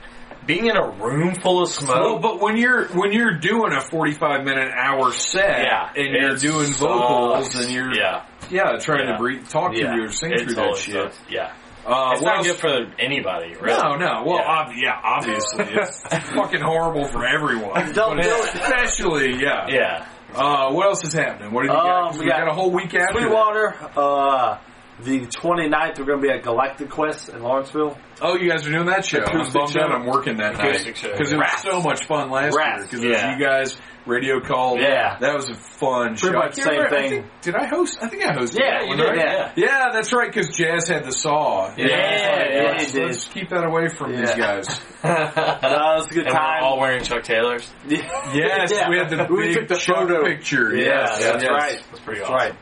being 0.54 0.66
in 0.66 0.76
a 0.76 0.90
room 0.90 1.34
full 1.36 1.62
of 1.62 1.68
smoke. 1.68 1.94
Well, 1.94 2.18
but 2.18 2.40
when 2.40 2.56
you're 2.56 2.88
when 2.88 3.12
you're 3.12 3.38
doing 3.38 3.72
a 3.72 3.80
45 3.80 4.44
minute 4.44 4.70
hour 4.74 5.12
set 5.12 5.64
yeah, 5.64 5.92
and 5.94 6.14
you're 6.14 6.34
it 6.34 6.40
doing 6.40 6.66
sucks. 6.66 6.78
vocals 6.80 7.54
and 7.54 7.70
you're 7.72 7.94
yeah, 7.94 8.24
yeah 8.50 8.76
trying 8.78 9.06
Yeah. 9.06 9.12
to 9.12 9.18
breathe, 9.18 9.48
talk 9.48 9.72
Yeah. 9.74 9.94
through, 9.94 10.08
sing 10.10 10.32
it 10.32 10.40
through 10.40 10.54
totally 10.54 10.72
that 10.72 10.78
shit. 10.78 10.94
sucks. 11.14 11.20
Yeah, 11.30 11.52
Uh, 11.86 12.10
it's 12.14 12.22
what 12.22 12.36
not 12.36 12.44
good 12.44 12.56
for 12.56 12.92
anybody. 12.98 13.54
Really. 13.60 13.78
No, 13.78 13.94
no. 13.96 14.22
Well, 14.26 14.36
Yeah. 14.38 14.58
ob- 14.58 14.72
yeah, 14.76 15.00
obviously, 15.02 15.64
it's 15.70 16.00
fucking 16.30 16.60
horrible 16.60 17.04
for 17.06 17.24
everyone. 17.24 17.92
Don't 17.92 18.16
But 18.16 18.22
do 18.24 18.28
it. 18.30 18.54
Especially, 18.54 19.34
yeah. 19.42 19.66
Yeah. 19.68 20.06
Uh, 20.34 20.70
what 20.72 20.86
else 20.86 21.04
is 21.04 21.12
happening? 21.12 21.52
What 21.52 21.66
have 21.66 21.74
you 21.74 21.80
got? 21.80 21.90
Um, 22.02 22.08
'Cause 22.10 22.18
we 22.18 22.24
we 22.26 22.30
got 22.30 22.38
got 22.40 22.48
a 22.48 22.54
whole 22.54 22.70
week 22.70 22.94
after. 22.94 22.98
that. 22.98 23.12
Sweetwater, 23.12 23.74
uh, 23.96 24.58
The 25.02 25.20
29th, 25.26 25.98
we're 25.98 26.04
going 26.04 26.20
to 26.20 26.26
be 26.26 26.30
at 26.30 26.42
Galactic 26.42 26.90
Quest 26.90 27.28
in 27.30 27.42
Lawrenceville. 27.42 27.96
Oh, 28.20 28.36
you 28.36 28.50
guys 28.50 28.66
are 28.66 28.70
doing 28.70 28.86
that 28.86 29.04
show. 29.04 29.20
I'm 29.24 29.50
bummed 29.50 29.70
show. 29.70 29.80
out 29.80 29.92
I'm 29.92 30.04
working 30.06 30.36
that 30.36 30.54
night. 30.58 30.66
Acoustic 30.72 30.96
show. 30.96 31.12
Because 31.12 31.32
it 31.32 31.38
was 31.38 31.60
so 31.62 31.80
much 31.80 32.04
fun 32.06 32.30
last 32.30 32.54
Rats. 32.54 32.92
year. 32.92 33.00
Because 33.02 33.04
Yeah. 33.22 33.36
you 33.38 33.42
guys 33.42 33.80
radio 34.04 34.40
called. 34.40 34.80
Yeah. 34.80 35.16
That 35.20 35.34
was 35.34 35.48
a 35.48 35.54
fun 35.54 36.16
show. 36.16 36.28
Pretty 36.28 36.36
I 36.36 36.44
much 36.46 36.54
same 36.56 36.68
remember- 36.74 36.96
I 36.96 37.00
thing. 37.00 37.10
think- 37.10 37.26
did 37.40 37.54
I 37.54 37.66
host? 37.66 37.98
I 38.02 38.08
think 38.08 38.24
I 38.26 38.32
hosted 38.34 38.58
Yeah, 38.60 38.70
that 38.78 38.82
you 38.82 38.88
one, 38.88 38.96
did, 38.98 39.04
right? 39.08 39.16
yeah. 39.18 39.52
Yeah, 39.56 39.90
that's 39.92 40.12
right, 40.12 40.26
because 40.30 40.48
Jazz 40.54 40.88
had 40.88 41.04
the 41.04 41.12
saw. 41.12 41.72
Yeah, 41.78 41.86
yeah, 41.86 42.62
let's, 42.76 42.92
did. 42.92 43.06
let's 43.06 43.24
keep 43.28 43.48
that 43.50 43.64
away 43.64 43.88
from 43.88 44.14
these 44.14 44.34
guys. 44.34 44.66
It 45.02 45.62
was 45.62 46.06
a 46.10 46.14
good 46.14 46.26
And 46.26 46.34
we're 46.34 46.40
time. 46.40 46.62
all 46.62 46.78
wearing 46.78 47.02
Chuck 47.04 47.22
Taylors. 47.22 47.70
Yes, 47.88 48.70
Yeah. 48.72 48.88
we 48.90 48.98
had 48.98 49.08
the 49.08 49.26
We 49.30 49.44
big 49.48 49.54
took 49.56 49.68
the 49.68 49.76
Chuck 49.76 49.96
photo. 49.96 50.24
picture. 50.24 50.76
Yeah, 50.76 50.84
yes, 50.84 51.22
that's 51.24 51.42
yes. 51.42 51.50
right. 51.52 51.82
That's 51.90 52.00
pretty 52.00 52.20
That's 52.20 52.30
awesome. 52.30 52.48
right. 52.50 52.56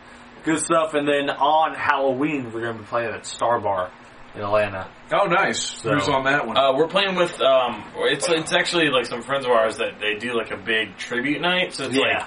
Good 0.45 0.61
stuff. 0.61 0.95
And 0.95 1.07
then 1.07 1.31
on 1.31 1.75
Halloween, 1.75 2.53
we're 2.53 2.61
going 2.63 2.77
to 2.77 2.83
be 2.83 2.87
playing 2.87 3.13
at 3.15 3.27
Star 3.27 3.61
Bar 3.61 3.91
in 4.35 4.43
Atlanta. 4.43 4.89
Oh, 5.13 5.27
nice. 5.27 5.61
So- 5.61 5.93
Who's 5.95 6.09
on 6.09 6.25
that 6.25 6.47
one? 6.47 6.57
Uh, 6.57 6.73
we're 6.75 6.89
playing 6.89 7.17
with 7.17 7.41
um, 7.41 7.85
it's 7.97 8.29
it's 8.29 8.53
actually 8.53 8.91
like 8.91 9.07
some 9.07 9.23
friends 9.23 9.45
of 9.47 9.51
ours 9.51 9.79
that 9.79 9.99
they 10.01 10.15
do 10.15 10.35
like 10.35 10.51
a 10.51 10.57
big 10.57 10.97
tribute 10.97 11.41
night. 11.41 11.73
So 11.75 11.85
it's 11.85 11.97
Yeah. 11.97 12.03
like 12.19 12.27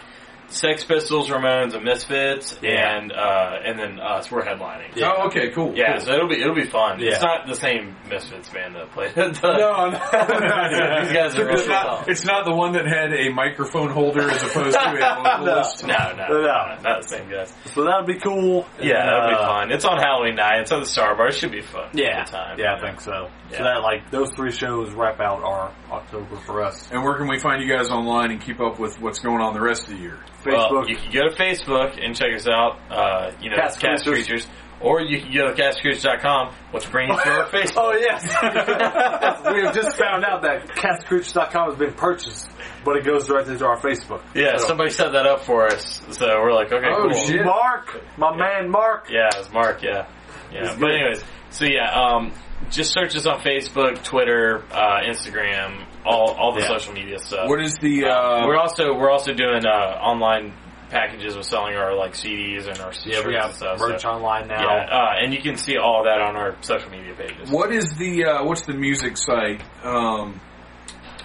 Sex 0.52 0.84
Pistols, 0.84 1.30
Ramones, 1.30 1.74
and 1.74 1.84
Misfits, 1.84 2.58
Yeah. 2.62 2.98
and 2.98 3.12
uh, 3.12 3.58
and 3.66 3.80
then 3.80 4.00
us. 4.00 4.30
We're 4.32 4.44
headlining. 4.44 4.96
Yeah. 4.96 5.14
oh, 5.18 5.28
okay, 5.28 5.50
cool. 5.52 5.74
Yeah, 5.76 5.98
cool. 5.98 6.06
so 6.06 6.14
it'll 6.14 6.28
be 6.30 6.40
it'll 6.42 6.56
be 6.56 6.66
fun. 6.66 7.00
Yeah. 7.00 7.12
It's 7.14 7.22
not 7.22 7.48
the 7.48 7.56
same 7.56 7.96
Misfits 8.10 8.50
band 8.50 8.76
that 8.76 8.92
played. 8.92 9.16
No, 9.16 9.28
no, 9.28 9.92
These 11.02 11.14
guys 11.14 11.36
are 11.36 11.50
it's 11.50 11.68
not. 11.68 12.10
It's 12.10 12.26
not 12.26 12.46
the 12.46 12.56
one 12.56 12.74
that 12.74 12.86
had 12.86 13.14
a 13.14 13.30
microphone 13.34 13.90
holder 13.90 14.30
as 14.30 14.42
opposed 14.44 14.78
to 14.78 14.90
a 14.90 15.24
vocalist. 15.24 15.86
no, 15.86 15.96
no, 16.16 16.28
No. 16.28 16.42
no, 16.42 16.82
not 16.82 17.02
the 17.04 17.08
same 17.08 17.30
guys. 17.30 17.54
So 17.74 17.84
that'll 17.84 18.06
be 18.06 18.20
cool. 18.20 18.66
Yeah, 18.82 19.00
And, 19.00 19.10
that'll 19.10 19.30
be 19.30 19.36
uh, 19.36 19.48
fun. 19.48 19.72
It's 19.72 19.86
on 19.86 19.98
Halloween 19.98 20.36
night. 20.36 20.62
It's 20.62 20.72
on 20.72 20.80
the 20.82 20.86
Star 20.86 21.16
Bar. 21.16 21.28
It 21.30 21.36
should 21.36 21.52
be 21.52 21.62
fun. 21.62 21.90
Yeah, 21.94 22.24
Good 22.26 22.32
time. 22.32 22.60
yeah, 22.60 22.76
I 22.76 22.80
think 22.82 23.02
so. 23.02 23.30
Yeah. 23.52 23.58
So 23.58 23.64
that 23.64 23.82
like 23.82 24.12
those 24.12 24.30
three 24.36 24.52
shows 24.52 24.94
wrap 24.94 25.20
out 25.20 25.44
our 25.44 25.72
October 25.92 26.36
for 26.38 26.64
us. 26.64 26.90
And 26.92 27.04
where 27.04 27.16
can 27.18 27.28
we 27.28 27.40
find 27.40 27.62
you 27.64 27.74
guys 27.74 27.90
online 27.90 28.32
and 28.32 28.42
keep 28.42 28.60
up 28.60 28.80
with 28.80 29.00
what's 29.02 29.20
going 29.20 29.42
on 29.42 29.54
the 29.54 29.62
rest 29.62 29.84
of 29.84 29.90
the 29.90 29.98
year? 29.98 30.18
Facebook. 30.44 30.72
Well, 30.72 30.90
you 30.90 30.96
can 30.98 31.12
go 31.12 31.30
to 31.30 31.36
Facebook 31.36 32.04
and 32.04 32.16
check 32.16 32.34
us 32.34 32.48
out. 32.48 32.80
Uh, 32.90 33.32
you 33.42 33.50
know, 33.50 33.56
Cast 33.58 33.80
Cast, 33.80 34.06
Creatures. 34.06 34.28
Creatures. 34.28 34.48
Or 34.82 35.00
you 35.00 35.22
can 35.22 35.32
go 35.32 35.54
to 35.54 35.62
casketcreatures.com, 35.62 36.56
which 36.72 36.90
brings 36.90 37.10
you 37.16 37.24
to 37.24 37.30
our 37.30 37.48
Facebook. 37.52 37.74
Oh 37.78 37.94
yes, 37.94 38.24
we 39.54 39.62
have 39.64 39.76
just 39.76 39.96
found 39.96 40.26
out 40.26 40.42
that 40.42 40.68
casketcreatures.com 40.70 41.70
has 41.70 41.78
been 41.78 41.94
purchased, 41.94 42.50
but 42.84 42.98
it 42.98 43.06
goes 43.06 43.28
directly 43.28 43.58
to 43.60 43.66
our 43.66 43.78
Facebook. 43.80 44.24
Yeah, 44.34 44.58
So- 44.58 44.70
somebody 44.70 44.90
set 44.90 45.12
that 45.14 45.28
up 45.28 45.42
for 45.42 45.68
us. 45.68 46.02
So 46.12 46.26
we're 46.42 46.54
like, 46.54 46.72
okay, 46.72 46.88
Oh, 46.90 47.10
cool. 47.12 47.26
shit. 47.26 47.46
Mark, 47.46 48.02
my 48.18 48.36
man 48.36 48.72
Mark. 48.72 49.08
Yeah, 49.12 49.30
it's 49.36 49.52
Mark, 49.52 49.84
yeah. 49.84 50.08
Yeah. 50.52 50.76
But 50.80 50.92
anyways, 50.92 51.24
so 51.52 51.66
yeah, 51.66 51.92
um, 51.92 52.34
just 52.72 52.92
search 52.92 53.16
us 53.16 53.28
on 53.28 53.40
Facebook, 53.42 54.04
Twitter, 54.04 54.64
uh, 54.72 55.02
Instagram, 55.06 55.86
all 56.06 56.32
all 56.40 56.54
the 56.54 56.62
Yeah. 56.62 56.68
social 56.68 56.94
media 56.94 57.20
stuff. 57.20 57.48
What 57.50 57.62
is 57.62 57.76
the? 57.78 58.06
Uh, 58.06 58.10
Uh, 58.12 58.48
we're 58.48 58.58
also 58.58 58.94
we're 58.94 59.10
also 59.12 59.34
doing 59.34 59.66
uh, 59.66 59.70
online 60.02 60.54
packages 60.90 61.38
with 61.38 61.46
selling 61.46 61.76
our 61.76 61.96
like 61.96 62.14
CDs 62.14 62.68
and 62.68 62.78
our 62.80 62.92
Yeah, 63.06 63.26
we 63.26 63.34
have 63.36 63.54
stuff. 63.54 63.80
merch 63.80 64.02
so, 64.02 64.10
online 64.10 64.48
now. 64.48 64.62
yeah, 64.62 64.88
uh, 64.92 65.22
and 65.24 65.34
you 65.34 65.42
can 65.42 65.56
see 65.56 65.78
all 65.78 66.04
that 66.04 66.20
on 66.22 66.36
our 66.36 66.56
social 66.62 66.90
media 66.90 67.14
pages. 67.16 67.50
what 67.52 67.72
is 67.72 67.96
the? 67.98 68.26
Uh, 68.26 68.44
what's 68.44 68.64
the 68.64 68.74
music 68.74 69.16
site? 69.18 69.62
Um, 69.84 70.42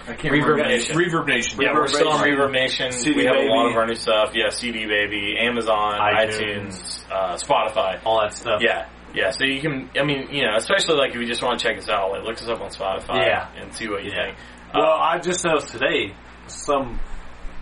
I 0.09 0.13
can't 0.13 0.33
Reverb 0.33 0.47
remember. 0.55 0.63
Nation. 0.69 0.95
Reverb 0.95 1.27
Nation. 1.27 1.61
Yeah, 1.61 1.73
we're 1.73 1.87
still 1.87 2.07
on 2.07 2.23
Reverb 2.23 2.53
Nation. 2.53 2.93
CD 2.93 3.17
we 3.17 3.25
have 3.25 3.35
Baby. 3.35 3.47
a 3.47 3.51
lot 3.51 3.69
of 3.69 3.75
our 3.75 3.85
new 3.85 3.95
stuff. 3.95 4.31
Yeah, 4.33 4.49
CD 4.51 4.85
Baby, 4.85 5.35
Amazon, 5.37 5.99
iTunes. 5.99 6.39
iTunes, 6.39 7.11
uh, 7.11 7.35
Spotify. 7.35 7.99
all 8.05 8.21
that 8.21 8.31
stuff. 8.33 8.61
Yeah, 8.63 8.85
yeah. 9.17 9.31
So 9.31 9.43
you 9.45 9.59
can, 9.59 9.89
I 9.99 10.03
mean, 10.03 10.29
you 10.31 10.43
know, 10.45 10.55
especially 10.55 10.95
like 10.95 11.09
if 11.11 11.15
you 11.17 11.25
just 11.25 11.41
want 11.43 11.59
to 11.59 11.67
check 11.67 11.77
us 11.77 11.89
out, 11.89 12.11
like 12.11 12.23
look 12.23 12.35
us 12.35 12.47
up 12.47 12.61
on 12.61 12.69
Spotify, 12.69 13.25
Yeah. 13.25 13.47
and 13.59 13.73
see 13.73 13.89
what 13.89 14.03
you 14.03 14.11
Yeah. 14.11 14.25
think. 14.27 14.37
Well, 14.73 14.85
Uh, 14.85 14.97
I 14.97 15.17
just 15.19 15.43
noticed 15.45 15.69
today 15.69 16.13
some 16.47 16.99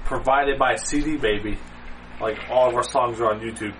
provided 0.06 0.60
by 0.60 0.76
CD 0.76 1.18
Baby. 1.18 1.57
Like 2.22 2.38
all 2.49 2.68
of 2.69 2.76
our 2.76 2.84
songs 2.84 3.19
are 3.22 3.32
on 3.32 3.40
YouTube. 3.40 3.73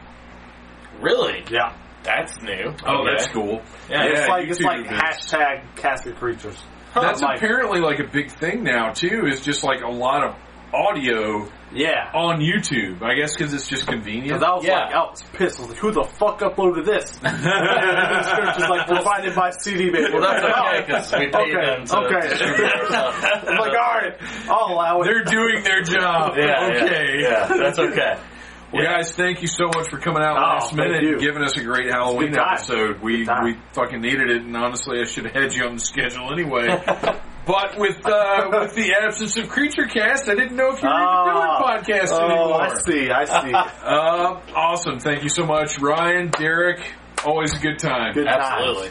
really, 1.02 1.43
Yeah, 1.52 1.73
that's 2.03 2.41
new. 2.41 2.73
Oh, 2.85 3.02
Okay. 3.02 3.11
that's 3.11 3.27
cool. 3.27 3.61
Yeah, 3.89 4.03
it's 4.06 4.22
Yeah, 4.22 4.27
like 4.34 4.47
it's 4.47 4.61
like 4.61 4.85
hashtag 4.88 5.61
Casket 5.76 6.15
Creatures. 6.18 6.64
That's 6.93 7.22
like- 7.22 7.38
apparently 7.38 7.81
like 7.81 7.99
a 7.99 8.06
big 8.06 8.31
thing 8.31 8.64
now 8.64 8.91
too. 8.91 9.26
Is 9.26 9.41
just 9.43 9.64
like 9.65 9.81
a 9.81 9.89
lot 9.89 10.23
of 10.23 10.35
audio 10.74 11.48
Yeah. 11.74 12.10
on 12.14 12.40
YouTube. 12.40 13.02
I 13.04 13.16
guess 13.16 13.36
because 13.36 13.54
it's 13.54 13.68
just 13.68 13.88
convenient. 13.88 14.28
Because 14.40 14.44
I 14.44 14.54
was 14.56 14.66
Yeah. 14.66 14.80
like, 14.86 14.94
I 14.96 15.00
was 15.10 15.24
pissed. 15.34 15.60
I 15.60 15.62
was 15.64 15.70
like, 15.72 15.80
who 15.80 15.92
the 15.92 16.04
fuck 16.04 16.40
uploaded 16.40 16.86
this? 16.86 17.20
and 17.24 17.36
it's 17.36 18.30
just 18.58 18.70
like 18.70 18.88
provided 18.88 19.36
by 19.36 19.50
CD 19.52 19.90
Baby. 19.90 20.14
Well, 20.14 20.22
that's 20.22 20.44
okay 20.44 20.54
oh. 20.56 20.82
because 20.86 21.12
we 21.14 21.28
paid 21.28 21.36
Okay, 21.36 21.52
them 21.66 21.86
to 21.86 21.98
okay. 21.98 22.30
distribute. 22.30 22.72
I'm 22.92 23.58
like, 23.58 23.74
all 23.74 23.94
right, 24.00 24.14
I'll 24.50 24.74
allow 24.74 25.02
it. 25.02 25.06
They're 25.06 25.24
doing 25.24 25.64
their 25.64 25.82
job. 25.82 26.34
Yeah, 26.38 26.46
yeah, 26.46 26.84
okay. 26.84 27.22
yeah, 27.22 27.48
that's 27.58 27.80
okay. 27.80 28.18
Well, 28.74 28.84
Yeah. 28.84 28.94
guys, 28.98 29.12
thank 29.14 29.42
you 29.42 29.48
so 29.48 29.68
much 29.68 29.90
for 29.90 30.00
coming 30.00 30.24
out 30.24 30.38
Oh, 30.38 30.42
last 30.42 30.74
thank 30.74 30.78
minute 30.90 31.04
you. 31.04 31.12
and 31.14 31.22
giving 31.22 31.44
us 31.44 31.56
a 31.58 31.64
great 31.64 31.90
Halloween 31.90 32.36
episode. 32.38 33.00
We 33.02 33.20
we 33.44 33.58
fucking 33.74 34.02
needed 34.02 34.30
it, 34.30 34.42
and 34.42 34.58
honestly, 34.58 35.00
I 35.00 35.06
should 35.06 35.26
have 35.26 35.34
had 35.36 35.54
you 35.54 35.66
on 35.66 35.76
the 35.76 35.80
schedule 35.82 36.32
anyway. 36.34 36.68
but 37.46 37.78
with 37.78 38.06
uh, 38.06 38.50
with 38.62 38.76
the 38.76 38.94
absence 39.02 39.38
of 39.38 39.50
Creature 39.50 39.86
Cast, 39.88 40.28
I 40.30 40.36
didn't 40.36 40.56
know 40.56 40.74
if 40.74 40.82
you 40.82 40.88
were 40.90 40.96
even 40.96 41.24
doing 41.26 41.38
Ah. 41.38 41.62
podcasts 41.62 42.12
Oh, 42.12 42.26
anymore. 42.26 42.62
I 42.62 42.74
see, 42.86 43.10
I 43.10 43.26
see. 43.26 43.54
Uh, 43.86 44.42
awesome. 44.56 45.00
Thank 45.00 45.24
you 45.24 45.30
so 45.30 45.46
much, 45.46 45.80
Ryan, 45.80 46.30
Derek. 46.38 46.80
Always 47.24 47.54
a 47.54 47.60
good 47.60 47.80
time. 47.80 48.14
Good 48.14 48.26
times. 48.26 48.44
Absolutely. 48.44 48.90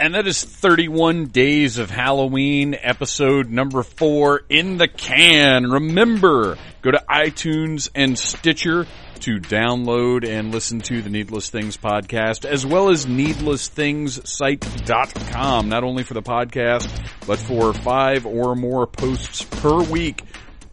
And 0.00 0.14
that 0.14 0.28
is 0.28 0.44
31 0.44 1.26
Days 1.26 1.78
of 1.78 1.90
Halloween, 1.90 2.76
episode 2.80 3.50
number 3.50 3.82
four 3.82 4.42
in 4.48 4.76
the 4.78 4.86
can. 4.86 5.64
Remember, 5.64 6.56
go 6.82 6.92
to 6.92 7.02
iTunes 7.10 7.90
and 7.96 8.16
Stitcher 8.16 8.86
to 9.20 9.38
download 9.38 10.26
and 10.26 10.52
listen 10.52 10.80
to 10.82 11.02
the 11.02 11.10
Needless 11.10 11.50
Things 11.50 11.76
podcast, 11.76 12.44
as 12.44 12.64
well 12.64 12.90
as 12.90 13.06
needlessthingssite.com, 13.06 15.68
not 15.68 15.84
only 15.84 16.02
for 16.02 16.14
the 16.14 16.22
podcast, 16.22 16.88
but 17.26 17.38
for 17.38 17.72
five 17.72 18.26
or 18.26 18.56
more 18.56 18.86
posts 18.86 19.42
per 19.42 19.82
week 19.84 20.22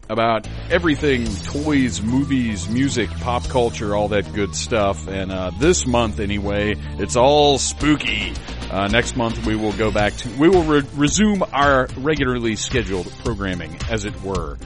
about 0.08 0.48
everything 0.70 1.26
toys, 1.42 2.00
movies, 2.00 2.68
music, 2.68 3.10
pop 3.10 3.44
culture, 3.48 3.94
all 3.94 4.08
that 4.08 4.32
good 4.32 4.54
stuff. 4.54 5.08
And 5.08 5.32
uh, 5.32 5.50
this 5.58 5.86
month, 5.86 6.20
anyway, 6.20 6.76
it's 6.98 7.16
all 7.16 7.58
spooky. 7.58 8.32
Uh, 8.70 8.88
next 8.88 9.16
month, 9.16 9.46
we 9.46 9.56
will 9.56 9.72
go 9.72 9.90
back 9.90 10.12
to 10.14 10.28
we 10.38 10.48
will 10.48 10.64
re- 10.64 10.82
resume 10.94 11.42
our 11.52 11.88
regularly 11.98 12.56
scheduled 12.56 13.10
programming, 13.24 13.76
as 13.90 14.04
it 14.04 14.20
were, 14.22 14.58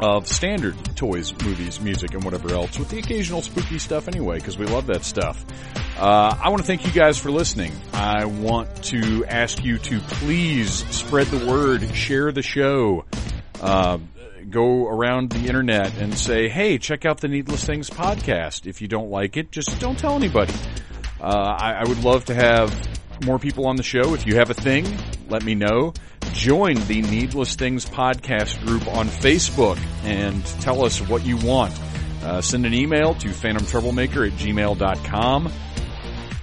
of 0.00 0.26
standard 0.26 0.76
toys, 0.96 1.32
movies, 1.44 1.80
music, 1.80 2.14
and 2.14 2.24
whatever 2.24 2.52
else, 2.52 2.78
with 2.78 2.88
the 2.88 2.98
occasional 2.98 3.42
spooky 3.42 3.78
stuff 3.78 4.08
anyway, 4.08 4.38
because 4.38 4.56
we 4.56 4.66
love 4.66 4.86
that 4.86 5.04
stuff. 5.04 5.44
Uh, 5.98 6.36
I 6.40 6.50
want 6.50 6.60
to 6.60 6.66
thank 6.66 6.86
you 6.86 6.92
guys 6.92 7.18
for 7.18 7.30
listening. 7.30 7.72
I 7.92 8.24
want 8.26 8.84
to 8.84 9.24
ask 9.24 9.64
you 9.64 9.78
to 9.78 10.00
please 10.00 10.72
spread 10.94 11.26
the 11.28 11.46
word, 11.46 11.94
share 11.94 12.30
the 12.30 12.42
show. 12.42 13.04
Uh, 13.60 13.98
go 14.50 14.86
around 14.86 15.30
the 15.30 15.46
internet 15.46 15.94
and 15.98 16.16
say, 16.16 16.48
hey, 16.48 16.78
check 16.78 17.04
out 17.04 17.20
the 17.20 17.28
Needless 17.28 17.64
Things 17.64 17.90
podcast. 17.90 18.66
If 18.66 18.80
you 18.80 18.88
don't 18.88 19.10
like 19.10 19.36
it, 19.36 19.50
just 19.50 19.78
don't 19.80 19.98
tell 19.98 20.14
anybody. 20.14 20.54
Uh, 21.20 21.24
I, 21.24 21.72
I 21.80 21.84
would 21.84 22.02
love 22.04 22.26
to 22.26 22.34
have 22.34 22.70
more 23.24 23.38
people 23.38 23.66
on 23.66 23.76
the 23.76 23.82
show. 23.82 24.14
If 24.14 24.26
you 24.26 24.36
have 24.36 24.50
a 24.50 24.54
thing, 24.54 24.86
let 25.28 25.44
me 25.44 25.54
know. 25.54 25.92
Join 26.32 26.74
the 26.86 27.02
Needless 27.02 27.54
Things 27.54 27.86
podcast 27.86 28.64
group 28.66 28.86
on 28.88 29.08
Facebook 29.08 29.78
and 30.04 30.44
tell 30.60 30.84
us 30.84 31.00
what 31.00 31.24
you 31.24 31.36
want. 31.36 31.74
Uh, 32.22 32.40
send 32.40 32.66
an 32.66 32.74
email 32.74 33.14
to 33.14 33.28
phantomtroublemaker 33.28 34.26
at 34.26 34.38
gmail.com 34.38 35.52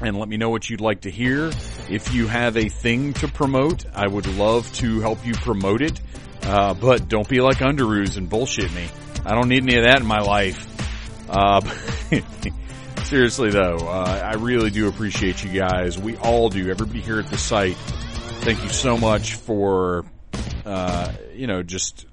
and 0.02 0.18
let 0.18 0.27
me 0.27 0.38
know 0.38 0.49
what 0.49 0.69
you'd 0.69 0.81
like 0.81 1.02
to 1.02 1.11
hear. 1.11 1.52
If 1.89 2.14
you 2.14 2.27
have 2.27 2.57
a 2.57 2.69
thing 2.69 3.14
to 3.15 3.27
promote, 3.27 3.85
I 3.93 4.07
would 4.07 4.27
love 4.27 4.72
to 4.76 4.99
help 5.02 5.26
you 5.26 5.34
promote 5.34 5.81
it. 5.81 5.99
Uh, 6.43 6.73
but 6.73 7.07
don't 7.07 7.27
be 7.27 7.41
like 7.41 7.57
Underoos 7.57 8.18
and 8.18 8.30
bullshit 8.30 8.73
me. 8.73 8.88
I 9.26 9.34
don't 9.34 9.49
need 9.49 9.64
any 9.64 9.77
of 9.77 9.84
that 9.84 10.02
in 10.02 10.06
my 10.06 10.19
life. 10.19 10.68
Uh, 11.30 11.61
seriously 13.06 13.52
though, 13.52 13.77
uh, 13.77 14.22
I 14.23 14.36
really 14.36 14.72
do 14.72 14.88
appreciate 14.88 15.44
you 15.44 15.52
guys. 15.52 15.98
We 15.98 16.18
all 16.18 16.49
do. 16.49 16.69
Everybody 16.69 17.02
here 17.02 17.19
at 17.19 17.27
the 17.27 17.38
site. 17.38 17.76
Thank 18.41 18.61
you 18.64 18.69
so 18.69 18.98
much 18.98 19.36
for, 19.36 20.06
uh, 20.65 21.11
you 21.34 21.48
know, 21.48 21.64
just 21.64 22.06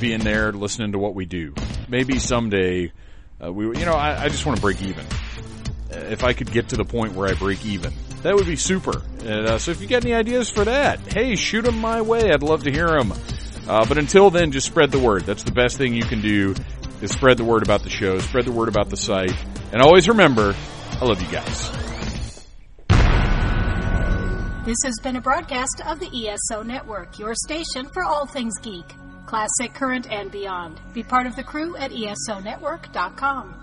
being 0.00 0.20
there, 0.20 0.52
listening 0.52 0.92
to 0.92 0.98
what 0.98 1.14
we 1.14 1.26
do. 1.26 1.54
Maybe 1.88 2.18
someday, 2.18 2.92
uh, 3.42 3.52
we, 3.52 3.66
you 3.78 3.84
know, 3.84 3.94
I, 3.94 4.24
I 4.24 4.28
just 4.28 4.44
want 4.46 4.56
to 4.56 4.62
break 4.62 4.82
even. 4.82 5.06
Uh, 5.92 5.98
If 6.10 6.24
I 6.24 6.32
could 6.32 6.50
get 6.50 6.70
to 6.70 6.76
the 6.76 6.84
point 6.84 7.14
where 7.14 7.28
I 7.28 7.34
break 7.34 7.64
even, 7.64 7.92
that 8.22 8.34
would 8.34 8.46
be 8.46 8.56
super. 8.56 9.02
And, 9.20 9.46
uh, 9.46 9.58
so 9.58 9.70
if 9.70 9.80
you 9.80 9.86
got 9.86 10.04
any 10.04 10.14
ideas 10.14 10.50
for 10.50 10.64
that, 10.64 11.00
hey, 11.12 11.36
shoot 11.36 11.64
them 11.64 11.78
my 11.78 12.00
way. 12.02 12.32
I'd 12.32 12.42
love 12.42 12.64
to 12.64 12.72
hear 12.72 12.88
them. 12.88 13.12
Uh, 13.68 13.84
but 13.86 13.98
until 13.98 14.30
then, 14.30 14.52
just 14.52 14.66
spread 14.66 14.90
the 14.90 14.98
word. 14.98 15.22
That's 15.22 15.44
the 15.44 15.52
best 15.52 15.76
thing 15.78 15.94
you 15.94 16.04
can 16.04 16.20
do. 16.20 16.54
Is 17.02 17.10
spread 17.10 17.36
the 17.36 17.44
word 17.44 17.62
about 17.62 17.82
the 17.82 17.90
show, 17.90 18.18
spread 18.20 18.44
the 18.44 18.52
word 18.52 18.68
about 18.68 18.88
the 18.88 18.96
site, 18.96 19.34
and 19.72 19.82
always 19.82 20.08
remember, 20.08 20.54
I 21.00 21.04
love 21.04 21.20
you 21.20 21.28
guys. 21.28 21.70
This 24.64 24.78
has 24.84 24.94
been 25.02 25.16
a 25.16 25.20
broadcast 25.20 25.82
of 25.86 25.98
the 25.98 26.06
ESO 26.06 26.62
Network, 26.62 27.18
your 27.18 27.34
station 27.34 27.88
for 27.92 28.04
all 28.04 28.26
things 28.26 28.54
geek, 28.62 28.86
classic, 29.26 29.74
current, 29.74 30.06
and 30.08 30.30
beyond. 30.30 30.80
Be 30.94 31.02
part 31.02 31.26
of 31.26 31.34
the 31.34 31.42
crew 31.42 31.76
at 31.76 31.90
ESONetwork.com. 31.90 33.58